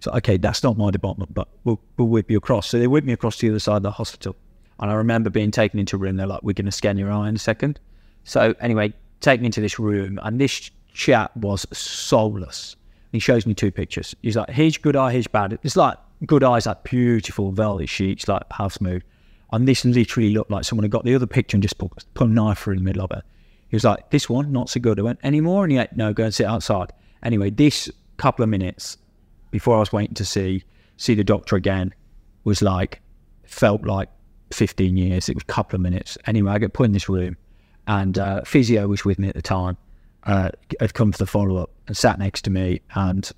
So, 0.00 0.10
okay, 0.12 0.36
that's 0.36 0.62
not 0.62 0.76
my 0.76 0.90
department, 0.90 1.32
but 1.32 1.48
we'll, 1.64 1.80
we'll 1.96 2.08
whip 2.08 2.30
you 2.30 2.38
across. 2.38 2.68
So 2.68 2.78
they 2.78 2.86
whipped 2.86 3.06
me 3.06 3.12
across 3.12 3.36
to 3.38 3.46
the 3.46 3.52
other 3.52 3.58
side 3.58 3.78
of 3.78 3.82
the 3.82 3.90
hospital. 3.90 4.36
And 4.78 4.90
I 4.90 4.94
remember 4.94 5.30
being 5.30 5.50
taken 5.50 5.80
into 5.80 5.96
a 5.96 5.98
room. 5.98 6.16
They're 6.16 6.26
like, 6.26 6.42
we're 6.42 6.52
going 6.52 6.66
to 6.66 6.72
scan 6.72 6.98
your 6.98 7.10
eye 7.10 7.28
in 7.28 7.36
a 7.36 7.38
second. 7.38 7.80
So 8.24 8.54
anyway, 8.60 8.92
take 9.20 9.40
me 9.40 9.46
into 9.46 9.62
this 9.62 9.78
room. 9.78 10.20
And 10.22 10.38
this 10.38 10.70
chat 10.96 11.36
was 11.36 11.66
soulless. 11.72 12.76
He 13.12 13.18
shows 13.18 13.46
me 13.46 13.54
two 13.54 13.70
pictures. 13.70 14.14
He's 14.22 14.36
like, 14.36 14.50
here's 14.50 14.76
good 14.76 14.96
eye, 14.96 15.12
here's 15.12 15.26
bad. 15.26 15.58
It's 15.62 15.76
like 15.76 15.96
good 16.24 16.42
eyes, 16.42 16.66
like 16.66 16.82
beautiful 16.82 17.52
velvet 17.52 17.88
sheets, 17.88 18.26
like 18.26 18.42
half 18.50 18.74
smooth. 18.74 19.02
And 19.52 19.68
this 19.68 19.84
literally 19.84 20.30
looked 20.30 20.50
like 20.50 20.64
someone 20.64 20.84
had 20.84 20.90
got 20.90 21.04
the 21.04 21.14
other 21.14 21.26
picture 21.26 21.56
and 21.56 21.62
just 21.62 21.78
put, 21.78 21.92
put 22.14 22.28
a 22.28 22.30
knife 22.30 22.58
through 22.58 22.76
the 22.76 22.82
middle 22.82 23.02
of 23.02 23.10
it. 23.12 23.22
He 23.68 23.76
was 23.76 23.84
like, 23.84 24.10
this 24.10 24.28
one, 24.28 24.52
not 24.52 24.70
so 24.70 24.80
good. 24.80 24.98
I 24.98 25.02
went, 25.02 25.20
any 25.22 25.40
more? 25.40 25.64
And 25.64 25.72
he 25.72 25.78
went, 25.78 25.96
no, 25.96 26.12
go 26.12 26.24
and 26.24 26.34
sit 26.34 26.46
outside. 26.46 26.92
Anyway, 27.22 27.50
this 27.50 27.90
couple 28.16 28.42
of 28.42 28.48
minutes 28.48 28.96
before 29.50 29.76
I 29.76 29.80
was 29.80 29.92
waiting 29.92 30.14
to 30.14 30.24
see 30.24 30.64
see 30.96 31.14
the 31.14 31.24
doctor 31.24 31.56
again 31.56 31.94
was 32.44 32.62
like, 32.62 33.00
felt 33.44 33.84
like 33.84 34.08
15 34.52 34.96
years. 34.96 35.28
It 35.28 35.34
was 35.34 35.42
a 35.42 35.52
couple 35.52 35.76
of 35.76 35.82
minutes. 35.82 36.16
Anyway, 36.26 36.50
I 36.50 36.58
get 36.58 36.72
put 36.72 36.86
in 36.86 36.92
this 36.92 37.08
room 37.08 37.36
and 37.86 38.18
uh, 38.18 38.42
physio 38.42 38.88
was 38.88 39.04
with 39.04 39.18
me 39.18 39.28
at 39.28 39.34
the 39.34 39.42
time. 39.42 39.76
Uh, 40.26 40.50
had 40.80 40.92
come 40.92 41.12
for 41.12 41.18
the 41.18 41.26
follow 41.26 41.56
up 41.56 41.70
and 41.86 41.96
sat 41.96 42.18
next 42.18 42.42
to 42.42 42.50
me, 42.50 42.80
and 42.96 43.30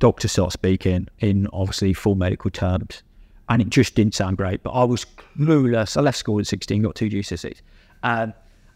doctor 0.00 0.26
started 0.26 0.50
speaking 0.50 1.06
in 1.20 1.46
obviously 1.52 1.92
full 1.92 2.16
medical 2.16 2.50
terms, 2.50 3.04
and 3.48 3.62
it 3.62 3.70
just 3.70 3.94
didn't 3.94 4.14
sound 4.14 4.36
great. 4.36 4.60
But 4.64 4.70
I 4.70 4.82
was 4.82 5.06
clueless. 5.38 5.96
I 5.96 6.00
left 6.00 6.18
school 6.18 6.40
at 6.40 6.48
16, 6.48 6.82
got 6.82 6.96
two 6.96 7.08
GCSEs, 7.08 7.60
and 8.02 8.34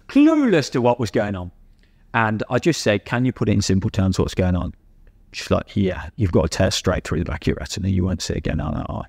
clueless 0.08 0.70
to 0.70 0.80
what 0.80 1.00
was 1.00 1.10
going 1.10 1.34
on. 1.34 1.50
And 2.14 2.44
I 2.48 2.60
just 2.60 2.82
said, 2.82 3.04
"Can 3.04 3.24
you 3.24 3.32
put 3.32 3.48
it 3.48 3.52
in 3.52 3.62
simple 3.62 3.90
terms? 3.90 4.18
What's 4.18 4.34
going 4.34 4.54
on?" 4.54 4.72
She's 5.32 5.50
like, 5.50 5.74
"Yeah, 5.74 6.08
you've 6.14 6.32
got 6.32 6.44
a 6.44 6.48
tear 6.48 6.70
straight 6.70 7.02
through 7.02 7.18
the 7.18 7.24
back 7.24 7.42
of 7.42 7.48
your 7.48 7.56
retina. 7.58 7.88
You 7.88 8.04
won't 8.04 8.22
see 8.22 8.34
again 8.34 8.58
that 8.58 8.88
eye." 8.88 9.06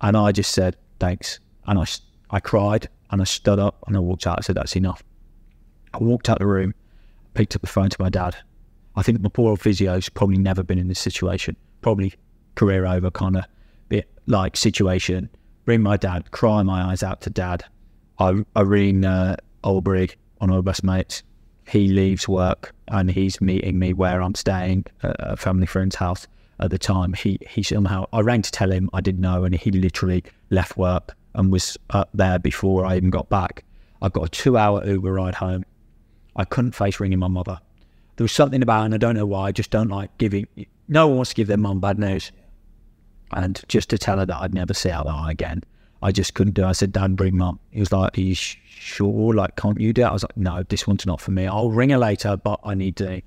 And 0.00 0.16
I 0.16 0.30
just 0.30 0.52
said, 0.52 0.76
"Thanks." 1.00 1.40
And 1.66 1.78
I, 1.78 1.86
I 2.30 2.38
cried 2.38 2.88
and 3.10 3.20
I 3.20 3.24
stood 3.24 3.58
up 3.58 3.82
and 3.86 3.96
I 3.96 3.98
walked 3.98 4.26
out. 4.26 4.38
I 4.38 4.42
said, 4.42 4.54
"That's 4.54 4.76
enough." 4.76 5.02
I 5.92 5.98
walked 5.98 6.30
out 6.30 6.38
the 6.38 6.46
room, 6.46 6.74
picked 7.34 7.54
up 7.56 7.62
the 7.62 7.68
phone 7.68 7.90
to 7.90 7.96
my 8.00 8.08
dad. 8.08 8.36
I 8.96 9.02
think 9.02 9.20
my 9.20 9.28
poor 9.28 9.50
old 9.50 9.60
physio's 9.60 10.08
probably 10.08 10.38
never 10.38 10.62
been 10.62 10.78
in 10.78 10.88
this 10.88 10.98
situation. 10.98 11.56
Probably 11.80 12.14
career 12.54 12.86
over 12.86 13.10
kind 13.10 13.36
of 13.36 13.44
bit 13.88 14.08
like 14.26 14.56
situation. 14.56 15.28
Bring 15.64 15.82
my 15.82 15.96
dad, 15.96 16.30
cry 16.30 16.62
my 16.62 16.90
eyes 16.90 17.02
out 17.02 17.20
to 17.22 17.30
dad. 17.30 17.64
I, 18.18 18.44
I 18.54 18.60
ring 18.62 19.04
uh, 19.04 19.36
Olbrich, 19.64 20.16
one 20.38 20.50
of 20.50 20.56
my 20.56 20.70
best 20.70 20.84
mates. 20.84 21.22
He 21.66 21.88
leaves 21.88 22.28
work 22.28 22.74
and 22.88 23.10
he's 23.10 23.40
meeting 23.40 23.78
me 23.78 23.92
where 23.92 24.20
I'm 24.20 24.34
staying 24.34 24.84
at 25.02 25.16
a 25.18 25.36
family 25.36 25.66
friend's 25.66 25.96
house 25.96 26.26
at 26.60 26.70
the 26.70 26.78
time. 26.78 27.12
He 27.12 27.38
he 27.48 27.62
somehow 27.62 28.06
I 28.12 28.20
rang 28.20 28.42
to 28.42 28.50
tell 28.50 28.70
him 28.70 28.90
I 28.92 29.00
didn't 29.00 29.20
know, 29.20 29.44
and 29.44 29.54
he 29.54 29.70
literally 29.70 30.24
left 30.50 30.76
work 30.76 31.16
and 31.34 31.52
was 31.52 31.78
up 31.90 32.10
there 32.12 32.38
before 32.38 32.84
I 32.84 32.96
even 32.96 33.10
got 33.10 33.28
back. 33.28 33.64
I 34.02 34.08
got 34.08 34.24
a 34.24 34.28
two-hour 34.28 34.84
Uber 34.86 35.12
ride 35.12 35.34
home. 35.36 35.64
I 36.36 36.44
couldn't 36.44 36.74
face 36.74 37.00
ringing 37.00 37.18
my 37.18 37.28
mother. 37.28 37.60
There 38.16 38.24
was 38.24 38.32
something 38.32 38.62
about, 38.62 38.84
and 38.84 38.94
I 38.94 38.98
don't 38.98 39.16
know 39.16 39.26
why. 39.26 39.48
I 39.48 39.52
just 39.52 39.70
don't 39.70 39.88
like 39.88 40.16
giving. 40.18 40.46
No 40.88 41.08
one 41.08 41.16
wants 41.16 41.30
to 41.30 41.36
give 41.36 41.48
their 41.48 41.56
mum 41.56 41.80
bad 41.80 41.98
news, 41.98 42.30
and 43.32 43.60
just 43.68 43.90
to 43.90 43.98
tell 43.98 44.18
her 44.18 44.26
that 44.26 44.36
I'd 44.36 44.54
never 44.54 44.74
see 44.74 44.90
her 44.90 45.02
that 45.04 45.28
again, 45.28 45.62
I 46.02 46.12
just 46.12 46.34
couldn't 46.34 46.54
do. 46.54 46.62
it. 46.62 46.68
I 46.68 46.72
said, 46.72 46.92
"Dad, 46.92 47.16
bring 47.16 47.36
mum." 47.36 47.58
He 47.70 47.80
was 47.80 47.92
like, 47.92 48.16
"Are 48.18 48.20
you 48.20 48.34
sure? 48.34 49.34
Like, 49.34 49.56
can't 49.56 49.80
you 49.80 49.92
do 49.92 50.02
it?" 50.02 50.06
I 50.06 50.12
was 50.12 50.22
like, 50.22 50.36
"No, 50.36 50.62
this 50.62 50.86
one's 50.86 51.06
not 51.06 51.20
for 51.20 51.30
me. 51.30 51.46
I'll 51.46 51.70
ring 51.70 51.90
her 51.90 51.98
later, 51.98 52.36
but 52.36 52.60
I 52.64 52.74
need 52.74 52.96
to." 52.96 53.22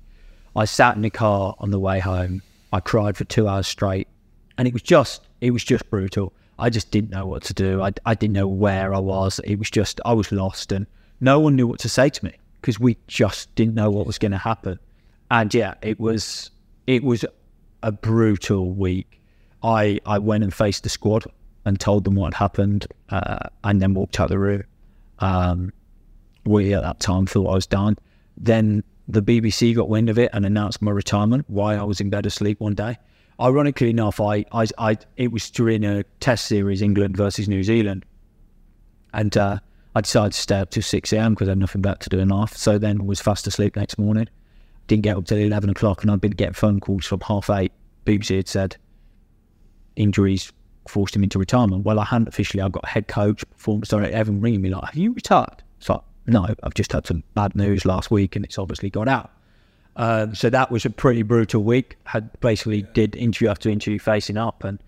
I 0.54 0.64
sat 0.64 0.96
in 0.96 1.02
the 1.02 1.10
car 1.10 1.54
on 1.58 1.70
the 1.70 1.80
way 1.80 1.98
home. 2.00 2.42
I 2.72 2.80
cried 2.80 3.16
for 3.16 3.24
two 3.24 3.48
hours 3.48 3.66
straight, 3.66 4.08
and 4.56 4.66
it 4.66 4.72
was 4.72 4.82
just, 4.82 5.26
it 5.40 5.50
was 5.50 5.64
just 5.64 5.88
brutal. 5.90 6.32
I 6.58 6.70
just 6.70 6.90
didn't 6.90 7.10
know 7.10 7.26
what 7.26 7.42
to 7.44 7.54
do. 7.54 7.82
I, 7.82 7.92
I 8.06 8.14
didn't 8.14 8.32
know 8.32 8.48
where 8.48 8.94
I 8.94 8.98
was. 8.98 9.38
It 9.44 9.56
was 9.56 9.70
just, 9.70 10.00
I 10.06 10.14
was 10.14 10.32
lost, 10.32 10.72
and 10.72 10.86
no 11.20 11.38
one 11.38 11.56
knew 11.56 11.66
what 11.66 11.80
to 11.80 11.88
say 11.90 12.08
to 12.08 12.24
me 12.24 12.32
because 12.66 12.80
we 12.80 12.96
just 13.06 13.54
didn't 13.54 13.74
know 13.74 13.92
what 13.92 14.08
was 14.08 14.18
going 14.18 14.32
to 14.32 14.38
happen. 14.38 14.76
And 15.30 15.54
yeah, 15.54 15.74
it 15.82 16.00
was, 16.00 16.50
it 16.88 17.04
was 17.04 17.24
a 17.84 17.92
brutal 17.92 18.72
week. 18.72 19.20
I 19.62 20.00
I 20.04 20.18
went 20.18 20.42
and 20.42 20.52
faced 20.52 20.82
the 20.82 20.88
squad 20.88 21.24
and 21.64 21.78
told 21.78 22.02
them 22.02 22.16
what 22.16 22.34
had 22.34 22.38
happened, 22.38 22.88
uh, 23.10 23.38
and 23.62 23.80
then 23.80 23.94
walked 23.94 24.18
out 24.18 24.30
the 24.30 24.38
room. 24.40 24.64
Um, 25.20 25.72
we 26.44 26.74
at 26.74 26.82
that 26.82 26.98
time 26.98 27.26
thought 27.26 27.48
I 27.48 27.54
was 27.54 27.66
done. 27.66 27.98
Then 28.36 28.82
the 29.06 29.22
BBC 29.22 29.74
got 29.76 29.88
wind 29.88 30.08
of 30.08 30.18
it 30.18 30.30
and 30.32 30.44
announced 30.44 30.82
my 30.82 30.90
retirement. 30.90 31.44
Why 31.46 31.76
I 31.76 31.84
was 31.84 32.00
in 32.00 32.10
bed 32.10 32.26
asleep 32.26 32.58
one 32.58 32.74
day. 32.74 32.98
Ironically 33.40 33.90
enough, 33.90 34.20
I, 34.20 34.44
I, 34.50 34.66
I 34.76 34.96
it 35.16 35.30
was 35.30 35.50
during 35.50 35.84
a 35.84 36.02
Test 36.18 36.46
series, 36.46 36.82
England 36.82 37.16
versus 37.16 37.48
New 37.48 37.62
Zealand, 37.62 38.04
and 39.12 39.36
uh, 39.36 39.60
I 39.96 40.02
decided 40.02 40.34
to 40.34 40.38
stay 40.38 40.58
up 40.58 40.68
till 40.68 40.82
six 40.82 41.10
a.m. 41.14 41.32
because 41.32 41.48
I 41.48 41.52
had 41.52 41.58
nothing 41.58 41.80
better 41.80 41.98
to 42.00 42.10
do 42.10 42.18
in 42.18 42.28
life. 42.28 42.54
So 42.54 42.76
then 42.76 43.06
was 43.06 43.18
fast 43.18 43.46
asleep 43.46 43.76
next 43.76 43.98
morning. 43.98 44.28
Didn't 44.88 45.04
get 45.04 45.16
up 45.16 45.24
till 45.24 45.38
eleven 45.38 45.70
o'clock, 45.70 46.02
and 46.02 46.10
I'd 46.10 46.20
been 46.20 46.32
getting 46.32 46.52
phone 46.52 46.80
calls 46.80 47.06
from 47.06 47.20
half 47.20 47.48
eight. 47.48 47.72
BBC 48.04 48.36
had 48.36 48.46
said 48.46 48.76
injuries 49.96 50.52
forced 50.86 51.16
him 51.16 51.22
into 51.22 51.38
retirement. 51.38 51.86
Well, 51.86 51.98
I 51.98 52.04
hadn't 52.04 52.28
officially. 52.28 52.62
I 52.62 52.68
got 52.68 52.86
head 52.86 53.08
coach, 53.08 53.42
performance 53.52 53.88
director, 53.88 54.14
Evan 54.14 54.42
ringing 54.42 54.60
me 54.60 54.68
like, 54.68 54.84
"Have 54.84 54.96
you 54.96 55.14
retired?" 55.14 55.62
It's 55.78 55.88
like, 55.88 56.02
no, 56.26 56.46
I've 56.62 56.74
just 56.74 56.92
had 56.92 57.06
some 57.06 57.22
bad 57.32 57.56
news 57.56 57.86
last 57.86 58.10
week, 58.10 58.36
and 58.36 58.44
it's 58.44 58.58
obviously 58.58 58.90
got 58.90 59.08
out. 59.08 59.30
Um, 59.96 60.34
so 60.34 60.50
that 60.50 60.70
was 60.70 60.84
a 60.84 60.90
pretty 60.90 61.22
brutal 61.22 61.64
week. 61.64 61.96
Had 62.04 62.38
basically 62.40 62.82
did 62.82 63.16
interview 63.16 63.48
after 63.48 63.70
interview 63.70 63.98
facing 63.98 64.36
up, 64.36 64.62
and 64.62 64.78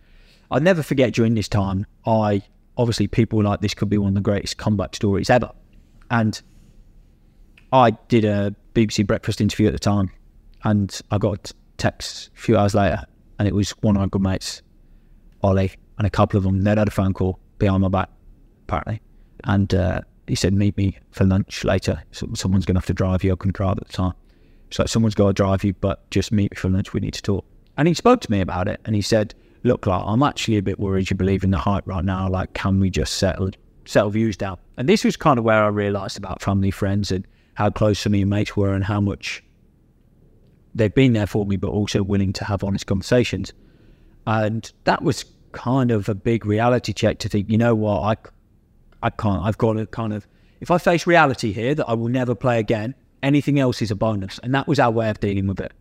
I'll 0.50 0.60
never 0.60 0.82
forget 0.82 1.14
during 1.14 1.32
this 1.32 1.48
time. 1.48 1.86
I 2.04 2.42
obviously 2.78 3.08
people 3.08 3.42
like 3.42 3.60
this 3.60 3.74
could 3.74 3.90
be 3.90 3.98
one 3.98 4.08
of 4.08 4.14
the 4.14 4.20
greatest 4.20 4.56
comeback 4.56 4.94
stories 4.94 5.28
ever, 5.28 5.50
and 6.10 6.40
I 7.72 7.90
did 8.08 8.24
a 8.24 8.54
BBC 8.74 9.06
breakfast 9.06 9.40
interview 9.40 9.66
at 9.66 9.72
the 9.72 9.78
time, 9.78 10.10
and 10.64 10.98
I 11.10 11.18
got 11.18 11.50
a 11.50 11.54
text 11.76 12.30
a 12.36 12.40
few 12.40 12.56
hours 12.56 12.74
later, 12.74 13.04
and 13.38 13.46
it 13.46 13.54
was 13.54 13.70
one 13.82 13.96
of 13.96 14.00
my 14.00 14.06
good 14.06 14.22
mates, 14.22 14.62
Ollie, 15.42 15.72
and 15.98 16.06
a 16.06 16.10
couple 16.10 16.38
of 16.38 16.44
them. 16.44 16.62
They'd 16.62 16.78
had 16.78 16.88
a 16.88 16.92
phone 16.92 17.12
call 17.12 17.38
behind 17.58 17.82
my 17.82 17.88
back, 17.88 18.08
apparently, 18.66 19.02
and 19.44 19.74
uh, 19.74 20.00
he 20.26 20.34
said, 20.34 20.54
"Meet 20.54 20.76
me 20.76 20.98
for 21.10 21.24
lunch 21.24 21.64
later. 21.64 22.02
So 22.12 22.28
someone's 22.34 22.64
going 22.64 22.76
to 22.76 22.80
have 22.80 22.86
to 22.86 22.94
drive 22.94 23.24
you. 23.24 23.32
I 23.32 23.36
couldn't 23.36 23.56
drive 23.56 23.78
at 23.78 23.86
the 23.86 23.92
time." 23.92 24.14
Like 24.78 24.88
someone's 24.88 25.14
got 25.14 25.28
to 25.28 25.32
drive 25.32 25.64
you, 25.64 25.72
but 25.72 26.08
just 26.10 26.30
meet 26.30 26.52
me 26.52 26.56
for 26.56 26.68
lunch. 26.68 26.92
We 26.92 27.00
need 27.00 27.14
to 27.14 27.22
talk. 27.22 27.44
And 27.78 27.88
he 27.88 27.94
spoke 27.94 28.20
to 28.20 28.30
me 28.30 28.40
about 28.40 28.68
it, 28.68 28.80
and 28.84 28.94
he 28.94 29.00
said, 29.00 29.34
"Look, 29.62 29.86
like 29.86 30.02
I'm 30.04 30.22
actually 30.22 30.56
a 30.56 30.62
bit 30.62 30.78
worried 30.78 31.10
you 31.10 31.16
believe 31.16 31.44
in 31.44 31.50
the 31.50 31.58
hype 31.58 31.86
right 31.86 32.04
now. 32.04 32.28
Like, 32.28 32.52
can 32.54 32.80
we 32.80 32.90
just 32.90 33.14
settle 33.14 33.50
settle 33.84 34.10
views 34.10 34.36
down?" 34.36 34.58
And 34.76 34.88
this 34.88 35.04
was 35.04 35.16
kind 35.16 35.38
of 35.38 35.44
where 35.44 35.64
I 35.64 35.68
realised 35.68 36.18
about 36.18 36.42
family, 36.42 36.70
friends, 36.70 37.10
and 37.10 37.26
how 37.54 37.70
close 37.70 37.98
some 37.98 38.14
of 38.14 38.18
your 38.18 38.28
mates 38.28 38.56
were, 38.56 38.72
and 38.74 38.84
how 38.84 39.00
much 39.00 39.42
they've 40.74 40.94
been 40.94 41.12
there 41.12 41.26
for 41.26 41.44
me, 41.44 41.56
but 41.56 41.68
also 41.68 42.02
willing 42.02 42.32
to 42.34 42.44
have 42.44 42.64
honest 42.64 42.86
conversations. 42.86 43.52
And 44.26 44.70
that 44.84 45.02
was 45.02 45.24
kind 45.52 45.90
of 45.90 46.08
a 46.08 46.14
big 46.14 46.46
reality 46.46 46.92
check 46.92 47.18
to 47.18 47.28
think, 47.28 47.50
you 47.50 47.58
know 47.58 47.74
what, 47.74 48.00
I, 49.02 49.06
I 49.06 49.10
can't. 49.10 49.42
I've 49.42 49.58
got 49.58 49.74
to 49.74 49.86
kind 49.86 50.12
of, 50.12 50.26
if 50.60 50.70
I 50.70 50.78
face 50.78 51.06
reality 51.06 51.52
here 51.52 51.74
that 51.74 51.88
I 51.88 51.94
will 51.94 52.08
never 52.08 52.34
play 52.34 52.58
again, 52.58 52.94
anything 53.22 53.58
else 53.58 53.82
is 53.82 53.90
a 53.90 53.96
bonus. 53.96 54.38
And 54.42 54.54
that 54.54 54.68
was 54.68 54.78
our 54.78 54.90
way 54.90 55.10
of 55.10 55.20
dealing 55.20 55.46
with 55.46 55.60
it. 55.60 55.72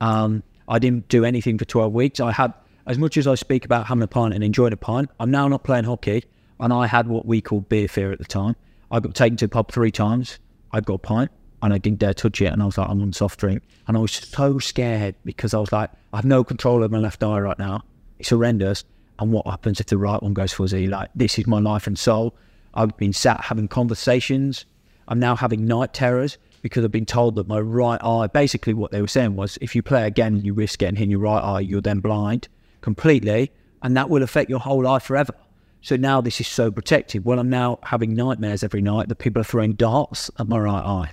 Um, 0.00 0.42
I 0.68 0.78
didn't 0.78 1.08
do 1.08 1.24
anything 1.24 1.58
for 1.58 1.64
12 1.64 1.92
weeks. 1.92 2.20
I 2.20 2.32
had, 2.32 2.54
as 2.86 2.98
much 2.98 3.16
as 3.16 3.26
I 3.26 3.34
speak 3.34 3.64
about 3.64 3.86
having 3.86 4.02
a 4.02 4.08
pint 4.08 4.34
and 4.34 4.42
enjoying 4.42 4.72
a 4.72 4.76
pint, 4.76 5.10
I'm 5.20 5.30
now 5.30 5.46
not 5.48 5.62
playing 5.62 5.84
hockey. 5.84 6.24
And 6.58 6.72
I 6.72 6.86
had 6.86 7.08
what 7.08 7.26
we 7.26 7.40
called 7.40 7.68
beer 7.68 7.88
fear 7.88 8.12
at 8.12 8.18
the 8.18 8.24
time. 8.24 8.56
I 8.90 9.00
got 9.00 9.14
taken 9.14 9.36
to 9.38 9.46
the 9.46 9.50
pub 9.50 9.72
three 9.72 9.90
times. 9.90 10.38
I 10.72 10.80
got 10.80 10.94
a 10.94 10.98
pint 10.98 11.30
and 11.62 11.72
I 11.72 11.78
didn't 11.78 12.00
dare 12.00 12.14
touch 12.14 12.40
it. 12.40 12.52
And 12.52 12.62
I 12.62 12.66
was 12.66 12.78
like, 12.78 12.88
I'm 12.88 13.02
on 13.02 13.12
soft 13.12 13.40
drink. 13.40 13.62
And 13.86 13.96
I 13.96 14.00
was 14.00 14.12
so 14.12 14.58
scared 14.58 15.14
because 15.24 15.54
I 15.54 15.58
was 15.58 15.72
like, 15.72 15.90
I 16.12 16.18
have 16.18 16.24
no 16.24 16.44
control 16.44 16.82
of 16.82 16.90
my 16.90 16.98
left 16.98 17.22
eye 17.22 17.38
right 17.40 17.58
now. 17.58 17.82
It's 18.18 18.30
horrendous. 18.30 18.84
And 19.18 19.32
what 19.32 19.46
happens 19.46 19.80
if 19.80 19.86
the 19.86 19.98
right 19.98 20.22
one 20.22 20.34
goes 20.34 20.52
fuzzy? 20.52 20.86
Like, 20.86 21.10
this 21.14 21.38
is 21.38 21.46
my 21.46 21.60
life 21.60 21.86
and 21.86 21.98
soul. 21.98 22.34
I've 22.74 22.96
been 22.96 23.12
sat 23.12 23.40
having 23.40 23.68
conversations. 23.68 24.64
I'm 25.08 25.18
now 25.18 25.36
having 25.36 25.66
night 25.66 25.94
terrors 25.94 26.38
because 26.62 26.84
I've 26.84 26.92
been 26.92 27.06
told 27.06 27.34
that 27.36 27.48
my 27.48 27.60
right 27.60 28.02
eye, 28.02 28.28
basically 28.28 28.74
what 28.74 28.92
they 28.92 29.00
were 29.00 29.08
saying 29.08 29.36
was 29.36 29.58
if 29.60 29.74
you 29.74 29.82
play 29.82 30.06
again, 30.06 30.44
you 30.44 30.54
risk 30.54 30.78
getting 30.78 30.96
hit 30.96 31.04
in 31.04 31.10
your 31.10 31.20
right 31.20 31.40
eye, 31.40 31.60
you're 31.60 31.80
then 31.80 32.00
blind 32.00 32.48
completely, 32.82 33.50
and 33.82 33.96
that 33.96 34.10
will 34.10 34.22
affect 34.22 34.50
your 34.50 34.60
whole 34.60 34.82
life 34.82 35.04
forever. 35.04 35.34
So 35.80 35.96
now 35.96 36.20
this 36.20 36.40
is 36.40 36.46
so 36.46 36.70
protected. 36.70 37.24
Well, 37.24 37.38
I'm 37.38 37.50
now 37.50 37.78
having 37.82 38.14
nightmares 38.14 38.62
every 38.62 38.82
night 38.82 39.08
that 39.08 39.16
people 39.16 39.40
are 39.40 39.44
throwing 39.44 39.72
darts 39.72 40.30
at 40.38 40.46
my 40.46 40.58
right 40.58 40.84
eye. 40.84 41.12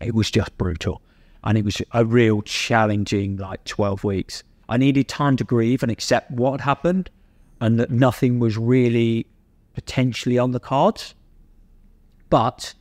It 0.00 0.14
was 0.14 0.30
just 0.30 0.56
brutal. 0.56 1.02
And 1.44 1.58
it 1.58 1.64
was 1.64 1.82
a 1.92 2.04
real 2.04 2.42
challenging, 2.42 3.36
like 3.36 3.64
12 3.64 4.04
weeks. 4.04 4.42
I 4.68 4.76
needed 4.76 5.08
time 5.08 5.36
to 5.36 5.44
grieve 5.44 5.82
and 5.82 5.92
accept 5.92 6.30
what 6.30 6.60
happened 6.60 7.10
and 7.60 7.78
that 7.78 7.90
nothing 7.90 8.38
was 8.38 8.56
really 8.56 9.26
potentially 9.74 10.38
on 10.38 10.52
the 10.52 10.60
cards. 10.60 11.14
But 12.30 12.74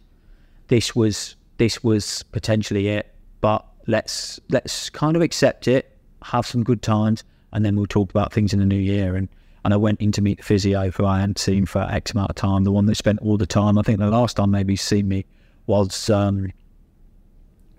this 0.68 0.95
was 0.95 1.35
this 1.57 1.84
was 1.84 2.23
potentially 2.31 2.88
it. 2.88 3.14
But 3.41 3.65
let's 3.88 4.39
let's 4.49 4.89
kind 4.89 5.15
of 5.15 5.22
accept 5.22 5.68
it, 5.68 5.97
have 6.23 6.45
some 6.45 6.64
good 6.64 6.81
times, 6.81 7.23
and 7.57 7.65
then 7.65 7.75
we'll 7.75 7.88
talk 7.88 8.11
about 8.11 8.31
things 8.31 8.53
in 8.53 8.59
the 8.59 8.65
new 8.67 8.75
year. 8.75 9.15
And 9.15 9.27
and 9.65 9.73
I 9.73 9.77
went 9.77 9.99
in 9.99 10.11
to 10.13 10.21
meet 10.21 10.38
the 10.38 10.43
physio 10.43 10.91
who 10.91 11.07
I 11.07 11.21
hadn't 11.21 11.39
seen 11.39 11.65
for 11.65 11.81
X 11.81 12.11
amount 12.11 12.29
of 12.29 12.35
time, 12.35 12.63
the 12.63 12.71
one 12.71 12.85
that 12.85 12.95
spent 12.95 13.19
all 13.19 13.35
the 13.35 13.47
time. 13.47 13.79
I 13.79 13.81
think 13.81 13.97
the 13.97 14.11
last 14.11 14.38
time 14.38 14.51
maybe 14.51 14.75
seen 14.75 15.07
me 15.09 15.25
was 15.65 16.09
um, 16.11 16.53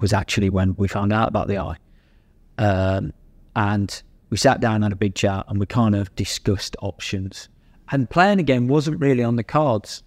was 0.00 0.12
actually 0.12 0.50
when 0.50 0.74
we 0.74 0.88
found 0.88 1.12
out 1.12 1.28
about 1.28 1.46
the 1.46 1.58
eye. 1.58 1.76
Um, 2.58 3.12
and 3.54 4.02
we 4.30 4.36
sat 4.36 4.60
down 4.60 4.74
and 4.74 4.84
had 4.84 4.92
a 4.92 4.96
big 4.96 5.14
chat 5.14 5.44
and 5.48 5.60
we 5.60 5.66
kind 5.66 5.94
of 5.94 6.14
discussed 6.16 6.76
options. 6.82 7.48
And 7.92 8.10
playing 8.10 8.40
again 8.40 8.66
wasn't 8.66 9.00
really 9.00 9.22
on 9.22 9.36
the 9.36 9.44
cards. 9.44 10.02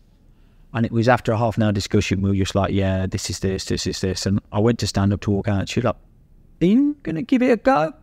And 0.73 0.85
it 0.85 0.91
was 0.91 1.07
after 1.07 1.31
a 1.31 1.37
half 1.37 1.55
an 1.55 1.63
hour 1.63 1.71
discussion, 1.71 2.21
we 2.21 2.29
were 2.29 2.35
just 2.35 2.55
like, 2.55 2.73
yeah, 2.73 3.07
this 3.07 3.29
is 3.29 3.39
this, 3.39 3.65
this 3.65 3.87
is 3.87 4.01
this. 4.01 4.25
And 4.25 4.41
I 4.51 4.59
went 4.59 4.79
to 4.79 4.87
stand 4.87 5.13
up 5.13 5.21
to 5.21 5.31
walk 5.31 5.47
out. 5.47 5.69
She 5.69 5.79
was 5.79 5.85
like, 5.85 5.95
you 6.59 6.97
going 7.03 7.15
to 7.15 7.21
give 7.21 7.41
it 7.41 7.51
a 7.51 7.57
go? 7.57 7.93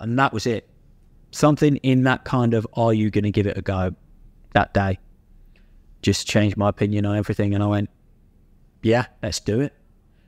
And 0.00 0.18
that 0.18 0.32
was 0.32 0.46
it. 0.46 0.68
Something 1.32 1.76
in 1.76 2.04
that 2.04 2.24
kind 2.24 2.54
of, 2.54 2.66
are 2.74 2.92
you 2.92 3.10
going 3.10 3.24
to 3.24 3.30
give 3.30 3.46
it 3.46 3.58
a 3.58 3.62
go 3.62 3.94
that 4.52 4.72
day? 4.72 4.98
Just 6.02 6.26
changed 6.26 6.56
my 6.56 6.68
opinion 6.68 7.04
on 7.06 7.16
everything. 7.16 7.54
And 7.54 7.62
I 7.62 7.66
went, 7.66 7.90
yeah, 8.82 9.06
let's 9.22 9.40
do 9.40 9.60
it. 9.60 9.72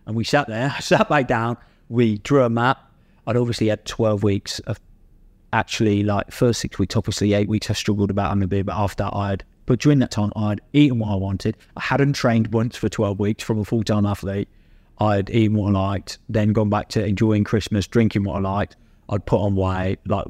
And 0.06 0.16
we 0.16 0.24
sat 0.24 0.48
there, 0.48 0.74
sat 0.80 1.08
back 1.08 1.28
down, 1.28 1.56
we 1.88 2.18
drew 2.18 2.42
a 2.42 2.50
map. 2.50 2.78
I'd 3.26 3.36
obviously 3.36 3.68
had 3.68 3.84
12 3.84 4.22
weeks 4.22 4.58
of 4.60 4.80
actually 5.52 6.02
like 6.02 6.32
first 6.32 6.60
six 6.60 6.78
weeks, 6.78 6.96
obviously 6.96 7.32
eight 7.32 7.48
weeks 7.48 7.70
I 7.70 7.74
struggled 7.74 8.10
about 8.10 8.36
a 8.36 8.46
baby, 8.46 8.62
but 8.62 8.74
after 8.74 9.04
that 9.04 9.14
I 9.14 9.30
had 9.30 9.44
but 9.66 9.78
during 9.78 9.98
that 10.00 10.10
time 10.10 10.32
I'd 10.36 10.60
eaten 10.72 10.98
what 10.98 11.10
I 11.10 11.14
wanted. 11.14 11.56
I 11.76 11.80
hadn't 11.80 12.14
trained 12.14 12.52
once 12.52 12.76
for 12.76 12.88
twelve 12.88 13.18
weeks 13.18 13.42
from 13.42 13.58
a 13.58 13.64
full 13.64 13.82
time 13.82 14.04
athlete. 14.04 14.48
I'd 14.98 15.30
eaten 15.30 15.56
what 15.56 15.74
I 15.74 15.88
liked, 15.88 16.18
then 16.28 16.52
gone 16.52 16.70
back 16.70 16.88
to 16.90 17.04
enjoying 17.04 17.44
Christmas, 17.44 17.86
drinking 17.86 18.24
what 18.24 18.36
I 18.36 18.40
liked. 18.40 18.76
I'd 19.08 19.24
put 19.24 19.38
on 19.40 19.56
weight, 19.56 19.98
like 20.06 20.26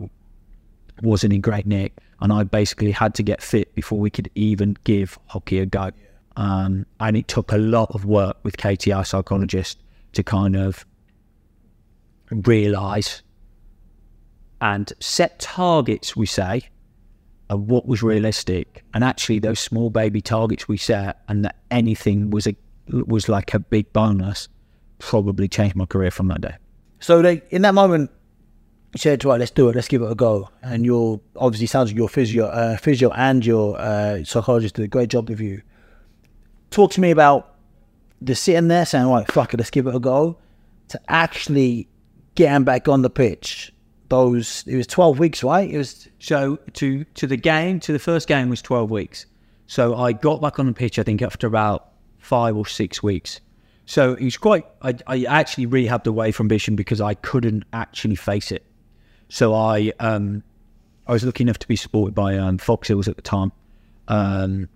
wasn't 1.02 1.32
in 1.32 1.40
great 1.40 1.66
nick, 1.66 1.98
and 2.20 2.32
I 2.32 2.44
basically 2.44 2.92
had 2.92 3.14
to 3.16 3.22
get 3.22 3.42
fit 3.42 3.74
before 3.74 3.98
we 3.98 4.10
could 4.10 4.30
even 4.34 4.76
give 4.84 5.18
hockey 5.26 5.58
a 5.58 5.66
go. 5.66 5.90
Um, 6.36 6.86
and 7.00 7.16
it 7.16 7.28
took 7.28 7.52
a 7.52 7.58
lot 7.58 7.90
of 7.94 8.04
work 8.04 8.38
with 8.42 8.56
Katie, 8.56 8.92
our 8.92 9.04
psychologist, 9.04 9.78
to 10.12 10.22
kind 10.22 10.56
of 10.56 10.84
realise 12.30 13.22
and 14.60 14.92
set 14.98 15.38
targets, 15.38 16.16
we 16.16 16.26
say, 16.26 16.62
of 17.50 17.60
what 17.60 17.86
was 17.86 18.02
realistic. 18.02 18.82
And 18.94 19.04
actually, 19.04 19.38
those 19.38 19.60
small 19.60 19.90
baby 19.90 20.20
targets 20.20 20.66
we 20.66 20.76
set, 20.76 21.20
and 21.28 21.44
that 21.44 21.56
anything 21.70 22.30
was 22.30 22.46
a 22.46 22.56
was 22.88 23.28
like 23.28 23.54
a 23.54 23.58
big 23.58 23.92
bonus, 23.92 24.48
probably 24.98 25.48
changed 25.48 25.76
my 25.76 25.86
career 25.86 26.10
from 26.10 26.28
that 26.28 26.40
day. 26.40 26.54
So 27.00 27.22
they, 27.22 27.42
in 27.50 27.62
that 27.62 27.74
moment, 27.74 28.10
said, 28.98 29.24
"Right, 29.24 29.38
let's 29.38 29.50
do 29.50 29.68
it. 29.68 29.76
Let's 29.76 29.88
give 29.88 30.02
it 30.02 30.10
a 30.10 30.14
go." 30.14 30.48
And 30.62 30.84
your 30.84 31.20
obviously 31.36 31.66
sounds 31.66 31.90
like 31.90 31.96
your 31.96 32.08
physio, 32.08 32.46
uh, 32.46 32.76
physio, 32.76 33.10
and 33.10 33.44
your 33.44 33.78
uh, 33.78 34.24
psychologist 34.24 34.76
did 34.76 34.84
a 34.84 34.88
great 34.88 35.10
job 35.10 35.28
with 35.28 35.40
you. 35.40 35.62
Talk 36.70 36.92
to 36.92 37.00
me 37.00 37.10
about 37.10 37.54
the 38.20 38.34
sitting 38.34 38.68
there 38.68 38.86
saying, 38.86 39.06
"Right, 39.06 39.30
fuck 39.30 39.54
it, 39.54 39.58
let's 39.58 39.70
give 39.70 39.86
it 39.86 39.94
a 39.94 40.00
go," 40.00 40.38
to 40.88 41.00
actually 41.08 41.88
getting 42.34 42.64
back 42.64 42.88
on 42.88 43.02
the 43.02 43.10
pitch. 43.10 43.72
Those 44.08 44.64
it 44.66 44.76
was 44.76 44.86
twelve 44.86 45.18
weeks, 45.18 45.42
right? 45.42 45.68
It 45.68 45.78
was 45.78 46.08
So 46.18 46.58
to 46.74 47.04
to 47.04 47.26
the 47.26 47.36
game, 47.36 47.80
to 47.80 47.92
the 47.92 47.98
first 47.98 48.28
game 48.28 48.48
was 48.48 48.62
twelve 48.62 48.90
weeks. 48.90 49.26
So 49.66 49.96
I 49.96 50.12
got 50.12 50.40
back 50.40 50.58
on 50.58 50.66
the 50.66 50.72
pitch, 50.72 50.98
I 50.98 51.02
think, 51.02 51.22
after 51.22 51.46
about 51.46 51.88
five 52.18 52.56
or 52.56 52.66
six 52.66 53.02
weeks. 53.02 53.40
So 53.86 54.12
it 54.12 54.24
was 54.24 54.36
quite. 54.36 54.64
I, 54.82 54.94
I 55.06 55.24
actually 55.24 55.66
rehabbed 55.66 56.06
away 56.06 56.32
from 56.32 56.48
Bisham 56.48 56.76
because 56.76 57.00
I 57.00 57.14
couldn't 57.14 57.64
actually 57.72 58.16
face 58.16 58.52
it. 58.52 58.64
So 59.28 59.54
I 59.54 59.92
um 60.00 60.42
I 61.06 61.12
was 61.12 61.24
lucky 61.24 61.42
enough 61.44 61.58
to 61.58 61.68
be 61.68 61.76
supported 61.76 62.14
by 62.14 62.36
um, 62.38 62.56
Fox 62.58 62.88
Hills 62.88 63.08
at 63.08 63.16
the 63.16 63.22
time. 63.22 63.52
Um, 64.08 64.68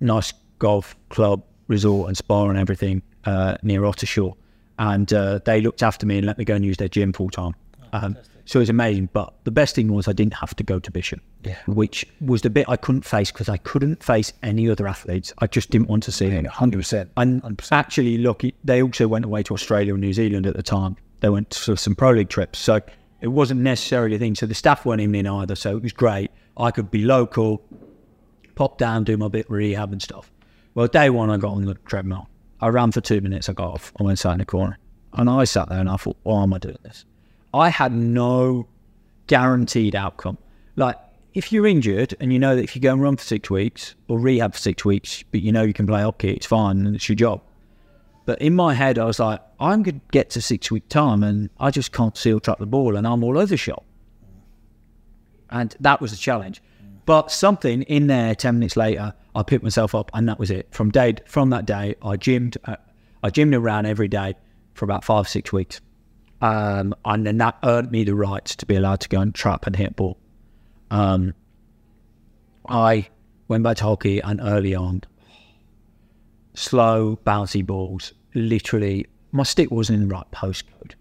nice 0.00 0.32
golf 0.58 0.94
club, 1.08 1.42
resort, 1.68 2.08
and 2.08 2.16
spa 2.16 2.48
and 2.48 2.58
everything 2.58 3.02
uh, 3.24 3.56
near 3.62 3.80
Ottershaw. 3.82 4.34
And 4.78 5.12
uh, 5.12 5.40
they 5.44 5.60
looked 5.60 5.82
after 5.82 6.06
me 6.06 6.18
and 6.18 6.26
let 6.26 6.36
me 6.38 6.44
go 6.44 6.54
and 6.54 6.64
use 6.64 6.76
their 6.76 6.88
gym 6.88 7.12
full 7.12 7.30
time. 7.30 7.54
Um, 7.94 8.16
so 8.44 8.58
it 8.58 8.62
was 8.62 8.70
amazing. 8.70 9.08
But 9.12 9.32
the 9.44 9.50
best 9.50 9.74
thing 9.74 9.92
was 9.92 10.08
I 10.08 10.12
didn't 10.12 10.34
have 10.34 10.54
to 10.56 10.62
go 10.64 10.78
to 10.78 10.90
Bisham, 10.90 11.20
Yeah. 11.44 11.56
which 11.66 12.04
was 12.20 12.42
the 12.42 12.50
bit 12.50 12.68
I 12.68 12.76
couldn't 12.76 13.04
face 13.06 13.30
because 13.32 13.48
I 13.48 13.56
couldn't 13.58 14.02
face 14.02 14.32
any 14.42 14.68
other 14.68 14.86
athletes. 14.88 15.32
I 15.38 15.46
just 15.46 15.70
didn't 15.70 15.88
want 15.88 16.02
to 16.04 16.12
see 16.12 16.28
them. 16.28 16.44
hundred 16.46 16.78
percent. 16.78 17.10
And 17.16 17.62
actually, 17.70 18.18
look, 18.18 18.44
it- 18.44 18.56
they 18.64 18.82
also 18.82 19.08
went 19.08 19.24
away 19.24 19.42
to 19.44 19.54
Australia 19.54 19.94
and 19.94 20.00
New 20.02 20.12
Zealand 20.12 20.46
at 20.46 20.54
the 20.56 20.62
time. 20.62 20.96
They 21.20 21.28
went 21.30 21.50
to 21.50 21.76
some 21.76 21.94
pro 21.94 22.10
league 22.10 22.28
trips, 22.30 22.58
so 22.58 22.80
it 23.22 23.28
wasn't 23.28 23.60
necessarily 23.60 24.16
a 24.16 24.18
thing. 24.18 24.34
So 24.34 24.46
the 24.46 24.54
staff 24.54 24.84
weren't 24.84 25.00
even 25.00 25.14
in 25.14 25.26
either, 25.26 25.54
so 25.54 25.76
it 25.76 25.82
was 25.82 25.92
great. 25.92 26.30
I 26.56 26.72
could 26.72 26.90
be 26.90 27.02
local, 27.02 27.62
pop 28.56 28.76
down, 28.76 29.04
do 29.04 29.16
my 29.16 29.28
bit 29.28 29.48
rehab 29.48 29.92
and 29.92 30.02
stuff. 30.02 30.30
Well, 30.74 30.88
day 30.88 31.08
one, 31.08 31.30
I 31.30 31.36
got 31.36 31.52
on 31.52 31.64
the 31.64 31.74
treadmill. 31.86 32.28
I 32.60 32.68
ran 32.68 32.90
for 32.92 33.00
two 33.00 33.20
minutes. 33.20 33.48
I 33.48 33.52
got 33.52 33.70
off. 33.70 33.92
I 33.98 34.02
went 34.02 34.18
sat 34.18 34.32
in 34.32 34.38
the 34.38 34.44
corner, 34.44 34.76
and 35.14 35.30
I 35.30 35.44
sat 35.44 35.68
there 35.68 35.78
and 35.78 35.88
I 35.88 35.96
thought, 35.96 36.16
"Why 36.24 36.42
am 36.42 36.52
I 36.52 36.58
doing 36.58 36.78
this?" 36.82 37.04
I 37.54 37.68
had 37.68 37.92
no 37.92 38.66
guaranteed 39.28 39.94
outcome. 39.94 40.38
Like, 40.74 40.96
if 41.34 41.52
you're 41.52 41.66
injured 41.66 42.14
and 42.20 42.32
you 42.32 42.38
know 42.38 42.56
that 42.56 42.62
if 42.62 42.74
you 42.74 42.82
go 42.82 42.92
and 42.92 43.02
run 43.02 43.16
for 43.16 43.24
six 43.24 43.48
weeks 43.48 43.94
or 44.08 44.18
rehab 44.18 44.54
for 44.54 44.58
six 44.58 44.84
weeks, 44.84 45.22
but 45.30 45.42
you 45.42 45.52
know 45.52 45.62
you 45.62 45.72
can 45.72 45.86
play 45.86 46.02
hockey, 46.02 46.32
it's 46.32 46.46
fine 46.46 46.86
and 46.86 46.96
it's 46.96 47.08
your 47.08 47.16
job. 47.16 47.40
But 48.24 48.40
in 48.40 48.54
my 48.54 48.74
head, 48.74 48.98
I 48.98 49.04
was 49.04 49.18
like, 49.18 49.40
I'm 49.58 49.82
going 49.82 50.00
to 50.00 50.06
get 50.10 50.30
to 50.30 50.40
six 50.40 50.70
week 50.70 50.88
time 50.88 51.22
and 51.22 51.50
I 51.58 51.70
just 51.70 51.92
can't 51.92 52.16
seal 52.16 52.40
trap 52.40 52.58
the 52.58 52.66
ball 52.66 52.96
and 52.96 53.06
I'm 53.06 53.24
all 53.24 53.36
over 53.36 53.46
the 53.46 53.56
shop. 53.56 53.84
And 55.50 55.74
that 55.80 56.00
was 56.00 56.12
a 56.12 56.16
challenge. 56.16 56.62
But 57.04 57.32
something 57.32 57.82
in 57.82 58.06
there, 58.06 58.34
10 58.34 58.58
minutes 58.58 58.76
later, 58.76 59.14
I 59.34 59.42
picked 59.42 59.64
myself 59.64 59.94
up 59.94 60.10
and 60.14 60.28
that 60.28 60.38
was 60.38 60.50
it. 60.50 60.68
From 60.70 60.90
day 60.90 61.16
from 61.26 61.50
that 61.50 61.66
day, 61.66 61.96
I 62.02 62.16
gymmed, 62.16 62.56
uh, 62.64 62.76
I 63.22 63.30
gymmed 63.30 63.54
around 63.54 63.86
every 63.86 64.08
day 64.08 64.34
for 64.74 64.84
about 64.84 65.04
five, 65.04 65.28
six 65.28 65.52
weeks. 65.52 65.80
Um, 66.40 66.94
and 67.04 67.26
then 67.26 67.38
that 67.38 67.58
earned 67.64 67.90
me 67.90 68.04
the 68.04 68.14
right 68.14 68.44
to 68.44 68.66
be 68.66 68.76
allowed 68.76 69.00
to 69.00 69.08
go 69.08 69.20
and 69.20 69.34
trap 69.34 69.66
and 69.66 69.74
hit 69.74 69.96
ball. 69.96 70.18
Um, 70.90 71.34
I 72.68 73.08
went 73.48 73.64
back 73.64 73.78
to 73.78 73.84
hockey 73.84 74.20
and 74.20 74.40
early 74.40 74.74
on, 74.74 75.02
slow, 76.54 77.18
bouncy 77.24 77.64
balls. 77.64 78.12
Literally, 78.34 79.06
my 79.32 79.42
stick 79.42 79.70
wasn't 79.70 80.02
in 80.02 80.08
the 80.08 80.14
right 80.14 80.30
postcode. 80.32 80.94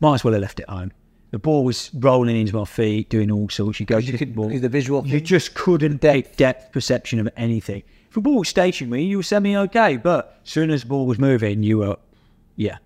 Might 0.00 0.14
as 0.14 0.24
well 0.24 0.32
have 0.32 0.42
left 0.42 0.60
it 0.60 0.68
home. 0.68 0.92
The 1.30 1.38
ball 1.38 1.64
was 1.64 1.90
rolling 1.94 2.40
into 2.40 2.56
my 2.56 2.64
feet, 2.64 3.10
doing 3.10 3.30
all 3.30 3.48
sorts. 3.50 3.80
You 3.80 3.86
go, 3.86 3.98
you 3.98 4.16
could 4.16 4.34
ball. 4.34 4.48
the 4.48 4.68
visual 4.68 5.06
You 5.06 5.20
just 5.20 5.54
couldn't 5.54 6.00
take 6.00 6.36
depth 6.36 6.72
perception 6.72 7.18
of 7.20 7.28
anything. 7.36 7.82
If 8.08 8.14
the 8.14 8.20
ball 8.22 8.38
was 8.38 8.48
stationary, 8.48 9.02
you 9.02 9.18
were 9.18 9.22
semi 9.22 9.54
okay, 9.56 9.98
but 9.98 10.40
as 10.42 10.50
soon 10.50 10.70
as 10.70 10.82
the 10.82 10.88
ball 10.88 11.06
was 11.06 11.18
moving, 11.18 11.62
you 11.62 11.78
were, 11.78 11.96
yeah, 12.56 12.78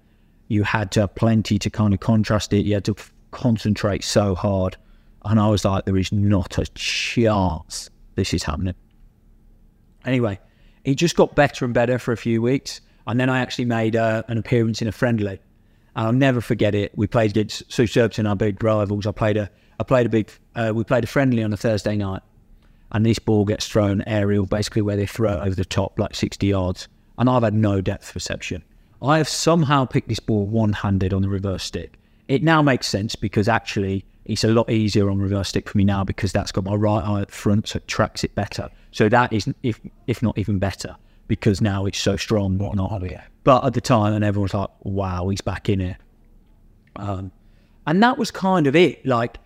you 0.48 0.64
had 0.64 0.90
to 0.92 1.00
have 1.02 1.14
plenty 1.14 1.58
to 1.60 1.70
kind 1.70 1.94
of 1.94 2.00
contrast 2.00 2.52
it. 2.52 2.66
You 2.66 2.74
had 2.74 2.84
to 2.86 2.96
concentrate 3.30 4.02
so 4.02 4.34
hard. 4.34 4.76
And 5.24 5.38
I 5.38 5.48
was 5.48 5.64
like, 5.64 5.84
there 5.84 5.96
is 5.96 6.10
not 6.10 6.58
a 6.58 6.66
chance 6.74 7.90
this 8.16 8.34
is 8.34 8.42
happening. 8.42 8.74
Anyway, 10.04 10.40
it 10.84 10.94
just 10.94 11.16
got 11.16 11.34
better 11.34 11.64
and 11.64 11.72
better 11.74 11.98
for 11.98 12.12
a 12.12 12.16
few 12.16 12.42
weeks. 12.42 12.80
And 13.06 13.18
then 13.18 13.28
I 13.28 13.40
actually 13.40 13.64
made 13.64 13.96
uh, 13.96 14.22
an 14.28 14.38
appearance 14.38 14.82
in 14.82 14.88
a 14.88 14.92
friendly. 14.92 15.40
And 15.94 16.06
I'll 16.06 16.12
never 16.12 16.40
forget 16.40 16.74
it. 16.74 16.92
We 16.96 17.06
played 17.06 17.30
against 17.30 17.70
Sue 17.70 17.86
Surbiton, 17.86 18.26
our 18.26 18.36
big 18.36 18.62
rivals. 18.62 19.06
I 19.06 19.12
played 19.12 19.36
a, 19.36 19.50
I 19.80 19.84
played 19.84 20.06
a 20.06 20.08
big, 20.08 20.30
uh, 20.54 20.72
we 20.74 20.84
played 20.84 21.04
a 21.04 21.08
friendly 21.08 21.42
on 21.42 21.52
a 21.52 21.56
Thursday 21.56 21.96
night. 21.96 22.22
And 22.92 23.06
this 23.06 23.18
ball 23.18 23.44
gets 23.44 23.66
thrown 23.66 24.02
aerial, 24.06 24.44
basically 24.46 24.82
where 24.82 24.96
they 24.96 25.06
throw 25.06 25.32
it 25.32 25.46
over 25.46 25.54
the 25.54 25.64
top, 25.64 25.98
like 25.98 26.14
60 26.14 26.46
yards. 26.46 26.88
And 27.18 27.28
I've 27.28 27.42
had 27.42 27.54
no 27.54 27.80
depth 27.80 28.12
perception. 28.12 28.62
I 29.00 29.18
have 29.18 29.28
somehow 29.28 29.84
picked 29.84 30.08
this 30.08 30.20
ball 30.20 30.46
one 30.46 30.72
handed 30.72 31.12
on 31.12 31.22
the 31.22 31.28
reverse 31.28 31.64
stick. 31.64 31.98
It 32.28 32.42
now 32.42 32.62
makes 32.62 32.86
sense 32.86 33.16
because 33.16 33.48
actually 33.48 34.04
It's 34.24 34.44
a 34.44 34.48
lot 34.48 34.70
easier 34.70 35.10
on 35.10 35.18
reverse 35.18 35.48
stick 35.48 35.68
for 35.68 35.76
me 35.76 35.84
now 35.84 36.04
because 36.04 36.32
that's 36.32 36.52
got 36.52 36.64
my 36.64 36.74
right 36.74 37.02
eye 37.02 37.22
at 37.22 37.28
the 37.28 37.34
front, 37.34 37.68
so 37.68 37.78
it 37.78 37.88
tracks 37.88 38.22
it 38.24 38.34
better. 38.34 38.68
So 38.92 39.08
that 39.08 39.32
is, 39.32 39.52
if 39.62 39.80
if 40.06 40.22
not 40.22 40.38
even 40.38 40.58
better, 40.58 40.96
because 41.28 41.60
now 41.60 41.86
it's 41.86 41.98
so 41.98 42.16
strong, 42.16 42.58
whatnot. 42.58 42.92
Oh, 42.92 43.04
yeah. 43.04 43.24
But 43.44 43.64
at 43.64 43.74
the 43.74 43.80
time, 43.80 44.12
and 44.12 44.24
everyone's 44.24 44.54
like, 44.54 44.70
"Wow, 44.82 45.28
he's 45.28 45.40
back 45.40 45.68
in 45.68 45.80
it." 45.80 45.96
Um, 46.96 47.32
and 47.86 48.02
that 48.02 48.18
was 48.18 48.30
kind 48.30 48.66
of 48.66 48.76
it. 48.76 49.04
Like, 49.04 49.38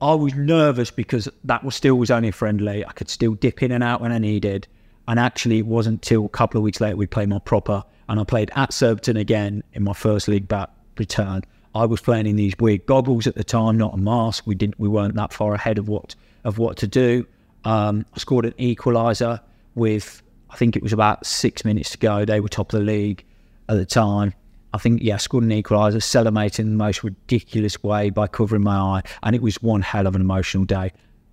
I 0.00 0.14
was 0.14 0.34
nervous 0.34 0.90
because 0.90 1.28
that 1.44 1.64
was 1.64 1.74
still 1.74 1.96
was 1.96 2.10
only 2.10 2.30
friendly. 2.30 2.84
I 2.84 2.92
could 2.92 3.08
still 3.08 3.34
dip 3.34 3.62
in 3.62 3.72
and 3.72 3.84
out 3.84 4.00
when 4.00 4.12
I 4.12 4.18
needed. 4.18 4.66
And 5.06 5.18
actually, 5.18 5.58
it 5.58 5.66
wasn't 5.66 6.02
till 6.02 6.26
a 6.26 6.28
couple 6.28 6.58
of 6.58 6.64
weeks 6.64 6.80
later 6.80 6.96
we 6.96 7.06
played 7.06 7.28
my 7.28 7.38
proper, 7.38 7.82
and 8.08 8.20
I 8.20 8.24
played 8.24 8.50
at 8.56 8.72
Surbiton 8.72 9.16
again 9.16 9.62
in 9.72 9.84
my 9.84 9.92
first 9.92 10.28
league 10.28 10.48
back 10.48 10.70
return. 10.98 11.42
I 11.74 11.86
was 11.86 12.00
playing 12.00 12.26
in 12.26 12.36
these 12.36 12.54
weird 12.58 12.86
goggles 12.86 13.26
at 13.26 13.34
the 13.34 13.44
time, 13.44 13.76
not 13.76 13.94
a 13.94 13.96
mask. 13.96 14.46
We 14.46 14.54
didn't, 14.54 14.78
we 14.80 14.88
weren't 14.88 15.14
that 15.14 15.32
far 15.32 15.54
ahead 15.54 15.78
of 15.78 15.88
what 15.88 16.14
of 16.44 16.58
what 16.58 16.76
to 16.78 16.86
do. 16.86 17.26
Um, 17.64 18.06
I 18.14 18.18
scored 18.18 18.44
an 18.46 18.52
equaliser 18.52 19.40
with, 19.74 20.22
I 20.50 20.56
think 20.56 20.76
it 20.76 20.82
was 20.82 20.92
about 20.92 21.26
six 21.26 21.64
minutes 21.64 21.90
to 21.90 21.98
go. 21.98 22.24
They 22.24 22.40
were 22.40 22.48
top 22.48 22.72
of 22.72 22.78
the 22.78 22.84
league 22.84 23.24
at 23.68 23.76
the 23.76 23.84
time. 23.84 24.34
I 24.72 24.78
think, 24.78 25.02
yeah, 25.02 25.14
I 25.14 25.18
scored 25.18 25.44
an 25.44 25.50
equaliser, 25.50 26.02
celebrating 26.02 26.66
in 26.66 26.72
the 26.72 26.84
most 26.84 27.02
ridiculous 27.02 27.82
way 27.82 28.10
by 28.10 28.26
covering 28.26 28.62
my 28.62 28.76
eye. 28.76 29.02
And 29.22 29.34
it 29.34 29.42
was 29.42 29.62
one 29.62 29.82
hell 29.82 30.06
of 30.06 30.14
an 30.14 30.20
emotional 30.20 30.64
day. 30.64 30.92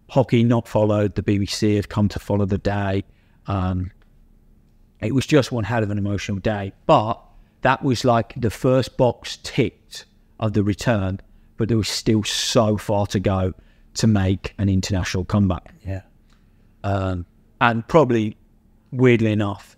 Hockey 0.10 0.44
not 0.44 0.68
followed, 0.68 1.16
the 1.16 1.24
BBC 1.24 1.76
had 1.76 1.90
come 1.90 2.08
to 2.10 2.20
follow 2.20 2.46
the 2.46 2.58
day. 2.58 3.04
Um, 3.48 3.92
it 5.02 5.14
was 5.14 5.26
just 5.26 5.52
one 5.52 5.64
hell 5.64 5.84
of 5.84 5.92
an 5.92 5.98
emotional 5.98 6.40
day. 6.40 6.74
But 6.86 7.22
that 7.62 7.84
was 7.84 8.06
like 8.06 8.34
the 8.38 8.50
first 8.50 8.98
box 8.98 9.38
ticked 9.44 10.06
of 10.40 10.54
the 10.54 10.64
return, 10.64 11.20
but 11.58 11.68
there 11.68 11.78
was 11.78 11.90
still 11.90 12.24
so 12.24 12.78
far 12.78 13.08
to 13.08 13.20
go 13.20 13.54
to 13.96 14.08
make 14.08 14.54
an 14.58 14.70
international 14.70 15.26
comeback. 15.26 15.74
Yeah. 15.86 16.02
Um, 16.84 17.26
and 17.62 17.88
probably, 17.88 18.38
weirdly 18.92 19.32
enough, 19.32 19.78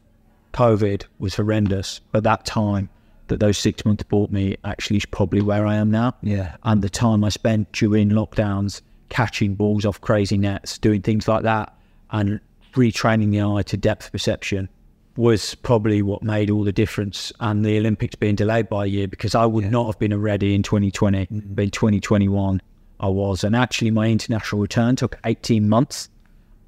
COVID 0.54 1.06
was 1.20 1.36
horrendous. 1.36 2.02
But 2.12 2.24
that 2.24 2.46
time 2.46 2.90
that 3.28 3.40
those 3.40 3.58
six 3.58 3.86
months 3.86 4.04
brought 4.04 4.32
me 4.32 4.58
actually 4.64 4.98
is 4.98 5.06
probably 5.06 5.42
where 5.42 5.68
I 5.68 5.76
am 5.76 5.92
now. 5.92 6.16
Yeah. 6.22 6.56
And 6.64 6.82
the 6.82 6.90
time 6.90 7.24
I 7.24 7.30
spent 7.30 7.72
during 7.74 8.10
lockdowns 8.10 8.82
catching 9.10 9.56
balls 9.56 9.86
off 9.86 10.02
crazy 10.02 10.38
nets, 10.38 10.78
doing 10.78 11.02
things 11.02 11.28
like 11.28 11.44
that, 11.44 11.74
and 12.12 12.40
retraining 12.74 13.32
the 13.32 13.42
eye 13.42 13.64
to 13.64 13.78
depth 13.78 14.12
perception 14.12 14.70
was 15.18 15.56
probably 15.56 16.02
what 16.02 16.24
made 16.24 16.50
all 16.50 16.64
the 16.64 16.72
difference. 16.72 17.34
And 17.40 17.66
the 17.66 17.78
Olympics 17.78 18.16
being 18.16 18.36
delayed 18.36 18.70
by 18.70 18.86
a 18.86 18.88
year 18.88 19.08
because 19.08 19.36
I 19.36 19.46
would 19.46 19.70
not 19.70 19.88
have 19.88 20.00
been 20.00 20.20
ready 20.20 20.54
in 20.54 20.64
2020, 20.64 21.28
but 21.32 21.64
in 21.64 21.72
2021 21.72 22.62
I 23.00 23.08
was. 23.08 23.44
And 23.44 23.56
actually, 23.56 23.92
my 23.92 24.08
international 24.08 24.62
return 24.62 24.96
took 24.96 25.18
18 25.26 25.68
months. 25.68 26.10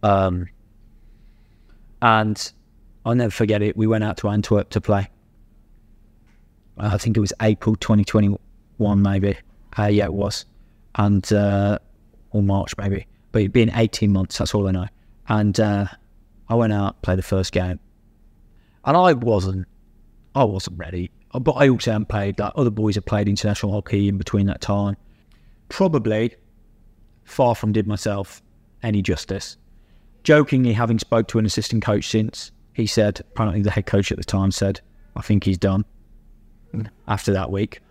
Um, 0.03 0.47
and 2.01 2.51
I'll 3.05 3.15
never 3.15 3.31
forget 3.31 3.61
it. 3.61 3.77
We 3.77 3.87
went 3.87 4.03
out 4.03 4.17
to 4.17 4.29
Antwerp 4.29 4.69
to 4.71 4.81
play. 4.81 5.09
I 6.77 6.97
think 6.97 7.17
it 7.17 7.19
was 7.19 7.33
April 7.41 7.75
2021, 7.75 9.01
maybe. 9.01 9.37
Uh, 9.77 9.85
yeah, 9.85 10.05
it 10.05 10.13
was. 10.13 10.45
And, 10.95 11.31
uh, 11.33 11.77
or 12.31 12.41
March, 12.41 12.73
maybe. 12.77 13.05
But 13.31 13.39
it'd 13.39 13.53
been 13.53 13.71
18 13.75 14.11
months, 14.11 14.37
that's 14.37 14.55
all 14.55 14.67
I 14.67 14.71
know. 14.71 14.87
And 15.27 15.59
uh, 15.59 15.87
I 16.47 16.55
went 16.55 16.73
out, 16.73 17.01
played 17.01 17.17
the 17.17 17.23
first 17.23 17.51
game. 17.51 17.79
And 18.85 18.97
I 18.97 19.13
wasn't, 19.13 19.67
I 20.35 20.43
wasn't 20.43 20.77
ready. 20.77 21.11
But 21.33 21.51
I 21.53 21.69
also 21.69 21.91
hadn't 21.91 22.09
played, 22.09 22.39
like 22.39 22.53
other 22.55 22.71
boys 22.71 22.95
have 22.95 23.05
played 23.05 23.27
international 23.27 23.71
hockey 23.71 24.07
in 24.07 24.17
between 24.17 24.47
that 24.47 24.61
time. 24.61 24.97
Probably 25.69 26.35
far 27.23 27.53
from 27.53 27.71
did 27.71 27.85
myself 27.87 28.41
any 28.81 29.01
justice. 29.01 29.57
Jokingly, 30.23 30.73
having 30.73 30.99
spoke 30.99 31.27
to 31.29 31.39
an 31.39 31.45
assistant 31.45 31.83
coach 31.83 32.07
since, 32.09 32.51
he 32.73 32.87
said, 32.87 33.19
apparently 33.19 33.61
the 33.61 33.71
head 33.71 33.85
coach 33.85 34.11
at 34.11 34.17
the 34.17 34.23
time 34.23 34.51
said, 34.51 34.81
I 35.15 35.21
think 35.21 35.43
he's 35.43 35.57
done 35.57 35.85
after 37.07 37.33
that 37.33 37.51
week, 37.51 37.81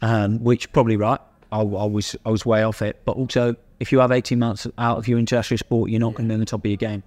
um, 0.00 0.42
which 0.42 0.72
probably 0.72 0.96
right. 0.96 1.20
I, 1.50 1.60
I 1.60 1.84
was 1.86 2.14
I 2.26 2.30
was 2.30 2.44
way 2.44 2.62
off 2.62 2.82
it, 2.82 3.00
but 3.04 3.16
also 3.16 3.56
if 3.80 3.90
you 3.90 4.00
have 4.00 4.12
eighteen 4.12 4.38
months 4.38 4.66
out 4.76 4.98
of 4.98 5.08
your 5.08 5.18
international 5.18 5.58
sport, 5.58 5.90
you're 5.90 6.00
not 6.00 6.14
going 6.14 6.28
to 6.28 6.32
be 6.32 6.34
on 6.34 6.40
the 6.40 6.46
top 6.46 6.60
of 6.60 6.66
your 6.66 6.76
game. 6.76 7.02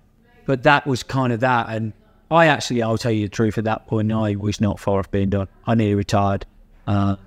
But 0.45 0.63
that 0.63 0.87
was 0.87 1.03
kind 1.03 1.31
of 1.31 1.41
that, 1.41 1.69
and 1.69 1.93
I 2.31 2.47
actually, 2.47 2.81
I'll 2.81 2.97
tell 2.97 3.11
you 3.11 3.27
the 3.27 3.29
truth. 3.29 3.57
At 3.57 3.65
that 3.65 3.87
point, 3.87 4.11
I 4.11 4.35
was 4.35 4.59
not 4.59 4.79
far 4.79 4.99
off 4.99 5.11
being 5.11 5.29
done. 5.29 5.47
I 5.67 5.75
nearly 5.75 5.95
retired, 5.95 6.45
uh, 6.87 7.17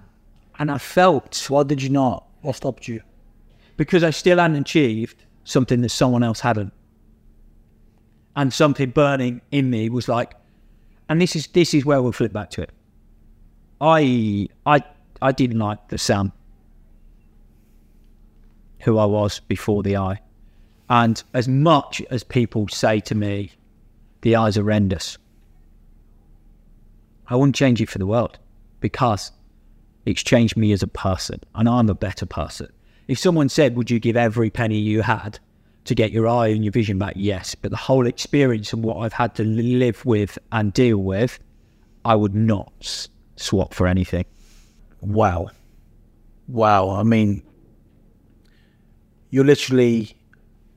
and 0.59 0.70
I 0.70 0.78
felt 0.78 1.44
Why 1.48 1.62
did 1.62 1.82
you 1.82 1.90
not? 1.90 2.26
What 2.40 2.56
stopped 2.56 2.89
you? 2.89 3.02
because 3.76 4.05
I 4.05 4.10
still 4.10 4.39
hadn't 4.39 4.56
achieved 4.56 5.24
something 5.44 5.81
that 5.82 5.90
someone 5.90 6.22
else 6.22 6.40
hadn't. 6.40 6.72
And 8.36 8.52
something 8.52 8.90
burning 8.90 9.43
in 9.51 9.70
me 9.70 9.89
was 9.89 10.09
like, 10.09 10.35
and 11.09 11.20
this 11.20 11.36
is 11.36 11.47
this 11.48 11.74
is 11.74 11.85
where 11.85 12.02
we'll 12.02 12.12
flip 12.12 12.32
back 12.32 12.51
to 12.51 12.62
it. 12.62 12.70
I 13.81 14.48
I 14.66 14.82
I 15.22 15.32
didn't 15.32 15.59
like 15.59 15.89
the 15.89 15.98
Sam 15.98 16.32
who 18.81 18.98
I 18.98 19.05
was 19.05 19.40
before 19.40 19.82
the 19.82 19.97
eye. 19.97 20.20
And 20.90 21.22
as 21.32 21.48
much 21.48 22.02
as 22.10 22.22
people 22.22 22.68
say 22.68 23.01
to 23.01 23.14
me, 23.14 23.52
the 24.24 24.36
eye's 24.36 24.56
are 24.56 24.62
horrendous, 24.62 25.18
I 27.28 27.36
wouldn't 27.36 27.55
change 27.55 27.80
it 27.82 27.90
for 27.90 27.98
the 27.98 28.06
world 28.06 28.38
because 28.80 29.30
it's 30.06 30.22
changed 30.22 30.56
me 30.56 30.72
as 30.72 30.82
a 30.82 30.88
person 30.88 31.40
and 31.55 31.68
I'm 31.68 31.90
a 31.90 31.94
better 31.94 32.24
person. 32.24 32.72
If 33.06 33.18
someone 33.18 33.51
said, 33.51 33.76
Would 33.76 33.90
you 33.90 34.01
give 34.01 34.16
every 34.16 34.48
penny 34.48 34.78
you 34.78 35.02
had 35.02 35.38
to 35.84 35.94
get 35.94 36.10
your 36.10 36.26
eye 36.26 36.48
and 36.48 36.64
your 36.64 36.72
vision 36.72 36.98
back? 36.98 37.12
Yes. 37.16 37.55
But 37.55 37.70
the 37.70 37.76
whole 37.76 38.06
experience 38.06 38.72
and 38.72 38.82
what 38.82 38.96
I've 38.96 39.12
had 39.12 39.34
to 39.34 39.44
live 39.44 40.06
with 40.06 40.38
and 40.52 40.72
deal 40.72 40.98
with, 40.98 41.38
I 42.06 42.14
would 42.14 42.34
not 42.34 43.09
swap 43.36 43.74
for 43.74 43.86
anything. 43.86 44.24
Wow. 45.02 45.51
Wow. 46.48 46.90
I 46.90 47.02
mean, 47.02 47.42
you're 49.28 49.44
literally 49.44 50.16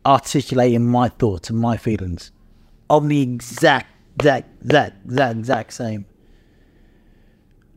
articulating 0.05 0.85
my 0.85 1.07
thoughts 1.07 1.49
and 1.49 1.57
my 1.57 1.77
feelings 1.77 2.31
on 2.89 3.07
the 3.07 3.21
exact, 3.21 3.87
exact, 4.15 4.47
exact, 4.63 5.05
exact, 5.05 5.37
exact 5.39 5.73
same. 5.73 6.05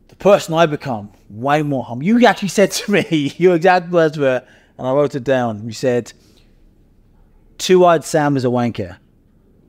The 0.08 0.16
person 0.16 0.54
I 0.54 0.66
become, 0.66 1.12
way 1.28 1.62
more 1.62 1.84
humble. 1.84 2.04
You 2.04 2.24
actually 2.26 2.48
said 2.48 2.70
to 2.72 2.90
me, 2.92 3.34
your 3.38 3.56
exact 3.56 3.90
words 3.90 4.18
were, 4.18 4.42
and 4.78 4.86
I 4.86 4.92
wrote 4.92 5.14
it 5.14 5.24
down. 5.24 5.64
You 5.66 5.72
said, 5.72 6.12
two 7.58 7.84
eyed 7.84 8.04
Sam 8.04 8.36
is 8.36 8.44
a 8.44 8.48
wanker. 8.48 8.98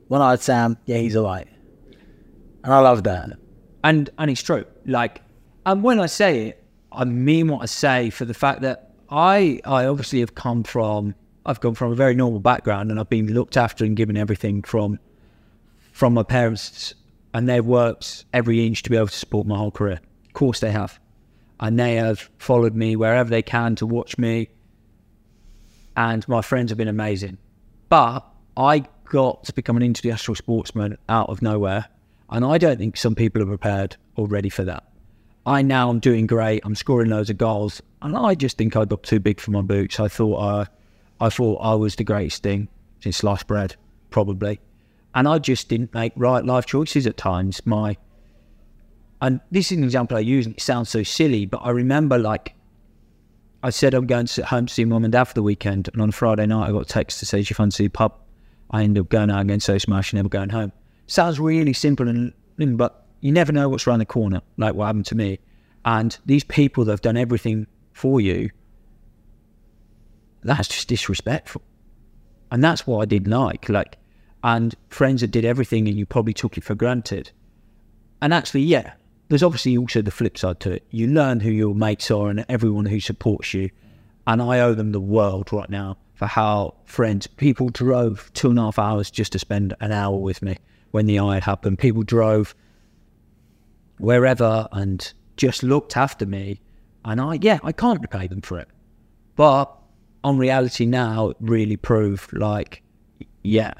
One 0.08 0.20
eyed 0.20 0.40
Sam, 0.40 0.76
yeah, 0.86 0.98
he's 0.98 1.16
alright. 1.16 1.48
And 2.64 2.72
I 2.72 2.78
love 2.80 3.02
that. 3.04 3.30
and 3.82 4.10
and 4.18 4.30
it's 4.30 4.42
true. 4.42 4.64
Like, 4.86 5.22
and 5.66 5.82
when 5.82 5.98
I 6.00 6.06
say 6.06 6.48
it, 6.48 6.64
I 6.92 7.04
mean 7.04 7.48
what 7.48 7.62
I 7.62 7.66
say 7.66 8.10
for 8.10 8.24
the 8.24 8.34
fact 8.34 8.60
that 8.62 8.92
I 9.10 9.60
I 9.64 9.86
obviously 9.86 10.20
have 10.20 10.34
come 10.34 10.62
from 10.62 11.14
I've 11.44 11.60
come 11.60 11.74
from 11.74 11.92
a 11.92 11.94
very 11.94 12.14
normal 12.14 12.40
background 12.40 12.90
and 12.90 13.00
I've 13.00 13.08
been 13.08 13.32
looked 13.32 13.56
after 13.56 13.84
and 13.84 13.96
given 13.96 14.16
everything 14.16 14.62
from 14.62 14.98
from 15.92 16.14
my 16.14 16.22
parents 16.22 16.94
and 17.34 17.48
they've 17.48 17.64
worked 17.64 18.24
every 18.32 18.66
inch 18.66 18.82
to 18.82 18.90
be 18.90 18.96
able 18.96 19.06
to 19.06 19.16
support 19.16 19.46
my 19.46 19.56
whole 19.56 19.70
career. 19.70 20.00
Of 20.26 20.32
course 20.32 20.60
they 20.60 20.72
have. 20.72 20.98
And 21.60 21.78
they 21.78 21.94
have 21.94 22.28
followed 22.38 22.74
me 22.74 22.96
wherever 22.96 23.30
they 23.30 23.42
can 23.42 23.76
to 23.76 23.86
watch 23.86 24.18
me. 24.18 24.48
And 25.96 26.26
my 26.26 26.42
friends 26.42 26.70
have 26.70 26.78
been 26.78 26.88
amazing. 26.88 27.38
But 27.88 28.26
I 28.56 28.84
got 29.04 29.44
to 29.44 29.52
become 29.52 29.76
an 29.76 29.82
international 29.82 30.34
sportsman 30.34 30.98
out 31.08 31.28
of 31.28 31.42
nowhere. 31.42 31.86
And 32.30 32.44
I 32.44 32.58
don't 32.58 32.78
think 32.78 32.96
some 32.96 33.14
people 33.14 33.42
are 33.42 33.46
prepared 33.46 33.96
or 34.16 34.26
ready 34.26 34.48
for 34.48 34.64
that. 34.64 34.84
I 35.44 35.62
now 35.62 35.90
am 35.90 36.00
doing 36.00 36.26
great. 36.26 36.62
I'm 36.64 36.74
scoring 36.74 37.10
loads 37.10 37.30
of 37.30 37.38
goals. 37.38 37.82
And 38.00 38.16
I 38.16 38.34
just 38.34 38.56
think 38.56 38.76
I 38.76 38.84
got 38.84 39.02
too 39.02 39.20
big 39.20 39.38
for 39.40 39.50
my 39.50 39.62
boots. 39.62 40.00
I 40.00 40.08
thought 40.08 40.40
I, 40.40 41.24
I 41.24 41.28
thought 41.28 41.56
I 41.56 41.74
was 41.74 41.96
the 41.96 42.04
greatest 42.04 42.42
thing 42.42 42.68
since 43.00 43.18
sliced 43.18 43.46
bread, 43.46 43.76
probably. 44.10 44.60
And 45.14 45.28
I 45.28 45.38
just 45.38 45.68
didn't 45.68 45.92
make 45.94 46.12
right 46.16 46.44
life 46.44 46.66
choices 46.66 47.06
at 47.06 47.16
times. 47.16 47.64
My 47.66 47.96
and 49.20 49.40
this 49.52 49.70
is 49.70 49.78
an 49.78 49.84
example 49.84 50.16
I 50.16 50.20
use, 50.20 50.46
and 50.46 50.56
it 50.56 50.60
sounds 50.60 50.88
so 50.88 51.04
silly, 51.04 51.46
but 51.46 51.58
I 51.58 51.70
remember 51.70 52.18
like 52.18 52.54
I 53.62 53.70
said 53.70 53.94
I'm 53.94 54.06
going 54.06 54.26
to 54.26 54.44
home 54.44 54.66
to 54.66 54.74
see 54.74 54.84
mum 54.84 55.04
and 55.04 55.12
dad 55.12 55.24
for 55.24 55.34
the 55.34 55.42
weekend, 55.42 55.88
and 55.92 56.02
on 56.02 56.10
Friday 56.10 56.46
night 56.46 56.68
I 56.68 56.72
got 56.72 56.82
a 56.82 56.84
text 56.86 57.20
to 57.20 57.26
say, 57.26 57.42
"Do 57.42 57.48
you 57.50 57.54
fancy 57.54 57.84
a 57.84 57.90
pub?" 57.90 58.14
I 58.70 58.82
ended 58.82 59.02
up 59.02 59.10
going 59.10 59.30
out 59.30 59.42
again 59.42 59.60
so 59.60 59.78
smash 59.78 60.12
and 60.12 60.18
never 60.18 60.28
going 60.28 60.48
home. 60.48 60.72
Sounds 61.06 61.38
really 61.38 61.72
simple, 61.72 62.08
and 62.08 62.32
but 62.76 63.06
you 63.20 63.32
never 63.32 63.52
know 63.52 63.68
what's 63.68 63.86
around 63.86 64.00
the 64.00 64.06
corner, 64.06 64.40
like 64.56 64.74
what 64.74 64.86
happened 64.86 65.06
to 65.06 65.14
me. 65.14 65.38
And 65.84 66.16
these 66.26 66.44
people 66.44 66.84
that 66.84 66.92
have 66.92 67.00
done 67.00 67.16
everything 67.16 67.66
for 67.92 68.20
you, 68.20 68.50
that's 70.42 70.68
just 70.68 70.88
disrespectful. 70.88 71.62
And 72.50 72.62
that's 72.62 72.86
what 72.86 73.00
I 73.00 73.04
didn't 73.04 73.30
like. 73.30 73.68
Like, 73.68 73.98
and 74.44 74.74
friends 74.88 75.20
that 75.20 75.30
did 75.30 75.44
everything 75.44 75.88
and 75.88 75.96
you 75.96 76.06
probably 76.06 76.34
took 76.34 76.56
it 76.56 76.64
for 76.64 76.74
granted. 76.74 77.30
And 78.20 78.32
actually, 78.34 78.62
yeah, 78.62 78.94
there's 79.28 79.42
obviously 79.42 79.76
also 79.76 80.02
the 80.02 80.10
flip 80.10 80.36
side 80.36 80.60
to 80.60 80.72
it. 80.72 80.84
You 80.90 81.06
learn 81.06 81.40
who 81.40 81.50
your 81.50 81.74
mates 81.74 82.10
are 82.10 82.28
and 82.28 82.44
everyone 82.48 82.86
who 82.86 83.00
supports 83.00 83.54
you. 83.54 83.70
And 84.26 84.40
I 84.40 84.60
owe 84.60 84.74
them 84.74 84.92
the 84.92 85.00
world 85.00 85.52
right 85.52 85.70
now 85.70 85.96
for 86.14 86.26
how 86.26 86.74
friends, 86.84 87.26
people 87.26 87.68
drove 87.68 88.30
two 88.34 88.50
and 88.50 88.58
a 88.58 88.62
half 88.62 88.78
hours 88.78 89.10
just 89.10 89.32
to 89.32 89.38
spend 89.38 89.74
an 89.80 89.90
hour 89.90 90.16
with 90.16 90.42
me 90.42 90.56
when 90.92 91.06
the 91.06 91.18
eye 91.18 91.34
had 91.34 91.44
happened. 91.44 91.78
People 91.78 92.02
drove 92.02 92.54
wherever 93.98 94.68
and 94.72 95.12
just 95.36 95.62
looked 95.62 95.96
after 95.96 96.26
me. 96.26 96.60
And 97.04 97.20
I, 97.20 97.38
yeah, 97.40 97.58
I 97.64 97.72
can't 97.72 98.00
repay 98.00 98.28
them 98.28 98.42
for 98.42 98.58
it. 98.60 98.68
But 99.34 99.76
on 100.22 100.38
reality 100.38 100.86
now, 100.86 101.30
it 101.30 101.36
really 101.40 101.76
proved 101.76 102.32
like, 102.32 102.82
yeah, 103.42 103.72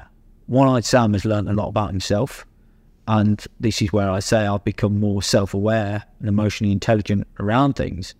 One 0.47 0.67
Eyed 0.67 0.85
Sam 0.85 1.13
has 1.13 1.25
learned 1.25 1.49
a 1.49 1.53
lot 1.53 1.67
about 1.67 1.89
himself. 1.89 2.45
And 3.07 3.45
this 3.59 3.81
is 3.81 3.91
where 3.91 4.09
I 4.09 4.19
say 4.19 4.45
I've 4.45 4.63
become 4.63 4.99
more 4.99 5.21
self 5.21 5.53
aware 5.53 6.03
and 6.19 6.29
emotionally 6.29 6.71
intelligent 6.71 7.27
around 7.39 7.73
things. 7.73 8.15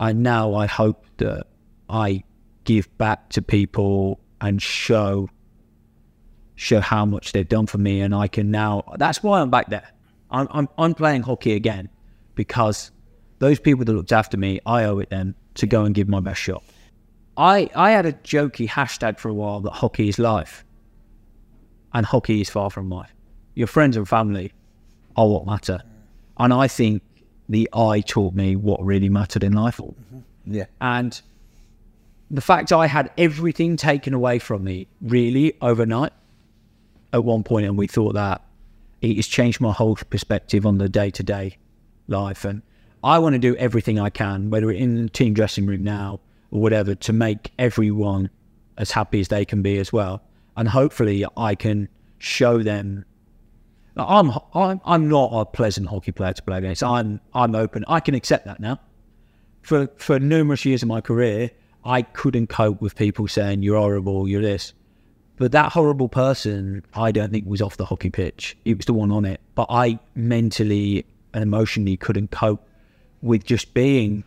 And 0.00 0.22
now 0.22 0.54
I 0.54 0.66
hope 0.66 1.06
that 1.18 1.46
I 1.88 2.24
give 2.64 2.96
back 2.98 3.30
to 3.30 3.42
people 3.42 4.20
and 4.40 4.60
show 4.60 5.28
show 6.54 6.80
how 6.80 7.04
much 7.06 7.32
they've 7.32 7.48
done 7.48 7.66
for 7.66 7.78
me 7.78 8.00
and 8.00 8.12
I 8.12 8.26
can 8.26 8.50
now 8.50 8.82
that's 8.96 9.22
why 9.22 9.40
I'm 9.40 9.50
back 9.50 9.68
there. 9.68 9.88
I'm 10.30 10.48
I'm 10.50 10.68
I'm 10.76 10.94
playing 10.94 11.22
hockey 11.22 11.54
again 11.54 11.88
because 12.34 12.90
those 13.38 13.60
people 13.60 13.84
that 13.84 13.92
looked 13.92 14.12
after 14.12 14.36
me, 14.36 14.60
I 14.66 14.84
owe 14.84 14.98
it 14.98 15.10
them 15.10 15.34
to 15.54 15.66
go 15.66 15.84
and 15.84 15.94
give 15.94 16.08
my 16.08 16.20
best 16.20 16.40
shot. 16.40 16.64
I 17.36 17.70
I 17.74 17.90
had 17.90 18.06
a 18.06 18.12
jokey 18.12 18.68
hashtag 18.68 19.18
for 19.18 19.28
a 19.28 19.34
while 19.34 19.60
that 19.60 19.70
hockey 19.70 20.08
is 20.08 20.18
life. 20.18 20.64
And 21.94 22.04
hockey 22.04 22.40
is 22.40 22.50
far 22.50 22.70
from 22.70 22.90
life. 22.90 23.14
Your 23.54 23.66
friends 23.66 23.96
and 23.96 24.08
family 24.08 24.52
are 25.16 25.26
what 25.26 25.46
matter. 25.46 25.82
And 26.38 26.52
I 26.52 26.68
think 26.68 27.02
the 27.48 27.68
eye 27.72 28.00
taught 28.00 28.34
me 28.34 28.56
what 28.56 28.84
really 28.84 29.08
mattered 29.08 29.42
in 29.42 29.52
life. 29.52 29.78
Mm-hmm. 29.78 30.54
Yeah. 30.54 30.66
And 30.80 31.20
the 32.30 32.40
fact 32.40 32.72
I 32.72 32.86
had 32.86 33.10
everything 33.16 33.76
taken 33.76 34.14
away 34.14 34.38
from 34.38 34.64
me 34.64 34.86
really 35.00 35.54
overnight 35.60 36.12
at 37.12 37.24
one 37.24 37.42
point, 37.42 37.66
and 37.66 37.78
we 37.78 37.86
thought 37.86 38.14
that 38.14 38.42
it 39.00 39.16
has 39.16 39.26
changed 39.26 39.60
my 39.60 39.72
whole 39.72 39.96
perspective 39.96 40.66
on 40.66 40.78
the 40.78 40.88
day 40.88 41.10
to 41.10 41.22
day 41.22 41.56
life. 42.06 42.44
And 42.44 42.62
I 43.02 43.18
want 43.18 43.34
to 43.34 43.38
do 43.38 43.56
everything 43.56 43.98
I 43.98 44.10
can, 44.10 44.50
whether 44.50 44.70
in 44.70 45.02
the 45.02 45.08
team 45.08 45.34
dressing 45.34 45.66
room 45.66 45.84
now 45.84 46.20
or 46.50 46.60
whatever, 46.60 46.94
to 46.94 47.12
make 47.12 47.52
everyone 47.58 48.30
as 48.76 48.90
happy 48.90 49.20
as 49.20 49.28
they 49.28 49.44
can 49.44 49.62
be 49.62 49.78
as 49.78 49.92
well. 49.92 50.22
And 50.58 50.66
hopefully, 50.66 51.24
I 51.36 51.54
can 51.54 51.88
show 52.18 52.64
them. 52.64 53.04
I'm 53.96 54.32
I'm 54.52 54.80
I'm 54.84 55.08
not 55.08 55.30
a 55.32 55.44
pleasant 55.46 55.88
hockey 55.88 56.10
player 56.10 56.32
to 56.32 56.42
play 56.42 56.58
against. 56.58 56.82
I'm 56.82 57.20
I'm 57.32 57.54
open. 57.54 57.84
I 57.86 58.00
can 58.00 58.16
accept 58.16 58.44
that 58.46 58.58
now. 58.58 58.80
For 59.62 59.88
for 59.96 60.18
numerous 60.18 60.64
years 60.64 60.82
of 60.82 60.88
my 60.88 61.00
career, 61.00 61.52
I 61.84 62.02
couldn't 62.02 62.48
cope 62.48 62.82
with 62.82 62.96
people 62.96 63.28
saying 63.28 63.62
you're 63.62 63.78
horrible, 63.78 64.26
you're 64.26 64.42
this. 64.42 64.72
But 65.36 65.52
that 65.52 65.70
horrible 65.70 66.08
person, 66.08 66.84
I 66.92 67.12
don't 67.12 67.30
think 67.30 67.46
was 67.46 67.62
off 67.62 67.76
the 67.76 67.84
hockey 67.84 68.10
pitch. 68.10 68.56
It 68.64 68.76
was 68.76 68.86
the 68.86 68.94
one 68.94 69.12
on 69.12 69.24
it. 69.24 69.40
But 69.54 69.66
I 69.70 70.00
mentally 70.16 71.06
and 71.32 71.44
emotionally 71.44 71.96
couldn't 71.96 72.32
cope 72.32 72.68
with 73.22 73.44
just 73.44 73.74
being 73.74 74.24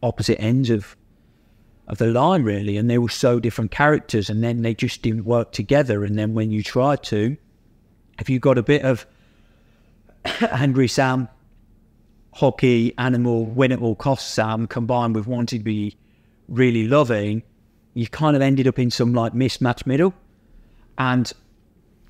opposite 0.00 0.40
ends 0.40 0.70
of 0.70 0.96
of 1.88 1.98
the 1.98 2.06
line 2.06 2.42
really 2.42 2.76
and 2.76 2.88
they 2.88 2.98
were 2.98 3.08
so 3.08 3.40
different 3.40 3.70
characters 3.70 4.30
and 4.30 4.42
then 4.42 4.62
they 4.62 4.74
just 4.74 5.02
didn't 5.02 5.24
work 5.24 5.52
together 5.52 6.04
and 6.04 6.18
then 6.18 6.32
when 6.32 6.50
you 6.50 6.62
tried 6.62 7.02
to 7.02 7.36
if 8.18 8.30
you 8.30 8.38
got 8.38 8.56
a 8.56 8.62
bit 8.62 8.82
of 8.82 9.04
angry 10.52 10.86
sam 10.88 11.28
hockey 12.34 12.94
animal 12.98 13.44
win 13.44 13.72
at 13.72 13.80
all 13.80 13.94
costs 13.96 14.32
sam 14.32 14.66
combined 14.66 15.14
with 15.14 15.26
wanting 15.26 15.58
to 15.58 15.64
be 15.64 15.96
really 16.48 16.86
loving 16.86 17.42
you 17.94 18.06
kind 18.06 18.36
of 18.36 18.42
ended 18.42 18.66
up 18.66 18.78
in 18.78 18.90
some 18.90 19.12
like 19.12 19.32
mismatch 19.32 19.84
middle 19.84 20.14
and 20.98 21.32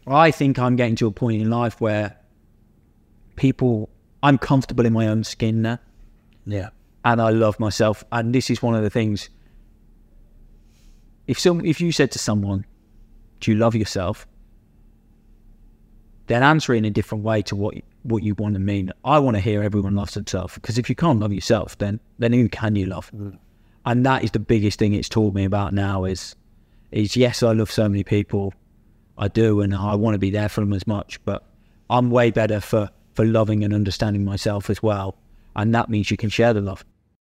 i 0.07 0.31
think 0.31 0.59
i'm 0.59 0.77
getting 0.77 0.95
to 0.97 1.07
a 1.07 1.11
point 1.11 1.41
in 1.41 1.49
life 1.51 1.81
where 1.81 2.17
people 3.37 3.89
i'm 4.23 4.37
comfortable 4.39 4.85
in 4.85 4.93
my 4.93 5.09
own 5.09 5.25
skin 5.25 5.63
now 5.63 5.79
Yeah. 6.47 6.69
and 7.05 7.21
I 7.21 7.31
love 7.31 7.59
myself. 7.59 8.05
And 8.13 8.35
this 8.35 8.51
is 8.51 8.63
one 8.63 8.75
of 8.75 8.83
the 8.83 8.91
things. 8.91 9.29
If 11.27 11.39
some, 11.39 11.65
if 11.65 11.81
you 11.81 11.93
said 11.93 12.11
to 12.13 12.19
someone, 12.19 12.65
"Do 13.41 13.51
you 13.51 13.57
love 13.57 13.75
yourself?" 13.75 14.27
then 16.27 16.43
answer 16.43 16.73
it 16.75 16.79
in 16.79 16.85
a 16.85 16.91
different 16.91 17.25
way 17.25 17.43
to 17.43 17.57
what 17.57 17.75
what 18.05 18.23
you 18.23 18.35
want 18.35 18.55
to 18.55 18.61
mean. 18.61 18.91
I 19.05 19.19
want 19.19 19.37
to 19.37 19.41
hear 19.41 19.63
everyone 19.63 19.95
loves 19.95 20.15
themselves 20.15 20.55
because 20.55 20.79
if 20.79 20.89
you 20.89 20.95
can't 20.95 21.21
love 21.21 21.33
yourself, 21.33 21.77
then 21.79 22.01
then 22.19 22.33
who 22.33 22.49
can 22.49 22.77
you 22.77 22.87
love? 22.87 23.11
Mm. 23.13 23.39
And 23.85 24.07
that 24.07 24.23
is 24.25 24.31
the 24.31 24.39
biggest 24.39 24.79
thing 24.79 24.95
it's 24.95 25.09
taught 25.09 25.35
me 25.35 25.45
about 25.45 25.73
now 25.73 26.05
is 26.05 26.35
is 26.91 27.17
yes, 27.17 27.43
I 27.43 27.53
love 27.53 27.71
so 27.71 27.89
many 27.89 28.05
people, 28.05 28.53
I 29.19 29.29
do, 29.29 29.61
and 29.61 29.75
I 29.75 29.95
want 29.95 30.15
to 30.15 30.19
be 30.19 30.31
there 30.31 30.49
for 30.49 30.61
them 30.61 30.73
as 30.73 30.87
much. 30.87 31.23
But 31.25 31.45
I'm 31.91 32.11
way 32.11 32.31
better 32.31 32.61
for 32.61 32.91
for 33.15 33.25
loving 33.25 33.65
and 33.65 33.75
understanding 33.75 34.25
myself 34.25 34.71
as 34.71 34.83
well, 34.83 35.17
and 35.57 35.75
that 35.75 35.91
means 35.91 36.11
you 36.11 36.17
can 36.17 36.31
share 36.31 36.53
the 36.55 36.61
love. 36.61 36.85